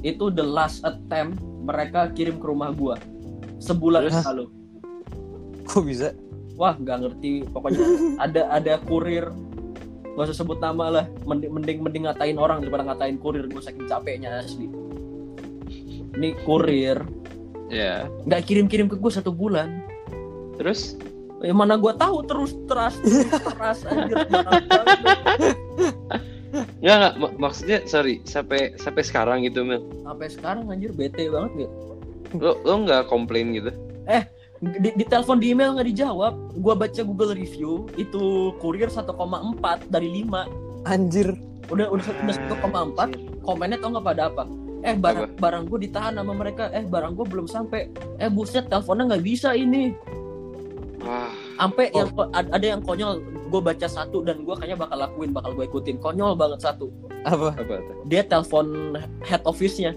itu 0.02 0.28
the 0.30 0.42
last 0.42 0.82
attempt 0.82 1.38
mereka 1.62 2.10
kirim 2.10 2.36
ke 2.36 2.46
rumah 2.46 2.72
gua 2.72 2.98
sebulan 3.58 4.04
Terus? 4.04 4.14
yang 4.16 4.28
lalu 4.28 4.46
Kok 5.64 5.84
bisa? 5.86 6.10
Wah 6.62 6.78
nggak 6.78 6.98
ngerti 7.02 7.42
pokoknya 7.50 7.82
ada 8.22 8.42
ada 8.54 8.74
kurir 8.86 9.34
gak 10.14 10.28
usah 10.30 10.38
sebut 10.46 10.62
nama 10.62 11.02
lah 11.02 11.06
mending 11.26 11.50
mending, 11.58 11.78
mending 11.82 12.04
ngatain 12.06 12.38
orang 12.38 12.62
daripada 12.62 12.86
ngatain 12.86 13.18
kurir 13.18 13.50
gue 13.50 13.64
saking 13.64 13.90
capeknya 13.90 14.46
asli 14.46 14.70
ini 16.14 16.38
kurir 16.46 17.02
Ya. 17.72 18.04
nggak 18.28 18.52
kirim 18.52 18.68
kirim 18.68 18.92
ke 18.92 19.00
gue 19.00 19.08
satu 19.10 19.32
bulan 19.32 19.82
Terus? 20.62 20.94
Ya 21.42 21.58
mana 21.58 21.74
gua 21.74 21.98
tahu 21.98 22.22
terus 22.22 22.54
teras 22.70 22.94
teras 23.50 23.82
anjir. 23.90 24.14
Nggak, 26.86 26.96
nggak. 27.02 27.14
Mak- 27.18 27.38
maksudnya 27.42 27.82
sorry 27.90 28.22
sampai 28.30 28.78
sampai 28.78 29.02
sekarang 29.02 29.42
gitu 29.42 29.66
Mel. 29.66 29.82
sampai 30.06 30.28
sekarang 30.30 30.70
anjir 30.70 30.94
bete 30.94 31.34
banget 31.34 31.66
gitu. 31.66 31.74
Lo 32.38 32.62
lo 32.62 32.86
nggak 32.86 33.10
komplain 33.10 33.58
gitu? 33.58 33.74
Di, 34.62 34.94
di 34.94 35.02
telepon 35.04 35.42
di 35.42 35.52
email 35.52 35.74
nggak 35.74 35.90
dijawab. 35.90 36.34
Gua 36.62 36.78
baca 36.78 37.02
Google 37.02 37.34
review 37.34 37.90
itu 37.98 38.22
kurir 38.58 38.88
1,4 38.88 39.10
dari 39.90 40.22
5. 40.22 40.86
Anjir. 40.86 41.34
Udah 41.68 41.90
udah 41.90 42.06
udah 42.06 42.36
1,4 42.38 43.42
komennya 43.42 43.78
tau 43.82 43.90
nggak 43.90 44.06
pada 44.06 44.24
apa? 44.30 44.44
Eh 44.82 44.94
barang 44.94 45.38
barang 45.38 45.64
gue 45.66 45.80
ditahan 45.86 46.14
sama 46.14 46.34
mereka. 46.34 46.70
Eh 46.70 46.82
barang 46.82 47.14
gue 47.14 47.26
belum 47.26 47.46
sampai. 47.46 47.90
Eh 48.18 48.30
buset 48.30 48.66
teleponnya 48.66 49.14
nggak 49.14 49.24
bisa 49.24 49.54
ini. 49.54 49.94
Wah. 51.02 51.30
Sampai 51.58 51.90
Oh. 51.94 52.02
yang 52.02 52.10
ada 52.50 52.66
yang 52.66 52.82
konyol. 52.82 53.22
Gue 53.50 53.62
baca 53.62 53.86
satu 53.86 54.22
dan 54.22 54.42
gue 54.42 54.56
kayaknya 54.56 54.78
bakal 54.80 54.98
lakuin, 55.00 55.30
bakal 55.32 55.54
gue 55.54 55.66
ikutin. 55.66 55.98
Konyol 55.98 56.34
banget 56.34 56.62
satu. 56.62 56.90
Apa? 57.26 57.54
Apa? 57.54 57.76
Dia 58.06 58.22
telepon 58.24 58.98
head 59.22 59.42
office-nya. 59.44 59.94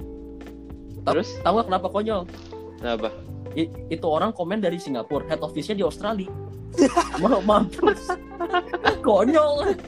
Tau- 1.05 1.16
Terus? 1.16 1.32
Tahu 1.41 1.53
nggak 1.55 1.66
kenapa 1.69 1.89
konyol? 1.89 2.23
Apa? 2.81 3.09
I- 3.55 3.70
itu 3.89 4.02
orang 4.05 4.31
komen 4.31 4.59
dari 4.59 4.76
Singapura, 4.76 5.24
head 5.26 5.40
office-nya 5.40 5.78
di 5.78 5.85
Australia. 5.85 6.31
Mau 7.22 7.39
mampus. 7.40 8.10
Konyol. 9.01 9.78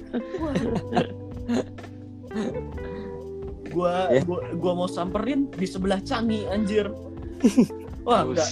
gua, 3.69 4.09
Ya. 4.09 4.23
gua 4.23 4.41
gua 4.55 4.73
mau 4.75 4.89
samperin 4.89 5.51
di 5.51 5.67
sebelah 5.67 5.99
Canggih 6.01 6.47
anjir. 6.49 6.87
Wah, 8.07 8.23
enggak, 8.23 8.49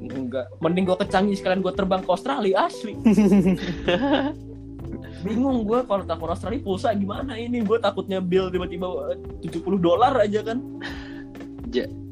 enggak. 0.00 0.46
Mending 0.58 0.84
gua 0.84 0.96
ke 0.96 1.06
Canggih 1.06 1.36
sekalian 1.36 1.60
gua 1.60 1.76
terbang 1.76 2.00
ke 2.00 2.08
Australia 2.08 2.66
asli. 2.66 2.96
Bingung 5.18 5.66
gua 5.66 5.82
kalau 5.82 6.06
telepon 6.06 6.30
Australia 6.30 6.62
pulsa 6.62 6.94
gimana 6.94 7.36
ini? 7.36 7.60
Gua 7.60 7.76
takutnya 7.76 8.18
bill 8.18 8.48
tiba-tiba 8.48 9.12
eh, 9.12 9.18
70 9.44 9.60
dolar 9.78 10.14
aja 10.16 10.40
kan. 10.42 10.58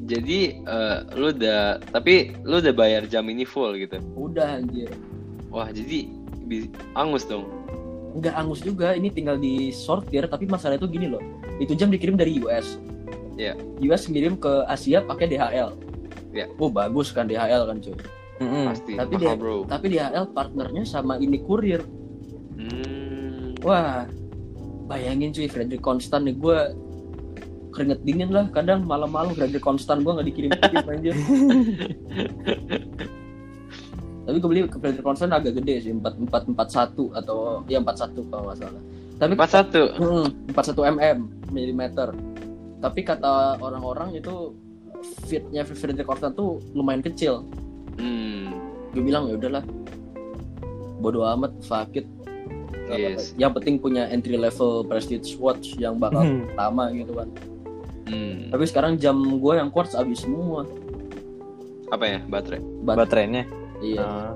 Jadi 0.03 0.39
eh, 0.57 0.97
lu 1.13 1.29
udah 1.29 1.61
tapi 1.83 2.31
lu 2.41 2.57
udah 2.57 2.71
bayar 2.71 3.03
jam 3.05 3.25
ini 3.25 3.43
full 3.43 3.75
gitu. 3.75 3.99
Udah 4.13 4.57
anjir. 4.57 4.87
Wah, 5.47 5.67
jadi 5.67 6.07
angus 6.93 7.23
dong. 7.23 7.43
nggak 8.09 8.33
angus 8.33 8.59
juga 8.59 8.91
ini 8.91 9.11
tinggal 9.11 9.35
di 9.35 9.69
sortir 9.69 10.25
tapi 10.25 10.47
masalah 10.47 10.73
itu 10.73 10.89
gini 10.89 11.05
loh 11.05 11.21
itu 11.57 11.75
jam 11.75 11.85
dikirim 11.87 12.15
dari 12.15 12.41
US 12.41 12.81
Iya. 13.35 13.53
US 13.83 14.07
ngirim 14.07 14.33
ke 14.33 14.65
Asia 14.65 15.05
pakai 15.05 15.29
DHL 15.29 15.77
Iya. 16.31 16.49
oh 16.55 16.65
bagus 16.65 17.11
kan 17.11 17.25
DHL 17.25 17.67
kan 17.67 17.77
cuy 17.77 17.93
Mm-mm. 18.39 18.65
Pasti 18.65 18.91
Tapi 18.95 19.13
mahal, 19.13 19.21
dia- 19.21 19.37
Bro. 19.37 19.55
tapi 19.67 19.85
DHL 19.91 20.25
partnernya 20.31 20.81
sama 20.81 21.19
ini 21.19 21.37
kurir 21.37 21.85
Hmm. 22.55 23.53
wah 23.59 24.09
bayangin 24.87 25.29
cuy 25.29 25.45
Frederick 25.45 25.83
Constant 25.83 26.25
nih 26.25 26.33
gue 26.33 26.57
keringet 27.77 28.01
dingin 28.01 28.33
lah 28.33 28.49
kadang 28.49 28.89
malam-malam 28.89 29.37
Frederick 29.37 29.61
Constant 29.61 30.01
gue 30.01 30.09
nggak 30.09 30.27
dikirim 30.33 30.49
kirim 30.57 30.87
aja 30.89 31.11
tapi 34.27 34.37
gue 34.41 34.49
beli 34.49 34.65
ke 34.65 34.81
Frederick 34.81 35.05
Constant 35.05 35.37
agak 35.37 35.61
gede 35.61 35.85
sih 35.85 35.93
empat 35.93 36.17
empat 36.17 36.49
empat 36.49 36.67
satu 36.73 37.13
atau 37.13 37.61
ya 37.69 37.77
empat 37.77 38.01
satu 38.01 38.25
kalau 38.27 38.49
nggak 38.49 38.59
salah 38.65 38.81
tapi 39.17 39.33
41. 39.33 39.97
Hmm, 39.97 40.25
41 40.53 40.93
mm 40.93 41.19
milimeter. 41.49 42.13
Tapi 42.77 43.01
kata 43.01 43.57
orang-orang 43.57 44.13
itu 44.13 44.53
fitnya 45.25 45.65
Frederick 45.65 46.05
Constant 46.05 46.37
tuh 46.37 46.61
lumayan 46.77 47.01
kecil. 47.01 47.41
Hmm. 47.97 48.53
Gue 48.93 49.01
bilang 49.01 49.25
ya 49.25 49.41
udahlah. 49.41 49.65
Bodoh 51.01 51.25
amat, 51.33 51.53
sakit. 51.65 52.05
Yes. 52.93 53.33
Yang 53.35 53.61
penting 53.61 53.75
punya 53.81 54.05
entry 54.07 54.37
level 54.37 54.85
prestige 54.85 55.35
watch 55.41 55.75
yang 55.81 55.97
bakal 55.97 56.23
Hmm. 56.23 56.45
lama 56.53 56.93
gitu 56.93 57.17
kan. 57.17 57.27
Hmm. 58.07 58.49
Tapi 58.49 58.63
sekarang 58.63 58.95
jam 58.95 59.13
gue 59.19 59.53
yang 59.53 59.67
quartz 59.67 59.93
habis 59.93 60.23
semua. 60.23 60.63
Apa 61.87 62.03
ya? 62.03 62.19
Baterai. 62.23 62.59
Bat- 62.81 62.97
Baterainya. 62.97 63.43
iya. 63.77 64.01
Ah, 64.01 64.31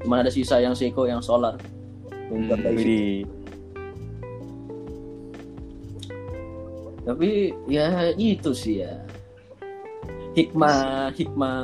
Cuman 0.00 0.20
ada 0.20 0.30
sisa 0.30 0.58
yang 0.58 0.72
Seiko 0.72 1.04
yang 1.04 1.20
solar. 1.20 1.56
Hmm. 2.28 2.48
Widih. 2.68 3.24
Tapi 7.02 7.50
ya 7.66 7.86
itu 8.14 8.52
sih 8.52 8.80
ya. 8.80 9.02
Hikmah 10.32 11.12
hikmah 11.12 11.58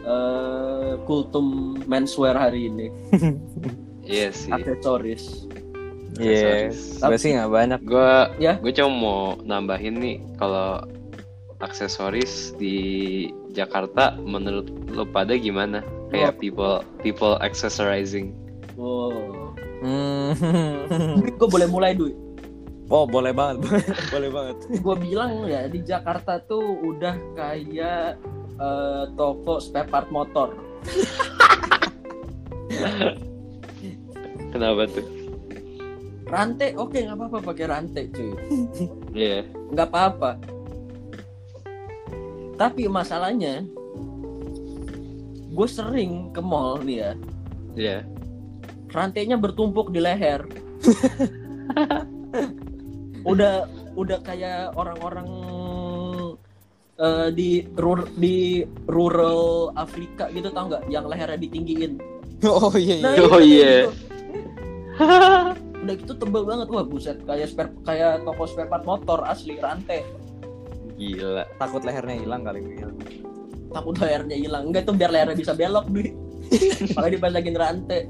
eh, 0.00 0.92
kultum 1.04 1.76
menswear 1.84 2.32
hari 2.32 2.70
ini 2.70 2.88
Iya 4.06 4.32
sih. 4.32 4.48
aksesoris. 4.48 5.44
Iya. 6.16 6.70
Aksesoris. 6.70 7.00
Gue 7.00 7.18
sih 7.18 7.30
nggak 7.36 7.52
banyak. 7.52 7.80
Gue 7.84 8.10
Ya. 8.40 8.54
gue 8.56 8.72
cuma 8.72 8.90
mau 8.90 9.20
nambahin 9.40 9.96
nih 10.00 10.16
kalau 10.36 10.80
aksesoris 11.60 12.52
di 12.56 12.76
Jakarta 13.52 14.16
menurut 14.20 14.68
lo 14.92 15.04
pada 15.08 15.36
gimana? 15.36 15.80
Kayak 16.12 16.40
people 16.40 16.84
people 17.00 17.36
accessorizing. 17.40 18.32
Wow. 18.76 19.52
Hmm. 19.80 20.32
Gue 21.36 21.48
boleh 21.48 21.68
mulai 21.68 21.92
dulu. 21.92 22.12
Oh 22.86 23.02
boleh 23.02 23.34
banget, 23.34 23.66
boleh 24.14 24.30
banget. 24.30 24.56
Gue 24.78 24.94
bilang 24.94 25.42
ya 25.50 25.66
di 25.66 25.82
Jakarta 25.82 26.38
tuh 26.38 26.62
udah 26.86 27.18
kayak 27.34 28.14
eh, 28.56 29.04
toko 29.18 29.58
spare 29.58 29.90
part 29.90 30.06
motor. 30.14 30.54
Kenapa 34.54 34.86
tuh? 34.86 35.02
Rantai 36.26 36.74
oke 36.74 36.98
nggak 36.98 37.16
apa-apa 37.16 37.38
pakai 37.54 37.64
rantai 37.70 38.04
cuy. 38.10 38.32
Iya. 39.16 39.46
nggak 39.72 39.88
apa-apa. 39.88 40.30
Tapi 42.56 42.88
masalahnya 42.90 43.64
gue 45.56 45.68
sering 45.70 46.28
ke 46.36 46.40
mall 46.44 46.84
nih 46.84 46.96
ya 47.00 47.12
Iya. 47.76 47.98
rantainya 48.92 49.40
bertumpuk 49.40 49.88
di 49.88 50.00
leher. 50.04 50.44
udah 53.30 53.64
udah 53.96 54.18
kayak 54.20 54.76
orang-orang 54.76 55.28
eh, 57.00 57.28
di 57.32 57.64
rur, 57.76 58.04
di 58.16 58.64
rural 58.88 59.72
Afrika 59.76 60.28
gitu 60.32 60.48
tau 60.52 60.68
nggak 60.68 60.88
yang 60.92 61.08
lehernya 61.08 61.40
ditinggiin. 61.40 61.96
Oh 62.44 62.68
iya 62.76 63.00
iya. 63.00 63.08
Oh, 63.08 63.16
itu 63.16 63.26
kayak 63.32 63.46
iya. 63.48 63.72
gitu. 63.88 63.92
Udah 65.84 65.94
gitu 65.98 66.12
tebel 66.16 66.42
banget 66.48 66.68
wah 66.72 66.84
buset 66.86 67.18
kayak 67.26 67.48
spare 67.52 67.70
kayak 67.84 68.24
toko 68.24 68.44
spare 68.48 68.68
part 68.70 68.84
motor 68.86 69.20
asli 69.26 69.60
rantai. 69.60 70.00
Gila. 70.96 71.44
Takut 71.60 71.84
lehernya 71.84 72.16
hilang 72.16 72.42
kali 72.44 72.60
gitu. 72.64 72.88
takut 73.66 73.96
layarnya 73.98 74.36
hilang 74.40 74.70
enggak 74.72 74.88
tuh 74.88 74.94
biar 74.96 75.10
layarnya 75.12 75.36
bisa 75.36 75.52
belok 75.52 75.84
duit 75.90 76.14
makanya 76.96 77.12
dipasangin 77.18 77.56
rantai 77.58 78.00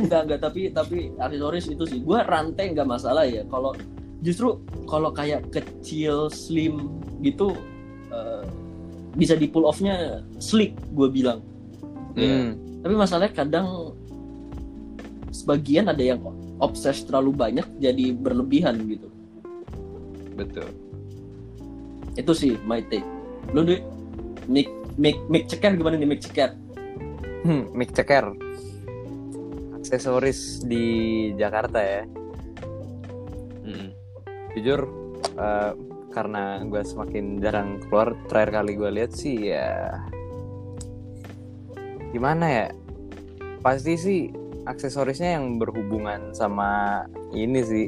enggak 0.00 0.20
enggak 0.24 0.40
tapi 0.40 0.60
tapi 0.72 0.98
aksesoris 1.20 1.66
itu 1.68 1.84
sih 1.84 1.98
gua 2.00 2.24
rantai 2.24 2.72
enggak 2.72 2.88
masalah 2.88 3.26
ya 3.28 3.44
kalau 3.52 3.76
justru 4.24 4.56
kalau 4.88 5.12
kayak 5.12 5.44
kecil 5.52 6.30
slim 6.32 6.88
gitu 7.20 7.52
eh, 8.14 8.46
bisa 9.18 9.36
di 9.36 9.50
pull 9.50 9.68
off-nya 9.68 10.24
slick 10.40 10.72
gue 10.96 11.08
bilang 11.12 11.44
Iya. 12.16 12.28
Hmm. 12.28 12.50
tapi 12.80 12.94
masalahnya 12.96 13.32
kadang 13.36 13.68
sebagian 15.32 15.88
ada 15.88 16.00
yang 16.00 16.20
obses 16.62 17.02
terlalu 17.02 17.34
banyak 17.34 17.66
jadi 17.82 18.14
berlebihan 18.14 18.78
gitu 18.86 19.10
betul 20.38 20.70
itu 22.14 22.32
sih 22.32 22.52
my 22.64 22.80
take 22.86 23.04
lu 23.50 23.66
duit 23.66 23.82
mic 24.46 24.70
mic 24.94 25.18
mic 25.26 25.50
ceker 25.50 25.74
gimana 25.74 25.98
nih 25.98 26.06
mic 26.06 26.22
ceker 26.22 26.54
Hmm, 27.42 27.66
mic 27.74 27.90
ceker. 27.90 28.30
Aksesoris 29.74 30.62
di 30.62 30.86
Jakarta 31.34 31.82
ya. 31.82 32.06
Mm-mm. 33.66 33.90
Jujur 34.54 34.86
eh, 35.34 35.72
karena 36.14 36.62
gue 36.62 36.86
semakin 36.86 37.42
jarang 37.42 37.82
keluar, 37.82 38.14
terakhir 38.30 38.62
kali 38.62 38.72
gue 38.78 38.90
lihat 38.94 39.10
sih 39.10 39.50
ya 39.50 39.90
gimana 42.14 42.46
ya? 42.46 42.66
Pasti 43.58 43.98
sih 43.98 44.30
aksesorisnya 44.66 45.38
yang 45.40 45.58
berhubungan 45.58 46.30
sama 46.32 47.02
ini 47.34 47.60
sih 47.62 47.86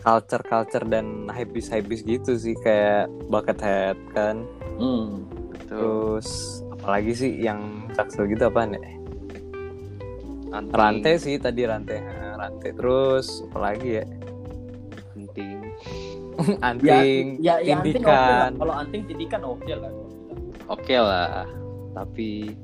culture-culture 0.00 0.88
dan 0.88 1.28
hypebeast-hypebeast 1.28 2.04
gitu 2.08 2.32
sih 2.36 2.56
kayak 2.64 3.08
bucket 3.28 3.60
hat 3.60 3.98
kan. 4.16 4.44
hmm. 4.80 5.28
betul 5.52 5.68
Terus 6.20 6.28
apalagi 6.72 7.12
sih 7.12 7.32
yang 7.44 7.86
jaksel 7.92 8.24
gitu 8.28 8.48
apaan 8.48 8.74
ya? 8.74 8.80
Anting, 10.50 10.74
rantai 10.74 11.14
sih 11.14 11.38
tadi 11.38 11.62
rantai 11.62 12.02
rantai 12.34 12.70
terus 12.74 13.46
apalagi 13.46 14.02
ya 14.02 14.04
anting 15.14 15.58
anting 16.68 17.24
ya, 17.38 17.62
ya 17.62 17.78
anting 17.78 18.02
oke 18.02 18.08
lah. 18.08 18.50
tindikan 18.50 18.50
kalau 18.58 18.74
anting 18.74 19.02
tindikan 19.06 19.40
oke 19.46 19.70
lah 19.70 19.92
oke 20.66 20.96
lah 20.96 21.46
tapi 21.94 22.56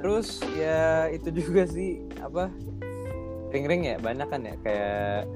terus 0.00 0.28
ya 0.54 0.82
itu 1.08 1.28
juga 1.30 1.62
sih 1.66 2.02
apa 2.18 2.48
ring 3.50 3.64
ring 3.64 3.82
ya 3.84 3.96
banyak 3.98 4.26
kan 4.26 4.40
ya 4.42 4.54
kayak 4.60 5.28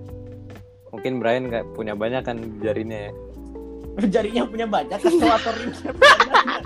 mungkin 0.89 1.13
Brian 1.19 1.47
nggak 1.47 1.65
punya 1.73 1.93
banyak 1.93 2.23
kan 2.23 2.37
jarinya 2.59 3.11
ya 3.11 3.13
jarinya 4.15 4.43
punya 4.47 4.67
banyak 4.67 4.99
atau 4.99 5.29
atau 5.29 5.53
ringnya 5.55 5.91
punya 5.93 6.13
banyak 6.17 6.65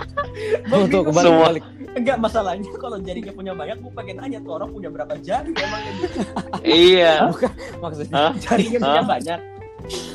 Gua 0.65 0.77
tuh 0.81 0.87
tuh 0.89 1.01
bingung. 1.05 1.05
kebalik 1.05 1.21
Semua. 1.23 1.39
kebalik 1.39 1.63
enggak 1.93 2.17
masalahnya 2.17 2.71
kalau 2.81 2.97
jarinya 2.97 3.31
punya 3.31 3.53
banyak 3.53 3.77
gue 3.77 3.91
pengen 3.93 4.15
nanya 4.17 4.39
tuh 4.41 4.51
orang 4.57 4.69
punya 4.71 4.89
berapa 4.89 5.13
jari 5.19 5.51
emangnya 5.53 5.91
gitu. 5.93 6.17
iya 6.65 7.13
maksudnya 7.83 8.15
Hah? 8.17 8.31
jarinya 8.35 8.79
punya 8.81 9.01
Hah? 9.01 9.09
banyak 9.09 9.39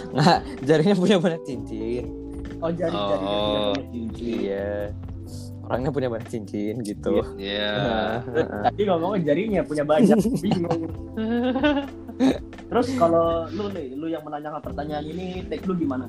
nggak 0.09 0.39
jarinya 0.65 0.95
punya 0.97 1.17
banyak 1.21 1.41
cincin 1.47 2.05
oh 2.59 2.71
jari 2.73 2.97
jarinya 2.97 3.27
punya 3.39 3.59
Oh. 3.61 3.71
banyak 3.71 3.87
cincin 3.93 4.27
iya 4.43 4.73
orangnya 5.69 5.93
punya 5.93 6.09
banyak 6.09 6.29
cincin 6.33 6.81
gitu. 6.81 7.21
Iya. 7.37 7.73
Nah, 7.77 8.17
tadi 8.73 8.83
ngomongnya 8.89 9.21
jarinya 9.33 9.61
punya 9.69 9.85
banyak 9.85 10.17
bingung. 10.45 10.89
Terus 12.73 12.89
kalau 12.97 13.45
lu 13.53 13.69
nih 13.77 13.93
lu 13.93 14.09
yang 14.09 14.25
menanyakan 14.25 14.65
pertanyaan 14.65 15.05
ini 15.05 15.45
take 15.53 15.69
lu 15.69 15.77
gimana? 15.77 16.09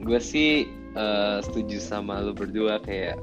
Gue 0.00 0.18
sih 0.18 0.66
eh, 0.96 1.38
setuju 1.44 1.76
sama 1.78 2.24
lu 2.24 2.32
berdua 2.32 2.80
kayak 2.80 3.20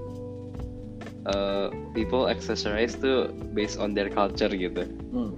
eh, 1.25 1.67
people 1.97 2.29
accessorize 2.29 2.93
tuh 2.93 3.33
based 3.57 3.81
on 3.81 3.97
their 3.97 4.07
culture 4.13 4.53
gitu. 4.53 4.85
Hmm. 5.09 5.33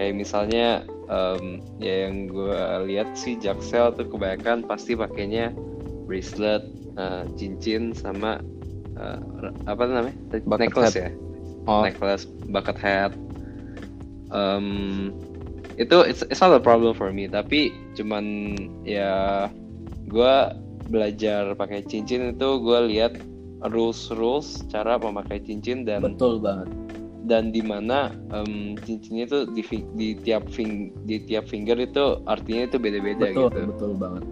kayak 0.00 0.16
misalnya 0.16 0.80
em, 1.12 1.60
ya 1.76 2.08
yang 2.08 2.32
gue 2.32 2.56
lihat 2.88 3.12
sih 3.20 3.36
jaksel 3.36 3.92
tuh 3.92 4.08
kebanyakan 4.08 4.64
pasti 4.64 4.96
pakainya 4.96 5.52
bracelet 6.08 6.64
eh, 6.96 7.28
cincin 7.36 7.92
sama 7.92 8.40
eh, 9.00 9.18
apa 9.64 9.82
namanya? 9.88 10.16
Bucket 10.44 10.60
necklace 10.68 10.96
hat. 10.96 11.04
ya? 11.08 11.10
Oh. 11.64 11.82
Necklace 11.84 12.24
bucket 12.48 12.78
hat 12.80 13.12
Em, 14.30 15.10
itu 15.74 15.96
it's, 16.06 16.22
it's 16.30 16.38
not 16.38 16.54
a 16.54 16.62
problem 16.62 16.94
for 16.94 17.10
me 17.10 17.26
tapi 17.26 17.74
cuman 17.98 18.24
ya 18.86 19.48
gue 20.06 20.34
belajar 20.90 21.54
pakai 21.58 21.82
cincin 21.86 22.34
itu 22.34 22.48
gue 22.62 22.78
lihat 22.94 23.18
rules 23.74 24.10
rules 24.14 24.66
cara 24.70 24.98
memakai 24.98 25.42
cincin 25.42 25.82
dan 25.82 26.02
betul 26.06 26.38
banget. 26.38 26.68
dan 27.26 27.50
di 27.50 27.62
mana 27.62 28.14
em, 28.30 28.78
cincinnya 28.86 29.26
itu 29.26 29.38
di, 29.50 29.62
di 29.98 30.08
tiap 30.22 30.46
fing, 30.54 30.94
di 31.06 31.26
tiap 31.26 31.50
finger 31.50 31.76
itu 31.78 32.22
artinya 32.30 32.70
itu 32.70 32.76
beda-beda 32.78 33.26
betul 33.34 33.48
gitu. 33.50 33.60
betul 33.74 33.92
banget 33.98 34.24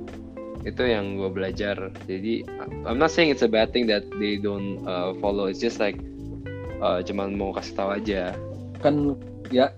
itu 0.66 0.82
yang 0.82 1.18
gue 1.18 1.30
belajar. 1.30 1.76
Jadi 2.10 2.42
I'm 2.86 2.98
not 2.98 3.14
saying 3.14 3.30
it's 3.30 3.44
a 3.44 3.50
bad 3.50 3.70
thing 3.70 3.86
that 3.90 4.06
they 4.18 4.40
don't 4.40 4.82
uh, 4.88 5.14
follow. 5.22 5.46
It's 5.46 5.62
just 5.62 5.78
like 5.78 5.98
uh, 6.82 7.04
cuman 7.04 7.38
mau 7.38 7.54
kasih 7.54 7.74
tahu 7.78 7.90
aja. 7.94 8.22
Kan 8.82 9.14
ya. 9.52 9.70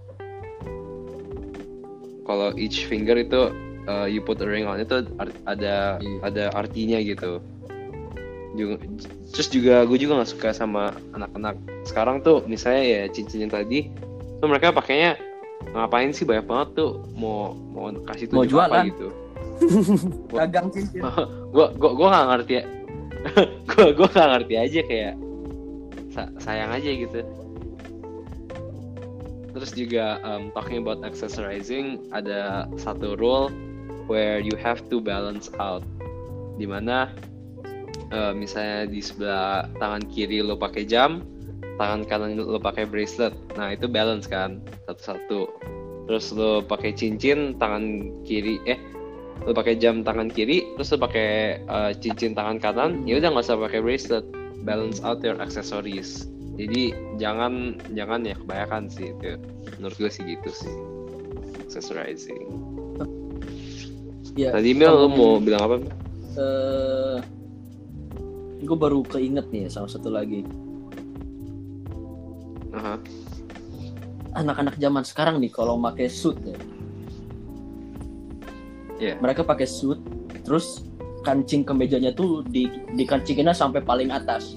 Kalau 2.25 2.55
each 2.55 2.87
finger 2.87 3.19
itu 3.19 3.51
uh, 3.91 4.07
you 4.07 4.23
put 4.23 4.39
a 4.39 4.47
ring 4.47 4.65
on 4.65 4.79
itu 4.79 5.03
ada 5.51 5.99
Iya. 5.99 6.19
ada 6.23 6.45
artinya 6.55 6.99
gitu. 7.03 7.43
Juga, 8.55 8.83
terus 9.31 9.49
juga 9.51 9.87
gue 9.87 9.99
juga 9.99 10.23
nggak 10.23 10.31
suka 10.31 10.51
sama 10.55 10.95
anak-anak. 11.15 11.55
Sekarang 11.87 12.23
tuh 12.23 12.43
misalnya 12.47 12.83
ya 12.83 13.03
cincin 13.11 13.47
yang 13.47 13.53
tadi 13.53 13.91
tuh 14.43 14.47
mereka 14.47 14.75
pakainya 14.75 15.19
ngapain 15.75 16.11
sih? 16.15 16.27
Banyak 16.27 16.47
banget 16.47 16.69
tuh. 16.79 17.03
Mau 17.15 17.55
mau 17.75 17.91
kasih 18.11 18.31
Mau 18.31 18.47
tunjuk 18.47 18.59
apa 18.59 18.87
gitu 18.87 19.11
dagang 20.37 20.69
cincin. 20.73 21.03
Gue 21.53 21.67
gue 21.77 21.91
gue 21.95 22.09
nggak 22.09 22.29
ngerti 22.33 22.53
ya. 22.61 22.65
Gue 23.69 23.93
gue 23.93 24.09
nggak 24.09 24.29
ngerti 24.33 24.55
aja 24.57 24.81
kayak 24.89 25.15
sa- 26.13 26.33
sayang 26.41 26.73
aja 26.73 26.89
gitu. 26.89 27.21
Terus 29.51 29.71
juga 29.77 30.23
um, 30.25 30.49
talking 30.57 30.81
about 30.81 31.05
accessorizing 31.05 32.01
ada 32.17 32.65
satu 32.81 33.19
rule 33.21 33.53
where 34.09 34.41
you 34.41 34.57
have 34.57 34.81
to 34.89 35.05
balance 35.05 35.53
out. 35.61 35.85
Di 36.57 36.65
mana 36.65 37.13
uh, 38.15 38.33
misalnya 38.33 38.89
di 38.89 39.05
sebelah 39.05 39.69
tangan 39.77 40.07
kiri 40.09 40.41
lo 40.41 40.57
pakai 40.57 40.89
jam 40.89 41.21
tangan 41.81 42.05
kanan 42.05 42.37
lo 42.37 42.61
pakai 42.61 42.85
bracelet. 42.85 43.33
Nah 43.57 43.73
itu 43.73 43.89
balance 43.89 44.29
kan 44.29 44.61
satu-satu. 44.85 45.49
Terus 46.09 46.27
lo 46.37 46.61
pakai 46.61 46.93
cincin 46.93 47.57
tangan 47.57 48.13
kiri 48.25 48.61
eh 48.69 48.77
lo 49.49 49.57
pakai 49.57 49.81
jam 49.81 50.05
tangan 50.05 50.29
kiri 50.29 50.69
terus 50.77 50.93
lo 50.93 51.01
pakai 51.01 51.61
uh, 51.65 51.91
cincin 51.97 52.37
tangan 52.37 52.61
kanan 52.61 52.91
ya 53.09 53.17
udah 53.17 53.33
nggak 53.33 53.47
usah 53.47 53.57
pakai 53.57 53.81
bracelet. 53.81 54.27
Balance 54.61 55.01
out 55.01 55.25
your 55.25 55.41
accessories. 55.41 56.29
Jadi 56.61 56.93
jangan 57.17 57.81
jangan 57.97 58.21
ya 58.29 58.37
kebanyakan 58.37 58.93
sih 58.93 59.17
itu. 59.17 59.41
Menurut 59.81 59.97
gue 59.97 60.11
sih 60.13 60.21
gitu 60.29 60.53
sih. 60.53 60.75
Accessorizing. 61.65 62.45
Ya 64.37 64.53
tadi 64.53 64.77
Mel 64.77 64.93
ngomong- 64.93 65.17
mau 65.17 65.41
bilang 65.41 65.63
apa 65.65 65.77
eh 66.37 67.19
gue 68.61 68.77
baru 68.77 69.01
keinget 69.09 69.49
nih 69.49 69.73
sama 69.73 69.89
satu 69.89 70.13
lagi. 70.13 70.45
Anak-anak 74.37 74.77
zaman 74.77 75.03
sekarang 75.09 75.41
nih 75.41 75.51
kalau 75.51 75.81
pakai 75.81 76.07
suit 76.13 76.37
ya 76.45 76.55
Iya. 79.01 79.17
mereka 79.17 79.43
pakai 79.43 79.65
suit 79.65 79.97
terus 80.45 80.85
kancing 81.21 81.65
kemejanya 81.65 82.13
tuh 82.13 82.45
di 82.45 82.65
dikancinginnya 82.93 83.53
sampai 83.53 83.81
paling 83.81 84.09
atas 84.09 84.57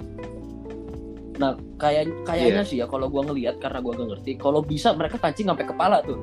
nah 1.33 1.55
kayak 1.75 2.11
kayaknya 2.23 2.61
Iya. 2.61 2.69
sih 2.69 2.77
ya 2.77 2.85
kalau 2.85 3.07
gua 3.07 3.23
ngelihat 3.23 3.57
karena 3.57 3.79
gua 3.79 3.95
gak 3.95 4.09
ngerti 4.11 4.31
kalau 4.35 4.61
bisa 4.61 4.91
mereka 4.91 5.17
kancing 5.17 5.47
sampai 5.47 5.65
kepala 5.65 6.03
tuh 6.03 6.19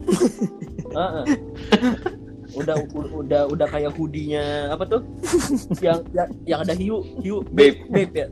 Heeh. 0.90 1.24
udah 2.50 2.76
u- 2.82 3.12
udah 3.20 3.46
udah 3.46 3.66
kayak 3.68 3.94
hoodie-nya 3.94 4.74
apa 4.74 4.82
tuh 4.82 5.06
yang 5.78 6.02
yang, 6.10 6.28
yang 6.44 6.60
ada 6.60 6.74
hiu 6.74 6.98
hiu 7.22 7.46
Babe. 7.46 7.86
babe 7.86 8.10
ya 8.10 8.26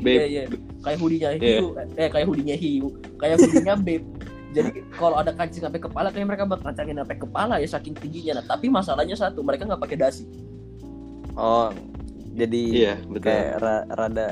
babe 0.00 0.16
Iya, 0.16 0.24
iya. 0.26 0.42
kayak 0.80 0.98
hoodie-nya 0.98 1.28
Iya. 1.34 1.60
hiu 1.60 1.66
eh 1.94 2.08
kayak 2.08 2.24
hoodie-nya 2.24 2.56
hiu 2.56 2.88
kayak 3.14 3.36
hoodie-nya 3.36 3.74
babe 3.76 4.06
jadi 4.54 4.70
kalau 4.94 5.18
ada 5.18 5.34
kancing 5.34 5.66
sampai 5.66 5.82
kepala 5.82 6.14
kayak 6.14 6.30
mereka 6.30 6.46
bakal 6.46 6.70
kancingin 6.70 7.02
sampai 7.02 7.18
kepala 7.18 7.54
ya 7.58 7.66
saking 7.66 7.94
tingginya. 7.98 8.38
Nah 8.38 8.44
tapi 8.54 8.70
masalahnya 8.70 9.18
satu 9.18 9.42
mereka 9.42 9.66
nggak 9.66 9.82
pakai 9.82 9.98
dasi. 9.98 10.24
Oh 11.34 11.74
jadi 12.34 12.62
iya 12.70 12.94
betul. 13.02 13.26
kayak 13.26 13.50
ra- 13.58 13.86
rada 13.98 14.28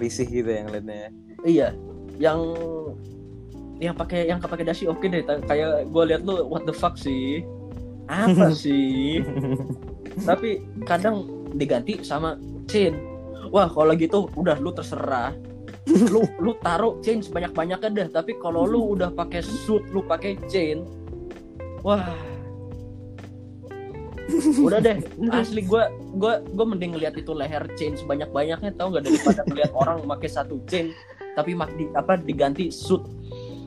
risih 0.00 0.28
gitu 0.28 0.48
yang 0.48 0.68
liatnya 0.72 1.08
iya 1.44 1.68
yang 2.16 2.40
yang 3.76 3.92
pakai 3.92 4.24
yang 4.24 4.40
pakai 4.40 4.64
dasi 4.64 4.88
oke 4.88 5.04
deh. 5.04 5.20
Ta- 5.20 5.44
kayak 5.44 5.92
gue 5.92 6.02
liat 6.08 6.24
lu 6.24 6.48
what 6.48 6.64
the 6.64 6.72
fuck 6.72 6.96
sih? 6.96 7.44
Apa 8.08 8.48
sih? 8.64 9.20
Tapi 10.24 10.64
kadang 10.88 11.28
diganti 11.52 12.00
sama 12.00 12.40
chain 12.64 12.96
wah 13.50 13.70
kalau 13.70 13.94
gitu 13.94 14.26
udah 14.34 14.58
lu 14.58 14.74
terserah 14.74 15.32
lu 16.12 16.26
lu 16.42 16.52
taruh 16.58 16.98
chain 16.98 17.22
sebanyak 17.22 17.54
banyaknya 17.54 17.90
deh 17.94 18.08
tapi 18.10 18.34
kalau 18.42 18.66
lu 18.66 18.80
udah 18.98 19.14
pakai 19.14 19.42
suit 19.42 19.86
lu 19.94 20.02
pakai 20.02 20.34
chain 20.50 20.82
wah. 21.86 22.02
Udah 24.58 24.82
deh 24.82 24.98
asli 25.38 25.62
gue 25.62 25.82
gue 26.18 26.32
gue 26.42 26.66
mending 26.66 26.98
ngeliat 26.98 27.14
itu 27.14 27.30
leher 27.30 27.62
chain 27.78 27.94
sebanyak 27.94 28.26
banyaknya 28.34 28.74
tau 28.74 28.90
nggak? 28.90 29.06
Daripada 29.06 29.42
ngeliat 29.46 29.72
orang 29.72 30.02
pakai 30.02 30.28
satu 30.30 30.58
chain 30.66 30.90
tapi 31.38 31.52
mak 31.54 31.70
di, 31.78 31.86
apa 31.94 32.18
diganti 32.18 32.72
suit. 32.74 33.06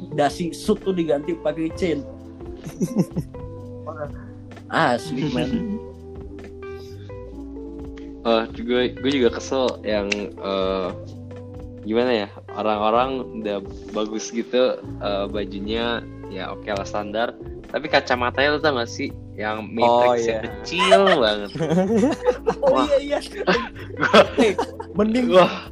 Dasi 0.09 0.51
suit 0.51 0.81
tuh 0.83 0.91
diganti 0.91 1.37
pakai 1.37 1.71
chain. 1.79 2.03
Asli 4.67 5.31
man 5.31 5.79
Oh, 8.27 8.43
gue 8.51 8.91
gue 8.99 9.11
juga 9.15 9.31
kesel 9.31 9.79
yang 9.87 10.11
eh, 10.43 10.89
gimana 11.89 12.11
ya 12.15 12.27
orang-orang 12.53 13.09
udah 13.35 13.57
bagus 13.91 14.29
gitu 14.29 14.77
eh, 14.77 15.25
bajunya 15.27 15.99
ya 16.29 16.47
oke 16.47 16.67
lah 16.67 16.83
standar. 16.83 17.31
Tapi 17.65 17.85
kacamatanya 17.85 18.51
lu 18.51 18.59
tau 18.59 18.75
gak 18.75 18.87
sih 18.87 19.11
yang 19.33 19.67
Oh, 19.75 20.09
matrix 20.09 20.23
iya. 20.23 20.39
kecil 20.41 20.99
banget. 21.21 21.49
Oh 22.59 22.71
Wah. 22.71 22.87
iya 22.97 23.17
iya. 23.17 23.19
Gua- 23.95 24.29
mending. 24.95 25.25
Wah. 25.31 25.67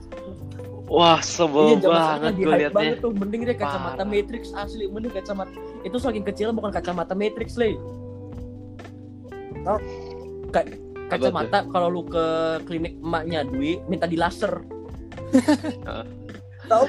Wah 0.88 1.19
sebel 1.19 1.76
Iya, 1.76 1.84
banget 1.84 2.31
gue 2.34 2.48
liatnya. 2.48 2.69
banget 2.72 2.95
tuh. 3.02 3.11
Mending 3.11 3.41
deh 3.44 3.56
kacamata 3.56 3.98
Parah. 3.98 4.07
matrix 4.07 4.44
asli. 4.53 4.85
Mending 4.88 5.11
kacamata 5.11 5.52
itu 5.81 5.98
saking 5.98 6.23
kecil 6.23 6.48
bukan 6.52 6.72
kacamata 6.72 7.11
matrix 7.11 7.56
Tau? 9.60 9.77
Ka- 10.48 10.69
kacamata 11.10 11.65
kalau 11.68 11.88
lu 11.89 12.02
ke 12.03 12.26
klinik 12.64 12.95
emaknya 12.98 13.41
Dwi 13.41 13.81
minta 13.85 14.06
di 14.06 14.15
laser? 14.15 14.64
Tahu 16.68 16.84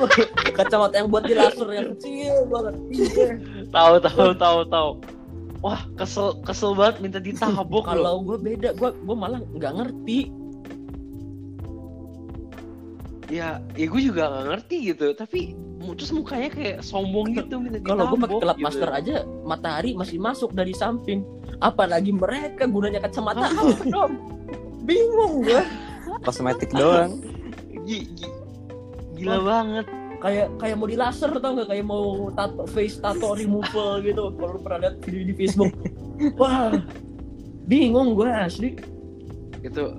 kacamata 0.52 0.94
yang 0.98 1.08
buat 1.08 1.24
di 1.24 1.34
laser 1.38 1.68
yang 1.70 1.88
kecil 1.96 2.34
banget. 2.50 2.74
Tahu 3.70 3.94
tahu 4.02 4.28
tahu 4.34 4.58
tahu. 4.66 4.90
Wah 5.58 5.82
kesel 5.98 6.38
kesel 6.46 6.74
banget 6.78 7.02
minta 7.02 7.18
ditabuk 7.18 7.82
loh 7.82 7.86
kalau 7.86 8.14
gue 8.22 8.38
beda 8.38 8.74
gue 8.78 8.90
gue 8.94 9.16
malah 9.16 9.42
nggak 9.54 9.72
ngerti. 9.82 10.30
Ya 13.28 13.60
ya 13.76 13.86
gue 13.86 14.02
juga 14.02 14.32
gak 14.32 14.46
ngerti 14.56 14.76
gitu. 14.94 15.12
Tapi 15.12 15.52
terus 15.94 16.12
mukanya 16.12 16.48
kayak 16.52 16.76
sombong 16.84 17.36
gitu 17.36 17.60
minta 17.60 17.78
kalau 17.84 18.12
gue 18.12 18.18
pakai 18.18 18.34
ditabuk 18.34 18.42
kelab 18.44 18.56
gitu. 18.56 18.66
master 18.66 18.90
aja 18.92 19.14
matahari 19.44 19.90
masih 19.94 20.18
masuk 20.18 20.50
dari 20.54 20.72
samping. 20.74 21.26
Apalagi 21.58 22.14
mereka 22.14 22.64
gunanya 22.70 23.02
kacamata. 23.02 23.50
Apa 23.50 23.84
dong 23.94 24.12
bingung 24.88 25.44
gue 25.44 25.62
Kosmetik 26.24 26.72
doang. 26.72 27.20
Gi- 27.88 28.08
gi- 28.12 28.36
gila 29.16 29.38
banget. 29.40 29.86
Kayak 30.18 30.48
kayak 30.58 30.76
mau 30.76 30.88
di 30.90 30.96
laser 30.98 31.30
tau 31.40 31.56
nggak? 31.56 31.68
Kayak 31.72 31.86
mau 31.88 32.28
tato 32.36 32.68
face 32.68 33.00
tato 33.00 33.32
removal 33.40 34.04
gitu. 34.04 34.28
Kalau 34.36 34.52
lu 34.54 34.60
pernah 34.60 34.78
lihat 34.84 34.94
video 35.00 35.22
di 35.24 35.34
Facebook. 35.34 35.72
Wah 36.36 36.76
bingung 37.64 38.12
gue 38.12 38.28
asli. 38.28 38.76
Itu 39.64 39.96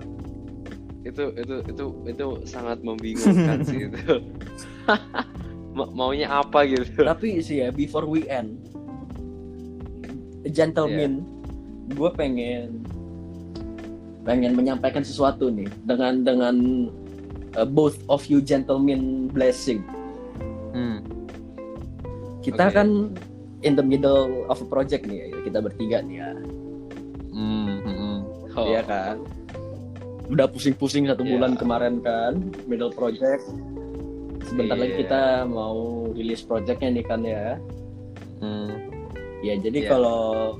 itu 1.01 1.23
itu 1.33 1.55
itu 1.65 1.85
itu 2.05 2.25
sangat 2.45 2.85
membingungkan 2.85 3.65
sih 3.65 3.89
itu. 3.89 4.21
Ma- 5.77 5.89
maunya 5.89 6.29
apa 6.29 6.67
gitu. 6.69 7.01
Tapi 7.01 7.41
sih 7.41 7.65
ya 7.65 7.73
before 7.73 8.05
we 8.05 8.29
end 8.29 8.59
gentleman 10.49 11.21
gue 11.89 12.09
pengen 12.13 12.81
pengen 14.23 14.53
menyampaikan 14.53 15.01
sesuatu 15.01 15.49
nih 15.49 15.69
dengan 15.85 16.21
dengan 16.21 16.55
uh, 17.55 17.65
both 17.65 17.97
of 18.05 18.25
you 18.25 18.39
gentlemen 18.39 19.25
blessing 19.27 19.81
Hmm. 20.69 21.01
kita 22.41 22.69
Oke. 22.69 22.75
kan 22.75 22.87
in 23.61 23.73
the 23.73 23.81
middle 23.81 24.45
of 24.47 24.57
a 24.57 24.67
project 24.67 25.03
nih 25.03 25.33
kita 25.41 25.59
bertiga 25.59 26.01
nih 26.01 26.17
ya 26.19 26.31
Hmm, 27.29 27.79
hmm, 27.79 27.95
hmm. 27.95 28.17
Oh, 28.53 28.65
Iya 28.67 28.81
kan 28.83 29.15
udah 30.29 30.45
pusing-pusing 30.45 31.09
satu 31.09 31.23
Iya. 31.23 31.31
bulan 31.33 31.53
kemarin 31.55 31.95
kan 31.99 32.37
middle 32.65 32.91
project 32.91 33.41
sebentar 34.45 34.77
lagi 34.77 34.93
Iya. 34.93 34.99
kita 35.01 35.21
mau 35.43 35.77
rilis 36.11 36.41
projectnya 36.41 36.89
nih 36.91 37.05
kan 37.05 37.21
ya 37.23 37.57
Hmm. 38.37 38.69
ya 39.41 39.57
jadi 39.57 39.79
Iya. 39.83 39.89
kalau 39.89 40.53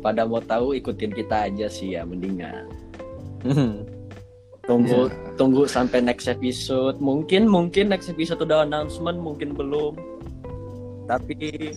pada 0.00 0.26
mau 0.26 0.36
tahu 0.38 0.74
ikutin 0.74 1.14
kita 1.14 1.48
aja 1.48 1.66
sih 1.66 1.94
ya 1.94 2.02
mendingan 2.02 2.66
Hmm. 3.40 3.86
Tunggu 4.64 5.08
Iya. 5.12 5.36
tunggu 5.36 5.62
sampai 5.68 6.00
next 6.00 6.26
episode. 6.26 6.96
Mungkin 7.00 7.48
mungkin 7.48 7.92
next 7.92 8.08
episode 8.08 8.40
udah 8.40 8.64
announcement 8.64 9.20
mungkin 9.20 9.52
belum. 9.52 9.96
Tapi 11.04 11.76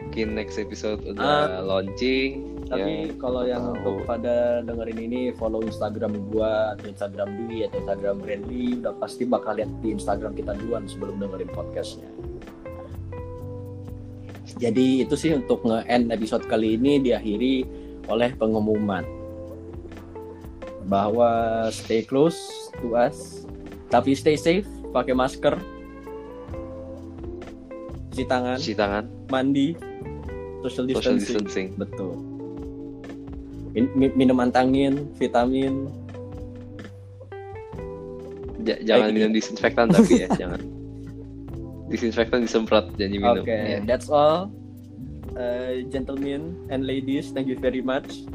mungkin 0.00 0.36
next 0.36 0.60
episode 0.60 1.00
udah 1.08 1.64
launching 1.64 2.52
tapi 2.68 3.12
ya, 3.12 3.16
kalau 3.20 3.44
yang 3.44 3.64
tahu. 3.68 3.76
untuk 3.76 3.96
pada 4.08 4.64
dengerin 4.64 4.96
ini 4.96 5.20
follow 5.36 5.60
Instagram 5.60 6.16
gua 6.32 6.72
atau 6.72 6.88
Instagram 6.88 7.28
Dwi 7.44 7.68
atau 7.68 7.76
Instagram 7.84 8.16
Brandly 8.24 8.80
udah 8.80 8.96
pasti 8.96 9.28
bakal 9.28 9.60
lihat 9.60 9.68
di 9.84 9.92
Instagram 9.92 10.32
kita 10.32 10.56
duluan 10.56 10.88
sebelum 10.88 11.20
dengerin 11.20 11.52
podcastnya. 11.52 12.08
Jadi 14.56 15.04
itu 15.04 15.14
sih 15.16 15.32
untuk 15.36 15.64
nge-end 15.64 16.12
episode 16.12 16.44
kali 16.48 16.76
ini 16.80 17.00
diakhiri 17.00 17.54
oleh 18.08 18.32
pengumuman 18.36 19.04
bahwa 20.84 21.30
stay 21.68 22.02
close 22.02 22.36
to 22.78 22.94
us 22.94 23.46
tapi 23.88 24.12
stay 24.12 24.34
safe 24.34 24.66
pakai 24.90 25.12
masker 25.12 25.56
cuci 28.12 28.24
tangan 28.26 28.56
cuci 28.60 28.74
tangan 28.74 29.04
mandi 29.28 29.72
social 30.60 30.84
social 30.90 31.16
distancing 31.16 31.18
distancing 31.18 31.68
Betul. 31.76 32.12
Min- 33.72 33.88
mi- 33.96 34.12
minuman 34.12 34.52
tangin, 34.52 35.08
vitamin. 35.16 35.88
Ja- 38.62 38.78
jangan 38.84 39.08
Baik, 39.08 39.16
minum 39.16 39.32
disinfektan 39.32 39.86
tapi 39.88 40.12
ya 40.22 40.28
jangan 40.40 40.60
disinfektan 41.88 42.44
disemprot 42.44 42.92
jangan 43.00 43.40
Oke, 43.40 43.48
minum 43.48 43.64
ya. 43.66 43.78
that's 43.88 44.12
all. 44.12 44.52
Uh, 45.32 45.80
gentlemen 45.88 46.52
and 46.68 46.84
ladies, 46.84 47.32
thank 47.32 47.48
you 47.48 47.56
very 47.56 47.80
much. 47.80 48.28